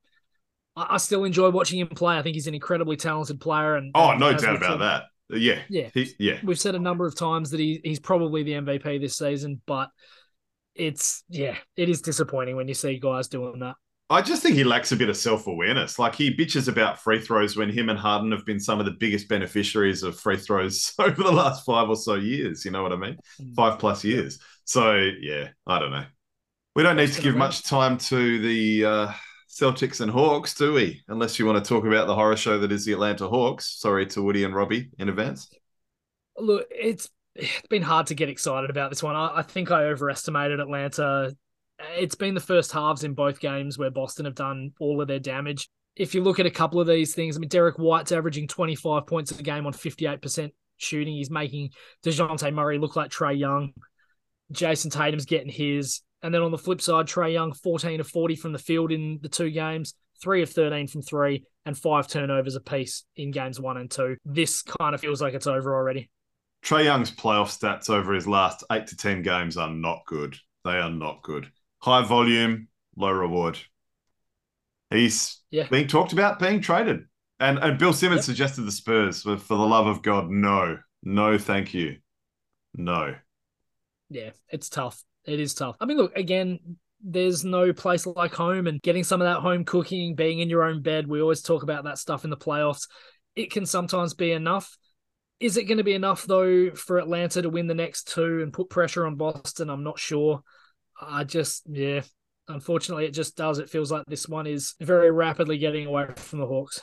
I, 0.77 0.95
I 0.95 0.97
still 0.97 1.25
enjoy 1.25 1.51
watching 1.51 1.79
him 1.79 1.89
play. 1.89 2.17
I 2.19 2.23
think 2.23 2.35
he's 2.35 2.47
an 2.47 2.55
incredibly 2.55 2.97
talented 2.97 3.41
player. 3.41 3.77
And 3.77 3.93
Oh, 3.95 4.11
and 4.11 4.21
no 4.21 4.33
doubt 4.33 4.57
about 4.57 4.71
said- 4.73 4.81
that. 4.81 5.03
Yeah. 5.33 5.61
Yeah. 5.69 5.91
He, 5.95 6.13
yeah. 6.19 6.41
We've 6.43 6.59
said 6.59 6.75
a 6.75 6.79
number 6.81 7.07
of 7.07 7.15
times 7.17 7.51
that 7.51 7.61
he, 7.61 7.81
he's 7.85 8.01
probably 8.01 8.43
the 8.43 8.53
MVP 8.55 9.01
this 9.01 9.17
season, 9.17 9.61
but 9.65 9.89
it's, 10.75 11.23
yeah, 11.29 11.57
it 11.77 11.89
is 11.89 12.01
disappointing 12.01 12.57
when 12.57 12.67
you 12.67 12.75
see 12.75 12.99
guys 12.99 13.29
doing 13.29 13.61
that. 13.61 13.77
I 14.11 14.23
just 14.23 14.43
think 14.43 14.57
he 14.57 14.65
lacks 14.65 14.91
a 14.91 14.97
bit 14.97 15.09
of 15.09 15.17
self 15.17 15.47
awareness. 15.47 15.97
Like 15.97 16.17
he 16.17 16.35
bitches 16.35 16.67
about 16.67 16.99
free 16.99 17.21
throws 17.21 17.57
when 17.57 17.71
him 17.71 17.89
and 17.89 17.99
Harden 17.99 18.33
have 18.33 18.45
been 18.45 18.59
some 18.59 18.81
of 18.81 18.85
the 18.85 18.97
biggest 18.99 19.29
beneficiaries 19.29 20.03
of 20.03 20.19
free 20.19 20.37
throws 20.37 20.93
over 20.99 21.23
the 21.23 21.31
last 21.31 21.65
five 21.65 21.89
or 21.89 21.95
so 21.95 22.17
years. 22.17 22.65
You 22.65 22.73
know 22.73 22.83
what 22.83 22.93
I 22.93 22.97
mean? 22.97 23.17
Mm. 23.41 23.55
Five 23.55 23.79
plus 23.79 24.03
years. 24.03 24.41
So 24.65 24.97
yeah, 25.21 25.51
I 25.65 25.79
don't 25.79 25.93
know. 25.93 26.05
We 26.75 26.83
don't 26.83 26.97
need 26.97 27.13
to 27.13 27.23
give 27.23 27.37
much 27.37 27.63
time 27.63 27.99
to 27.99 28.39
the 28.41 28.85
uh, 28.85 29.13
Celtics 29.49 30.01
and 30.01 30.11
Hawks, 30.11 30.55
do 30.55 30.73
we? 30.73 31.03
Unless 31.09 31.39
you 31.39 31.47
want 31.47 31.63
to 31.63 31.69
talk 31.69 31.85
about 31.85 32.07
the 32.07 32.15
horror 32.15 32.37
show 32.37 32.59
that 32.59 32.73
is 32.73 32.85
the 32.85 32.93
Atlanta 32.93 33.29
Hawks. 33.29 33.79
Sorry 33.79 34.07
to 34.07 34.23
Woody 34.23 34.45
and 34.45 34.55
Robbie 34.55 34.91
in 34.99 35.09
advance. 35.09 35.49
Look, 36.37 36.67
it's 36.71 37.09
it's 37.37 37.69
been 37.69 37.83
hard 37.83 38.09
to 38.09 38.15
get 38.15 38.29
excited 38.29 38.71
about 38.71 38.91
this 38.91 39.03
one. 39.03 39.15
I, 39.15 39.39
I 39.39 39.43
think 39.43 39.71
I 39.71 39.85
overestimated 39.85 40.59
Atlanta. 40.59 41.37
It's 41.97 42.15
been 42.15 42.35
the 42.35 42.41
first 42.41 42.73
halves 42.73 43.05
in 43.05 43.15
both 43.15 43.41
games 43.41 43.79
where 43.79 43.91
Boston 43.91 44.25
have 44.25 44.35
done 44.35 44.73
all 44.81 45.01
of 45.01 45.09
their 45.09 45.19
damage. 45.19 45.69
If 45.97 46.15
you 46.15 46.23
look 46.23 46.39
at 46.39 46.47
a 46.47 46.51
couple 46.51 46.81
of 46.81 46.87
these 46.87 47.15
things, 47.15 47.37
I 47.37 47.41
mean, 47.41 47.49
Derrick 47.49 47.79
White's 47.79 48.13
averaging 48.13 48.49
25 48.49 49.07
points 49.07 49.39
a 49.39 49.43
game 49.43 49.67
on 49.67 49.73
58% 49.73 50.51
shooting. 50.79 51.15
He's 51.15 51.31
making 51.31 51.71
Dejounte 52.05 52.53
Murray 52.53 52.79
look 52.79 52.97
like 52.97 53.11
Trae 53.11 53.39
Young. 53.39 53.73
Jayson 54.53 54.91
Tatum's 54.91 55.27
getting 55.27 55.51
his. 55.51 56.01
And 56.23 56.35
then 56.35 56.43
on 56.43 56.51
the 56.51 56.59
flip 56.59 56.81
side, 56.81 57.07
Trae 57.07 57.33
Young, 57.33 57.53
14 57.53 58.01
of 58.01 58.09
40 58.09 58.37
from 58.37 58.53
the 58.53 58.59
field 58.59 58.93
in 58.93 59.19
the 59.23 59.29
two 59.29 59.51
games, 59.51 59.95
three 60.23 60.43
of 60.43 60.51
13 60.51 60.87
from 60.87 61.03
three, 61.03 61.45
and 61.65 61.77
five 61.77 62.09
turnovers 62.09 62.57
apiece 62.57 63.05
in 63.17 63.31
games 63.31 63.61
one 63.61 63.77
and 63.77 63.91
two. 63.91 64.17
This 64.25 64.63
kind 64.63 64.95
of 64.95 65.01
feels 65.01 65.23
like 65.23 65.35
it's 65.35 65.47
over 65.47 65.75
already. 65.75 66.11
Trae 66.63 66.85
Young's 66.85 67.11
playoff 67.11 67.59
stats 67.59 67.89
over 67.89 68.13
his 68.13 68.27
last 68.27 68.65
eight 68.71 68.87
to 68.89 68.97
10 68.97 69.23
games 69.23 69.57
are 69.57 69.71
not 69.71 70.03
good. 70.07 70.37
They 70.65 70.79
are 70.79 70.91
not 70.91 71.23
good. 71.23 71.51
High 71.83 72.05
volume, 72.05 72.69
low 72.97 73.11
reward. 73.11 73.59
He's 74.91 75.41
Yeah. 75.51 75.69
being 75.69 75.87
talked 75.87 76.13
about 76.13 76.39
being 76.39 76.61
traded. 76.61 77.05
And 77.39 77.59
and 77.59 77.79
Bill 77.79 77.93
Simmons 77.93 78.21
Yep. 78.21 78.25
suggested 78.25 78.63
the 78.63 78.73
Spurs, 78.73 79.23
but 79.23 79.41
for 79.41 79.57
the 79.57 79.67
love 79.67 79.87
of 79.87 80.03
God, 80.03 80.29
no. 80.29 80.79
No, 81.03 81.39
thank 81.39 81.73
you. 81.75 81.99
No. 82.75 83.17
yeah, 84.11 84.31
it's 84.49 84.69
tough. 84.69 85.03
It 85.25 85.39
is 85.41 85.55
tough. 85.55 85.77
I 85.81 85.85
mean, 85.85 85.97
look, 85.97 86.17
again, 86.17 86.59
there's 87.03 87.45
no 87.45 87.73
place 87.73 88.07
like 88.07 88.35
home 88.35 88.67
and 88.67 88.83
getting 88.83 89.05
some 89.05 89.21
of 89.23 89.27
that 89.27 89.41
home 89.41 89.65
cooking, 89.65 90.15
being 90.15 90.41
in 90.41 90.51
your 90.51 90.65
own 90.65 90.83
bed. 90.83 91.07
We 91.07 91.23
always 91.23 91.43
talk 91.43 91.63
about 91.63 91.85
that 91.85 91.99
stuff 91.99 92.25
in 92.25 92.31
the 92.31 92.37
playoffs. 92.37 92.89
It 93.37 93.51
can 93.53 93.65
sometimes 93.67 94.15
be 94.15 94.33
enough. 94.33 94.77
Is 95.39 95.57
it 95.57 95.65
going 95.65 95.79
to 95.79 95.85
be 95.85 95.95
enough, 95.95 96.25
though, 96.25 96.71
for 96.73 96.99
Atlanta 96.99 97.41
to 97.43 97.49
win 97.51 97.67
the 97.69 97.75
next 97.75 98.09
two 98.09 98.43
and 98.43 98.53
put 98.53 98.69
pressure 98.69 99.07
on 99.07 99.15
Boston? 99.17 99.71
I'm 99.71 99.85
not 99.85 99.99
sure. 99.99 100.43
I 101.01 101.25
just, 101.25 101.63
yeah, 101.67 102.03
unfortunately, 102.49 103.07
it 103.07 103.15
just 103.15 103.37
does. 103.37 103.59
It 103.59 103.71
feels 103.71 103.91
like 103.91 104.05
this 104.07 104.29
one 104.29 104.47
is 104.47 104.75
very 104.81 105.11
rapidly 105.11 105.59
getting 105.59 105.87
away 105.87 106.07
from 106.17 106.41
the 106.41 106.47
Hawks. 106.47 106.81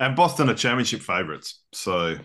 And 0.00 0.16
Boston 0.16 0.50
are 0.50 0.54
championship 0.54 1.00
favorites. 1.00 1.62
So 1.72 2.16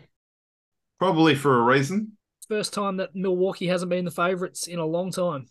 probably 1.00 1.36
for 1.36 1.60
a 1.60 1.64
reason. 1.64 2.18
First 2.48 2.74
time 2.74 2.98
that 2.98 3.16
Milwaukee 3.16 3.68
hasn't 3.68 3.90
been 3.90 4.06
the 4.06 4.12
favorites 4.12 4.68
in 4.68 4.80
a 4.80 4.86
long 4.86 5.12
time. 5.12 5.48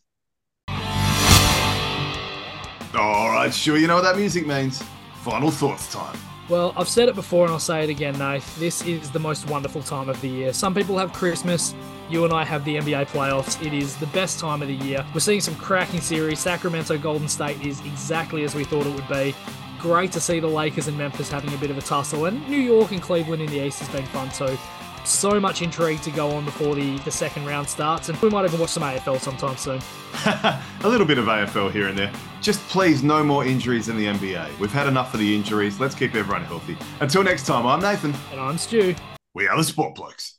All 2.94 3.30
right, 3.30 3.52
sure. 3.52 3.78
You 3.78 3.86
know 3.86 3.94
what 3.96 4.02
that 4.02 4.16
music 4.16 4.46
means. 4.46 4.82
Final 5.22 5.50
thoughts 5.50 5.92
time. 5.92 6.18
Well, 6.48 6.74
I've 6.76 6.88
said 6.88 7.08
it 7.08 7.14
before 7.14 7.44
and 7.44 7.52
I'll 7.52 7.60
say 7.60 7.84
it 7.84 7.90
again, 7.90 8.18
Nath. 8.18 8.58
This 8.58 8.82
is 8.82 9.10
the 9.10 9.18
most 9.18 9.48
wonderful 9.48 9.82
time 9.82 10.08
of 10.08 10.20
the 10.20 10.28
year. 10.28 10.52
Some 10.52 10.74
people 10.74 10.98
have 10.98 11.12
Christmas. 11.12 11.74
You 12.10 12.24
and 12.24 12.32
I 12.32 12.44
have 12.44 12.64
the 12.64 12.76
NBA 12.76 13.08
playoffs. 13.08 13.64
It 13.64 13.72
is 13.72 13.96
the 13.96 14.08
best 14.08 14.38
time 14.38 14.60
of 14.60 14.68
the 14.68 14.74
year. 14.74 15.06
We're 15.14 15.20
seeing 15.20 15.40
some 15.40 15.54
cracking 15.54 16.00
series. 16.00 16.40
Sacramento 16.40 16.98
Golden 16.98 17.28
State 17.28 17.64
is 17.64 17.80
exactly 17.86 18.42
as 18.44 18.54
we 18.54 18.64
thought 18.64 18.86
it 18.86 18.94
would 18.94 19.08
be. 19.08 19.34
Great 19.78 20.12
to 20.12 20.20
see 20.20 20.40
the 20.40 20.46
Lakers 20.46 20.88
and 20.88 20.98
Memphis 20.98 21.30
having 21.30 21.54
a 21.54 21.56
bit 21.56 21.70
of 21.70 21.78
a 21.78 21.80
tussle, 21.80 22.26
and 22.26 22.46
New 22.48 22.58
York 22.58 22.92
and 22.92 23.00
Cleveland 23.00 23.42
in 23.42 23.48
the 23.48 23.64
East 23.64 23.78
has 23.80 23.88
been 23.88 24.06
fun 24.06 24.28
too. 24.30 24.58
So 25.04 25.40
much 25.40 25.62
intrigue 25.62 26.00
to 26.02 26.10
go 26.10 26.30
on 26.30 26.44
before 26.44 26.74
the, 26.74 26.98
the 27.00 27.10
second 27.10 27.44
round 27.46 27.68
starts, 27.68 28.08
and 28.08 28.20
we 28.22 28.30
might 28.30 28.44
even 28.44 28.60
watch 28.60 28.70
some 28.70 28.82
AFL 28.82 29.20
sometime 29.20 29.56
soon. 29.56 29.80
a 30.24 30.88
little 30.88 31.06
bit 31.06 31.18
of 31.18 31.26
AFL 31.26 31.72
here 31.72 31.88
and 31.88 31.98
there. 31.98 32.12
Just 32.40 32.60
please, 32.68 33.02
no 33.02 33.22
more 33.22 33.44
injuries 33.44 33.88
in 33.88 33.96
the 33.96 34.06
NBA. 34.06 34.58
We've 34.58 34.72
had 34.72 34.88
enough 34.88 35.14
of 35.14 35.20
the 35.20 35.34
injuries. 35.34 35.80
Let's 35.80 35.94
keep 35.94 36.14
everyone 36.14 36.44
healthy. 36.44 36.76
Until 37.00 37.22
next 37.22 37.46
time, 37.46 37.66
I'm 37.66 37.80
Nathan. 37.80 38.14
And 38.30 38.40
I'm 38.40 38.58
Stu. 38.58 38.94
We 39.34 39.46
are 39.46 39.56
the 39.56 39.64
Sport 39.64 39.94
Blokes. 39.94 40.38